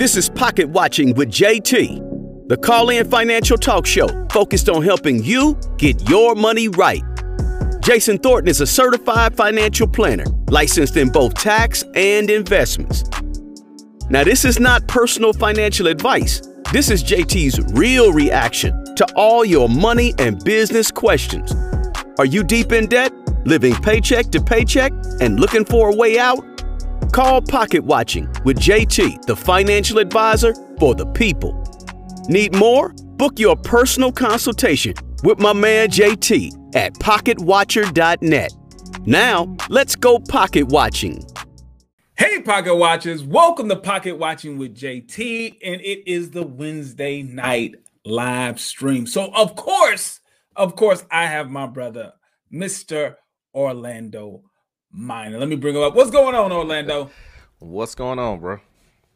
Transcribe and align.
This 0.00 0.16
is 0.16 0.30
Pocket 0.30 0.66
Watching 0.70 1.12
with 1.12 1.28
JT, 1.28 2.48
the 2.48 2.56
call 2.56 2.88
in 2.88 3.06
financial 3.10 3.58
talk 3.58 3.84
show 3.84 4.08
focused 4.30 4.70
on 4.70 4.82
helping 4.82 5.22
you 5.22 5.58
get 5.76 6.08
your 6.08 6.34
money 6.34 6.68
right. 6.68 7.02
Jason 7.82 8.16
Thornton 8.16 8.48
is 8.48 8.62
a 8.62 8.66
certified 8.66 9.36
financial 9.36 9.86
planner, 9.86 10.24
licensed 10.48 10.96
in 10.96 11.10
both 11.10 11.34
tax 11.34 11.84
and 11.94 12.30
investments. 12.30 13.04
Now, 14.08 14.24
this 14.24 14.46
is 14.46 14.58
not 14.58 14.88
personal 14.88 15.34
financial 15.34 15.86
advice. 15.86 16.40
This 16.72 16.90
is 16.90 17.04
JT's 17.04 17.60
real 17.74 18.10
reaction 18.10 18.72
to 18.96 19.06
all 19.16 19.44
your 19.44 19.68
money 19.68 20.14
and 20.18 20.42
business 20.42 20.90
questions. 20.90 21.54
Are 22.18 22.24
you 22.24 22.42
deep 22.42 22.72
in 22.72 22.86
debt, 22.86 23.12
living 23.44 23.74
paycheck 23.74 24.30
to 24.30 24.40
paycheck, 24.40 24.94
and 25.20 25.38
looking 25.38 25.66
for 25.66 25.90
a 25.90 25.94
way 25.94 26.18
out? 26.18 26.42
Call 27.12 27.42
Pocket 27.42 27.82
Watching 27.82 28.28
with 28.44 28.56
JT, 28.58 29.22
the 29.22 29.34
financial 29.34 29.98
advisor 29.98 30.54
for 30.78 30.94
the 30.94 31.06
people. 31.06 31.60
Need 32.28 32.54
more? 32.54 32.90
Book 33.16 33.36
your 33.40 33.56
personal 33.56 34.12
consultation 34.12 34.94
with 35.24 35.40
my 35.40 35.52
man 35.52 35.88
JT 35.88 36.76
at 36.76 36.94
pocketwatcher.net. 36.94 38.52
Now, 39.06 39.56
let's 39.68 39.96
go 39.96 40.20
pocket 40.20 40.68
watching. 40.68 41.24
Hey, 42.16 42.42
Pocket 42.42 42.76
Watchers, 42.76 43.24
welcome 43.24 43.68
to 43.70 43.76
Pocket 43.76 44.16
Watching 44.16 44.56
with 44.56 44.76
JT, 44.76 45.56
and 45.64 45.80
it 45.80 46.08
is 46.08 46.30
the 46.30 46.44
Wednesday 46.44 47.22
night 47.22 47.74
live 48.04 48.60
stream. 48.60 49.06
So, 49.06 49.32
of 49.34 49.56
course, 49.56 50.20
of 50.54 50.76
course, 50.76 51.04
I 51.10 51.26
have 51.26 51.50
my 51.50 51.66
brother, 51.66 52.12
Mr. 52.52 53.16
Orlando 53.52 54.44
Minor. 54.92 55.38
Let 55.38 55.48
me 55.48 55.56
bring 55.56 55.76
him 55.76 55.82
up. 55.82 55.94
What's 55.94 56.10
going 56.10 56.34
on, 56.34 56.50
Orlando? 56.52 57.10
What's 57.58 57.94
going 57.94 58.18
on, 58.18 58.40
bro? 58.40 58.58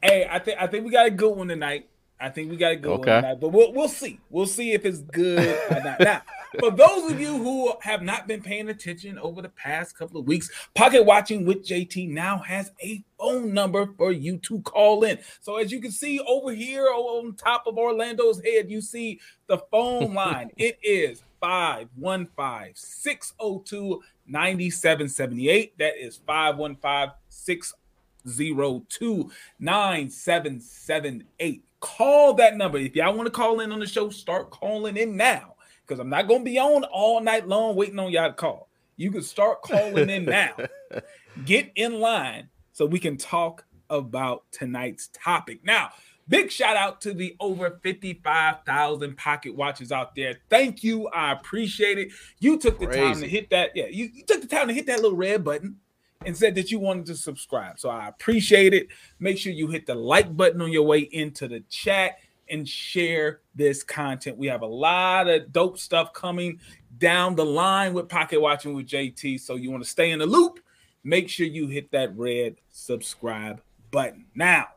Hey, 0.02 0.28
I 0.30 0.38
think 0.38 0.59
I 0.60 0.66
think 0.66 0.84
we 0.84 0.91
got 0.91 1.06
a 1.06 1.10
good 1.10 1.34
one 1.37 1.48
tonight. 1.48 1.88
I 2.20 2.28
think 2.28 2.48
we 2.50 2.56
got 2.56 2.73
a 2.73 2.77
good 2.77 2.92
Okay. 2.92 3.10
one 3.12 3.23
tonight, 3.23 3.41
but 3.41 3.48
we'll 3.48 3.73
we'll 3.73 3.89
see. 3.89 4.20
We'll 4.30 4.47
see 4.47 4.72
if 4.72 4.84
it's 4.84 4.98
good 5.00 5.58
or 5.70 5.83
not. 5.83 6.00
Now, 6.00 6.22
for 6.61 6.70
those 6.70 7.11
of 7.11 7.20
you 7.20 7.36
who 7.39 7.72
have 7.80 8.02
not 8.02 8.28
been 8.28 8.41
paying 8.41 8.69
attention 8.69 9.19
over 9.19 9.42
the 9.42 9.48
past 9.48 9.98
couple 9.98 10.20
of 10.20 10.27
weeks, 10.27 10.48
Pocket 10.75 11.05
Watching 11.05 11.45
with 11.45 11.67
JT 11.67 12.08
now 12.11 12.39
has 12.39 12.70
a 12.80 13.02
phone 13.19 13.52
number 13.52 13.86
for 13.97 14.12
you 14.12 14.39
to 14.39 14.61
call 14.61 15.02
in. 15.05 15.19
So 15.41 15.56
as 15.56 15.72
you 15.72 15.80
can 15.80 15.91
see 15.91 16.20
over 16.20 16.52
here 16.52 16.86
on 16.89 17.34
top 17.34 17.64
of 17.67 17.77
Orlando's 17.78 18.41
head, 18.45 18.70
you 18.70 18.80
see 18.80 19.20
the 19.48 19.58
phone 19.72 20.14
line. 20.14 20.50
it 20.56 20.78
is 20.83 21.25
515 21.41 22.72
602 22.77 24.00
9778. 24.27 25.78
That 25.78 25.94
is 25.98 26.17
515 26.17 27.14
602 27.28 29.30
9778. 29.58 31.64
Call 31.80 32.34
that 32.34 32.56
number. 32.56 32.78
If 32.78 32.97
y'all 32.97 33.14
want 33.14 33.27
to 33.27 33.30
call 33.30 33.61
in 33.61 33.72
on 33.72 33.80
the 33.80 33.86
show, 33.86 34.11
start 34.11 34.50
calling 34.50 34.97
in 34.97 35.17
now 35.17 35.55
because 35.86 36.00
I'm 36.00 36.08
not 36.08 36.28
going 36.28 36.41
to 36.41 36.45
be 36.45 36.58
on 36.58 36.84
all 36.84 37.20
night 37.20 37.47
long 37.47 37.77
waiting 37.77 37.98
on 37.98 38.11
y'all 38.11 38.28
to 38.28 38.34
call. 38.34 38.69
You 38.97 39.11
can 39.11 39.22
start 39.22 39.62
calling 39.62 40.08
in 40.08 40.25
now. 40.25 40.55
Get 41.45 41.72
in 41.75 42.00
line 42.00 42.48
so 42.72 42.86
we 42.86 42.98
can 42.98 43.17
talk 43.17 43.64
about 43.91 44.45
tonight's 44.50 45.11
topic. 45.12 45.64
Now, 45.64 45.91
big 46.28 46.50
shout 46.50 46.77
out 46.77 47.00
to 47.03 47.12
the 47.12 47.36
over 47.41 47.78
55,000 47.83 49.17
pocket 49.17 49.55
watches 49.55 49.92
out 49.92 50.14
there. 50.14 50.36
Thank 50.48 50.83
you. 50.83 51.08
I 51.08 51.33
appreciate 51.33 51.98
it. 51.98 52.08
You 52.41 52.58
took 52.58 52.78
the 52.78 52.86
time 52.86 53.20
to 53.20 53.28
hit 53.28 53.50
that. 53.50 53.70
Yeah, 53.75 53.86
you, 53.86 54.11
you 54.12 54.25
took 54.25 54.41
the 54.41 54.48
time 54.48 54.69
to 54.69 54.75
hit 54.75 54.86
that 54.86 55.00
little 55.00 55.17
red 55.17 55.45
button 55.45 55.77
and 56.25 56.36
said 56.36 56.55
that 56.55 56.70
you 56.70 56.78
wanted 56.78 57.06
to 57.06 57.17
subscribe. 57.17 57.78
So 57.78 57.91
I 57.91 58.08
appreciate 58.08 58.75
it. 58.75 58.89
Make 59.19 59.39
sure 59.39 59.52
you 59.52 59.69
hit 59.69 59.86
the 59.86 59.95
like 59.95 60.34
button 60.36 60.61
on 60.61 60.72
your 60.72 60.84
way 60.84 61.00
into 61.00 61.48
the 61.48 61.61
chat 61.69 62.19
and 62.50 62.69
share 62.69 63.41
this 63.55 63.83
content. 63.83 64.36
We 64.36 64.47
have 64.48 64.62
a 64.62 64.67
lot 64.67 65.28
of 65.28 65.52
dope 65.52 65.78
stuff 65.78 66.12
coming 66.12 66.61
down 66.98 67.34
the 67.34 67.45
line 67.45 67.95
with 67.95 68.08
Pocket 68.08 68.41
Watching 68.41 68.74
with 68.74 68.86
JT. 68.86 69.41
So 69.41 69.56
you 69.56 69.70
want 69.70 69.83
to 69.83 69.89
stay 69.89 70.11
in 70.11 70.18
the 70.18 70.27
loop, 70.27 70.61
make 71.02 71.29
sure 71.29 71.46
you 71.46 71.67
hit 71.67 71.91
that 71.92 72.17
red 72.17 72.56
subscribe 72.70 73.61
button. 73.91 74.27
Now, 74.35 74.68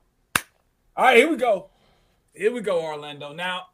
all 0.98 1.06
right, 1.06 1.18
here 1.18 1.30
we 1.30 1.38
go. 1.38 1.70
Here 2.34 2.52
we 2.52 2.62
go, 2.62 2.82
Orlando. 2.82 3.32
Now, 3.32 3.68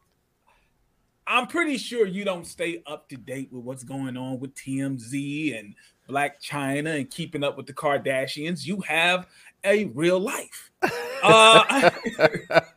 I'm 1.26 1.46
pretty 1.46 1.78
sure 1.78 2.06
you 2.06 2.22
don't 2.22 2.46
stay 2.46 2.82
up 2.86 3.08
to 3.08 3.16
date 3.16 3.48
with 3.50 3.64
what's 3.64 3.82
going 3.82 4.18
on 4.18 4.40
with 4.40 4.54
TMZ 4.54 5.58
and 5.58 5.74
Blac 6.06 6.32
Chyna 6.42 6.98
and 6.98 7.10
keeping 7.10 7.42
up 7.42 7.56
with 7.56 7.64
the 7.66 7.72
Kardashians. 7.72 8.66
You 8.66 8.80
have 8.82 9.26
a 9.64 9.86
real 9.86 10.20
life. 10.20 10.70
Uh, 11.26 11.90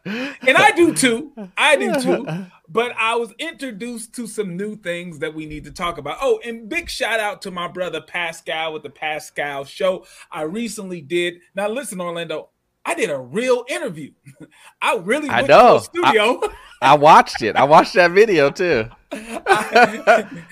and 0.06 0.56
I 0.56 0.72
do 0.74 0.94
too. 0.94 1.34
I 1.58 1.76
do 1.76 2.00
too. 2.00 2.26
But 2.70 2.94
I 2.98 3.16
was 3.16 3.34
introduced 3.40 4.16
to 4.16 4.26
some 4.26 4.56
new 4.56 4.78
things 4.78 5.20
that 5.20 5.36
we 5.36 5.46
need 5.46 5.66
to 5.66 5.72
talk 5.72 5.98
about. 5.98 6.20
Oh, 6.22 6.40
and 6.46 6.70
big 6.70 6.90
shout 6.90 7.20
out 7.20 7.42
to 7.42 7.52
my 7.52 7.68
brother 7.68 8.00
Pascal 8.00 8.72
with 8.72 8.84
the 8.84 8.90
Pascal 8.90 9.66
Show. 9.66 10.06
I 10.32 10.44
recently 10.44 11.02
did. 11.02 11.42
Now, 11.56 11.68
listen, 11.68 12.00
Orlando. 12.00 12.52
I 12.88 12.94
did 12.96 13.10
a 13.10 13.20
real 13.20 13.66
interview. 13.68 14.12
I 14.82 14.96
really 14.96 15.28
I 15.30 15.38
went 15.42 15.50
know. 15.50 15.80
studio. 15.80 16.42
I 16.82 16.96
watched 16.96 17.42
it. 17.42 17.56
I 17.58 17.66
watched 17.66 17.94
that 17.96 18.12
video 18.12 18.50
too. 18.50 18.86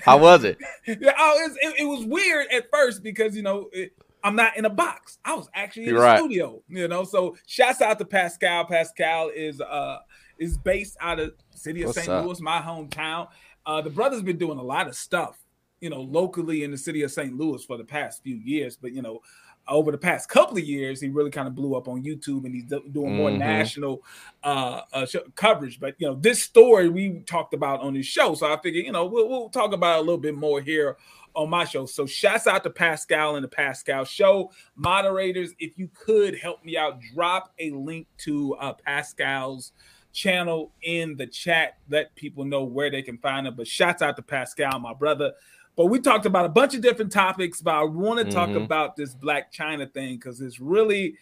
How 0.04 0.18
was 0.18 0.44
it? 0.44 0.58
Yeah, 0.86 1.12
oh, 1.18 1.38
it, 1.38 1.48
was- 1.50 1.58
it, 1.62 1.80
it 1.80 1.84
was 1.86 2.04
weird 2.04 2.46
at 2.52 2.66
first 2.72 3.02
because 3.02 3.34
you 3.36 3.42
know 3.42 3.68
it, 3.72 3.92
I'm 4.22 4.36
not 4.36 4.56
in 4.56 4.64
a 4.64 4.70
box. 4.70 5.18
I 5.24 5.34
was 5.34 5.48
actually 5.54 5.84
in 5.84 5.90
You're 5.90 5.98
a 6.02 6.04
right. 6.04 6.18
studio. 6.18 6.62
You 6.68 6.88
know, 6.88 7.04
so 7.04 7.36
shouts 7.46 7.80
out 7.80 7.98
to 7.98 8.04
Pascal. 8.04 8.64
Pascal 8.66 9.30
is 9.34 9.60
uh 9.60 9.98
is 10.38 10.58
based 10.58 10.96
out 11.00 11.18
of 11.18 11.32
city 11.54 11.82
of 11.82 11.86
What's 11.88 11.98
St. 12.00 12.08
up? 12.10 12.24
Louis, 12.26 12.40
my 12.40 12.60
hometown. 12.60 13.28
Uh, 13.64 13.80
the 13.80 13.90
brother's 13.90 14.22
been 14.22 14.36
doing 14.38 14.58
a 14.58 14.62
lot 14.62 14.86
of 14.86 14.94
stuff, 14.94 15.38
you 15.80 15.90
know, 15.90 16.00
locally 16.02 16.62
in 16.62 16.70
the 16.70 16.78
city 16.78 17.02
of 17.02 17.10
St. 17.10 17.34
Louis 17.36 17.64
for 17.64 17.76
the 17.76 17.84
past 17.84 18.22
few 18.22 18.36
years. 18.36 18.76
But 18.76 18.92
you 18.92 19.00
know, 19.02 19.20
over 19.68 19.90
the 19.90 19.98
past 19.98 20.28
couple 20.28 20.56
of 20.56 20.64
years, 20.64 21.00
he 21.00 21.08
really 21.08 21.30
kind 21.30 21.48
of 21.48 21.54
blew 21.54 21.74
up 21.74 21.88
on 21.88 22.02
YouTube, 22.02 22.44
and 22.44 22.54
he's 22.54 22.64
doing 22.64 23.16
more 23.16 23.30
Mhm. 23.30 23.38
national 23.38 24.02
uh, 24.44 24.82
uh 24.92 25.06
coverage. 25.34 25.80
But 25.80 25.96
you 25.98 26.06
know, 26.06 26.14
this 26.14 26.42
story 26.42 26.88
we 26.88 27.20
talked 27.20 27.54
about 27.54 27.80
on 27.80 27.94
this 27.94 28.06
show, 28.06 28.34
so 28.34 28.52
I 28.52 28.60
figured 28.60 28.84
you 28.84 28.92
know 28.92 29.06
we'll, 29.06 29.28
we'll 29.28 29.48
talk 29.48 29.72
about 29.72 29.98
a 29.98 30.02
little 30.02 30.18
bit 30.18 30.34
more 30.34 30.60
here 30.60 30.96
on 31.34 31.50
my 31.50 31.64
show. 31.64 31.84
So 31.86 32.06
shouts 32.06 32.46
out 32.46 32.64
to 32.64 32.70
Pascal 32.70 33.36
and 33.36 33.44
the 33.44 33.48
Pascal 33.48 34.04
Show 34.04 34.50
moderators. 34.74 35.52
If 35.58 35.76
you 35.76 35.88
could 35.94 36.36
help 36.38 36.64
me 36.64 36.76
out, 36.76 37.00
drop 37.14 37.52
a 37.58 37.70
link 37.72 38.06
to 38.18 38.54
uh, 38.54 38.72
Pascal's 38.72 39.72
channel 40.12 40.72
in 40.82 41.16
the 41.16 41.26
chat. 41.26 41.76
Let 41.90 42.14
people 42.14 42.44
know 42.44 42.64
where 42.64 42.90
they 42.90 43.02
can 43.02 43.18
find 43.18 43.46
it. 43.46 43.54
But 43.56 43.68
shouts 43.68 44.00
out 44.00 44.16
to 44.16 44.22
Pascal, 44.22 44.78
my 44.78 44.94
brother. 44.94 45.32
But 45.76 45.86
we 45.86 46.00
talked 46.00 46.26
about 46.26 46.46
a 46.46 46.48
bunch 46.50 46.74
of 46.74 46.80
different 46.80 47.12
topics, 47.12 47.60
but 47.60 47.74
I 47.74 47.84
want 47.84 48.18
to 48.26 48.32
talk 48.32 48.48
Mhm. 48.50 48.64
about 48.64 48.96
this 48.96 49.14
Blac 49.14 49.52
Chyna 49.54 49.92
thing 49.92 50.14
because 50.16 50.40
it's 50.40 50.58
really 50.60 51.16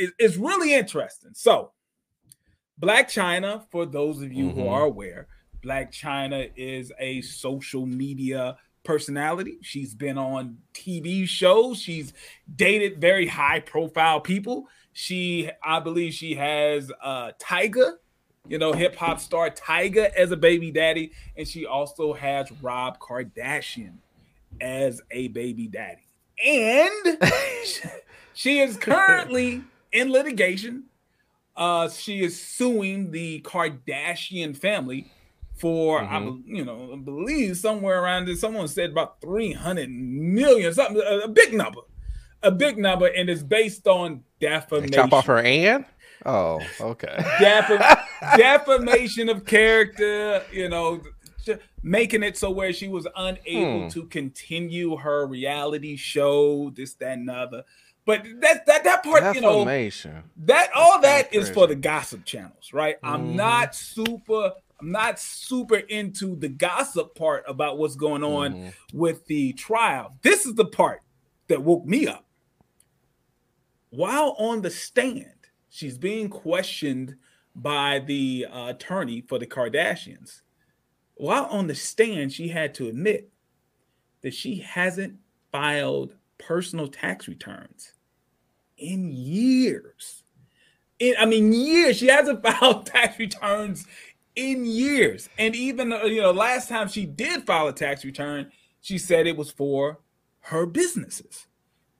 it- 0.00 0.14
it's 0.18 0.36
really 0.36 0.74
interesting. 0.74 1.32
So, 1.34 1.72
Blac 2.80 3.06
Chyna, 3.06 3.68
for 3.70 3.84
those 3.84 4.22
of 4.22 4.32
you 4.32 4.50
who 4.50 4.60
Mhm. 4.62 4.70
are 4.70 4.84
aware, 4.84 5.26
Blac 5.60 5.90
Chyna 5.90 6.52
is 6.54 6.92
a 7.00 7.20
social 7.22 7.84
media 7.84 8.56
personality. 8.84 9.58
She's 9.60 9.94
been 9.96 10.16
on 10.16 10.58
TV 10.72 11.26
shows. 11.26 11.82
She's 11.82 12.12
dated 12.54 13.00
very 13.00 13.26
high 13.26 13.58
profile 13.58 14.20
people. 14.20 14.68
She, 14.92 15.50
I 15.64 15.80
believe, 15.80 16.14
she 16.14 16.36
has 16.36 16.92
uh 17.02 17.32
Tyga, 17.40 17.94
you 18.48 18.58
know, 18.58 18.72
hip 18.72 18.96
hop 18.96 19.20
star 19.20 19.50
Tyga 19.50 20.12
as 20.14 20.30
a 20.32 20.36
baby 20.36 20.70
daddy, 20.70 21.12
and 21.36 21.46
she 21.46 21.66
also 21.66 22.12
has 22.12 22.50
Rob 22.62 22.98
Kardashian 22.98 23.94
as 24.60 25.00
a 25.10 25.28
baby 25.28 25.66
daddy. 25.68 26.02
And 26.44 27.18
she 28.34 28.60
is 28.60 28.76
currently 28.76 29.62
in 29.92 30.10
litigation. 30.12 30.84
Uh, 31.56 31.88
she 31.88 32.22
is 32.22 32.40
suing 32.40 33.10
the 33.10 33.40
Kardashian 33.42 34.56
family 34.56 35.10
for, 35.56 36.00
I, 36.02 36.20
Mhm. 36.20 36.44
be- 36.46 36.56
you 36.58 36.64
know, 36.64 36.90
I 36.92 36.96
believe 36.96 37.56
somewhere 37.56 38.00
around 38.00 38.26
this. 38.26 38.40
Someone 38.40 38.68
said 38.68 38.90
about 38.90 39.20
three 39.20 39.52
hundred 39.52 39.90
million, 39.90 40.72
something, 40.72 41.02
a, 41.04 41.18
a 41.24 41.28
big 41.28 41.52
number, 41.52 41.80
a 42.44 42.52
big 42.52 42.78
number, 42.78 43.06
and 43.06 43.28
it's 43.28 43.42
based 43.42 43.88
on 43.88 44.22
They 44.38 44.46
defamation. 44.48 44.92
chop 44.92 45.12
off 45.12 45.26
her 45.26 45.38
and? 45.38 45.84
Oh, 46.28 46.60
okay. 46.80 47.16
Defam- 47.40 48.02
defamation 48.36 49.28
of 49.28 49.44
character, 49.46 50.42
you 50.52 50.68
know, 50.68 51.00
making 51.82 52.22
it 52.22 52.36
so 52.36 52.50
where 52.50 52.72
she 52.72 52.86
was 52.88 53.06
unable 53.16 53.82
Hmm. 53.84 53.88
to 53.88 54.04
continue 54.06 54.96
her 54.96 55.26
reality 55.26 55.96
show, 55.96 56.70
this, 56.70 56.94
that, 56.94 57.12
and 57.12 57.28
the 57.28 57.32
other. 57.32 57.64
But 58.04 58.24
that 58.40 58.66
that 58.66 58.84
that 58.84 59.02
part, 59.02 59.34
you 59.34 59.40
know, 59.40 59.64
that 59.64 60.70
all 60.74 61.00
That's 61.00 61.28
that 61.28 61.30
kinda 61.32 61.52
for 61.54 61.66
the 61.66 61.74
gossip 61.74 62.24
channels, 62.24 62.72
right? 62.72 62.96
I'm 63.02 63.32
Mhm. 63.32 63.34
not 63.36 63.74
super. 63.74 64.52
I'm 64.80 64.92
not 64.92 65.18
super 65.18 65.76
into 65.76 66.36
the 66.36 66.48
gossip 66.48 67.14
part 67.14 67.44
about 67.48 67.78
what's 67.78 67.96
going 67.96 68.22
on 68.22 68.54
Mhm. 68.54 68.74
with 68.92 69.26
the 69.26 69.52
trial. 69.54 70.16
This 70.22 70.46
is 70.46 70.54
the 70.54 70.64
part 70.66 71.02
that 71.48 71.62
woke 71.62 71.84
me 71.86 72.06
up. 72.06 72.24
While 73.90 74.36
on 74.38 74.62
the 74.62 74.70
stand, 74.70 75.37
she's 75.78 75.96
being 75.96 76.28
questioned 76.28 77.14
by 77.54 78.00
the 78.00 78.46
uh, 78.50 78.70
attorney 78.70 79.20
for 79.20 79.38
the 79.38 79.46
Kardashians. 79.46 80.40
While 81.14 81.44
on 81.44 81.68
the 81.68 81.74
stand, 81.76 82.32
she 82.32 82.48
had 82.48 82.74
to 82.74 82.88
admit 82.88 83.30
that 84.22 84.34
she 84.34 84.58
hasn't 84.58 85.18
filed 85.52 86.14
personal 86.36 86.88
tax 86.88 87.28
returns 87.28 87.92
in 88.76 89.12
years. 89.12 90.24
In, 90.98 91.14
I 91.16 91.26
mean, 91.26 91.52
years. 91.52 91.98
She 91.98 92.08
hasn't 92.08 92.42
filed 92.60 92.86
tax 92.86 93.16
returns 93.18 93.86
in 94.34 94.64
years. 94.66 95.28
And 95.38 95.54
even, 95.54 95.92
uh, 95.92 96.04
you 96.04 96.22
know, 96.22 96.32
last 96.32 96.68
time 96.68 96.88
she 96.88 97.06
did 97.06 97.46
file 97.46 97.68
a 97.68 97.72
tax 97.72 98.04
return, 98.04 98.50
she 98.80 98.98
said 98.98 99.28
it 99.28 99.36
was 99.36 99.52
for 99.52 100.00
her 100.40 100.66
businesses. 100.66 101.47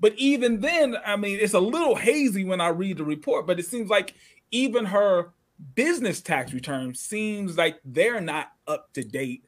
But 0.01 0.15
even 0.17 0.61
then, 0.61 0.97
I 1.05 1.17
mean, 1.17 1.39
it's 1.41 1.55
a 1.55 1.61
little 1.61 1.97
hazy 1.97 2.45
when 2.45 2.61
I 2.61 2.69
read 2.69 2.99
the 2.99 3.05
report, 3.05 3.47
but 3.47 3.59
it 3.59 3.67
seems 3.67 3.91
like 3.91 4.15
even 4.51 4.85
her 4.87 5.33
business 5.75 6.21
tax 6.21 6.53
return 6.53 6.95
seems 6.95 7.59
like 7.59 7.81
they're 7.85 8.21
not 8.21 8.53
up 8.67 8.93
to 8.93 9.03
date 9.03 9.45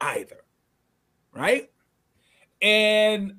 either. 0.00 0.44
Right? 1.32 1.70
And 2.60 3.36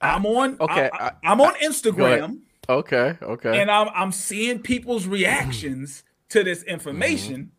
I'm 0.00 0.26
on 0.26 0.56
okay. 0.60 0.90
I, 0.92 1.12
am 1.24 1.40
on 1.40 1.54
Instagram. 1.54 2.40
Okay, 2.68 3.16
okay. 3.22 3.60
And 3.60 3.70
I'm 3.70 3.88
I'm 3.94 4.12
seeing 4.12 4.60
people's 4.60 5.06
reactions 5.06 6.04
to 6.30 6.44
this 6.44 6.62
information. 6.64 7.36
Mm-hmm. 7.36 7.50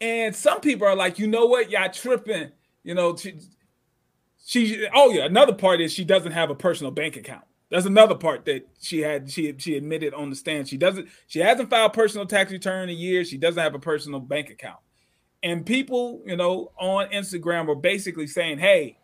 And 0.00 0.36
some 0.36 0.60
people 0.60 0.86
are 0.86 0.94
like, 0.94 1.18
you 1.18 1.26
know 1.26 1.46
what, 1.46 1.70
y'all 1.70 1.90
tripping. 1.90 2.52
You 2.84 2.94
know, 2.94 3.16
she, 4.44 4.86
oh 4.94 5.10
yeah, 5.10 5.24
another 5.24 5.54
part 5.54 5.80
is 5.80 5.92
she 5.92 6.04
doesn't 6.04 6.32
have 6.32 6.50
a 6.50 6.54
personal 6.54 6.90
bank 6.90 7.16
account. 7.16 7.44
That's 7.70 7.86
another 7.86 8.14
part 8.14 8.46
that 8.46 8.66
she 8.80 9.00
had. 9.00 9.30
She 9.30 9.54
she 9.58 9.76
admitted 9.76 10.14
on 10.14 10.30
the 10.30 10.36
stand. 10.36 10.68
She 10.68 10.78
doesn't. 10.78 11.08
She 11.26 11.40
hasn't 11.40 11.68
filed 11.68 11.92
personal 11.92 12.26
tax 12.26 12.50
return 12.50 12.88
in 12.88 12.96
years. 12.96 13.28
She 13.28 13.36
doesn't 13.36 13.62
have 13.62 13.74
a 13.74 13.78
personal 13.78 14.20
bank 14.20 14.48
account. 14.48 14.78
And 15.42 15.66
people, 15.66 16.22
you 16.24 16.36
know, 16.36 16.72
on 16.78 17.10
Instagram 17.10 17.66
were 17.66 17.74
basically 17.74 18.26
saying, 18.26 18.58
"Hey, 18.58 18.96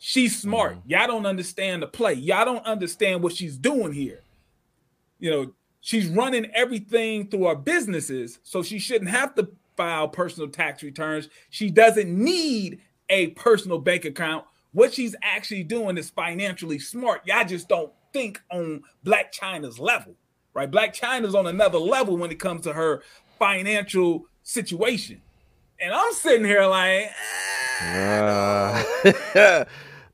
she's 0.00 0.40
smart. 0.40 0.78
Mm-hmm. 0.78 0.90
Y'all 0.90 1.06
don't 1.06 1.26
understand 1.26 1.82
the 1.82 1.86
play. 1.86 2.14
Y'all 2.14 2.44
don't 2.44 2.66
understand 2.66 3.22
what 3.22 3.34
she's 3.34 3.56
doing 3.56 3.92
here. 3.92 4.22
You 5.20 5.30
know, 5.30 5.52
she's 5.80 6.08
running 6.08 6.50
everything 6.54 7.28
through 7.28 7.46
our 7.46 7.56
businesses, 7.56 8.40
so 8.42 8.62
she 8.62 8.80
shouldn't 8.80 9.10
have 9.10 9.34
to 9.36 9.50
file 9.76 10.08
personal 10.08 10.48
tax 10.48 10.82
returns. 10.82 11.28
She 11.50 11.70
doesn't 11.70 12.12
need 12.12 12.80
a 13.08 13.28
personal 13.28 13.78
bank 13.78 14.04
account. 14.04 14.44
What 14.72 14.94
she's 14.94 15.16
actually 15.22 15.64
doing 15.64 15.98
is 15.98 16.10
financially 16.10 16.78
smart. 16.78 17.22
Y'all 17.26 17.44
just 17.44 17.68
don't 17.68 17.92
think 18.12 18.40
on 18.50 18.82
Blac 19.04 19.32
Chyna's 19.32 19.78
level, 19.78 20.14
right? 20.54 20.70
Blac 20.70 20.94
Chyna's 20.94 21.34
on 21.34 21.46
another 21.46 21.78
level 21.78 22.16
when 22.16 22.30
it 22.30 22.38
comes 22.38 22.62
to 22.62 22.72
her 22.72 23.02
financial 23.38 24.26
situation. 24.42 25.22
And 25.80 25.92
I'm 25.94 26.12
sitting 26.12 26.44
here 26.44 26.66
like, 26.66 27.10
uh, 27.80 28.84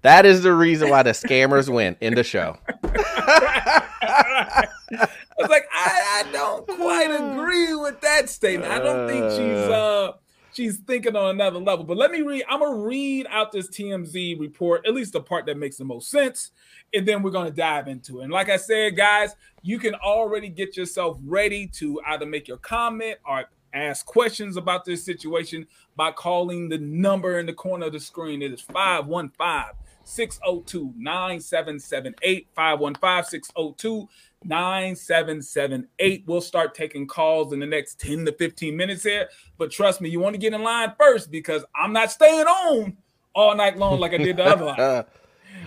that 0.03 0.25
is 0.25 0.43
the 0.43 0.55
reason 0.55 0.89
why 0.89 1.03
the 1.03 1.11
scammers 1.11 1.69
win 1.69 1.97
in 2.01 2.15
the 2.15 2.23
show. 2.23 2.57
I 2.85 4.69
was 5.39 5.51
like, 5.51 5.69
I, 5.73 6.25
I, 6.25 6.33
don't 6.33 6.67
quite 6.67 7.11
agree 7.11 7.75
with 7.75 8.01
that 8.03 8.31
statement. 8.31 8.73
I 8.73 8.79
don't 8.79 9.09
think 9.09 9.31
she's 9.33 9.69
uh 9.69 10.13
she's 10.57 10.79
thinking 10.79 11.15
on 11.15 11.31
another 11.31 11.59
level. 11.59 11.85
But 11.85 11.99
let 11.99 12.11
me 12.11 12.23
read. 12.23 12.45
I'm 12.49 12.61
gonna 12.61 12.77
read 12.77 13.27
out 13.31 13.53
this 13.53 13.69
TMZ 13.69 14.41
report, 14.41 14.87
at 14.87 14.95
least 14.95 15.13
the 15.13 15.21
part 15.21 15.47
that 15.47 15.59
makes 15.59 15.77
the 15.77 15.85
most 15.85 16.11
sense 16.11 16.51
and 16.95 17.07
then 17.07 17.23
we're 17.23 17.31
to 17.31 17.51
dive 17.51 17.89
into 17.89 18.21
it. 18.21 18.25
And 18.25 18.33
like 18.33 18.49
I 18.49 18.57
said, 18.57 18.97
guys, 18.97 19.35
you 19.63 19.79
can 19.79 19.95
already 19.95 20.49
get 20.49 20.77
yourself 20.77 21.19
ready 21.25 21.67
to 21.69 22.01
either 22.07 22.27
make 22.27 22.49
your 22.49 22.59
comment 22.59 23.19
or 23.27 23.45
ask 23.75 24.07
questions 24.07 24.57
about 24.57 24.85
this 24.85 25.05
situation 25.05 25.67
by 25.97 26.13
calling 26.13 26.69
the 26.69 26.79
number 26.79 27.39
in 27.39 27.47
the 27.47 27.53
corner 27.53 27.87
of 27.87 27.93
the 27.93 28.01
screen. 28.01 28.43
It 28.43 28.53
is 28.53 28.61
515 28.61 29.77
602 30.05 30.95
9778. 30.97 32.49
515 32.55 33.25
602 33.25 34.09
9778. 34.49 36.25
We'll 36.27 36.41
start 36.41 36.75
taking 36.75 37.07
calls 37.07 37.53
in 37.53 37.61
the 37.61 37.67
next 37.67 38.01
10 38.01 38.25
to 38.27 38.33
15 38.33 38.77
minutes 38.77 39.03
here. 39.03 39.29
But 39.59 39.71
trust 39.71 40.01
me, 40.01 40.09
you 40.09 40.21
want 40.21 40.35
to 40.35 40.39
get 40.39 40.55
in 40.55 40.63
line 40.63 40.93
first 40.99 41.31
because 41.31 41.65
I'm 41.75 41.93
not 41.93 42.11
staying 42.11 42.47
on 42.47 42.97
all 43.35 43.55
night 43.55 43.77
long 43.77 44.01
like 44.01 44.13
I 44.15 44.19
did 44.19 44.37
the 44.37 44.45
other 44.45 44.65
line. 44.65 45.05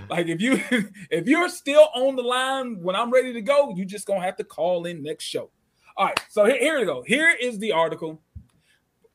Like 0.09 0.27
if 0.27 0.41
you 0.41 0.61
if 1.11 1.27
you're 1.27 1.49
still 1.49 1.89
on 1.93 2.15
the 2.15 2.23
line 2.23 2.81
when 2.81 2.95
I'm 2.95 3.11
ready 3.11 3.33
to 3.33 3.41
go, 3.41 3.73
you 3.75 3.85
just 3.85 4.07
gonna 4.07 4.21
have 4.21 4.37
to 4.37 4.43
call 4.43 4.85
in 4.85 5.03
next 5.03 5.25
show. 5.25 5.51
All 5.97 6.07
right, 6.07 6.25
so 6.29 6.45
here, 6.45 6.57
here 6.57 6.79
we 6.79 6.85
go. 6.85 7.03
Here 7.03 7.29
is 7.39 7.59
the 7.59 7.71
article 7.71 8.21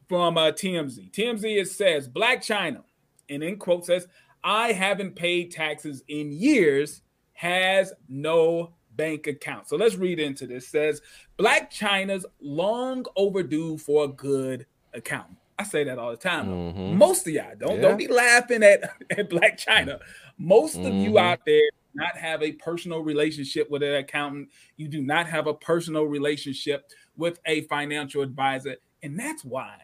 from 0.09 0.37
uh, 0.39 0.53
TMZ. 0.53 1.13
TMZ 1.13 1.61
it 1.61 1.69
says 1.69 2.09
Blac 2.09 2.39
Chyna, 2.39 2.83
and 3.29 3.43
in 3.43 3.57
quote 3.57 3.87
says, 3.87 4.07
"I 4.43 4.73
haven't 4.73 5.17
paid 5.17 5.51
taxes 5.51 6.03
in 6.09 6.31
years, 6.33 7.03
has 7.33 7.93
no 8.09 8.75
bank 8.97 9.27
account." 9.27 9.69
So 9.69 9.77
let's 9.77 9.97
read 9.97 10.19
into 10.19 10.47
this. 10.47 10.65
It 10.65 10.69
says 10.69 11.03
Blac 11.39 11.71
Chyna's 11.71 12.27
long 12.41 13.05
overdue 13.17 13.79
for 13.79 14.05
a 14.05 14.09
good 14.09 14.67
accountant. 14.93 15.39
I 15.59 15.65
say 15.65 15.85
that 15.85 15.99
all 15.99 16.11
the 16.11 16.17
time. 16.17 16.49
Mm-hmm. 16.49 16.99
Most 16.99 17.27
of 17.27 17.33
y'all 17.33 17.55
don't 17.57 17.77
yeah. 17.77 17.83
don't 17.83 17.99
be 17.99 18.09
laughing 18.09 18.63
at, 18.63 18.83
at 19.11 19.31
Blac 19.31 19.65
Chyna. 19.65 20.01
Most 20.39 20.77
mm-hmm. 20.77 20.87
of 20.87 20.95
you 20.95 21.11
mm-hmm. 21.11 21.19
out 21.19 21.41
there 21.47 21.63
not 21.95 22.17
have 22.17 22.43
a 22.43 22.53
personal 22.53 23.01
relationship 23.01 23.71
with 23.71 23.83
an 23.83 23.95
accountant. 23.95 24.49
You 24.77 24.89
do 24.89 25.01
not 25.01 25.27
have 25.27 25.47
a 25.47 25.55
personal 25.55 26.05
relationship 26.05 26.91
with 27.17 27.39
a 27.47 27.63
financial 27.63 28.23
advisor, 28.23 28.77
and 29.03 29.19
that's 29.19 29.45
why 29.45 29.77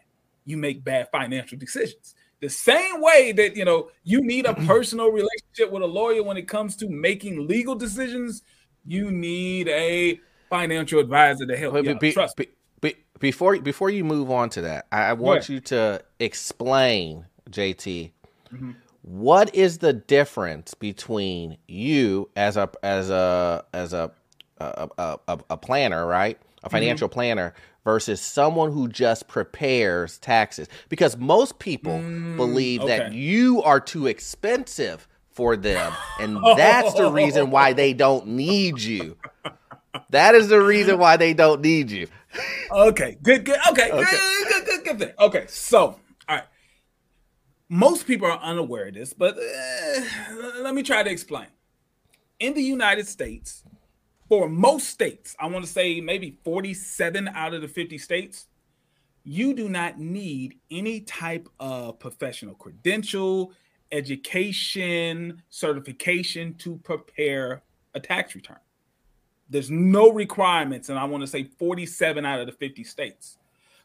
you 0.45 0.57
make 0.57 0.83
bad 0.83 1.07
financial 1.11 1.57
decisions. 1.57 2.15
The 2.41 2.49
same 2.49 3.01
way 3.01 3.31
that 3.33 3.55
you 3.55 3.65
know 3.65 3.89
you 4.03 4.21
need 4.21 4.45
a 4.45 4.53
personal 4.67 5.09
relationship 5.09 5.71
with 5.71 5.83
a 5.83 5.87
lawyer 5.87 6.23
when 6.23 6.37
it 6.37 6.47
comes 6.47 6.75
to 6.77 6.89
making 6.89 7.47
legal 7.47 7.75
decisions, 7.75 8.43
you 8.85 9.11
need 9.11 9.67
a 9.67 10.19
financial 10.49 10.99
advisor 10.99 11.45
to 11.45 11.57
help 11.57 11.83
you. 11.83 11.95
Be, 11.95 12.11
Trust 12.11 12.37
be, 12.37 12.49
be, 12.81 12.95
before 13.19 13.59
before 13.59 13.89
you 13.89 14.03
move 14.03 14.31
on 14.31 14.49
to 14.51 14.61
that, 14.61 14.87
I, 14.91 15.03
I 15.03 15.13
want 15.13 15.49
you 15.49 15.59
to 15.61 16.03
explain, 16.19 17.25
JT, 17.49 18.11
mm-hmm 18.53 18.71
what 19.01 19.53
is 19.55 19.79
the 19.79 19.93
difference 19.93 20.73
between 20.73 21.57
you 21.67 22.29
as 22.35 22.57
a 22.57 22.69
as 22.83 23.09
a 23.09 23.65
as 23.73 23.93
a 23.93 24.11
a, 24.59 24.89
a, 25.27 25.39
a 25.49 25.57
planner, 25.57 26.05
right? 26.05 26.37
A 26.37 26.67
mm-hmm. 26.67 26.71
financial 26.71 27.07
mm-hmm. 27.07 27.13
planner 27.13 27.53
versus 27.83 28.21
someone 28.21 28.71
who 28.71 28.87
just 28.87 29.27
prepares 29.27 30.19
taxes 30.19 30.67
because 30.87 31.17
most 31.17 31.57
people 31.57 31.93
mm, 31.93 32.37
believe 32.37 32.81
okay. 32.81 32.99
that 32.99 33.13
you 33.13 33.63
are 33.63 33.79
too 33.79 34.05
expensive 34.05 35.07
for 35.33 35.55
them 35.55 35.93
and 36.19 36.37
that's 36.57 36.93
the 36.93 37.11
reason 37.11 37.51
why 37.51 37.73
they 37.73 37.93
don't 37.93 38.27
need 38.27 38.79
you 38.79 39.17
that 40.09 40.35
is 40.35 40.47
the 40.47 40.61
reason 40.61 40.97
why 40.97 41.17
they 41.17 41.33
don't 41.33 41.61
need 41.61 41.89
you 41.89 42.07
okay 42.71 43.17
good 43.21 43.45
good 43.45 43.59
okay, 43.69 43.91
okay. 43.91 44.11
Good, 44.11 44.47
good, 44.47 44.65
good, 44.65 44.83
good 44.85 44.99
thing 44.99 45.13
okay 45.19 45.45
so 45.47 45.99
all 46.31 46.37
right. 46.37 46.45
most 47.67 48.07
people 48.07 48.27
are 48.27 48.39
unaware 48.39 48.87
of 48.87 48.93
this, 48.93 49.13
but 49.13 49.37
uh, 49.37 50.01
let 50.61 50.73
me 50.73 50.83
try 50.83 51.03
to 51.03 51.09
explain. 51.09 51.47
In 52.39 52.53
the 52.53 52.63
United 52.63 53.07
States, 53.07 53.63
for 54.29 54.47
most 54.47 54.87
states, 54.87 55.35
I 55.39 55.47
want 55.47 55.65
to 55.65 55.71
say 55.71 55.99
maybe 55.99 56.37
47 56.43 57.27
out 57.27 57.53
of 57.53 57.61
the 57.61 57.67
50 57.67 57.97
states, 57.97 58.47
you 59.23 59.53
do 59.53 59.67
not 59.67 59.99
need 59.99 60.55
any 60.71 61.01
type 61.01 61.49
of 61.59 61.99
professional 61.99 62.55
credential, 62.55 63.51
education, 63.91 65.41
certification 65.49 66.53
to 66.55 66.77
prepare 66.77 67.63
a 67.93 67.99
tax 67.99 68.35
return. 68.35 68.59
There's 69.49 69.69
no 69.69 70.11
requirements, 70.11 70.89
and 70.89 70.97
I 70.97 71.03
want 71.03 71.21
to 71.21 71.27
say 71.27 71.43
47 71.43 72.25
out 72.25 72.39
of 72.39 72.47
the 72.47 72.53
50 72.53 72.83
states. 72.83 73.37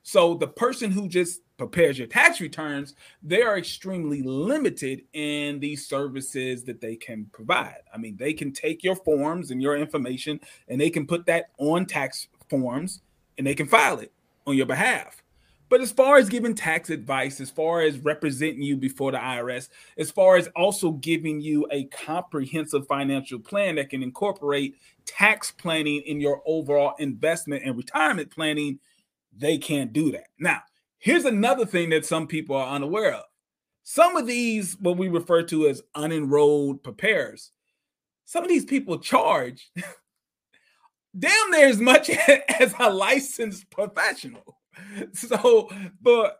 So 0.02 0.34
the 0.34 0.46
person 0.46 0.92
who 0.92 1.08
just 1.08 1.40
prepares 1.56 1.98
your 1.98 2.06
tax 2.06 2.40
returns, 2.40 2.94
they 3.24 3.42
are 3.42 3.58
extremely 3.58 4.22
limited 4.22 5.02
in 5.14 5.58
the 5.58 5.74
services 5.74 6.62
that 6.64 6.80
they 6.80 6.94
can 6.94 7.26
provide. 7.32 7.80
I 7.92 7.98
mean, 7.98 8.16
they 8.16 8.32
can 8.32 8.52
take 8.52 8.84
your 8.84 8.94
forms 8.94 9.50
and 9.50 9.60
your 9.60 9.76
information 9.76 10.38
and 10.68 10.80
they 10.80 10.90
can 10.90 11.08
put 11.08 11.26
that 11.26 11.46
on 11.58 11.86
tax 11.86 12.28
forms 12.48 13.00
and 13.36 13.44
they 13.44 13.56
can 13.56 13.66
file 13.66 13.98
it 13.98 14.12
on 14.46 14.56
your 14.56 14.66
behalf. 14.66 15.24
But 15.68 15.80
as 15.80 15.90
far 15.90 16.16
as 16.16 16.28
giving 16.28 16.54
tax 16.54 16.90
advice, 16.90 17.40
as 17.40 17.50
far 17.50 17.80
as 17.80 17.98
representing 17.98 18.62
you 18.62 18.76
before 18.76 19.10
the 19.10 19.18
IRS, 19.18 19.68
as 19.98 20.10
far 20.10 20.36
as 20.36 20.48
also 20.54 20.92
giving 20.92 21.40
you 21.40 21.66
a 21.72 21.84
comprehensive 21.86 22.86
financial 22.86 23.40
plan 23.40 23.74
that 23.76 23.90
can 23.90 24.02
incorporate 24.02 24.76
tax 25.06 25.50
planning 25.50 26.02
in 26.06 26.20
your 26.20 26.40
overall 26.46 26.94
investment 26.98 27.64
and 27.64 27.76
retirement 27.76 28.30
planning, 28.30 28.78
they 29.36 29.58
can't 29.58 29.92
do 29.92 30.12
that. 30.12 30.28
Now, 30.38 30.60
here's 30.98 31.24
another 31.24 31.66
thing 31.66 31.90
that 31.90 32.06
some 32.06 32.26
people 32.28 32.56
are 32.56 32.74
unaware 32.74 33.14
of. 33.14 33.24
Some 33.82 34.16
of 34.16 34.26
these, 34.26 34.76
what 34.80 34.96
we 34.96 35.08
refer 35.08 35.42
to 35.44 35.68
as 35.68 35.82
unenrolled 35.96 36.82
preparers, 36.82 37.52
some 38.24 38.42
of 38.42 38.48
these 38.48 38.64
people 38.64 38.98
charge 38.98 39.70
damn 41.18 41.50
near 41.50 41.68
as 41.68 41.80
much 41.80 42.10
as 42.60 42.74
a 42.78 42.92
licensed 42.92 43.68
professional. 43.70 44.58
So, 45.12 45.70
but 46.00 46.38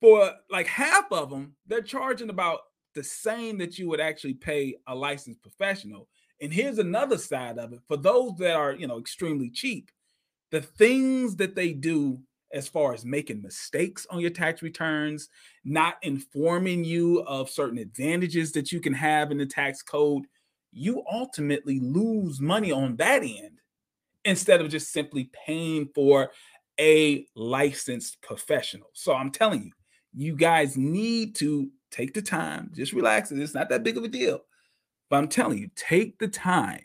for 0.00 0.32
like 0.50 0.66
half 0.66 1.10
of 1.10 1.30
them, 1.30 1.54
they're 1.66 1.82
charging 1.82 2.30
about 2.30 2.60
the 2.94 3.02
same 3.02 3.58
that 3.58 3.78
you 3.78 3.88
would 3.88 4.00
actually 4.00 4.34
pay 4.34 4.76
a 4.86 4.94
licensed 4.94 5.42
professional. 5.42 6.08
And 6.40 6.52
here's 6.52 6.78
another 6.78 7.18
side 7.18 7.58
of 7.58 7.72
it 7.72 7.80
for 7.88 7.96
those 7.96 8.34
that 8.38 8.54
are, 8.54 8.72
you 8.72 8.86
know, 8.86 8.98
extremely 8.98 9.50
cheap, 9.50 9.90
the 10.50 10.60
things 10.60 11.36
that 11.36 11.54
they 11.54 11.72
do 11.72 12.20
as 12.52 12.68
far 12.68 12.94
as 12.94 13.04
making 13.04 13.42
mistakes 13.42 14.06
on 14.10 14.20
your 14.20 14.30
tax 14.30 14.62
returns, 14.62 15.28
not 15.64 15.96
informing 16.02 16.84
you 16.84 17.20
of 17.22 17.50
certain 17.50 17.78
advantages 17.78 18.52
that 18.52 18.70
you 18.70 18.80
can 18.80 18.94
have 18.94 19.32
in 19.32 19.38
the 19.38 19.46
tax 19.46 19.82
code, 19.82 20.24
you 20.70 21.02
ultimately 21.10 21.80
lose 21.80 22.40
money 22.40 22.70
on 22.70 22.96
that 22.96 23.22
end 23.22 23.60
instead 24.24 24.60
of 24.60 24.68
just 24.68 24.92
simply 24.92 25.30
paying 25.46 25.88
for 25.94 26.30
a 26.80 27.26
licensed 27.34 28.20
professional. 28.22 28.88
So 28.94 29.14
I'm 29.14 29.30
telling 29.30 29.62
you, 29.62 29.72
you 30.14 30.36
guys 30.36 30.76
need 30.76 31.34
to 31.36 31.70
take 31.90 32.14
the 32.14 32.22
time, 32.22 32.70
just 32.74 32.92
relax. 32.92 33.30
It's 33.30 33.54
not 33.54 33.68
that 33.68 33.84
big 33.84 33.96
of 33.96 34.04
a 34.04 34.08
deal. 34.08 34.40
But 35.10 35.16
I'm 35.16 35.28
telling 35.28 35.58
you, 35.58 35.70
take 35.76 36.18
the 36.18 36.28
time 36.28 36.82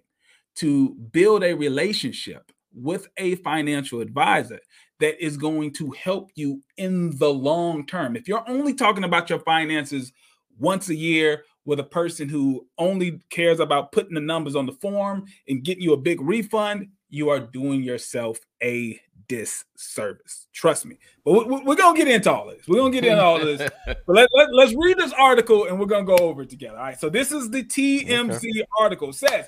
to 0.56 0.94
build 1.12 1.44
a 1.44 1.54
relationship 1.54 2.52
with 2.74 3.08
a 3.18 3.36
financial 3.36 4.02
advisor 4.02 4.60
that 5.00 5.24
is 5.24 5.38
going 5.38 5.74
to 5.74 5.92
help 5.92 6.30
you 6.36 6.62
in 6.78 7.18
the 7.18 7.30
long 7.30 7.86
term. 7.86 8.16
If 8.16 8.28
you're 8.28 8.48
only 8.48 8.74
talking 8.74 9.04
about 9.04 9.30
your 9.30 9.40
finances 9.40 10.12
once 10.60 10.90
a 10.90 10.96
year 10.96 11.44
with 11.66 11.80
a 11.80 11.84
person 11.84 12.28
who 12.28 12.68
only 12.78 13.22
cares 13.30 13.60
about 13.60 13.92
putting 13.92 14.16
the 14.16 14.22
numbers 14.22 14.56
on 14.56 14.66
the 14.66 14.74
form 14.74 15.26
and 15.48 15.64
getting 15.64 15.84
you 15.84 15.94
a 15.94 15.98
big 15.98 16.22
refund, 16.22 16.90
you 17.10 17.30
are 17.30 17.40
doing 17.40 17.82
yourself 17.82 18.40
a 18.62 19.00
disservice. 19.30 20.48
Trust 20.52 20.86
me. 20.86 20.98
But 21.24 21.48
we, 21.48 21.56
are 21.56 21.76
to 21.76 21.94
get 21.96 22.08
into 22.10 22.34
all 22.34 22.48
this. 22.48 22.68
We're 22.68 22.82
to 22.82 22.92
get 22.92 23.06
into 23.06 23.24
all 23.24 23.40
this. 23.40 23.70
but 23.86 23.98
let, 24.08 24.28
let, 24.34 24.54
let's 24.54 24.74
read 24.76 24.98
this 24.98 25.14
article 25.14 25.66
and 25.66 25.80
we're 25.80 25.86
to 25.86 26.04
go 26.04 26.18
over 26.18 26.42
it 26.42 26.50
together. 26.50 26.78
All 26.78 26.84
right. 26.84 27.00
So 27.00 27.10
this 27.10 27.32
is 27.32 27.50
the 27.50 27.64
TMZ 27.64 28.36
okay. 28.36 28.66
article. 28.78 29.10
It 29.10 29.16
says 29.16 29.48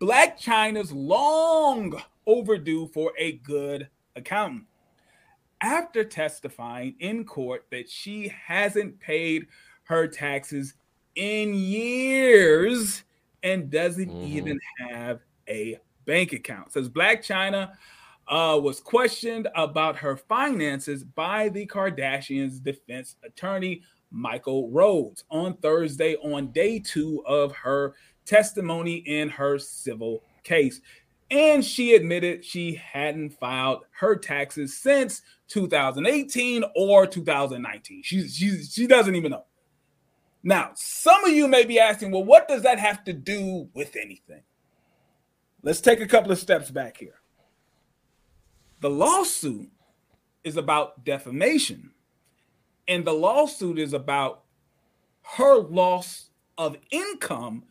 Blac 0.00 0.40
Chyna's 0.40 0.90
long 0.90 2.02
overdue 2.26 2.88
for 2.88 3.12
a 3.16 3.32
good 3.32 3.88
accountant. 4.16 4.64
After 5.60 6.04
testifying 6.04 6.94
in 6.98 7.24
court 7.24 7.66
that 7.70 7.90
she 7.90 8.32
hasn't 8.46 8.98
paid 8.98 9.46
her 9.84 10.08
taxes 10.08 10.74
in 11.14 11.52
years 11.52 13.02
and 13.42 13.70
doesn't 13.70 14.08
mm-hmm. 14.08 14.36
even 14.36 14.60
have 14.78 15.20
a 15.48 15.78
bank 16.06 16.32
account. 16.32 16.72
Says 16.72 16.88
Blac 16.88 17.18
Chyna 17.18 17.72
uh, 18.28 18.58
was 18.62 18.80
questioned 18.80 19.48
about 19.54 19.96
her 19.96 20.16
finances 20.16 21.04
by 21.04 21.48
the 21.48 21.66
Kardashians' 21.66 22.62
defense 22.62 23.16
attorney, 23.24 23.82
Michael 24.10 24.70
Rhodes, 24.70 25.24
on 25.30 25.56
Thursday 25.56 26.16
on 26.16 26.52
day 26.52 26.78
two 26.78 27.22
of 27.26 27.52
her 27.52 27.94
testimony 28.24 28.96
in 28.96 29.28
her 29.28 29.58
civil 29.58 30.22
case. 30.44 30.80
And 31.30 31.64
she 31.64 31.94
admitted 31.94 32.44
she 32.44 32.74
hadn't 32.74 33.34
filed 33.34 33.84
her 33.98 34.16
taxes 34.16 34.76
since 34.76 35.22
2018 35.48 36.64
or 36.74 37.06
2019. 37.06 38.02
She, 38.02 38.28
she, 38.28 38.62
she 38.62 38.86
doesn't 38.86 39.14
even 39.14 39.32
know. 39.32 39.44
Now, 40.42 40.70
some 40.74 41.24
of 41.24 41.32
you 41.32 41.48
may 41.48 41.64
be 41.64 41.78
asking, 41.78 42.12
well, 42.12 42.24
what 42.24 42.48
does 42.48 42.62
that 42.62 42.78
have 42.78 43.04
to 43.04 43.12
do 43.12 43.68
with 43.74 43.96
anything? 43.96 44.42
Let's 45.62 45.80
take 45.80 46.00
a 46.00 46.06
couple 46.06 46.32
of 46.32 46.38
steps 46.38 46.70
back 46.70 46.96
here. 46.96 47.17
The 48.80 48.90
lawsuit 48.90 49.70
is 50.44 50.56
about 50.56 51.04
defamation, 51.04 51.90
and 52.86 53.04
the 53.04 53.12
lawsuit 53.12 53.78
is 53.78 53.92
about 53.92 54.44
her 55.36 55.56
loss 55.58 56.30
of 56.56 56.76
income 56.90 57.64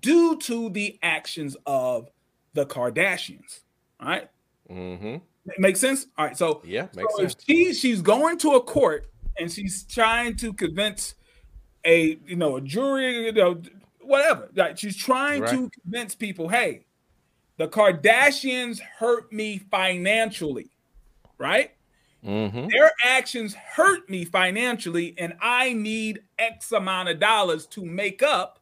due 0.00 0.36
to 0.38 0.70
the 0.70 0.98
actions 1.02 1.56
of 1.66 2.10
the 2.54 2.66
Kardashians. 2.66 3.60
All 4.00 4.08
right. 4.08 4.30
Mm-hmm. 4.70 5.16
Makes 5.58 5.80
sense. 5.80 6.06
All 6.16 6.26
right. 6.26 6.36
So 6.36 6.62
yeah, 6.64 6.88
makes 6.94 7.14
so 7.14 7.22
sense. 7.22 7.36
she 7.46 7.74
she's 7.74 8.00
going 8.00 8.38
to 8.38 8.52
a 8.52 8.62
court 8.62 9.06
and 9.38 9.50
she's 9.50 9.84
trying 9.84 10.36
to 10.36 10.52
convince 10.52 11.14
a 11.84 12.18
you 12.26 12.36
know 12.36 12.56
a 12.56 12.60
jury, 12.60 13.26
you 13.26 13.32
know, 13.32 13.60
whatever. 14.00 14.48
Like 14.54 14.78
she's 14.78 14.96
trying 14.96 15.42
right. 15.42 15.50
to 15.50 15.70
convince 15.82 16.14
people, 16.14 16.48
hey, 16.48 16.86
the 17.56 17.68
Kardashians 17.68 18.80
hurt 18.80 19.32
me 19.32 19.58
financially, 19.70 20.70
right? 21.38 21.72
Mm-hmm. 22.24 22.68
Their 22.68 22.92
actions 23.04 23.54
hurt 23.54 24.08
me 24.08 24.24
financially, 24.24 25.14
and 25.18 25.34
I 25.40 25.72
need 25.72 26.20
X 26.38 26.72
amount 26.72 27.10
of 27.10 27.20
dollars 27.20 27.66
to 27.68 27.84
make 27.84 28.22
up 28.22 28.58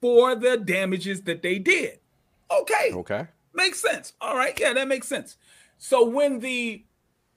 for 0.00 0.34
the 0.34 0.56
damages 0.56 1.22
that 1.22 1.42
they 1.42 1.58
did. 1.58 1.98
Okay. 2.50 2.92
Okay. 2.92 3.26
Makes 3.54 3.80
sense. 3.80 4.12
All 4.20 4.36
right. 4.36 4.58
Yeah, 4.58 4.72
that 4.72 4.88
makes 4.88 5.08
sense. 5.08 5.36
So 5.78 6.04
when 6.04 6.40
the 6.40 6.84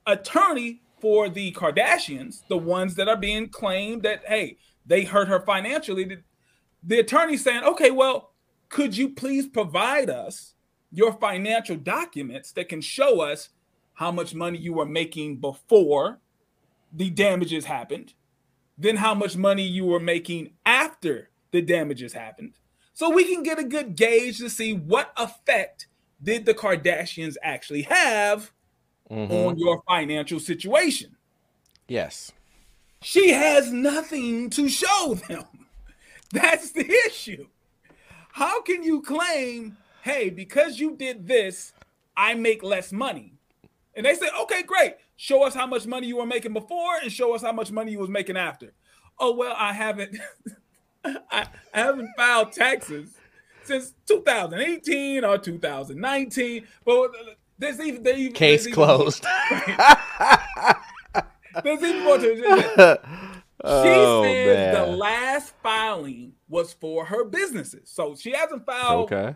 attorney 0.05 0.81
for 0.99 1.29
the 1.29 1.51
Kardashians, 1.53 2.47
the 2.47 2.57
ones 2.57 2.95
that 2.95 3.07
are 3.07 3.17
being 3.17 3.49
claimed 3.49 4.03
that, 4.03 4.23
hey, 4.27 4.57
they 4.85 5.03
hurt 5.03 5.27
her 5.27 5.39
financially, 5.41 6.03
the, 6.03 6.17
the 6.83 6.99
attorney 6.99 7.37
saying, 7.37 7.63
okay, 7.63 7.91
well, 7.91 8.31
could 8.69 8.95
you 8.95 9.09
please 9.09 9.47
provide 9.47 10.09
us 10.09 10.53
your 10.91 11.13
financial 11.13 11.75
documents 11.75 12.51
that 12.53 12.69
can 12.69 12.81
show 12.81 13.21
us 13.21 13.49
how 13.93 14.11
much 14.11 14.33
money 14.33 14.57
you 14.57 14.73
were 14.73 14.85
making 14.85 15.37
before 15.37 16.19
the 16.91 17.09
damages 17.09 17.65
happened, 17.65 18.13
then 18.77 18.95
how 18.95 19.13
much 19.13 19.35
money 19.35 19.63
you 19.63 19.85
were 19.85 19.99
making 19.99 20.51
after 20.65 21.29
the 21.51 21.61
damages 21.61 22.13
happened, 22.13 22.53
so 22.93 23.09
we 23.09 23.23
can 23.23 23.43
get 23.43 23.59
a 23.59 23.63
good 23.63 23.95
gauge 23.95 24.39
to 24.39 24.49
see 24.49 24.73
what 24.73 25.13
effect 25.17 25.87
did 26.21 26.45
the 26.45 26.53
Kardashians 26.53 27.35
actually 27.41 27.83
have 27.83 28.51
mm-hmm. 29.09 29.31
on 29.31 29.57
your 29.57 29.81
financial 29.87 30.39
situation. 30.39 31.15
Yes. 31.87 32.31
She 33.01 33.29
has 33.31 33.71
nothing 33.71 34.49
to 34.51 34.67
show 34.67 35.17
them. 35.27 35.45
That's 36.31 36.71
the 36.71 36.89
issue. 37.07 37.47
How 38.33 38.61
can 38.61 38.83
you 38.83 39.01
claim 39.01 39.77
hey, 40.01 40.29
because 40.29 40.79
you 40.79 40.95
did 40.95 41.27
this, 41.27 41.73
I 42.15 42.33
make 42.33 42.63
less 42.63 42.91
money. 42.91 43.33
And 43.95 44.05
they 44.05 44.15
say, 44.15 44.27
okay, 44.41 44.63
great. 44.63 44.95
Show 45.15 45.43
us 45.43 45.53
how 45.53 45.67
much 45.67 45.85
money 45.85 46.07
you 46.07 46.17
were 46.17 46.25
making 46.25 46.53
before 46.53 46.95
and 47.01 47.11
show 47.11 47.35
us 47.35 47.41
how 47.41 47.51
much 47.51 47.71
money 47.71 47.91
you 47.91 47.99
was 47.99 48.09
making 48.09 48.37
after. 48.37 48.71
Oh, 49.19 49.35
well, 49.35 49.55
I 49.57 49.73
haven't 49.73 50.17
I, 51.05 51.47
I 51.73 51.79
haven't 51.79 52.09
filed 52.15 52.51
taxes 52.51 53.15
since 53.63 53.93
2018 54.07 55.23
or 55.23 55.37
2019. 55.37 56.67
But 56.85 57.11
there's 57.57 57.79
even, 57.79 58.03
there's 58.03 58.17
even 58.17 58.33
case 58.33 58.63
there's 58.65 58.73
closed. 58.73 59.25
Even, 59.51 59.77
there's 61.63 61.83
even 61.83 62.03
more 62.03 62.17
to 62.17 62.33
it. 62.33 63.01
She 63.61 63.67
oh, 63.67 64.23
says 64.23 64.73
man. 64.73 64.73
the 64.73 64.95
last 64.95 65.53
filing 65.61 66.31
was 66.49 66.73
for 66.73 67.05
her 67.05 67.23
businesses. 67.23 67.89
So 67.89 68.15
she 68.15 68.31
hasn't 68.31 68.65
filed 68.65 69.13
okay. 69.13 69.35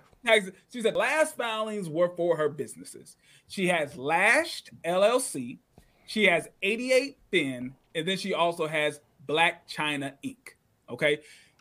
She 0.72 0.82
said 0.82 0.96
last 0.96 1.38
filings 1.38 1.89
were 1.89 2.10
for 2.15 2.38
her 2.38 2.50
businesses. 2.50 3.15
She 3.48 3.67
has 3.67 3.96
Lashed 3.96 4.72
LLC, 4.84 5.60
she 6.08 6.25
has 6.25 6.50
88 6.62 7.17
Thin, 7.32 7.75
and 7.96 8.05
then 8.08 8.17
she 8.17 8.34
also 8.34 8.67
has 8.67 9.00
Blac 9.27 9.53
Chyna 9.70 10.13
Inc. 10.25 10.38
Okay. 10.89 11.20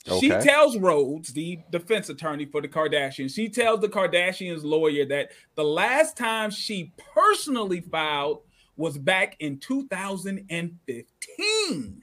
okay. 0.09 0.21
She 0.21 0.29
tells 0.29 0.79
Rhodes, 0.79 1.33
the 1.33 1.59
defense 1.71 2.09
attorney 2.09 2.47
for 2.47 2.61
the 2.61 2.69
Kardashians, 2.69 3.35
she 3.35 3.49
tells 3.49 3.81
the 3.81 3.89
Kardashians 3.89 4.65
lawyer 4.65 5.05
that 5.07 5.31
the 5.55 5.65
last 5.65 6.17
time 6.17 6.51
she 6.51 6.93
personally 7.15 7.81
filed 7.81 8.41
was 8.77 8.99
back 8.99 9.37
in 9.39 9.59
2015. 9.59 12.02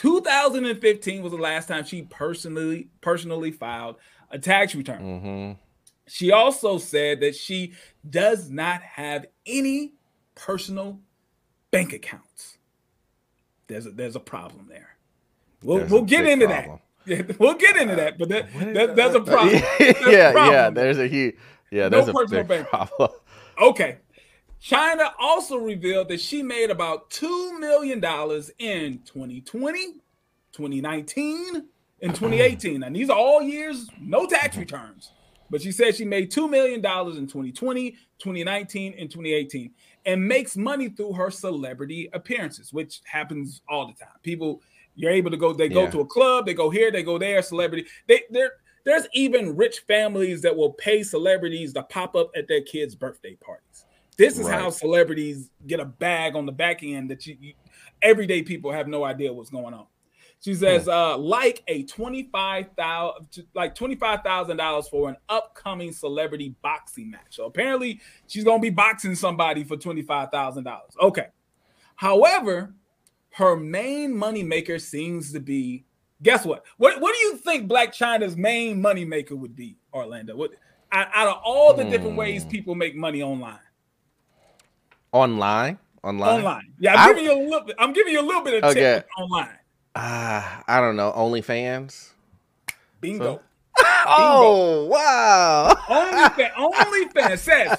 2015 0.00 1.22
was 1.22 1.30
the 1.30 1.36
last 1.36 1.68
time 1.68 1.84
she 1.84 2.00
personally 2.00 2.88
personally 3.02 3.50
filed 3.50 3.96
a 4.30 4.38
tax 4.38 4.74
return. 4.74 5.02
Mm-hmm. 5.02 5.52
She 6.06 6.32
also 6.32 6.78
said 6.78 7.20
that 7.20 7.36
she 7.36 7.74
does 8.08 8.48
not 8.48 8.80
have 8.80 9.26
any 9.44 9.92
personal 10.34 11.00
bank 11.70 11.92
accounts. 11.92 12.56
There's 13.66 13.84
a, 13.84 13.90
there's 13.90 14.16
a 14.16 14.20
problem 14.20 14.68
there. 14.70 14.96
We'll, 15.62 15.84
we'll 15.84 16.02
get 16.02 16.24
into 16.24 16.46
problem. 16.46 16.80
that. 17.04 17.38
we'll 17.38 17.54
get 17.56 17.76
into 17.76 17.96
that, 17.96 18.18
but 18.18 18.30
that, 18.30 18.50
that 18.72 18.96
there's 18.96 19.14
a 19.14 19.20
problem. 19.20 19.62
There's 19.78 19.96
yeah, 20.06 20.30
a 20.30 20.32
problem. 20.32 20.54
yeah. 20.54 20.70
There's 20.70 20.98
a 20.98 21.08
huge 21.08 21.36
yeah. 21.70 21.90
There's 21.90 22.06
no 22.06 22.12
a 22.12 22.14
personal 22.14 22.44
bank 22.44 22.68
problem. 22.68 23.10
Okay. 23.60 23.98
Chyna 24.62 25.12
also 25.18 25.56
revealed 25.56 26.08
that 26.08 26.20
she 26.20 26.42
made 26.42 26.70
about 26.70 27.10
$2 27.10 27.58
million 27.58 27.98
in 28.58 28.98
2020, 29.04 29.92
2019, 30.52 31.66
and 32.02 32.14
2018. 32.14 32.82
And 32.82 32.94
these 32.94 33.08
are 33.08 33.16
all 33.16 33.42
years, 33.42 33.88
no 34.00 34.26
tax 34.26 34.56
returns. 34.56 35.12
but 35.50 35.60
she 35.62 35.72
said 35.72 35.94
she 35.96 36.04
made 36.04 36.30
$2 36.30 36.48
million 36.48 36.76
in 36.76 36.82
2020, 37.26 37.90
2019, 38.18 38.94
and 38.98 39.10
2018 39.10 39.72
and 40.06 40.26
makes 40.28 40.56
money 40.56 40.88
through 40.88 41.12
her 41.12 41.30
celebrity 41.30 42.08
appearances, 42.12 42.72
which 42.72 43.00
happens 43.04 43.62
all 43.68 43.86
the 43.86 43.92
time. 43.94 44.14
People, 44.22 44.62
you're 44.94 45.10
able 45.10 45.30
to 45.30 45.36
go, 45.36 45.52
they 45.52 45.68
go 45.68 45.90
to 45.90 46.00
a 46.00 46.06
club, 46.06 46.46
they 46.46 46.54
go 46.54 46.70
here, 46.70 46.90
they 46.90 47.02
go 47.02 47.18
there, 47.18 47.42
celebrity. 47.42 47.86
They, 48.06 48.22
they're, 48.30 48.52
there's 48.84 49.06
even 49.12 49.56
rich 49.56 49.80
families 49.86 50.40
that 50.42 50.56
will 50.56 50.72
pay 50.72 51.02
celebrities 51.02 51.72
to 51.74 51.82
pop 51.82 52.14
up 52.14 52.30
at 52.36 52.48
their 52.48 52.62
kids' 52.62 52.94
birthday 52.94 53.34
parties. 53.36 53.84
This 54.20 54.38
is 54.38 54.44
right. 54.44 54.60
how 54.60 54.68
celebrities 54.68 55.48
get 55.66 55.80
a 55.80 55.86
bag 55.86 56.36
on 56.36 56.44
the 56.44 56.52
back 56.52 56.82
end 56.82 57.10
that 57.10 57.26
you, 57.26 57.38
you 57.40 57.54
everyday 58.02 58.42
people 58.42 58.70
have 58.70 58.86
no 58.86 59.02
idea 59.02 59.32
what's 59.32 59.48
going 59.48 59.72
on. 59.72 59.86
She 60.40 60.54
says, 60.54 60.88
uh, 60.88 61.16
like 61.16 61.62
a 61.68 61.84
twenty-five 61.84 62.66
thousand, 62.76 63.46
like 63.54 63.74
twenty-five 63.74 64.20
thousand 64.20 64.58
dollars 64.58 64.88
for 64.88 65.08
an 65.08 65.16
upcoming 65.30 65.90
celebrity 65.92 66.54
boxing 66.60 67.10
match. 67.10 67.28
So 67.30 67.46
apparently, 67.46 67.98
she's 68.26 68.44
gonna 68.44 68.60
be 68.60 68.68
boxing 68.68 69.14
somebody 69.14 69.64
for 69.64 69.78
twenty-five 69.78 70.30
thousand 70.30 70.64
dollars. 70.64 70.92
Okay. 71.00 71.28
However, 71.96 72.74
her 73.30 73.56
main 73.56 74.14
money 74.14 74.42
maker 74.42 74.78
seems 74.78 75.32
to 75.32 75.40
be. 75.40 75.86
Guess 76.22 76.44
what? 76.44 76.66
What 76.76 77.00
What 77.00 77.14
do 77.14 77.20
you 77.20 77.36
think 77.38 77.70
Blac 77.70 77.94
Chyna's 77.94 78.36
main 78.36 78.82
money 78.82 79.06
maker 79.06 79.34
would 79.34 79.56
be, 79.56 79.78
Orlando? 79.94 80.36
What 80.36 80.50
out 80.92 81.28
of 81.28 81.40
all 81.42 81.72
the 81.72 81.84
different 81.84 82.16
ways 82.16 82.42
hmm. 82.42 82.50
people 82.50 82.74
make 82.74 82.94
money 82.94 83.22
online? 83.22 83.60
Online, 85.12 85.78
online, 86.04 86.38
online. 86.38 86.72
Yeah, 86.78 86.94
I'm 86.94 86.98
I, 86.98 87.12
giving 87.12 87.24
you 87.24 87.32
a 87.32 87.42
little. 87.42 87.66
Bit, 87.66 87.76
I'm 87.78 87.92
giving 87.92 88.12
you 88.12 88.20
a 88.20 88.26
little 88.26 88.42
bit 88.42 88.62
of 88.62 88.70
okay. 88.70 88.80
tip 88.80 89.08
online. 89.18 89.58
Ah, 89.96 90.60
uh, 90.60 90.62
I 90.68 90.80
don't 90.80 90.96
know. 90.96 91.12
OnlyFans. 91.12 92.10
Bingo. 93.00 93.40
So? 93.76 93.84
oh 94.06 94.86
wow! 94.86 95.74
OnlyFans. 95.88 96.52
OnlyFans 96.52 97.38
says 97.38 97.78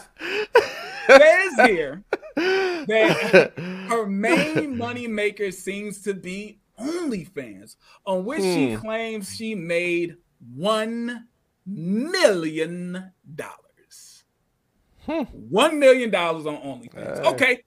says 1.07 1.69
here 1.69 2.03
that 2.35 3.53
her 3.89 4.05
main 4.05 4.77
money 4.77 5.07
maker 5.07 5.51
seems 5.51 6.01
to 6.01 6.13
be 6.13 6.59
OnlyFans, 6.79 7.75
on 8.05 8.25
which 8.25 8.41
hmm. 8.41 8.53
she 8.53 8.75
claims 8.75 9.35
she 9.35 9.55
made 9.55 10.17
one 10.55 11.27
million 11.65 13.11
dollars. 13.35 13.60
Hmm. 15.05 15.23
One 15.49 15.79
million 15.79 16.09
dollars 16.09 16.45
on 16.45 16.57
OnlyFans. 16.57 17.25
Uh, 17.25 17.29
okay, 17.31 17.63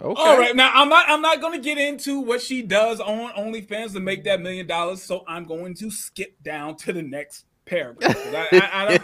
Okay. 0.00 0.20
All 0.20 0.38
right. 0.38 0.56
Now 0.56 0.72
I'm 0.74 0.88
not 0.88 1.08
I'm 1.08 1.22
not 1.22 1.40
going 1.40 1.52
to 1.52 1.64
get 1.64 1.78
into 1.78 2.18
what 2.20 2.42
she 2.42 2.62
does 2.62 2.98
on 2.98 3.32
OnlyFans 3.32 3.92
to 3.92 4.00
make 4.00 4.24
that 4.24 4.40
million 4.40 4.66
dollars. 4.66 5.02
So 5.02 5.24
I'm 5.28 5.44
going 5.44 5.74
to 5.76 5.90
skip 5.90 6.42
down 6.42 6.76
to 6.78 6.92
the 6.92 7.02
next 7.02 7.44
paragraph. 7.64 8.16
I, 8.16 8.98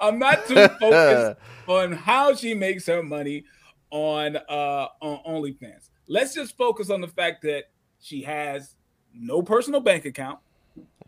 am 0.00 0.18
not 0.18 0.46
too 0.46 0.68
focused 0.80 1.40
on 1.66 1.92
how 1.92 2.34
she 2.34 2.54
makes 2.54 2.86
her 2.86 3.02
money 3.02 3.44
on 3.90 4.36
uh 4.36 4.86
on 5.02 5.18
OnlyFans. 5.26 5.90
Let's 6.06 6.32
just 6.32 6.56
focus 6.56 6.88
on 6.88 7.00
the 7.00 7.08
fact 7.08 7.42
that 7.42 7.64
she 8.00 8.22
has 8.22 8.76
no 9.12 9.42
personal 9.42 9.80
bank 9.80 10.04
account. 10.04 10.38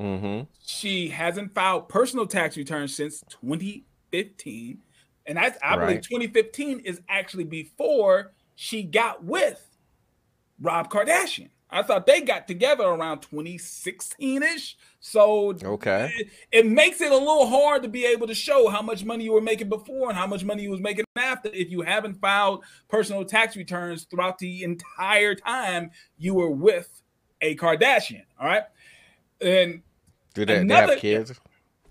Mm-hmm. 0.00 0.46
She 0.66 1.08
hasn't 1.08 1.54
filed 1.54 1.88
personal 1.88 2.26
tax 2.26 2.56
returns 2.56 2.96
since 2.96 3.22
2015. 4.12 4.78
And 5.26 5.38
I, 5.38 5.54
I 5.62 5.76
right. 5.76 5.86
believe 5.86 6.02
2015 6.02 6.80
is 6.80 7.00
actually 7.08 7.44
before 7.44 8.32
she 8.54 8.82
got 8.82 9.24
with 9.24 9.76
Rob 10.60 10.90
Kardashian. 10.90 11.50
I 11.74 11.82
thought 11.82 12.04
they 12.04 12.20
got 12.20 12.46
together 12.46 12.84
around 12.84 13.20
2016 13.20 14.42
ish. 14.42 14.76
So 15.00 15.54
okay, 15.64 16.12
it, 16.18 16.28
it, 16.52 16.66
makes 16.66 17.00
it 17.00 17.10
a 17.10 17.16
little 17.16 17.46
hard 17.46 17.82
to 17.82 17.88
be 17.88 18.04
able 18.04 18.26
to 18.26 18.34
show 18.34 18.68
how 18.68 18.82
much 18.82 19.04
money 19.04 19.24
you 19.24 19.32
were 19.32 19.40
making 19.40 19.70
before 19.70 20.10
and 20.10 20.18
how 20.18 20.26
much 20.26 20.44
money 20.44 20.64
you 20.64 20.70
was 20.70 20.80
making 20.80 21.06
after 21.16 21.48
if 21.48 21.70
you 21.70 21.80
haven't 21.80 22.20
filed 22.20 22.62
personal 22.88 23.24
tax 23.24 23.56
returns 23.56 24.04
throughout 24.04 24.38
the 24.38 24.62
entire 24.62 25.34
time 25.34 25.90
you 26.18 26.34
were 26.34 26.50
with 26.50 27.02
a 27.40 27.56
Kardashian. 27.56 28.24
All 28.38 28.46
right, 28.46 28.64
and 29.40 29.82
do 30.34 30.44
they, 30.44 30.58
another, 30.58 30.88
they 30.88 30.92
have 30.92 31.00
kids? 31.00 31.40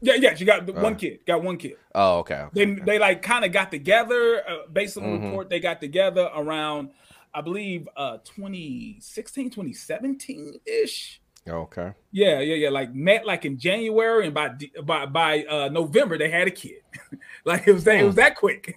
Yeah, 0.01 0.15
yeah, 0.15 0.33
she 0.33 0.45
got 0.45 0.67
uh, 0.67 0.73
one 0.73 0.95
kid. 0.95 1.19
Got 1.25 1.43
one 1.43 1.57
kid. 1.57 1.75
Oh, 1.93 2.19
okay. 2.19 2.35
okay 2.35 2.49
they 2.53 2.71
okay. 2.71 2.81
they 2.83 2.99
like 2.99 3.21
kind 3.21 3.45
of 3.45 3.51
got 3.51 3.71
together 3.71 4.43
uh, 4.47 4.67
based 4.71 4.97
on 4.97 5.03
the 5.03 5.09
mm-hmm. 5.09 5.25
report. 5.27 5.49
They 5.49 5.59
got 5.59 5.79
together 5.79 6.29
around, 6.35 6.89
I 7.33 7.41
believe, 7.41 7.87
uh 7.95 8.17
2016, 8.23 9.51
2017 9.51 10.59
ish. 10.65 11.21
Okay. 11.47 11.93
Yeah, 12.11 12.39
yeah, 12.39 12.55
yeah. 12.55 12.69
Like 12.69 12.93
met 12.93 13.25
like 13.25 13.45
in 13.45 13.57
January, 13.57 14.25
and 14.25 14.33
by 14.33 14.49
by 14.83 15.05
by 15.05 15.43
uh, 15.45 15.69
November 15.69 16.17
they 16.17 16.29
had 16.29 16.47
a 16.47 16.51
kid. 16.51 16.81
like 17.45 17.67
it 17.67 17.73
was 17.73 17.83
that 17.85 17.97
it 17.97 18.05
was 18.05 18.15
that 18.15 18.35
quick. 18.35 18.75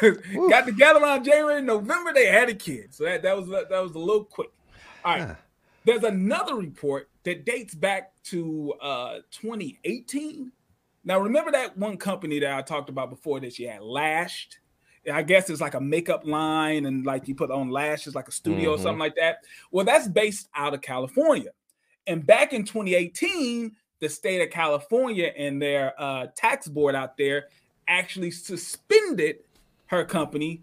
got 0.48 0.66
together 0.66 1.00
around 1.00 1.24
January, 1.24 1.62
November 1.62 2.12
they 2.12 2.26
had 2.26 2.48
a 2.48 2.54
kid. 2.54 2.94
So 2.94 3.04
that 3.04 3.22
that 3.22 3.36
was 3.36 3.48
that 3.48 3.70
was 3.70 3.92
a 3.94 3.98
little 3.98 4.24
quick. 4.24 4.50
All 5.04 5.18
right. 5.18 5.36
There's 5.84 6.02
another 6.02 6.56
report 6.56 7.08
that 7.22 7.44
dates 7.44 7.74
back 7.74 8.12
to 8.24 8.74
uh 8.80 9.18
2018 9.30 10.52
now, 11.06 11.20
remember 11.20 11.52
that 11.52 11.78
one 11.78 11.98
company 11.98 12.40
that 12.40 12.52
I 12.52 12.62
talked 12.62 12.88
about 12.90 13.10
before 13.10 13.38
that 13.38 13.54
she 13.54 13.62
had 13.62 13.80
lashed? 13.80 14.58
I 15.10 15.22
guess 15.22 15.48
it's 15.48 15.60
like 15.60 15.74
a 15.74 15.80
makeup 15.80 16.26
line 16.26 16.84
and 16.84 17.06
like 17.06 17.28
you 17.28 17.36
put 17.36 17.52
on 17.52 17.70
lashes, 17.70 18.16
like 18.16 18.26
a 18.26 18.32
studio 18.32 18.72
mm-hmm. 18.72 18.80
or 18.80 18.82
something 18.82 18.98
like 18.98 19.14
that. 19.14 19.44
Well, 19.70 19.84
that's 19.84 20.08
based 20.08 20.48
out 20.52 20.74
of 20.74 20.80
California. 20.80 21.50
And 22.08 22.26
back 22.26 22.52
in 22.52 22.64
2018, 22.64 23.70
the 24.00 24.08
state 24.08 24.42
of 24.42 24.50
California 24.50 25.32
and 25.36 25.62
their 25.62 25.94
uh, 25.96 26.26
tax 26.34 26.66
board 26.66 26.96
out 26.96 27.16
there 27.16 27.46
actually 27.86 28.32
suspended 28.32 29.36
her 29.86 30.04
company 30.04 30.62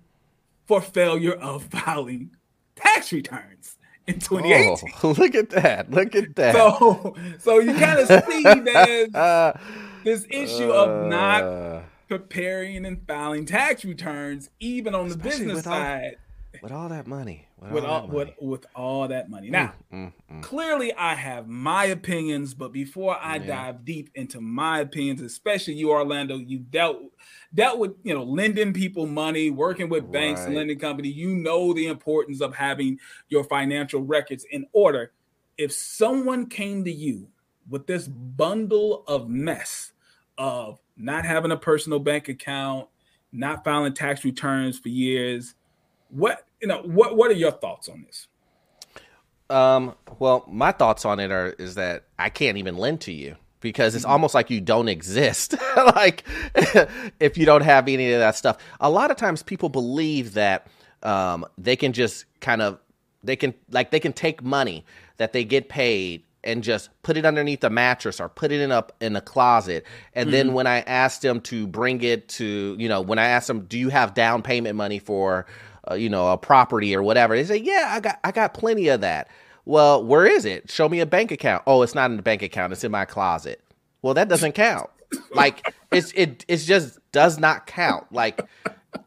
for 0.66 0.82
failure 0.82 1.36
of 1.36 1.64
filing 1.72 2.36
tax 2.76 3.14
returns 3.14 3.78
in 4.08 4.20
2018. 4.20 4.92
Oh, 5.04 5.12
look 5.18 5.36
at 5.36 5.52
that. 5.52 5.90
Look 5.90 6.16
at 6.16 6.36
that. 6.36 6.54
So, 6.54 7.16
so 7.40 7.60
you 7.60 7.74
kind 7.76 8.00
of 8.00 8.08
see 8.10 8.44
that 8.44 9.62
this 10.04 10.26
issue 10.30 10.72
uh, 10.72 10.86
of 10.86 11.10
not 11.10 11.44
uh. 11.44 11.82
preparing 12.08 12.86
and 12.86 13.06
filing 13.08 13.46
tax 13.46 13.84
returns, 13.86 14.50
even 14.60 14.96
on 14.96 15.10
the 15.10 15.18
business 15.18 15.64
side. 15.64 16.16
All, 16.16 16.24
with 16.62 16.72
all 16.72 16.90
that 16.90 17.08
money. 17.08 17.48
With, 17.58 17.72
with 17.72 17.84
all, 17.86 18.02
all 18.02 18.08
with, 18.08 18.30
with 18.40 18.66
all 18.76 19.08
that 19.08 19.30
money. 19.30 19.50
Now, 19.50 19.74
mm, 19.92 20.06
mm, 20.08 20.14
mm. 20.32 20.42
clearly 20.44 20.94
I 20.94 21.16
have 21.16 21.48
my 21.48 21.86
opinions, 21.86 22.54
but 22.54 22.72
before 22.72 23.18
I 23.18 23.38
yeah. 23.38 23.48
dive 23.48 23.86
deep 23.86 24.10
into 24.16 24.40
my 24.42 24.80
opinions, 24.80 25.22
especially 25.22 25.74
you, 25.76 25.92
Orlando, 25.92 26.38
you 26.38 26.60
dealt 26.60 27.02
dealt 27.54 27.80
with 27.80 27.94
you 28.04 28.14
know 28.14 28.24
lending 28.24 28.74
people 28.74 29.06
money, 29.08 29.50
working 29.50 29.90
with 29.90 30.12
banks 30.12 30.42
right. 30.42 30.48
and 30.48 30.56
lending 30.56 30.80
company. 30.80 31.10
You 31.10 31.36
know 31.36 31.74
the 31.74 31.88
importance 31.88 32.42
of 32.42 32.56
having 32.56 33.00
your 33.30 33.44
financial 33.44 34.02
records 34.02 34.46
in 34.52 34.68
order. 34.74 35.12
If 35.58 35.72
someone 35.72 36.48
came 36.48 36.84
to 36.84 36.92
you 36.92 37.28
with 37.70 37.88
this 37.88 38.08
bundle 38.08 39.04
of 39.08 39.30
mess 39.30 39.93
of 40.38 40.80
not 40.98 41.26
having 41.26 41.52
a 41.52 41.58
personal 41.58 42.00
bank 42.00 42.30
account, 42.30 42.88
not 43.32 43.64
filing 43.64 43.94
tax 43.94 44.24
returns 44.24 44.80
for 44.80 44.90
years. 44.90 45.56
What 46.10 46.46
you 46.62 46.68
know, 46.68 46.82
what 46.84 47.16
what 47.16 47.32
are 47.32 47.36
your 47.36 47.52
thoughts 47.52 47.90
on 47.90 48.06
this? 48.06 48.28
Um, 49.50 49.96
well, 50.20 50.46
my 50.48 50.72
thoughts 50.72 51.06
on 51.06 51.20
it 51.20 51.32
are 51.32 51.50
is 51.60 51.76
that 51.76 52.06
I 52.18 52.30
can't 52.30 52.58
even 52.58 52.78
lend 52.78 53.02
to 53.02 53.12
you 53.12 53.36
because 53.60 53.96
it's 53.96 54.04
mm-hmm. 54.04 54.12
almost 54.12 54.34
like 54.34 54.50
you 54.50 54.62
don't 54.62 54.88
exist. 54.88 55.56
like 55.76 56.24
if 57.20 57.38
you 57.38 57.46
don't 57.46 57.62
have 57.62 57.88
any 57.88 58.12
of 58.12 58.20
that 58.20 58.36
stuff. 58.36 58.58
A 58.80 58.90
lot 58.90 59.12
of 59.12 59.18
times 59.18 59.44
people 59.44 59.70
believe 59.70 60.34
that 60.34 60.68
um, 61.02 61.46
they 61.58 61.76
can 61.76 61.94
just 61.94 62.26
kind 62.40 62.62
of 62.62 62.80
they 63.24 63.36
can 63.36 63.54
like 63.72 63.92
they 63.92 64.00
can 64.00 64.14
take 64.14 64.44
money 64.44 64.86
that 65.18 65.34
they 65.34 65.44
get 65.44 65.70
paid 65.70 66.24
and 66.44 66.64
just 66.64 66.90
put 67.04 67.18
it 67.18 67.26
underneath 67.26 67.64
a 67.64 67.70
mattress 67.70 68.20
or 68.20 68.30
put 68.30 68.52
it 68.52 68.62
in 68.62 68.72
up 68.72 68.96
in 69.00 69.16
a 69.16 69.22
closet. 69.22 69.86
And 70.14 70.28
mm-hmm. 70.28 70.32
then 70.32 70.54
when 70.54 70.68
I 70.68 70.82
asked 70.82 71.22
them 71.22 71.42
to 71.42 71.68
bring 71.68 72.02
it 72.02 72.28
to, 72.30 72.76
you 72.78 72.90
know, 72.90 73.02
when 73.02 73.20
I 73.20 73.26
asked 73.26 73.48
them, 73.48 73.66
do 73.66 73.78
you 73.78 73.90
have 73.90 74.14
down 74.14 74.42
payment 74.42 74.76
money 74.76 75.00
for, 75.00 75.46
uh, 75.90 75.96
you 75.96 76.10
know, 76.10 76.32
a 76.32 76.38
property 76.38 76.96
or 76.96 77.04
whatever? 77.04 77.36
They 77.36 77.46
say, 77.46 77.58
yeah, 77.58 77.90
I 77.92 78.00
got, 78.00 78.20
I 78.24 78.32
got 78.32 78.54
plenty 78.54 78.88
of 78.90 79.02
that. 79.02 79.30
Well, 79.66 80.04
where 80.04 80.26
is 80.26 80.46
it? 80.46 80.70
Show 80.70 80.90
me 80.90 81.00
a 81.00 81.06
bank 81.06 81.32
account. 81.32 81.64
Oh, 81.66 81.82
it's 81.84 81.96
not 81.96 82.12
in 82.12 82.18
the 82.18 82.24
bank 82.24 82.42
account. 82.42 82.74
It's 82.74 82.84
in 82.84 82.92
my 82.92 83.06
closet. 83.06 83.62
Well, 84.02 84.14
that 84.16 84.28
doesn't 84.28 84.54
count. 84.54 84.90
like 85.34 85.74
it's, 85.92 86.12
it, 86.14 86.44
it 86.48 86.58
just 86.58 87.00
does 87.12 87.40
not 87.40 87.68
count. 87.68 88.12
Like 88.12 88.42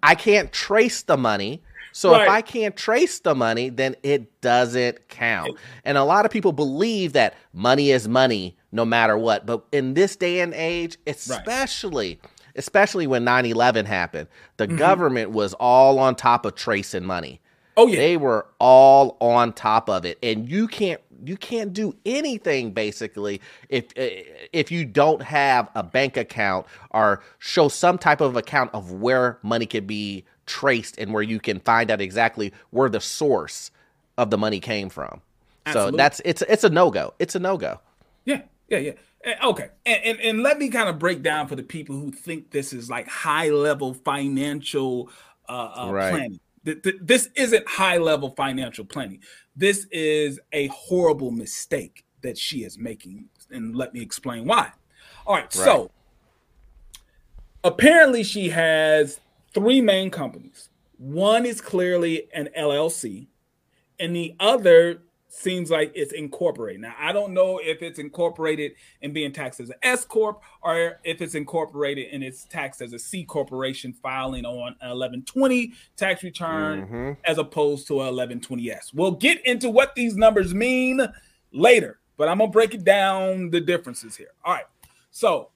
I 0.02 0.14
can't 0.14 0.50
trace 0.52 1.02
the 1.02 1.16
money 1.16 1.62
so 1.96 2.12
right. 2.12 2.24
if 2.24 2.28
I 2.28 2.42
can't 2.42 2.76
trace 2.76 3.20
the 3.20 3.34
money, 3.34 3.70
then 3.70 3.96
it 4.02 4.42
doesn't 4.42 5.08
count. 5.08 5.56
And 5.82 5.96
a 5.96 6.04
lot 6.04 6.26
of 6.26 6.30
people 6.30 6.52
believe 6.52 7.14
that 7.14 7.32
money 7.54 7.90
is 7.90 8.06
money 8.06 8.54
no 8.70 8.84
matter 8.84 9.16
what. 9.16 9.46
But 9.46 9.64
in 9.72 9.94
this 9.94 10.14
day 10.14 10.40
and 10.40 10.52
age, 10.52 10.98
especially 11.06 12.20
right. 12.22 12.30
especially 12.54 13.06
when 13.06 13.24
9/11 13.24 13.86
happened, 13.86 14.28
the 14.58 14.66
mm-hmm. 14.66 14.76
government 14.76 15.30
was 15.30 15.54
all 15.54 15.98
on 15.98 16.16
top 16.16 16.44
of 16.44 16.54
tracing 16.54 17.06
money. 17.06 17.40
Oh 17.78 17.86
yeah. 17.86 17.96
They 17.96 18.18
were 18.18 18.46
all 18.58 19.16
on 19.22 19.54
top 19.54 19.88
of 19.88 20.04
it. 20.04 20.18
And 20.22 20.50
you 20.50 20.68
can't 20.68 21.00
you 21.24 21.38
can't 21.38 21.72
do 21.72 21.96
anything 22.04 22.72
basically 22.72 23.40
if 23.70 23.86
if 23.96 24.70
you 24.70 24.84
don't 24.84 25.22
have 25.22 25.70
a 25.74 25.82
bank 25.82 26.18
account 26.18 26.66
or 26.90 27.22
show 27.38 27.68
some 27.68 27.96
type 27.96 28.20
of 28.20 28.36
account 28.36 28.70
of 28.74 28.92
where 28.92 29.38
money 29.42 29.64
could 29.64 29.86
be 29.86 30.26
traced 30.46 30.98
and 30.98 31.12
where 31.12 31.22
you 31.22 31.38
can 31.38 31.60
find 31.60 31.90
out 31.90 32.00
exactly 32.00 32.52
where 32.70 32.88
the 32.88 33.00
source 33.00 33.70
of 34.16 34.30
the 34.30 34.38
money 34.38 34.60
came 34.60 34.88
from. 34.88 35.20
Absolutely. 35.66 35.92
So 35.92 35.96
that's 35.96 36.20
it's 36.24 36.42
it's 36.42 36.64
a 36.64 36.70
no 36.70 36.90
go. 36.90 37.14
It's 37.18 37.34
a 37.34 37.40
no 37.40 37.56
go. 37.56 37.80
Yeah, 38.24 38.42
yeah, 38.68 38.78
yeah. 38.78 38.92
Okay, 39.44 39.70
and, 39.84 40.04
and, 40.04 40.20
and 40.20 40.42
let 40.42 40.58
me 40.58 40.68
kind 40.68 40.88
of 40.88 41.00
break 41.00 41.22
down 41.22 41.48
for 41.48 41.56
the 41.56 41.62
people 41.62 41.96
who 41.96 42.12
think 42.12 42.52
this 42.52 42.72
is 42.72 42.88
like 42.88 43.08
high 43.08 43.50
level 43.50 43.92
financial 43.92 45.10
uh, 45.48 45.86
uh, 45.86 45.90
right. 45.92 46.10
planning. 46.10 46.40
Th- 46.64 46.80
th- 46.80 46.96
this 47.00 47.28
isn't 47.34 47.68
high 47.68 47.98
level 47.98 48.34
financial 48.36 48.84
planning. 48.84 49.20
This 49.56 49.86
is 49.90 50.38
a 50.52 50.68
horrible 50.68 51.32
mistake 51.32 52.04
that 52.22 52.38
she 52.38 52.62
is 52.62 52.78
making, 52.78 53.26
and 53.50 53.74
let 53.74 53.92
me 53.92 54.00
explain 54.00 54.44
why. 54.46 54.70
All 55.26 55.34
right, 55.34 55.42
right. 55.42 55.52
so 55.52 55.90
apparently 57.64 58.22
she 58.22 58.50
has 58.50 59.18
three 59.56 59.80
main 59.80 60.10
companies. 60.10 60.68
One 60.98 61.46
is 61.46 61.62
clearly 61.62 62.28
an 62.34 62.50
LLC, 62.56 63.28
and 63.98 64.14
the 64.14 64.36
other 64.38 65.00
seems 65.28 65.70
like 65.70 65.92
it's 65.94 66.12
incorporated. 66.12 66.82
Now, 66.82 66.94
I 66.98 67.12
don't 67.12 67.32
know 67.32 67.58
if 67.58 67.82
it's 67.82 67.98
incorporated 67.98 68.72
and 69.00 69.14
being 69.14 69.32
taxed 69.32 69.60
as 69.60 69.70
an 69.70 69.76
S 69.82 70.04
corp 70.04 70.42
or 70.62 71.00
if 71.04 71.20
it's 71.22 71.34
incorporated 71.34 72.08
and 72.12 72.22
it's 72.22 72.44
taxed 72.44 72.82
as 72.82 72.92
a 72.92 72.98
C 72.98 73.24
corporation 73.24 73.92
filing 73.92 74.44
on 74.44 74.76
an 74.80 74.90
1120 74.90 75.72
tax 75.96 76.22
return 76.22 76.86
mm-hmm. 76.86 77.12
as 77.24 77.38
opposed 77.38 77.86
to 77.88 78.00
a 78.02 78.10
1120S. 78.10 78.94
We'll 78.94 79.12
get 79.12 79.44
into 79.44 79.68
what 79.68 79.94
these 79.94 80.16
numbers 80.16 80.54
mean 80.54 81.06
later, 81.52 81.98
but 82.16 82.28
I'm 82.28 82.38
going 82.38 82.50
to 82.50 82.52
break 82.52 82.74
it 82.74 82.84
down 82.84 83.50
the 83.50 83.60
differences 83.60 84.16
here. 84.16 84.32
All 84.44 84.54
right. 84.54 84.66
So, 85.10 85.50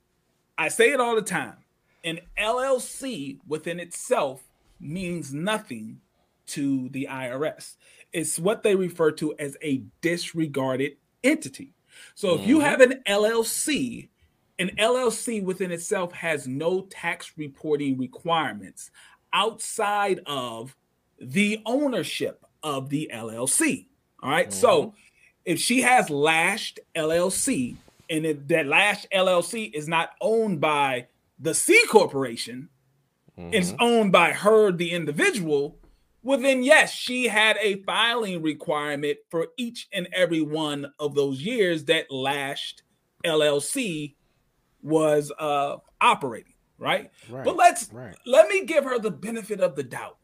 I 0.58 0.68
say 0.68 0.90
it 0.90 1.00
all 1.00 1.14
the 1.14 1.22
time. 1.22 1.60
An 2.04 2.20
LLC 2.38 3.38
within 3.46 3.80
itself 3.80 4.42
means 4.80 5.32
nothing 5.32 6.00
to 6.46 6.88
the 6.88 7.08
IRS. 7.10 7.76
It's 8.12 8.38
what 8.38 8.62
they 8.62 8.74
refer 8.74 9.12
to 9.12 9.34
as 9.38 9.56
a 9.62 9.82
disregarded 10.00 10.96
entity. 11.22 11.74
So 12.14 12.34
if 12.34 12.46
you 12.46 12.58
mm-hmm. 12.58 12.66
have 12.66 12.80
an 12.80 13.02
LLC, 13.06 14.08
an 14.58 14.70
LLC 14.78 15.42
within 15.42 15.70
itself 15.70 16.12
has 16.12 16.46
no 16.46 16.82
tax 16.82 17.32
reporting 17.36 17.98
requirements 17.98 18.90
outside 19.32 20.20
of 20.26 20.76
the 21.20 21.60
ownership 21.66 22.44
of 22.62 22.88
the 22.88 23.10
LLC. 23.12 23.86
All 24.22 24.30
right? 24.30 24.48
mm-hmm. 24.48 24.60
So 24.60 24.94
if 25.44 25.58
she 25.58 25.82
has 25.82 26.10
Lashed 26.10 26.80
LLC 26.94 27.76
and 28.08 28.26
if 28.26 28.48
that 28.48 28.66
Lashed 28.66 29.06
LLC 29.12 29.72
is 29.72 29.88
not 29.88 30.10
owned 30.20 30.60
by 30.60 31.06
the 31.40 31.55
C 31.55 31.83
corporation, 31.88 32.68
mm-hmm. 33.38 33.53
it's 33.53 33.74
owned 33.81 34.12
by 34.12 34.33
her, 34.33 34.70
the 34.70 34.90
individual, 34.92 35.81
well, 36.22 36.38
then, 36.38 36.62
yes, 36.62 36.92
she 36.92 37.29
had 37.29 37.57
a 37.61 37.83
filing 37.85 38.42
requirement 38.42 39.18
for 39.31 39.48
each 39.57 39.88
and 39.92 40.07
every 40.12 40.42
one 40.42 40.92
of 40.98 41.14
those 41.14 41.40
years 41.40 41.87
that 41.87 42.11
Lashed 42.11 42.83
LLC 43.24 44.16
was 44.83 45.33
uh, 45.38 45.76
operating, 46.00 46.55
right? 46.79 47.11
right 47.31 47.44
but 47.44 47.57
let's 47.57 47.90
right. 47.92 48.14
let 48.26 48.48
me 48.48 48.64
give 48.64 48.85
her 48.85 48.98
the 48.98 49.11
benefit 49.11 49.61
of 49.61 49.76
the 49.76 49.83
doubt 49.83 50.18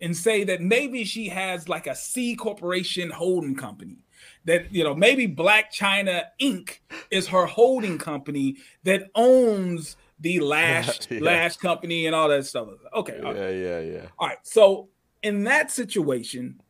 and 0.00 0.16
say 0.16 0.44
that 0.44 0.60
maybe 0.60 1.04
she 1.04 1.28
has 1.28 1.68
like 1.68 1.86
a 1.86 1.94
C 1.94 2.34
corporation 2.34 3.10
holding 3.10 3.54
company. 3.56 3.98
That 4.46 4.72
you 4.72 4.84
know, 4.84 4.94
maybe 4.94 5.28
Blac 5.28 5.64
Chyna 5.74 6.24
Inc. 6.40 6.78
is 7.10 7.28
her 7.28 7.46
holding 7.46 7.98
company 7.98 8.56
that 8.84 9.10
owns 9.14 9.96
the 10.20 10.40
Lash 10.40 10.98
yeah. 11.10 11.20
Lash 11.20 11.56
company 11.56 12.06
and 12.06 12.14
all 12.14 12.28
that 12.28 12.46
stuff. 12.46 12.68
Okay. 12.94 13.20
Yeah, 13.22 13.48
yeah, 13.48 13.80
yeah. 13.80 14.06
All 14.18 14.28
right. 14.28 14.38
So 14.42 14.88
in 15.22 15.44
that 15.44 15.70
situation, 15.70 16.60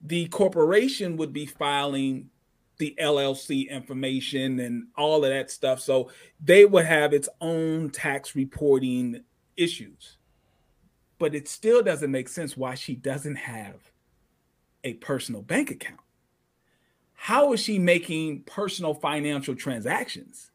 the 0.00 0.26
corporation 0.28 1.16
would 1.16 1.32
be 1.32 1.46
filing 1.46 2.30
the 2.78 2.96
LLC 2.98 3.68
information 3.68 4.58
and 4.60 4.84
all 4.96 5.24
of 5.24 5.30
that 5.30 5.50
stuff. 5.50 5.80
So 5.80 6.10
they 6.42 6.64
would 6.64 6.86
have 6.86 7.12
its 7.12 7.28
own 7.40 7.90
tax 7.90 8.34
reporting 8.34 9.22
issues. 9.56 10.16
But 11.18 11.34
it 11.34 11.46
still 11.48 11.82
doesn't 11.82 12.10
make 12.10 12.28
sense 12.28 12.56
why 12.56 12.74
she 12.74 12.94
doesn't 12.94 13.36
have 13.36 13.92
a 14.82 14.94
personal 14.94 15.42
bank 15.42 15.70
account. 15.70 16.00
How 17.12 17.52
is 17.52 17.60
she 17.60 17.78
making 17.78 18.44
personal 18.44 18.94
financial 18.94 19.54
transactions? 19.54 20.49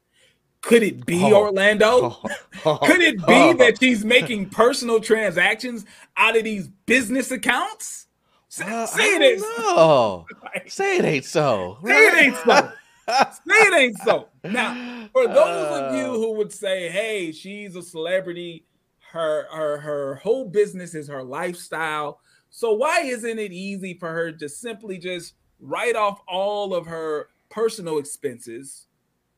Could 0.66 0.82
it 0.82 1.06
be 1.06 1.24
oh. 1.24 1.34
Orlando? 1.36 2.18
Oh. 2.66 2.80
Could 2.86 3.02
it 3.02 3.18
be 3.20 3.24
oh. 3.28 3.54
that 3.54 3.80
she's 3.80 4.04
making 4.04 4.50
personal 4.50 5.00
transactions 5.00 5.86
out 6.18 6.36
of 6.36 6.44
these 6.44 6.68
business 6.88 7.30
accounts? 7.30 8.08
Say, 8.50 8.66
uh, 8.66 8.88
say 8.88 9.16
it 9.16 9.22
ain't 9.22 9.42
so. 9.42 10.26
say 10.68 10.98
it 10.98 11.06
ain't 11.06 11.26
so. 11.26 11.78
Say 11.86 12.08
it 12.08 12.24
ain't 12.24 12.36
so. 12.38 12.72
say 13.08 13.56
it 13.68 13.74
ain't 13.76 13.98
so. 14.00 14.28
Now, 14.44 15.08
for 15.14 15.28
those 15.28 15.38
uh, 15.38 15.90
of 15.92 15.96
you 15.96 16.06
who 16.06 16.34
would 16.34 16.52
say, 16.52 16.90
"Hey, 16.90 17.32
she's 17.32 17.76
a 17.76 17.84
celebrity," 17.84 18.66
her 19.12 19.48
her 19.52 19.78
her 19.80 20.16
whole 20.16 20.46
business 20.46 20.96
is 20.96 21.08
her 21.10 21.24
lifestyle. 21.24 22.22
So 22.50 22.74
why 22.74 23.02
isn't 23.02 23.38
it 23.38 23.52
easy 23.52 23.94
for 23.94 24.12
her 24.12 24.32
to 24.32 24.50
simply 24.50 24.98
just 24.98 25.36
write 25.60 25.96
off 25.96 26.22
all 26.28 26.74
of 26.74 26.88
her 26.88 27.28
personal 27.50 28.00
expenses 28.00 28.88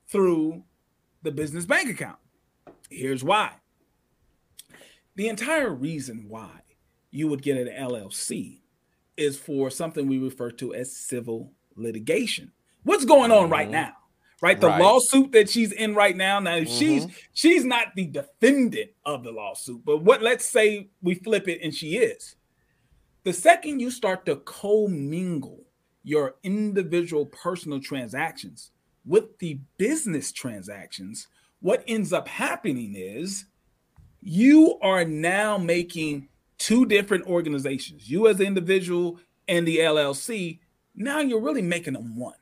through 0.07 0.63
the 1.27 1.31
business 1.33 1.65
bank 1.65 1.89
account. 1.89 2.17
Here's 2.89 3.21
why. 3.21 3.51
The 5.17 5.27
entire 5.27 5.73
reason 5.73 6.25
why 6.29 6.61
you 7.11 7.27
would 7.27 7.41
get 7.41 7.57
an 7.57 7.67
LLC 7.67 8.61
is 9.17 9.37
for 9.37 9.69
something 9.69 10.07
we 10.07 10.19
refer 10.19 10.51
to 10.51 10.73
as 10.73 10.95
civil 10.95 11.51
litigation. 11.75 12.53
What's 12.83 13.03
going 13.03 13.31
on 13.31 13.43
mm-hmm. 13.43 13.51
right 13.51 13.69
now? 13.69 13.91
Right? 14.41 14.61
The 14.61 14.67
right. 14.67 14.81
lawsuit 14.81 15.33
that 15.33 15.49
she's 15.49 15.73
in 15.73 15.95
right 15.95 16.15
now. 16.15 16.39
Now, 16.39 16.59
mm-hmm. 16.59 16.71
she's 16.71 17.07
she's 17.33 17.65
not 17.65 17.87
the 17.95 18.05
defendant 18.05 18.91
of 19.05 19.25
the 19.25 19.31
lawsuit, 19.31 19.83
but 19.83 20.03
what 20.03 20.21
let's 20.21 20.45
say 20.45 20.87
we 21.01 21.15
flip 21.15 21.49
it 21.49 21.59
and 21.61 21.73
she 21.73 21.97
is. 21.97 22.35
The 23.25 23.33
second 23.33 23.81
you 23.81 23.91
start 23.91 24.25
to 24.27 24.37
commingle 24.37 25.65
your 26.03 26.35
individual 26.43 27.25
personal 27.25 27.81
transactions 27.81 28.71
with 29.08 29.39
the 29.39 29.60
business 29.78 30.32
transactions, 30.32 31.28
what 31.62 31.84
ends 31.88 32.13
up 32.13 32.28
happening 32.28 32.93
is 32.96 33.46
you 34.22 34.78
are 34.82 35.06
now 35.06 35.58
making 35.58 36.28
two 36.58 36.86
different 36.86 37.26
organizations, 37.26 38.10
you 38.10 38.28
as 38.28 38.39
an 38.39 38.48
individual 38.48 39.20
and 39.48 39.67
the 39.67 39.78
LLC. 39.78 40.60
Now 40.96 41.20
you're 41.20 41.41
really 41.41 41.62
making 41.62 41.93
them 41.93 42.17
one. 42.17 42.36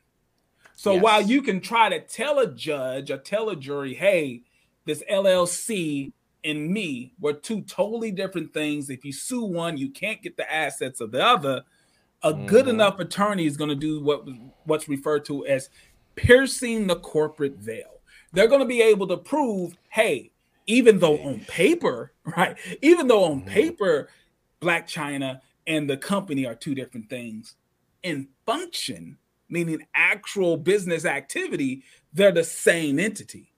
So 0.75 0.93
yes. 0.93 1.03
while 1.03 1.21
you 1.21 1.41
can 1.41 1.61
try 1.61 1.89
to 1.89 1.99
tell 1.99 2.39
a 2.39 2.47
judge 2.47 3.09
or 3.09 3.17
tell 3.17 3.49
a 3.49 3.55
jury, 3.55 3.93
hey, 3.93 4.43
this 4.85 5.03
LLC 5.09 6.11
and 6.43 6.69
me 6.69 7.13
were 7.19 7.33
two 7.33 7.61
totally 7.61 8.11
different 8.11 8.53
things. 8.53 8.89
If 8.89 9.03
you 9.03 9.11
sue 9.11 9.43
one, 9.43 9.77
you 9.77 9.89
can't 9.89 10.21
get 10.21 10.37
the 10.37 10.51
assets 10.51 11.01
of 11.01 11.11
the 11.11 11.25
other. 11.25 11.63
A 12.23 12.33
mm-hmm. 12.33 12.45
good 12.45 12.67
enough 12.67 12.99
attorney 12.99 13.45
is 13.45 13.57
going 13.57 13.69
to 13.69 13.75
do 13.75 14.01
what 14.03 14.25
what's 14.65 14.87
referred 14.87 15.25
to 15.25 15.45
as 15.45 15.69
piercing 16.15 16.87
the 16.87 16.95
corporate 16.97 17.57
veil. 17.57 18.01
They're 18.33 18.47
going 18.47 18.61
to 18.61 18.67
be 18.67 18.81
able 18.81 19.07
to 19.07 19.17
prove, 19.17 19.77
hey, 19.89 20.31
even 20.67 20.99
though 20.99 21.17
on 21.19 21.41
paper, 21.41 22.11
right, 22.37 22.57
even 22.81 23.07
though 23.07 23.25
on 23.25 23.41
mm-hmm. 23.41 23.49
paper, 23.49 24.09
Blac 24.61 24.87
Chyna 24.87 25.41
and 25.67 25.89
the 25.89 25.97
company 25.97 26.45
are 26.45 26.55
two 26.55 26.75
different 26.75 27.09
things, 27.09 27.55
in 28.03 28.27
function, 28.45 29.17
meaning 29.49 29.85
actual 29.95 30.57
business 30.57 31.05
activity, 31.05 31.83
they're 32.13 32.31
the 32.31 32.43
same 32.43 32.99
entity. 32.99 33.51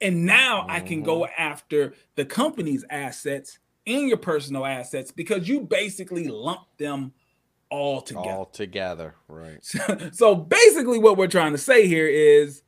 And 0.00 0.26
now 0.26 0.62
mm-hmm. 0.62 0.70
I 0.70 0.80
can 0.80 1.02
go 1.02 1.20
mm-hmm. 1.20 1.32
after 1.38 1.94
the 2.16 2.24
company's 2.24 2.84
assets 2.90 3.58
and 3.86 4.08
your 4.08 4.18
personal 4.18 4.66
assets 4.66 5.12
because 5.12 5.48
you 5.48 5.60
basically 5.60 6.26
lump 6.26 6.66
them 6.78 7.12
all 7.70 8.00
together. 8.00 8.28
All 8.28 8.46
together, 8.46 9.14
right. 9.28 9.58
So, 9.62 10.10
so 10.12 10.34
basically, 10.34 10.98
what 10.98 11.16
we're 11.16 11.26
trying 11.26 11.52
to 11.52 11.58
say 11.58 11.86
here 11.86 12.08
is 12.08 12.62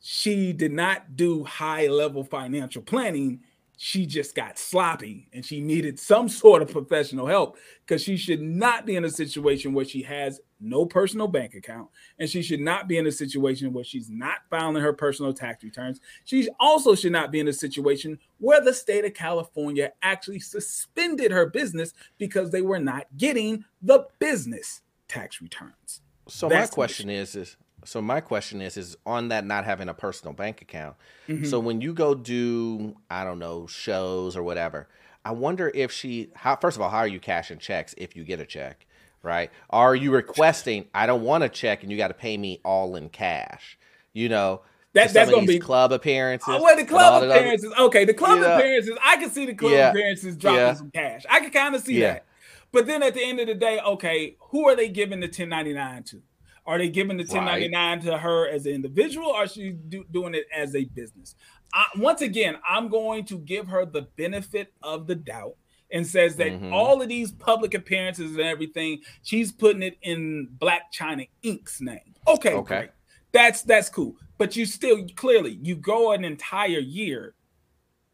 she 0.00 0.52
did 0.52 0.72
not 0.72 1.16
do 1.16 1.44
high 1.44 1.86
level 1.88 2.24
financial 2.24 2.82
planning 2.82 3.40
she 3.80 4.06
just 4.06 4.34
got 4.34 4.58
sloppy 4.58 5.28
and 5.32 5.46
she 5.46 5.60
needed 5.60 6.00
some 6.00 6.28
sort 6.28 6.62
of 6.62 6.68
professional 6.68 7.28
help 7.28 7.56
because 7.86 8.02
she 8.02 8.16
should 8.16 8.42
not 8.42 8.84
be 8.84 8.96
in 8.96 9.04
a 9.04 9.08
situation 9.08 9.72
where 9.72 9.84
she 9.84 10.02
has 10.02 10.40
no 10.58 10.84
personal 10.84 11.28
bank 11.28 11.54
account 11.54 11.88
and 12.18 12.28
she 12.28 12.42
should 12.42 12.58
not 12.58 12.88
be 12.88 12.98
in 12.98 13.06
a 13.06 13.12
situation 13.12 13.72
where 13.72 13.84
she's 13.84 14.10
not 14.10 14.38
filing 14.50 14.82
her 14.82 14.92
personal 14.92 15.32
tax 15.32 15.62
returns. 15.62 16.00
She 16.24 16.48
also 16.58 16.96
should 16.96 17.12
not 17.12 17.30
be 17.30 17.38
in 17.38 17.46
a 17.46 17.52
situation 17.52 18.18
where 18.38 18.60
the 18.60 18.74
state 18.74 19.04
of 19.04 19.14
California 19.14 19.92
actually 20.02 20.40
suspended 20.40 21.30
her 21.30 21.46
business 21.46 21.94
because 22.18 22.50
they 22.50 22.62
were 22.62 22.80
not 22.80 23.06
getting 23.16 23.64
the 23.80 24.08
business 24.18 24.82
tax 25.06 25.40
returns. 25.40 26.00
So 26.26 26.48
my 26.48 26.66
question 26.66 27.10
is 27.10 27.36
is 27.36 27.56
so 27.84 28.02
my 28.02 28.20
question 28.20 28.60
is 28.60 28.76
is 28.76 28.96
on 29.06 29.28
that 29.28 29.44
not 29.44 29.64
having 29.64 29.88
a 29.88 29.94
personal 29.94 30.32
bank 30.32 30.62
account. 30.62 30.96
Mm-hmm. 31.28 31.44
So 31.44 31.58
when 31.58 31.80
you 31.80 31.92
go 31.92 32.14
do 32.14 32.96
I 33.10 33.24
don't 33.24 33.38
know 33.38 33.66
shows 33.66 34.36
or 34.36 34.42
whatever, 34.42 34.88
I 35.24 35.32
wonder 35.32 35.70
if 35.74 35.92
she 35.92 36.30
how 36.34 36.56
first 36.56 36.76
of 36.76 36.82
all 36.82 36.90
how 36.90 36.98
are 36.98 37.08
you 37.08 37.20
cashing 37.20 37.58
checks 37.58 37.94
if 37.96 38.16
you 38.16 38.24
get 38.24 38.40
a 38.40 38.46
check, 38.46 38.86
right? 39.22 39.50
Are 39.70 39.94
you 39.94 40.10
requesting 40.10 40.86
I 40.94 41.06
don't 41.06 41.22
want 41.22 41.44
a 41.44 41.48
check 41.48 41.82
and 41.82 41.92
you 41.92 41.98
got 41.98 42.08
to 42.08 42.14
pay 42.14 42.36
me 42.36 42.60
all 42.64 42.96
in 42.96 43.08
cash? 43.08 43.78
You 44.12 44.28
know, 44.28 44.62
that, 44.94 45.12
that's 45.12 45.30
gonna 45.30 45.46
be 45.46 45.58
club 45.58 45.92
appearances. 45.92 46.48
Oh, 46.48 46.62
well, 46.62 46.76
the 46.76 46.84
club 46.84 47.22
appearances. 47.22 47.72
Other, 47.76 47.84
okay, 47.86 48.04
the 48.04 48.14
club 48.14 48.38
appearances. 48.38 48.98
I 49.04 49.16
can 49.16 49.30
see 49.30 49.46
the 49.46 49.54
club 49.54 49.72
yeah, 49.72 49.90
appearances 49.90 50.36
dropping 50.36 50.58
yeah. 50.58 50.72
some 50.74 50.90
cash. 50.90 51.24
I 51.28 51.40
can 51.40 51.50
kind 51.50 51.74
of 51.74 51.82
see 51.82 52.00
yeah. 52.00 52.14
that. 52.14 52.24
But 52.72 52.86
then 52.86 53.02
at 53.02 53.14
the 53.14 53.24
end 53.24 53.40
of 53.40 53.46
the 53.46 53.54
day, 53.54 53.80
okay, 53.80 54.36
who 54.50 54.68
are 54.68 54.76
they 54.76 54.88
giving 54.88 55.20
the 55.20 55.26
1099 55.26 56.02
to? 56.04 56.22
Are 56.68 56.76
they 56.76 56.90
giving 56.90 57.16
the 57.16 57.22
1099 57.22 57.72
right. 57.72 58.04
to 58.04 58.18
her 58.18 58.46
as 58.46 58.66
an 58.66 58.74
individual 58.74 59.28
or 59.28 59.44
is 59.44 59.52
she 59.52 59.70
do, 59.70 60.04
doing 60.10 60.34
it 60.34 60.46
as 60.54 60.76
a 60.76 60.84
business? 60.84 61.34
I, 61.72 61.86
once 61.96 62.20
again, 62.20 62.58
I'm 62.68 62.88
going 62.88 63.24
to 63.24 63.38
give 63.38 63.68
her 63.68 63.86
the 63.86 64.02
benefit 64.16 64.74
of 64.82 65.06
the 65.06 65.14
doubt 65.14 65.56
and 65.90 66.06
says 66.06 66.36
that 66.36 66.48
mm-hmm. 66.48 66.70
all 66.70 67.00
of 67.00 67.08
these 67.08 67.32
public 67.32 67.72
appearances 67.72 68.32
and 68.32 68.42
everything, 68.42 69.00
she's 69.22 69.50
putting 69.50 69.82
it 69.82 69.96
in 70.02 70.50
Blac 70.58 70.80
Chyna 70.94 71.30
Inc.'s 71.42 71.80
name. 71.80 72.14
Okay, 72.26 72.52
okay. 72.52 72.76
Great. 72.76 72.90
That's 73.32 73.62
that's 73.62 73.88
cool. 73.88 74.16
But 74.36 74.54
you 74.54 74.66
still 74.66 75.06
clearly 75.16 75.58
you 75.62 75.74
go 75.74 76.12
an 76.12 76.22
entire 76.22 76.80
year, 76.80 77.34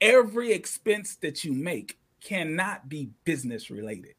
every 0.00 0.52
expense 0.52 1.16
that 1.16 1.42
you 1.42 1.52
make 1.52 1.98
cannot 2.22 2.88
be 2.88 3.10
business 3.24 3.68
related. 3.68 4.14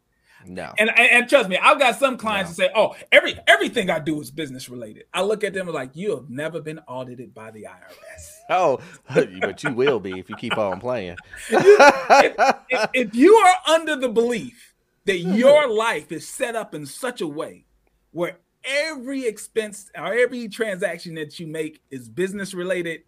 No. 0.47 0.73
And, 0.77 0.89
and, 0.89 1.11
and 1.11 1.29
trust 1.29 1.49
me, 1.49 1.57
I've 1.57 1.79
got 1.79 1.97
some 1.97 2.17
clients 2.17 2.57
no. 2.57 2.65
say, 2.65 2.71
"Oh, 2.75 2.95
every 3.11 3.37
everything 3.47 3.89
I 3.89 3.99
do 3.99 4.19
is 4.21 4.31
business 4.31 4.69
related." 4.69 5.05
I 5.13 5.21
look 5.23 5.43
at 5.43 5.53
them 5.53 5.67
like, 5.67 5.95
"You 5.95 6.15
have 6.15 6.29
never 6.29 6.61
been 6.61 6.79
audited 6.87 7.33
by 7.33 7.51
the 7.51 7.63
IRS." 7.63 8.31
Oh, 8.47 8.79
but 9.13 9.63
you 9.63 9.73
will 9.73 9.99
be 9.99 10.19
if 10.19 10.29
you 10.29 10.35
keep 10.35 10.55
on 10.55 10.79
playing. 10.79 11.17
if, 11.49 12.35
if, 12.69 12.89
if 12.93 13.15
you 13.15 13.33
are 13.33 13.55
under 13.73 13.95
the 13.95 14.07
belief 14.07 14.75
that 15.05 15.19
hmm. 15.19 15.33
your 15.33 15.67
life 15.67 16.11
is 16.11 16.29
set 16.29 16.55
up 16.55 16.75
in 16.75 16.85
such 16.85 17.21
a 17.21 17.27
way 17.27 17.65
where 18.11 18.37
every 18.63 19.25
expense 19.25 19.89
or 19.97 20.13
every 20.13 20.47
transaction 20.47 21.15
that 21.15 21.39
you 21.39 21.47
make 21.47 21.81
is 21.89 22.07
business 22.07 22.53
related, 22.53 23.01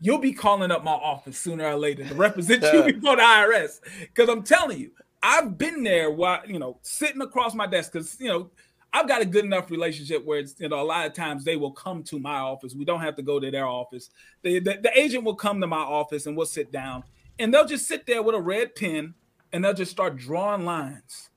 you'll 0.00 0.18
be 0.18 0.32
calling 0.32 0.70
up 0.70 0.84
my 0.84 0.92
office 0.92 1.38
sooner 1.38 1.64
or 1.64 1.76
later 1.76 2.04
to 2.06 2.14
represent 2.14 2.62
you 2.62 2.92
before 2.92 3.16
the 3.16 3.22
IRS. 3.22 3.80
Because 4.00 4.28
I'm 4.28 4.42
telling 4.42 4.78
you, 4.78 4.90
I've 5.26 5.56
been 5.56 5.82
there 5.82 6.10
while 6.10 6.42
you 6.46 6.58
know 6.58 6.78
sitting 6.82 7.22
across 7.22 7.54
my 7.54 7.66
desk 7.66 7.92
because 7.92 8.20
you 8.20 8.28
know 8.28 8.50
I've 8.92 9.08
got 9.08 9.22
a 9.22 9.24
good 9.24 9.46
enough 9.46 9.70
relationship 9.70 10.22
where 10.22 10.38
it's 10.38 10.54
you 10.60 10.68
know 10.68 10.82
a 10.82 10.84
lot 10.84 11.06
of 11.06 11.14
times 11.14 11.44
they 11.44 11.56
will 11.56 11.72
come 11.72 12.02
to 12.04 12.18
my 12.18 12.36
office. 12.36 12.74
We 12.74 12.84
don't 12.84 13.00
have 13.00 13.16
to 13.16 13.22
go 13.22 13.40
to 13.40 13.50
their 13.50 13.66
office. 13.66 14.10
The, 14.42 14.60
the, 14.60 14.80
the 14.82 14.98
agent 14.98 15.24
will 15.24 15.34
come 15.34 15.62
to 15.62 15.66
my 15.66 15.78
office 15.78 16.26
and 16.26 16.36
we'll 16.36 16.44
sit 16.44 16.70
down 16.70 17.04
and 17.38 17.52
they'll 17.52 17.66
just 17.66 17.88
sit 17.88 18.06
there 18.06 18.22
with 18.22 18.34
a 18.34 18.40
red 18.40 18.76
pen 18.76 19.14
and 19.50 19.64
they'll 19.64 19.72
just 19.72 19.90
start 19.90 20.16
drawing 20.18 20.66
lines 20.66 21.30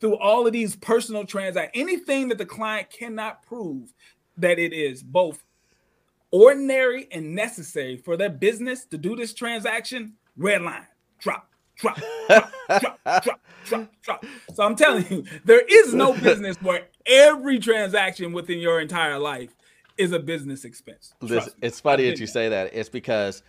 through 0.00 0.18
all 0.18 0.46
of 0.46 0.52
these 0.52 0.76
personal 0.76 1.24
transactions. 1.24 1.72
Anything 1.74 2.28
that 2.28 2.36
the 2.36 2.46
client 2.46 2.90
cannot 2.90 3.42
prove 3.42 3.94
that 4.36 4.58
it 4.58 4.74
is 4.74 5.02
both 5.02 5.42
ordinary 6.30 7.08
and 7.10 7.34
necessary 7.34 7.96
for 7.96 8.18
their 8.18 8.30
business 8.30 8.84
to 8.84 8.98
do 8.98 9.16
this 9.16 9.32
transaction, 9.32 10.12
red 10.36 10.60
line, 10.60 10.86
drop 11.18 11.49
drop, 11.80 12.00
drop, 12.28 12.52
drop, 12.68 13.00
drop, 13.04 13.40
drop, 13.64 13.90
drop. 14.02 14.26
So 14.54 14.62
I'm 14.62 14.76
telling 14.76 15.06
you, 15.10 15.24
there 15.44 15.60
is 15.60 15.94
no 15.94 16.12
business 16.12 16.56
where 16.62 16.88
every 17.06 17.58
transaction 17.58 18.32
within 18.32 18.58
your 18.58 18.80
entire 18.80 19.18
life 19.18 19.54
is 19.98 20.12
a 20.12 20.18
business 20.18 20.64
expense. 20.64 21.14
Listen, 21.20 21.52
it's 21.60 21.80
funny 21.80 22.08
that 22.08 22.18
you 22.18 22.26
say 22.26 22.48
that. 22.48 22.70
It's 22.72 22.88
because 22.88 23.42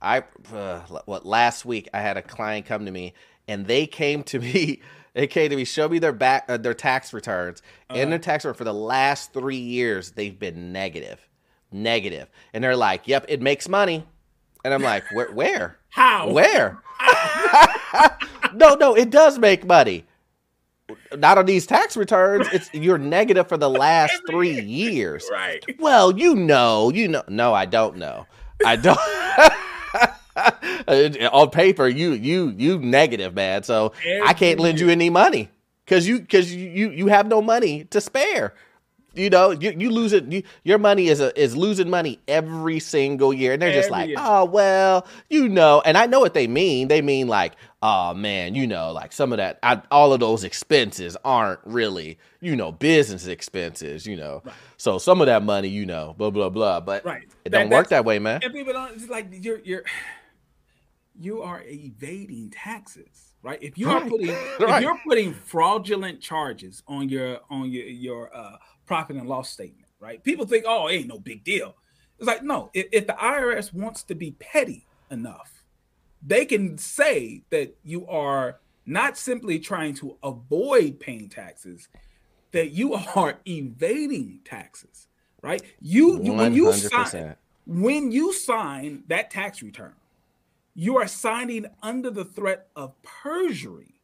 I, 0.00 0.24
uh, 0.52 0.80
what 1.04 1.24
last 1.24 1.64
week 1.64 1.88
I 1.94 2.00
had 2.00 2.16
a 2.16 2.22
client 2.22 2.66
come 2.66 2.86
to 2.86 2.90
me 2.90 3.14
and 3.46 3.66
they 3.66 3.86
came 3.86 4.22
to 4.24 4.38
me. 4.38 4.80
They 5.14 5.26
came 5.26 5.50
to 5.50 5.56
me, 5.56 5.66
show 5.66 5.90
me 5.90 5.98
their 5.98 6.14
back, 6.14 6.46
uh, 6.48 6.56
their 6.56 6.72
tax 6.72 7.12
returns. 7.12 7.60
Uh-huh. 7.90 8.00
In 8.00 8.08
their 8.08 8.18
tax 8.18 8.46
return 8.46 8.56
for 8.56 8.64
the 8.64 8.72
last 8.72 9.34
three 9.34 9.58
years, 9.58 10.12
they've 10.12 10.38
been 10.38 10.72
negative, 10.72 11.28
negative, 11.70 12.30
and 12.54 12.64
they're 12.64 12.76
like, 12.76 13.06
"Yep, 13.06 13.26
it 13.28 13.42
makes 13.42 13.68
money," 13.68 14.06
and 14.64 14.72
I'm 14.72 14.80
like, 14.80 15.04
"Where? 15.12 15.30
Where? 15.32 15.76
How? 15.90 16.30
Where?" 16.30 16.82
no, 18.54 18.74
no, 18.74 18.94
it 18.94 19.10
does 19.10 19.38
make 19.38 19.64
money. 19.66 20.04
Not 21.16 21.38
on 21.38 21.46
these 21.46 21.66
tax 21.66 21.96
returns. 21.96 22.48
It's 22.52 22.72
you're 22.74 22.98
negative 22.98 23.48
for 23.48 23.56
the 23.56 23.70
last 23.84 24.20
three 24.28 24.60
years. 24.60 25.28
Right. 25.30 25.64
Well, 25.78 26.18
you 26.18 26.34
know, 26.34 26.90
you 26.90 27.08
know. 27.08 27.22
No, 27.28 27.54
I 27.54 27.66
don't 27.66 27.96
know. 27.96 28.26
I 28.64 28.76
don't. 28.76 28.98
Uh, 30.34 31.10
on 31.30 31.50
paper, 31.50 31.86
you 31.86 32.12
you 32.12 32.54
you 32.56 32.78
negative, 32.78 33.34
man. 33.34 33.62
So 33.62 33.92
Every 33.98 34.22
I 34.22 34.32
can't 34.32 34.58
lend 34.58 34.80
you 34.80 34.88
any 34.88 35.10
money 35.10 35.50
because 35.84 36.08
you 36.08 36.20
because 36.20 36.54
you 36.54 36.90
you 36.90 37.08
have 37.08 37.26
no 37.26 37.42
money 37.42 37.84
to 37.90 38.00
spare. 38.00 38.54
You 39.14 39.28
know, 39.28 39.50
you, 39.50 39.74
you 39.76 39.90
lose 39.90 40.12
it. 40.12 40.24
You, 40.24 40.42
your 40.64 40.78
money 40.78 41.08
is 41.08 41.20
a, 41.20 41.38
is 41.38 41.54
losing 41.56 41.90
money 41.90 42.18
every 42.26 42.80
single 42.80 43.32
year, 43.32 43.52
and 43.52 43.60
they're 43.60 43.72
just 43.72 43.90
like, 43.90 44.08
year. 44.08 44.16
oh 44.18 44.44
well, 44.44 45.06
you 45.28 45.48
know. 45.48 45.82
And 45.84 45.98
I 45.98 46.06
know 46.06 46.20
what 46.20 46.34
they 46.34 46.46
mean. 46.46 46.88
They 46.88 47.02
mean 47.02 47.28
like, 47.28 47.54
oh 47.82 48.14
man, 48.14 48.54
you 48.54 48.66
know, 48.66 48.92
like 48.92 49.12
some 49.12 49.32
of 49.32 49.36
that, 49.36 49.58
I, 49.62 49.82
all 49.90 50.12
of 50.12 50.20
those 50.20 50.44
expenses 50.44 51.16
aren't 51.24 51.60
really, 51.64 52.18
you 52.40 52.56
know, 52.56 52.72
business 52.72 53.26
expenses. 53.26 54.06
You 54.06 54.16
know, 54.16 54.42
right. 54.44 54.54
so 54.78 54.98
some 54.98 55.20
of 55.20 55.26
that 55.26 55.42
money, 55.42 55.68
you 55.68 55.84
know, 55.84 56.14
blah 56.16 56.30
blah 56.30 56.48
blah. 56.48 56.80
But 56.80 57.04
right. 57.04 57.24
it 57.44 57.50
that, 57.50 57.58
don't 57.58 57.70
work 57.70 57.88
that 57.88 58.04
way, 58.04 58.18
man. 58.18 58.40
And 58.42 58.52
people 58.52 58.72
don't. 58.72 58.94
It's 58.94 59.08
like 59.08 59.28
you're 59.30 59.60
you're 59.60 59.84
you 61.20 61.42
are 61.42 61.62
evading 61.66 62.50
taxes 62.50 63.32
right 63.42 63.58
if 63.62 63.76
you 63.76 63.86
right. 63.86 64.02
are 64.02 64.08
putting 64.08 64.28
right. 64.60 64.76
if 64.76 64.82
you're 64.82 64.98
putting 65.06 65.34
fraudulent 65.34 66.20
charges 66.20 66.82
on 66.86 67.08
your 67.08 67.40
on 67.50 67.70
your 67.70 67.84
your 67.84 68.34
uh 68.34 68.56
profit 68.92 69.16
and 69.16 69.26
loss 69.26 69.48
statement, 69.48 69.88
right? 70.00 70.22
People 70.22 70.44
think, 70.44 70.66
oh, 70.68 70.90
ain't 70.90 71.08
no 71.08 71.18
big 71.18 71.42
deal. 71.44 71.76
It's 72.18 72.26
like, 72.26 72.42
no, 72.42 72.68
if, 72.74 72.88
if 72.92 73.06
the 73.06 73.14
IRS 73.14 73.72
wants 73.72 74.02
to 74.02 74.14
be 74.14 74.32
petty 74.32 74.86
enough, 75.10 75.64
they 76.22 76.44
can 76.44 76.76
say 76.76 77.42
that 77.48 77.74
you 77.82 78.06
are 78.06 78.60
not 78.84 79.16
simply 79.16 79.58
trying 79.58 79.94
to 79.94 80.18
avoid 80.22 81.00
paying 81.00 81.30
taxes, 81.30 81.88
that 82.50 82.72
you 82.72 82.92
are 83.16 83.38
evading 83.48 84.40
taxes, 84.44 85.08
right? 85.40 85.62
You, 85.80 86.22
you 86.22 86.34
when 86.34 86.52
you 86.52 86.70
sign 86.74 87.34
when 87.64 88.12
you 88.12 88.34
sign 88.34 89.04
that 89.08 89.30
tax 89.30 89.62
return, 89.62 89.94
you 90.74 90.98
are 90.98 91.08
signing 91.08 91.64
under 91.82 92.10
the 92.10 92.26
threat 92.26 92.66
of 92.76 92.92
perjury 93.02 94.01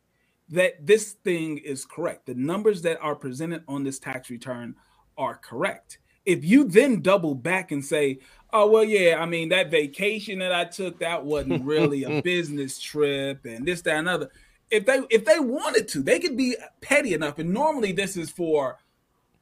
that 0.50 0.87
this 0.87 1.12
thing 1.12 1.58
is 1.58 1.84
correct. 1.84 2.26
The 2.26 2.34
numbers 2.34 2.82
that 2.82 2.98
are 3.00 3.14
presented 3.14 3.62
on 3.68 3.84
this 3.84 3.98
tax 3.98 4.30
return 4.30 4.76
are 5.16 5.37
correct. 5.37 5.98
If 6.24 6.44
you 6.44 6.64
then 6.64 7.00
double 7.00 7.34
back 7.34 7.72
and 7.72 7.84
say, 7.84 8.18
oh, 8.52 8.68
well, 8.70 8.84
yeah, 8.84 9.16
I 9.18 9.26
mean, 9.26 9.50
that 9.50 9.70
vacation 9.70 10.38
that 10.40 10.52
I 10.52 10.64
took, 10.64 11.00
that 11.00 11.24
wasn't 11.24 11.64
really 11.64 12.04
a 12.04 12.22
business 12.22 12.78
trip 12.78 13.44
and 13.44 13.66
this, 13.66 13.82
that, 13.82 13.96
and 13.96 14.08
other. 14.08 14.30
If 14.70 14.84
they 14.84 15.00
if 15.08 15.24
they 15.24 15.40
wanted 15.40 15.88
to, 15.88 16.02
they 16.02 16.18
could 16.18 16.37
be 16.37 16.54
petty 16.82 17.14
enough. 17.14 17.38
And 17.38 17.54
normally 17.54 17.92
this 17.92 18.18
is 18.18 18.30
for 18.30 18.78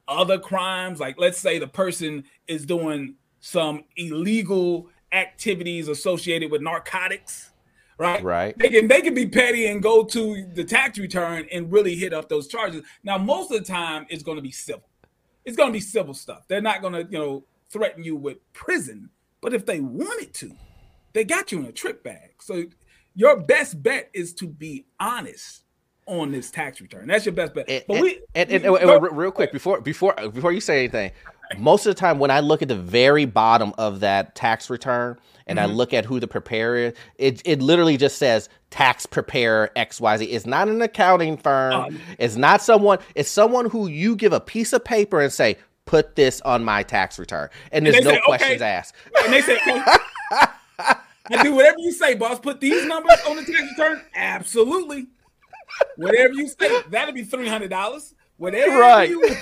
other 0.07 0.39
crimes. 0.39 1.01
Like 1.01 1.15
let's 1.19 1.37
say 1.37 1.59
the 1.59 1.67
person 1.67 2.23
is 2.47 2.65
doing 2.65 3.15
some 3.41 3.83
illegal 3.97 4.87
activities 5.11 5.89
associated 5.89 6.49
with 6.49 6.61
narcotics 6.61 7.51
right? 7.97 8.23
Right. 8.23 8.57
They 8.57 8.69
can 8.69 8.87
they 8.87 9.01
can 9.01 9.13
be 9.13 9.27
petty 9.27 9.67
and 9.67 9.81
go 9.81 10.03
to 10.03 10.45
the 10.53 10.63
tax 10.63 10.97
return 10.97 11.47
and 11.51 11.71
really 11.71 11.95
hit 11.95 12.13
up 12.13 12.29
those 12.29 12.47
charges. 12.47 12.83
Now, 13.03 13.17
most 13.17 13.51
of 13.51 13.59
the 13.59 13.65
time, 13.65 14.05
it's 14.09 14.23
going 14.23 14.37
to 14.37 14.41
be 14.41 14.51
civil. 14.51 14.87
It's 15.45 15.57
going 15.57 15.69
to 15.69 15.73
be 15.73 15.79
civil 15.79 16.13
stuff. 16.13 16.47
They're 16.47 16.61
not 16.61 16.81
going 16.81 16.93
to 16.93 17.11
you 17.11 17.17
know 17.17 17.43
threaten 17.69 18.03
you 18.03 18.15
with 18.15 18.37
prison. 18.53 19.09
But 19.41 19.53
if 19.53 19.65
they 19.65 19.79
wanted 19.79 20.33
to, 20.35 20.51
they 21.13 21.23
got 21.23 21.51
you 21.51 21.59
in 21.59 21.65
a 21.65 21.71
trick 21.71 22.03
bag. 22.03 22.31
So 22.41 22.65
your 23.13 23.39
best 23.39 23.81
bet 23.81 24.09
is 24.13 24.33
to 24.35 24.47
be 24.47 24.85
honest 24.99 25.63
on 26.07 26.31
this 26.31 26.49
tax 26.49 26.81
return. 26.81 27.07
That's 27.07 27.25
your 27.25 27.33
best 27.33 27.53
bet. 27.53 27.69
And, 27.69 27.83
but 27.87 28.01
we, 28.01 28.21
and, 28.33 28.49
and, 28.49 28.73
we, 28.73 28.79
and 28.79 29.17
real 29.17 29.31
quick 29.31 29.51
before 29.51 29.81
before 29.81 30.13
before 30.31 30.51
you 30.51 30.61
say 30.61 30.79
anything, 30.79 31.11
most 31.57 31.85
of 31.85 31.95
the 31.95 31.99
time 31.99 32.19
when 32.19 32.31
I 32.31 32.39
look 32.39 32.61
at 32.61 32.67
the 32.67 32.75
very 32.75 33.25
bottom 33.25 33.73
of 33.77 34.01
that 34.01 34.35
tax 34.35 34.69
return 34.69 35.17
and 35.45 35.59
mm-hmm. 35.59 35.71
I 35.71 35.73
look 35.73 35.93
at 35.93 36.05
who 36.05 36.19
the 36.19 36.27
preparer 36.27 36.77
is, 36.77 36.93
it 37.17 37.41
it 37.45 37.61
literally 37.61 37.97
just 37.97 38.17
says 38.17 38.49
tax 38.69 39.05
preparer 39.05 39.71
XYZ. 39.75 40.27
It's 40.29 40.45
not 40.45 40.67
an 40.67 40.81
accounting 40.81 41.37
firm. 41.37 41.73
Um, 41.73 41.99
it's 42.19 42.35
not 42.35 42.61
someone, 42.61 42.99
it's 43.15 43.29
someone 43.29 43.69
who 43.69 43.87
you 43.87 44.15
give 44.15 44.33
a 44.33 44.41
piece 44.41 44.73
of 44.73 44.83
paper 44.83 45.21
and 45.21 45.31
say, 45.31 45.57
put 45.85 46.15
this 46.15 46.41
on 46.41 46.63
my 46.63 46.83
tax 46.83 47.17
return. 47.17 47.49
And 47.71 47.85
there's 47.85 47.95
and 47.97 48.05
no 48.05 48.11
say, 48.11 48.21
questions 48.25 48.61
okay. 48.61 48.69
asked. 48.69 48.95
And 49.23 49.33
they 49.33 49.41
say, 49.41 49.55
okay. 49.67 49.97
I 51.29 51.43
do 51.43 51.55
whatever 51.55 51.77
you 51.79 51.91
say, 51.91 52.15
boss. 52.15 52.39
Put 52.39 52.59
these 52.61 52.85
numbers 52.85 53.17
on 53.27 53.37
the 53.37 53.43
tax 53.43 53.63
return. 53.77 54.01
Absolutely. 54.15 55.07
Whatever 55.97 56.33
you 56.33 56.47
say, 56.47 56.81
that'll 56.89 57.13
be 57.13 57.23
three 57.23 57.47
hundred 57.47 57.69
dollars. 57.69 58.13
Whatever 58.37 58.79
right. 58.79 59.09
you 59.09 59.35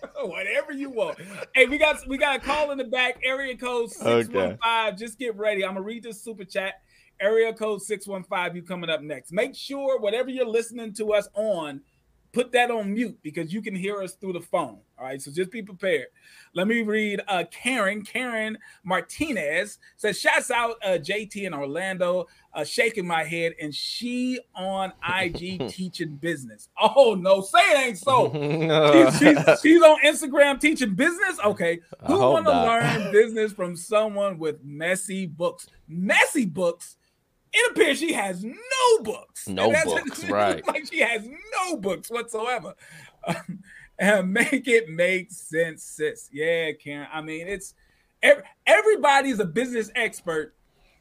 Whatever 0.22 0.72
you 0.72 0.90
want. 0.90 1.18
Hey, 1.54 1.66
we 1.66 1.78
got 1.78 2.06
we 2.06 2.18
got 2.18 2.36
a 2.36 2.38
call 2.40 2.70
in 2.70 2.78
the 2.78 2.84
back. 2.84 3.18
Area 3.22 3.56
code 3.56 3.90
six 3.90 4.28
one 4.28 4.58
five. 4.62 4.96
Just 4.96 5.18
get 5.18 5.36
ready. 5.36 5.64
I'm 5.64 5.74
gonna 5.74 5.82
read 5.82 6.02
this 6.02 6.22
super 6.22 6.44
chat. 6.44 6.74
Area 7.20 7.52
code 7.52 7.82
six 7.82 8.06
one 8.06 8.24
five. 8.24 8.54
You 8.54 8.62
coming 8.62 8.90
up 8.90 9.02
next. 9.02 9.32
Make 9.32 9.54
sure 9.54 9.98
whatever 9.98 10.30
you're 10.30 10.46
listening 10.46 10.92
to 10.94 11.12
us 11.12 11.28
on 11.34 11.80
put 12.36 12.52
that 12.52 12.70
on 12.70 12.92
mute 12.92 13.18
because 13.22 13.50
you 13.50 13.62
can 13.62 13.74
hear 13.74 14.02
us 14.02 14.12
through 14.12 14.34
the 14.34 14.40
phone. 14.40 14.78
All 14.98 15.06
right, 15.06 15.20
so 15.20 15.30
just 15.30 15.50
be 15.50 15.62
prepared. 15.62 16.08
Let 16.52 16.68
me 16.68 16.82
read 16.82 17.22
uh, 17.28 17.44
Karen. 17.50 18.02
Karen 18.02 18.58
Martinez 18.84 19.78
says, 19.96 20.20
"Shouts 20.20 20.50
out 20.50 20.76
uh, 20.84 20.98
JT 20.98 21.44
in 21.44 21.54
Orlando, 21.54 22.26
uh, 22.52 22.62
shaking 22.62 23.06
my 23.06 23.24
head, 23.24 23.54
and 23.58 23.74
she 23.74 24.38
on 24.54 24.92
IG 25.02 25.66
teaching 25.70 26.16
business. 26.16 26.68
Oh 26.78 27.16
no, 27.18 27.40
say 27.40 27.58
it 27.58 27.86
ain't 27.86 27.98
so. 27.98 28.30
she's, 28.92 29.18
she's, 29.18 29.60
she's, 29.62 29.82
on 29.82 29.98
Instagram 30.04 30.60
teaching 30.60 30.94
business. 30.94 31.38
Okay, 31.42 31.80
who 32.06 32.18
want 32.18 32.44
to 32.44 32.52
learn 32.52 33.12
business 33.12 33.52
from 33.52 33.76
someone 33.76 34.38
with 34.38 34.62
messy 34.62 35.24
books? 35.24 35.68
Messy 35.88 36.44
books." 36.44 36.96
It 37.52 37.70
appears 37.70 37.98
she 37.98 38.12
has 38.12 38.44
no 38.44 39.02
books. 39.02 39.48
No 39.48 39.72
books, 39.84 40.24
right? 40.28 40.66
Like 40.66 40.86
she 40.90 41.00
has 41.00 41.26
no 41.26 41.76
books 41.76 42.10
whatsoever. 42.10 42.74
Um, 43.26 43.62
and 43.98 44.32
make 44.32 44.68
it 44.68 44.88
make 44.88 45.30
sense, 45.30 45.82
sis. 45.82 46.28
Yeah, 46.32 46.72
Karen. 46.72 47.08
I 47.12 47.20
mean, 47.20 47.46
it's 47.46 47.74
everybody's 48.66 49.40
a 49.40 49.44
business 49.44 49.90
expert 49.94 50.54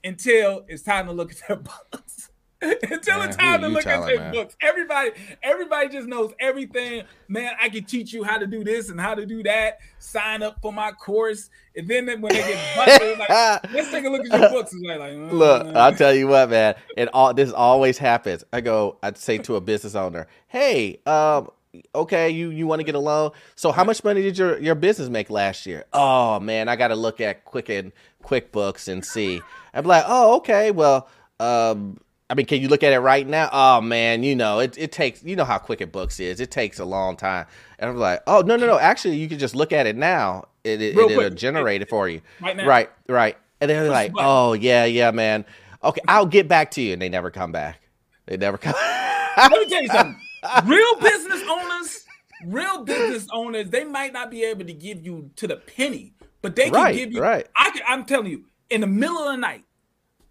until 0.04 0.66
it's 0.68 0.84
time 0.84 1.08
to 1.08 1.12
look 1.12 1.32
at 1.32 1.42
their 1.48 1.58
books. 1.58 2.30
Until 2.62 3.20
man, 3.20 3.28
it's 3.28 3.38
time 3.38 3.62
to 3.62 3.68
look 3.68 3.86
at 3.86 4.06
their 4.06 4.32
books. 4.32 4.56
Everybody, 4.62 5.12
everybody 5.44 5.90
just 5.90 6.08
knows 6.08 6.34
everything. 6.40 7.04
Man, 7.28 7.54
I 7.62 7.70
can 7.70 7.84
teach 7.84 8.14
you 8.14 8.24
how 8.24 8.38
to 8.38 8.48
do 8.48 8.64
this 8.64 8.90
and 8.90 9.00
how 9.00 9.14
to 9.14 9.26
do 9.26 9.44
that. 9.44 9.80
Sign 10.00 10.42
up 10.42 10.62
for 10.62 10.72
my 10.72 10.92
course. 10.94 11.50
And 11.76 11.88
then 11.88 12.06
when 12.22 12.34
they 12.34 12.40
get 12.40 12.76
busted, 12.78 13.20
like, 13.20 13.30
let's 13.74 13.92
take 13.92 14.06
a 14.06 14.10
look 14.10 14.26
at 14.26 14.40
your 14.40 14.50
books. 14.50 14.74
Like, 14.74 15.00
like 15.00 15.12
uh, 15.12 15.34
look, 15.34 15.76
I'll 15.76 15.94
tell 15.94 16.14
you 16.14 16.28
what, 16.28 16.50
man. 16.50 16.76
It 16.96 17.10
all 17.14 17.34
this 17.34 17.52
always 17.52 17.98
happens. 17.98 18.46
I 18.54 18.62
go, 18.62 18.98
I'd 19.04 19.18
say 19.18 19.38
to 19.40 19.58
a 19.58 19.62
business 19.62 19.94
owner, 19.94 20.28
hey, 20.48 21.02
um, 21.06 21.50
okay, 21.94 22.30
you 22.30 22.50
you 22.52 22.68
want 22.68 22.80
to 22.80 22.84
get 22.84 22.96
a 22.96 23.00
loan. 23.00 23.32
So 23.56 23.74
how 23.74 23.84
much 23.84 24.04
money 24.04 24.22
did 24.22 24.38
your 24.38 24.58
your 24.60 24.76
business 24.76 25.10
make 25.10 25.30
last 25.30 25.66
year? 25.66 25.86
Oh 25.92 26.40
man, 26.40 26.70
I 26.70 26.78
got 26.78 26.90
to 26.90 26.96
look 26.96 27.20
at 27.20 27.44
Quicken 27.44 27.92
QuickBooks 28.24 28.88
and 28.88 29.04
see. 29.04 29.42
I'm 29.74 29.86
like, 29.86 30.06
oh 30.08 30.38
okay, 30.38 30.72
well, 30.72 31.10
um, 31.40 31.98
I 32.30 32.34
mean, 32.34 32.48
can 32.48 32.60
you 32.60 32.70
look 32.70 32.82
at 32.82 32.92
it 32.92 33.00
right 33.00 33.28
now? 33.28 33.50
Oh 33.52 33.82
man, 33.82 34.24
you 34.24 34.36
know 34.36 34.60
it. 34.60 34.78
It 34.78 34.92
takes 34.92 35.24
you 35.24 35.36
know 35.36 35.46
how 35.46 35.60
quick 35.60 35.82
it 35.82 35.92
books 35.92 36.20
is. 36.20 36.40
It 36.40 36.50
takes 36.50 36.80
a 36.80 36.86
long 36.86 37.16
time. 37.18 37.46
And 37.78 37.90
I'm 37.90 37.98
like, 37.98 38.22
oh 38.26 38.42
no 38.42 38.56
no 38.56 38.66
no. 38.66 38.80
Actually, 38.80 39.18
you 39.18 39.28
can 39.28 39.38
just 39.38 39.56
look 39.56 39.72
at 39.72 39.86
it 39.86 39.96
now. 39.96 40.48
It, 40.64 40.82
it 40.82 40.96
will 40.96 41.30
generate 41.30 41.84
it 41.84 41.90
for 41.90 42.10
you. 42.10 42.22
Right 42.42 42.58
now. 42.58 42.66
Right 42.66 42.90
right. 43.08 43.38
And 43.62 43.70
they're 43.70 43.90
like, 43.90 44.14
oh 44.18 44.54
yeah 44.54 44.86
yeah 44.86 45.12
man. 45.12 45.46
Okay, 45.84 46.02
I'll 46.08 46.26
get 46.26 46.48
back 46.48 46.72
to 46.72 46.82
you. 46.82 46.94
And 46.94 47.02
they 47.02 47.10
never 47.10 47.30
come 47.30 47.52
back. 47.52 47.80
They 48.26 48.38
never 48.38 48.58
come. 48.58 48.74
Let 49.38 49.52
me 49.52 49.70
tell 49.70 49.84
you 49.84 49.90
something. 49.90 50.20
Real 50.66 50.96
business 51.00 51.44
owners, 51.48 52.06
real 52.48 52.84
business 52.84 53.28
owners, 53.32 53.70
they 53.70 53.84
might 53.84 54.14
not 54.14 54.32
be 54.32 54.44
able 54.44 54.66
to 54.66 54.74
give 54.74 55.06
you 55.06 55.30
to 55.36 55.48
the 55.48 55.58
penny, 55.58 56.14
but 56.42 56.56
they 56.56 56.66
can 56.66 56.74
right, 56.74 56.96
give 56.96 57.12
you. 57.12 57.22
Right. 57.22 57.48
I 57.56 57.70
can, 57.72 57.82
I'm 57.88 58.06
telling 58.06 58.32
you, 58.32 58.46
in 58.70 58.82
the 58.82 58.88
middle 58.88 59.18
of 59.18 59.32
the 59.32 59.38
night, 59.38 59.64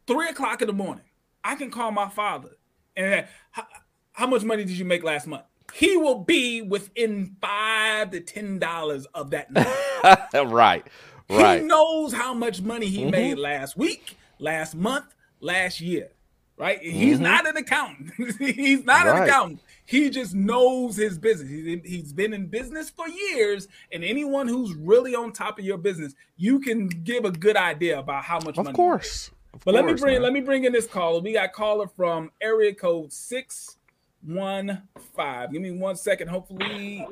three 0.06 0.28
o'clock 0.28 0.60
in 0.60 0.66
the 0.66 0.72
morning 0.72 1.04
I 1.44 1.54
can 1.54 1.70
call 1.70 1.92
my 1.92 2.08
father 2.08 2.56
and 2.96 3.26
how, 3.50 3.66
how 4.12 4.26
much 4.26 4.42
money 4.42 4.64
did 4.64 4.78
you 4.78 4.84
make 4.84 5.04
last 5.04 5.26
month? 5.26 5.44
He 5.72 5.96
will 5.96 6.20
be 6.20 6.62
within 6.62 7.36
five 7.40 8.10
to 8.10 8.20
ten 8.20 8.58
dollars 8.58 9.06
of 9.06 9.30
that 9.30 9.50
number. 9.50 10.54
right. 10.54 10.86
Right. 11.30 11.62
He 11.62 11.66
knows 11.66 12.12
how 12.12 12.34
much 12.34 12.60
money 12.60 12.86
he 12.86 13.00
mm-hmm. 13.00 13.10
made 13.10 13.38
last 13.38 13.78
week, 13.78 14.18
last 14.38 14.74
month, 14.74 15.06
last 15.40 15.80
year. 15.80 16.10
Right? 16.58 16.78
Mm-hmm. 16.82 16.90
He's 16.98 17.18
not 17.18 17.48
an 17.48 17.56
accountant. 17.56 18.12
he's 18.38 18.84
not 18.84 19.06
right. 19.06 19.22
an 19.22 19.28
accountant. 19.28 19.60
He 19.86 20.10
just 20.10 20.34
knows 20.34 20.96
his 20.96 21.18
business. 21.18 21.50
he's 21.82 22.12
been 22.12 22.34
in 22.34 22.48
business 22.48 22.90
for 22.90 23.08
years, 23.08 23.68
and 23.90 24.04
anyone 24.04 24.48
who's 24.48 24.74
really 24.74 25.14
on 25.14 25.32
top 25.32 25.58
of 25.58 25.64
your 25.64 25.78
business, 25.78 26.14
you 26.36 26.60
can 26.60 26.88
give 26.88 27.24
a 27.24 27.30
good 27.30 27.56
idea 27.56 27.98
about 27.98 28.24
how 28.24 28.36
much 28.36 28.58
of 28.58 28.64
money. 28.64 28.68
Of 28.70 28.76
course. 28.76 29.30
Of 29.54 29.60
but 29.64 29.72
course, 29.72 29.74
let 29.74 29.84
me 29.84 30.00
bring 30.00 30.14
man. 30.14 30.22
let 30.22 30.32
me 30.32 30.40
bring 30.40 30.64
in 30.64 30.72
this 30.72 30.86
caller. 30.86 31.20
We 31.20 31.32
got 31.32 31.52
caller 31.52 31.86
from 31.86 32.32
area 32.40 32.74
code 32.74 33.12
six 33.12 33.76
one 34.20 34.82
five. 35.14 35.52
Give 35.52 35.62
me 35.62 35.70
one 35.70 35.94
second. 35.94 36.26
Hopefully, 36.26 37.06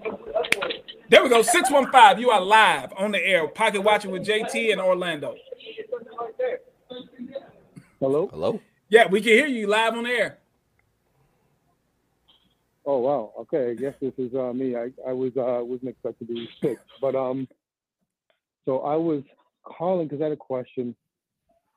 there 1.09 1.23
we 1.23 1.29
go. 1.29 1.43
Six 1.43 1.71
one 1.71 1.93
five. 1.93 2.19
You 2.19 2.31
are 2.31 2.41
live 2.41 2.93
on 2.97 3.13
the 3.13 3.25
air. 3.25 3.47
Pocket 3.47 3.83
watching 3.83 4.11
with 4.11 4.27
JT 4.27 4.73
in 4.73 4.81
Orlando. 4.81 5.37
Hello. 8.01 8.27
Hello. 8.27 8.61
Yeah, 8.89 9.07
we 9.07 9.21
can 9.21 9.33
hear 9.33 9.47
you 9.47 9.69
live 9.69 9.95
on 9.95 10.03
the 10.03 10.11
air. 10.11 10.39
Oh 12.85 12.99
wow. 12.99 13.33
Okay. 13.39 13.71
I 13.71 13.75
guess 13.75 13.95
this 14.01 14.15
is 14.19 14.35
uh, 14.35 14.53
me. 14.53 14.75
I, 14.75 14.91
I 15.07 15.13
was 15.13 15.31
uh, 15.37 15.63
wasn't 15.65 15.91
expected 15.91 16.27
to 16.27 16.35
be 16.35 16.49
sick, 16.61 16.79
but 17.01 17.15
um, 17.15 17.47
so 18.65 18.81
I 18.81 18.97
was 18.97 19.23
calling 19.63 20.09
because 20.09 20.21
I 20.21 20.25
had 20.25 20.33
a 20.33 20.37
question. 20.37 20.97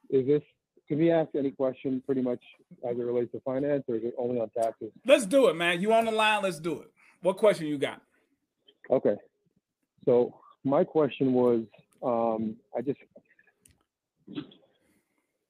Is 0.10 0.26
this 0.26 0.42
can 0.88 1.00
we 1.00 1.12
ask 1.12 1.30
any 1.36 1.52
question 1.52 2.02
pretty 2.06 2.22
much 2.22 2.42
as 2.88 2.98
it 2.98 3.04
relates 3.04 3.32
to 3.32 3.40
finance 3.42 3.84
or 3.88 3.96
is 3.96 4.04
it 4.04 4.14
only 4.18 4.40
on 4.40 4.50
taxes? 4.50 4.92
Let's 5.06 5.26
do 5.26 5.48
it, 5.48 5.56
man. 5.56 5.82
You 5.82 5.94
on 5.94 6.06
the 6.06 6.12
line? 6.12 6.44
Let's 6.44 6.60
do 6.60 6.82
it. 6.82 6.92
What 7.22 7.38
question 7.38 7.68
you 7.68 7.78
got? 7.78 8.02
Okay. 8.92 9.16
So 10.06 10.36
my 10.64 10.84
question 10.84 11.34
was 11.34 11.64
um, 12.04 12.56
I 12.78 12.82
just 12.82 13.00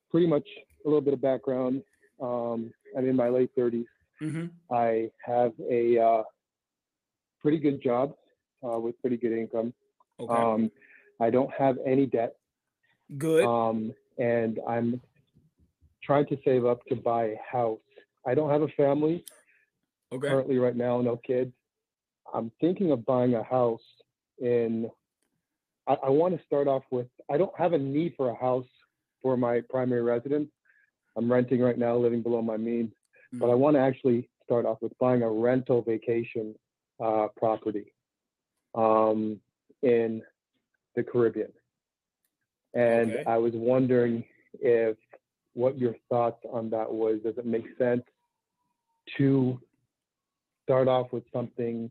pretty 0.10 0.28
much 0.28 0.48
a 0.86 0.88
little 0.88 1.02
bit 1.02 1.14
of 1.14 1.22
background. 1.22 1.84
Um, 2.22 2.72
I'm 2.98 3.08
in 3.08 3.16
my 3.16 3.28
late 3.28 3.54
30s. 3.58 3.86
Mm-hmm. 4.22 4.46
I 4.74 5.10
have 5.26 5.52
a 5.70 6.00
uh, 6.00 6.24
pretty 7.42 7.58
good 7.58 7.84
job 7.84 8.16
uh, 8.64 8.80
with 8.80 9.00
pretty 9.02 9.18
good 9.18 9.34
income. 9.34 9.74
Okay. 10.18 10.34
Um, 10.34 10.72
I 11.20 11.30
don't 11.30 11.52
have 11.54 11.78
any 11.86 12.06
debt. 12.06 12.36
Good. 13.18 13.44
Um, 13.44 13.94
and 14.18 14.60
I'm 14.68 15.02
trying 16.06 16.26
to 16.28 16.38
save 16.46 16.66
up 16.66 16.86
to 16.88 16.96
buy 16.96 17.26
a 17.26 17.38
house. 17.52 17.80
I 18.26 18.36
don't 18.36 18.50
have 18.50 18.62
a 18.62 18.68
family 18.70 19.24
okay. 20.14 20.30
currently 20.30 20.58
right 20.58 20.76
now, 20.76 21.02
no 21.02 21.18
kids. 21.18 21.54
I'm 22.34 22.52
thinking 22.60 22.92
of 22.92 23.06
buying 23.06 23.36
a 23.36 23.44
house 23.44 23.84
in. 24.40 24.90
I, 25.88 25.98
I 26.06 26.10
want 26.10 26.38
to 26.38 26.46
start 26.46 26.68
off 26.68 26.84
with. 26.92 27.08
I 27.32 27.38
don't 27.38 27.58
have 27.58 27.74
a 27.74 27.78
need 27.78 28.14
for 28.18 28.30
a 28.30 28.36
house 28.36 28.68
for 29.22 29.38
my 29.38 29.62
primary 29.70 30.02
residence. 30.02 30.50
I'm 31.18 31.32
renting 31.32 31.62
right 31.62 31.78
now, 31.78 31.96
living 31.96 32.22
below 32.22 32.42
my 32.42 32.58
means, 32.58 32.90
mm-hmm. 32.90 33.40
but 33.40 33.50
I 33.50 33.56
want 33.56 33.76
to 33.76 33.82
actually 33.82 34.30
start 34.44 34.66
off 34.66 34.78
with 34.82 34.98
buying 35.00 35.24
a 35.24 35.30
rental 35.30 35.82
vacation 35.82 36.56
uh, 37.04 37.28
property 37.38 37.94
um, 38.74 39.40
in 39.82 40.22
the 40.96 41.04
Caribbean. 41.04 41.52
And 42.74 43.14
okay. 43.14 43.24
I 43.26 43.38
was 43.38 43.54
wondering 43.56 44.26
if 44.60 44.98
what 45.56 45.80
your 45.80 45.96
thoughts 46.10 46.46
on 46.52 46.70
that 46.70 46.92
was. 46.92 47.20
Does 47.24 47.38
it 47.38 47.46
make 47.46 47.66
sense 47.78 48.04
to 49.18 49.60
start 50.64 50.88
off 50.88 51.12
with 51.12 51.24
something 51.34 51.90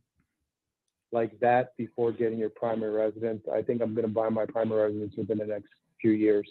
like 1.11 1.39
that 1.41 1.77
before 1.77 2.13
getting 2.13 2.39
your 2.39 2.51
primary 2.51 2.93
residence? 2.93 3.43
I 3.53 3.63
think 3.63 3.83
I'm 3.83 3.95
going 3.95 4.07
to 4.07 4.13
buy 4.13 4.29
my 4.29 4.47
primary 4.47 4.93
residence 4.93 5.15
within 5.17 5.39
the 5.39 5.47
next 5.47 5.69
few 6.01 6.13
years. 6.13 6.49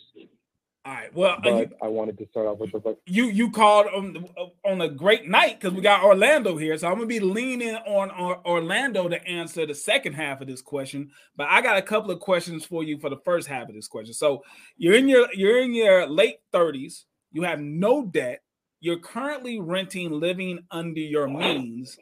All 0.86 0.93
right. 0.93 1.15
Well, 1.15 1.32
uh, 1.32 1.39
but 1.41 1.69
you, 1.69 1.76
I 1.82 1.88
wanted 1.88 2.17
to 2.17 2.28
start 2.28 2.45
off 2.45 2.60
with 2.60 2.71
the 2.71 2.97
you 3.06 3.26
you 3.26 3.52
called 3.52 3.86
on 3.95 4.28
on 4.65 4.82
a 4.82 4.89
great 4.89 5.30
night 5.30 5.58
because 5.58 5.73
we 5.73 5.82
got 5.82 6.04
Orlando 6.04 6.58
here, 6.58 6.78
so 6.78 6.89
I'm 6.89 6.95
gonna 6.95 7.06
be 7.06 7.21
leaning 7.21 7.76
on, 7.76 8.12
on 8.12 8.41
Orlando 8.45 9.08
to 9.08 9.26
answer 9.26 9.65
the 9.65 9.76
second 9.76 10.13
half 10.13 10.41
of 10.41 10.47
this 10.47 10.62
question. 10.62 11.12
But 11.38 11.47
I 11.49 11.62
got 11.62 11.78
a 11.78 11.82
couple 11.82 12.12
of 12.12 12.19
questions 12.19 12.65
for 12.65 12.84
you 12.84 12.99
for 12.99 13.10
the 13.10 13.21
first 13.23 13.47
half 13.47 13.69
of 13.69 13.76
this 13.76 13.88
question. 13.88 14.13
So 14.13 14.44
you're 14.75 14.96
in 14.96 15.08
your 15.08 15.29
you're 15.33 15.62
in 15.62 15.73
your 15.73 16.06
late 16.06 16.40
30s. 16.54 17.06
You 17.34 17.42
have 17.44 17.60
no 17.60 18.06
debt. 18.06 18.42
You're 18.79 19.00
currently 19.00 19.60
renting, 19.60 20.12
living 20.12 20.60
under 20.71 21.00
your 21.00 21.27
means. 21.27 21.98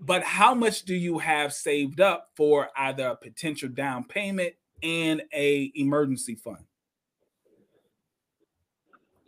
But 0.00 0.22
how 0.22 0.54
much 0.54 0.84
do 0.84 0.94
you 0.94 1.18
have 1.18 1.52
saved 1.52 2.00
up 2.00 2.30
for 2.34 2.70
either 2.76 3.08
a 3.08 3.16
potential 3.16 3.68
down 3.68 4.04
payment 4.04 4.54
and 4.82 5.22
a 5.34 5.70
emergency 5.74 6.34
fund? 6.34 6.64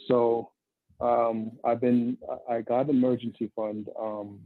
So 0.09 0.51
um, 1.01 1.53
I've 1.65 1.81
been 1.81 2.17
I 2.49 2.63
got 2.63 2.89
emergency 2.89 3.53
fund 3.55 3.89
um, 4.01 4.41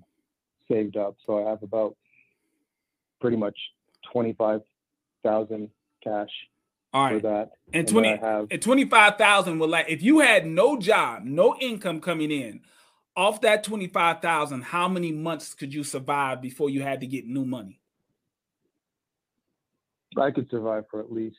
saved 0.70 0.96
up, 0.96 1.16
so 1.24 1.46
I 1.46 1.50
have 1.50 1.62
about 1.62 1.96
pretty 3.20 3.36
much 3.36 3.56
twenty 4.12 4.32
five 4.32 4.62
thousand 5.22 5.70
cash 6.02 6.30
All 6.96 7.04
right. 7.04 7.20
for 7.20 7.28
that. 7.28 7.50
And, 7.74 7.80
and 7.80 7.88
twenty 7.88 8.16
have, 8.16 8.46
and 8.50 8.62
twenty 8.62 8.86
five 8.86 9.18
thousand 9.18 9.58
will 9.58 9.68
like 9.68 9.86
if 9.90 10.02
you 10.02 10.20
had 10.20 10.46
no 10.46 10.78
job, 10.78 11.24
no 11.24 11.54
income 11.60 12.00
coming 12.00 12.30
in, 12.30 12.62
off 13.14 13.42
that 13.42 13.62
twenty 13.62 13.86
five 13.86 14.22
thousand, 14.22 14.62
how 14.62 14.88
many 14.88 15.12
months 15.12 15.52
could 15.52 15.74
you 15.74 15.84
survive 15.84 16.40
before 16.40 16.70
you 16.70 16.80
had 16.82 17.00
to 17.00 17.06
get 17.06 17.26
new 17.26 17.44
money? 17.44 17.80
I 20.16 20.30
could 20.30 20.48
survive 20.48 20.84
for 20.90 21.00
at 21.00 21.12
least 21.12 21.36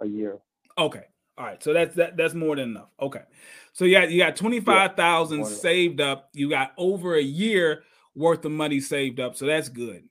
a 0.00 0.06
year. 0.06 0.38
Okay. 0.78 1.04
All 1.36 1.44
right. 1.44 1.62
So 1.62 1.74
that's 1.74 1.94
that 1.96 2.16
that's 2.16 2.32
more 2.32 2.56
than 2.56 2.70
enough. 2.70 2.88
Okay. 2.98 3.22
So 3.74 3.84
you 3.84 3.92
got 3.92 4.10
you 4.10 4.18
got 4.18 4.36
25,000 4.36 5.40
yeah, 5.40 5.44
saved 5.44 6.00
up. 6.00 6.30
You 6.32 6.48
got 6.48 6.72
over 6.78 7.14
a 7.14 7.22
year 7.22 7.82
worth 8.14 8.46
of 8.46 8.52
money 8.52 8.80
saved 8.80 9.20
up. 9.20 9.36
So 9.36 9.44
that's 9.44 9.68
good. 9.68 10.04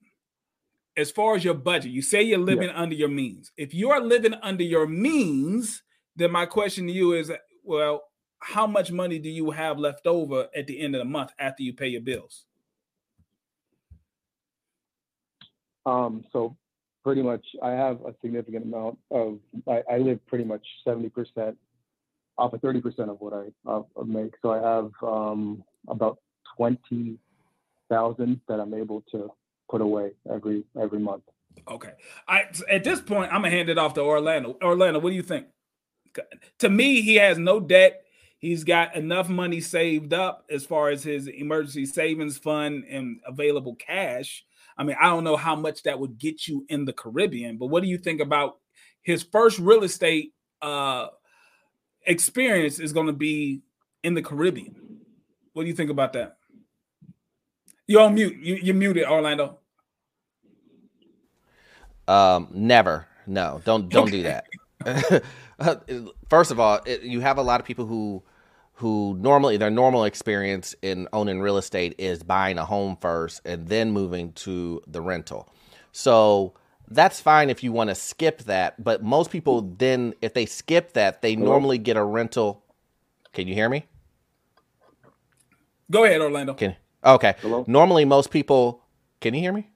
As 0.98 1.12
far 1.12 1.36
as 1.36 1.44
your 1.44 1.54
budget, 1.54 1.92
you 1.92 2.02
say 2.02 2.22
you're 2.22 2.40
living 2.40 2.70
yeah. 2.70 2.80
under 2.82 2.96
your 2.96 3.10
means. 3.10 3.52
If 3.58 3.74
you 3.74 3.92
are 3.92 4.02
living 4.02 4.34
under 4.42 4.64
your 4.64 4.88
means, 4.88 5.84
then 6.16 6.32
my 6.32 6.46
question 6.46 6.88
to 6.88 6.94
you 6.94 7.14
is 7.14 7.32
well, 7.64 8.04
how 8.40 8.68
much 8.68 8.92
money 8.92 9.20
do 9.20 9.30
you 9.30 9.52
have 9.52 9.80
left 9.80 10.06
over 10.06 10.48
at 10.56 10.68
the 10.68 10.80
end 10.80 10.96
of 10.96 11.00
the 11.00 11.06
month 11.06 11.32
after 11.40 11.64
you 11.64 11.74
pay 11.74 11.88
your 11.88 12.02
bills? 12.02 12.46
Um, 15.86 16.24
so 16.32 16.56
pretty 17.04 17.22
much 17.22 17.46
I 17.62 17.72
have 17.72 18.02
a 18.02 18.14
significant 18.22 18.66
amount 18.66 18.98
of 19.12 19.40
I, 19.68 19.84
I 19.92 19.98
live 19.98 20.26
pretty 20.26 20.44
much 20.44 20.66
70% 20.88 21.56
off 22.38 22.54
of 22.54 22.62
30% 22.62 23.10
of 23.10 23.22
what 23.22 23.34
I 23.34 23.72
uh, 23.72 23.82
make. 24.04 24.34
So 24.42 24.52
I 24.52 24.58
have 24.58 24.92
um, 25.02 25.64
about 25.88 26.20
20,000 26.58 28.42
that 28.48 28.60
I'm 28.60 28.74
able 28.74 29.04
to 29.12 29.32
put 29.70 29.82
away 29.82 30.12
every 30.32 30.64
every 30.80 31.00
month. 31.00 31.24
Okay. 31.68 31.92
I 32.28 32.44
at 32.70 32.84
this 32.84 33.02
point 33.02 33.32
I'm 33.32 33.42
gonna 33.42 33.52
hand 33.52 33.70
it 33.70 33.78
off 33.78 33.94
to 33.96 34.02
Orlando. 34.02 34.58
Orlando, 34.62 35.00
what 35.00 35.10
do 35.10 35.16
you 35.16 35.24
think? 35.24 35.48
To 36.60 36.70
me, 36.70 37.02
he 37.02 37.16
has 37.16 37.38
no 37.38 37.60
debt. 37.60 38.06
He's 38.38 38.64
got 38.64 38.96
enough 38.96 39.28
money 39.28 39.60
saved 39.60 40.14
up 40.14 40.46
as 40.50 40.66
far 40.66 40.90
as 40.90 41.04
his 41.04 41.28
emergency 41.28 41.86
savings 41.86 42.38
fund 42.38 42.84
and 42.90 43.20
available 43.26 43.76
cash. 43.76 44.46
I 44.78 44.84
mean, 44.84 44.98
I 45.00 45.08
don't 45.08 45.24
know 45.24 45.38
how 45.38 45.56
much 45.56 45.84
that 45.84 46.00
would 46.00 46.18
get 46.18 46.48
you 46.48 46.66
in 46.70 46.86
the 46.86 46.94
Caribbean, 46.94 47.58
but 47.58 47.68
what 47.68 47.82
do 47.82 47.90
you 47.90 47.98
think 47.98 48.22
about 48.22 48.58
his 49.02 49.24
first 49.24 49.58
real 49.60 49.84
estate 49.84 50.34
uh, 50.62 51.08
experience 52.06 52.80
is 52.80 52.94
going 52.94 53.08
to 53.08 53.14
be 53.14 53.62
in 54.04 54.14
the 54.14 54.22
Caribbean? 54.22 55.00
What 55.54 55.64
do 55.64 55.70
you 55.70 55.76
think 55.76 55.90
about 55.90 56.14
that? 56.14 56.38
You're 57.88 58.02
on 58.02 58.16
mute. 58.16 58.36
You, 58.38 58.56
you're 58.56 58.76
muted, 58.76 59.06
Orlando. 59.06 59.60
Um, 62.08 62.48
never. 62.52 63.08
No, 63.28 63.62
don't 63.66 63.90
don't 63.90 64.12
do 64.12 64.24
that. 64.24 64.46
First 66.30 66.52
of 66.52 66.60
all, 66.60 66.80
it, 66.86 67.04
you 67.04 67.22
have 67.22 67.38
a 67.38 67.42
lot 67.42 67.60
of 67.60 67.66
people 67.66 67.86
who 67.86 68.24
who 68.74 69.16
normally 69.20 69.58
their 69.58 69.70
normal 69.70 70.04
experience 70.04 70.76
in 70.82 71.08
owning 71.14 71.40
real 71.40 71.58
estate 71.58 71.96
is 71.98 72.24
buying 72.24 72.58
a 72.58 72.66
home 72.66 72.98
first 73.00 73.42
and 73.46 73.70
then 73.70 73.92
moving 73.92 74.34
to 74.34 74.82
the 74.86 75.02
rental. 75.02 75.48
So 75.94 76.54
that's 76.90 77.22
fine 77.22 77.50
if 77.50 77.64
you 77.64 77.72
want 77.72 77.90
to 77.90 77.96
skip 77.96 78.40
that, 78.44 78.84
but 78.84 79.02
most 79.02 79.32
people 79.32 79.62
then 79.62 80.14
if 80.22 80.34
they 80.34 80.46
skip 80.46 80.94
that, 80.94 81.22
they 81.22 81.36
normally 81.36 81.78
get 81.78 81.96
a 81.96 82.04
rental. 82.04 82.64
Can 83.32 83.48
you 83.48 83.54
hear 83.54 83.70
me? 83.70 83.86
Go 85.90 86.04
ahead, 86.04 86.20
Orlando. 86.20 86.54
Can 86.56 86.76
okay. 87.06 87.36
Hello? 87.42 87.64
Normally 87.68 88.06
most 88.06 88.32
people 88.32 88.82
can 89.22 89.34
you 89.34 89.42
hear 89.42 89.54
me? 89.54 89.70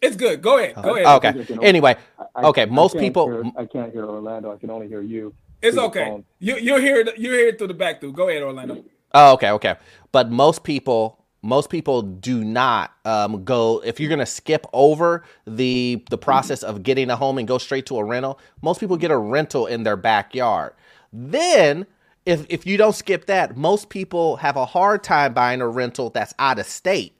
It's 0.00 0.16
good. 0.16 0.40
Go 0.40 0.58
ahead. 0.58 0.76
Go 0.76 0.96
ahead. 0.96 1.06
Okay. 1.24 1.56
Anyway, 1.62 1.96
okay. 2.36 2.64
Most 2.66 2.96
people. 2.96 3.26
Hear, 3.30 3.52
I 3.56 3.66
can't 3.66 3.92
hear 3.92 4.06
Orlando. 4.06 4.52
I 4.52 4.56
can 4.56 4.70
only 4.70 4.88
hear 4.88 5.02
you. 5.02 5.34
It's 5.62 5.76
okay. 5.76 6.24
You 6.38 6.56
you 6.56 6.78
hear 6.78 7.00
it. 7.00 7.18
You 7.18 7.32
hear 7.32 7.48
it 7.48 7.58
through 7.58 7.66
the 7.66 7.74
back 7.74 8.00
through. 8.00 8.12
Go 8.12 8.28
ahead, 8.28 8.42
Orlando. 8.42 8.82
Oh, 9.12 9.32
okay, 9.34 9.50
okay. 9.50 9.74
But 10.12 10.30
most 10.30 10.62
people, 10.62 11.24
most 11.42 11.68
people 11.68 12.00
do 12.02 12.42
not 12.44 12.92
um, 13.04 13.44
go. 13.44 13.82
If 13.84 14.00
you're 14.00 14.08
gonna 14.08 14.24
skip 14.24 14.66
over 14.72 15.24
the 15.46 16.02
the 16.08 16.18
process 16.18 16.62
of 16.62 16.82
getting 16.82 17.10
a 17.10 17.16
home 17.16 17.36
and 17.36 17.46
go 17.46 17.58
straight 17.58 17.86
to 17.86 17.98
a 17.98 18.04
rental, 18.04 18.38
most 18.62 18.80
people 18.80 18.96
get 18.96 19.10
a 19.10 19.18
rental 19.18 19.66
in 19.66 19.82
their 19.82 19.96
backyard. 19.96 20.72
Then, 21.12 21.86
if 22.30 22.46
if 22.48 22.66
you 22.66 22.76
don't 22.76 22.94
skip 22.94 23.26
that, 23.26 23.56
most 23.56 23.88
people 23.88 24.36
have 24.36 24.56
a 24.56 24.64
hard 24.64 25.02
time 25.02 25.34
buying 25.34 25.60
a 25.60 25.68
rental 25.68 26.10
that's 26.10 26.34
out 26.38 26.58
of 26.58 26.66
state 26.66 27.16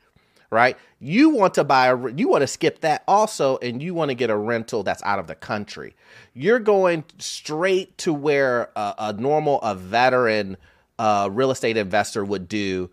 right? 0.50 0.76
You 0.98 1.30
want 1.30 1.54
to 1.54 1.64
buy 1.64 1.86
a, 1.86 2.08
you 2.10 2.28
want 2.28 2.42
to 2.42 2.46
skip 2.46 2.80
that 2.80 3.04
also, 3.08 3.58
and 3.58 3.82
you 3.82 3.94
want 3.94 4.10
to 4.10 4.14
get 4.14 4.30
a 4.30 4.36
rental 4.36 4.82
that's 4.82 5.02
out 5.04 5.18
of 5.18 5.26
the 5.26 5.34
country. 5.34 5.94
You're 6.34 6.58
going 6.58 7.04
straight 7.18 7.96
to 7.98 8.12
where 8.12 8.70
a, 8.76 8.94
a 8.98 9.12
normal, 9.12 9.60
a 9.62 9.74
veteran 9.74 10.56
uh, 10.98 11.28
real 11.32 11.50
estate 11.50 11.76
investor 11.76 12.24
would 12.24 12.48
do, 12.48 12.90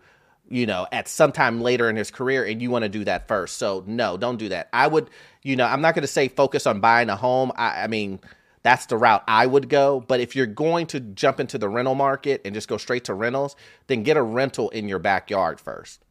you 0.48 0.66
know, 0.66 0.86
at 0.92 1.08
some 1.08 1.32
time 1.32 1.60
later 1.60 1.90
in 1.90 1.96
his 1.96 2.10
career, 2.10 2.44
and 2.44 2.62
you 2.62 2.70
want 2.70 2.84
to 2.84 2.88
do 2.88 3.04
that 3.04 3.28
first. 3.28 3.58
So 3.58 3.84
no, 3.86 4.16
don't 4.16 4.38
do 4.38 4.48
that. 4.50 4.68
I 4.72 4.86
would, 4.86 5.10
you 5.42 5.56
know, 5.56 5.66
I'm 5.66 5.82
not 5.82 5.94
going 5.94 6.02
to 6.02 6.08
say 6.08 6.28
focus 6.28 6.66
on 6.66 6.80
buying 6.80 7.10
a 7.10 7.16
home. 7.16 7.52
I, 7.56 7.82
I 7.82 7.86
mean, 7.88 8.20
that's 8.62 8.86
the 8.86 8.96
route 8.96 9.24
I 9.28 9.46
would 9.46 9.68
go. 9.68 10.04
But 10.06 10.20
if 10.20 10.34
you're 10.36 10.46
going 10.46 10.86
to 10.88 11.00
jump 11.00 11.40
into 11.40 11.58
the 11.58 11.68
rental 11.68 11.94
market 11.94 12.40
and 12.44 12.54
just 12.54 12.68
go 12.68 12.76
straight 12.76 13.04
to 13.04 13.14
rentals, 13.14 13.56
then 13.86 14.02
get 14.02 14.16
a 14.16 14.22
rental 14.22 14.70
in 14.70 14.88
your 14.88 14.98
backyard 14.98 15.60
first. 15.60 16.04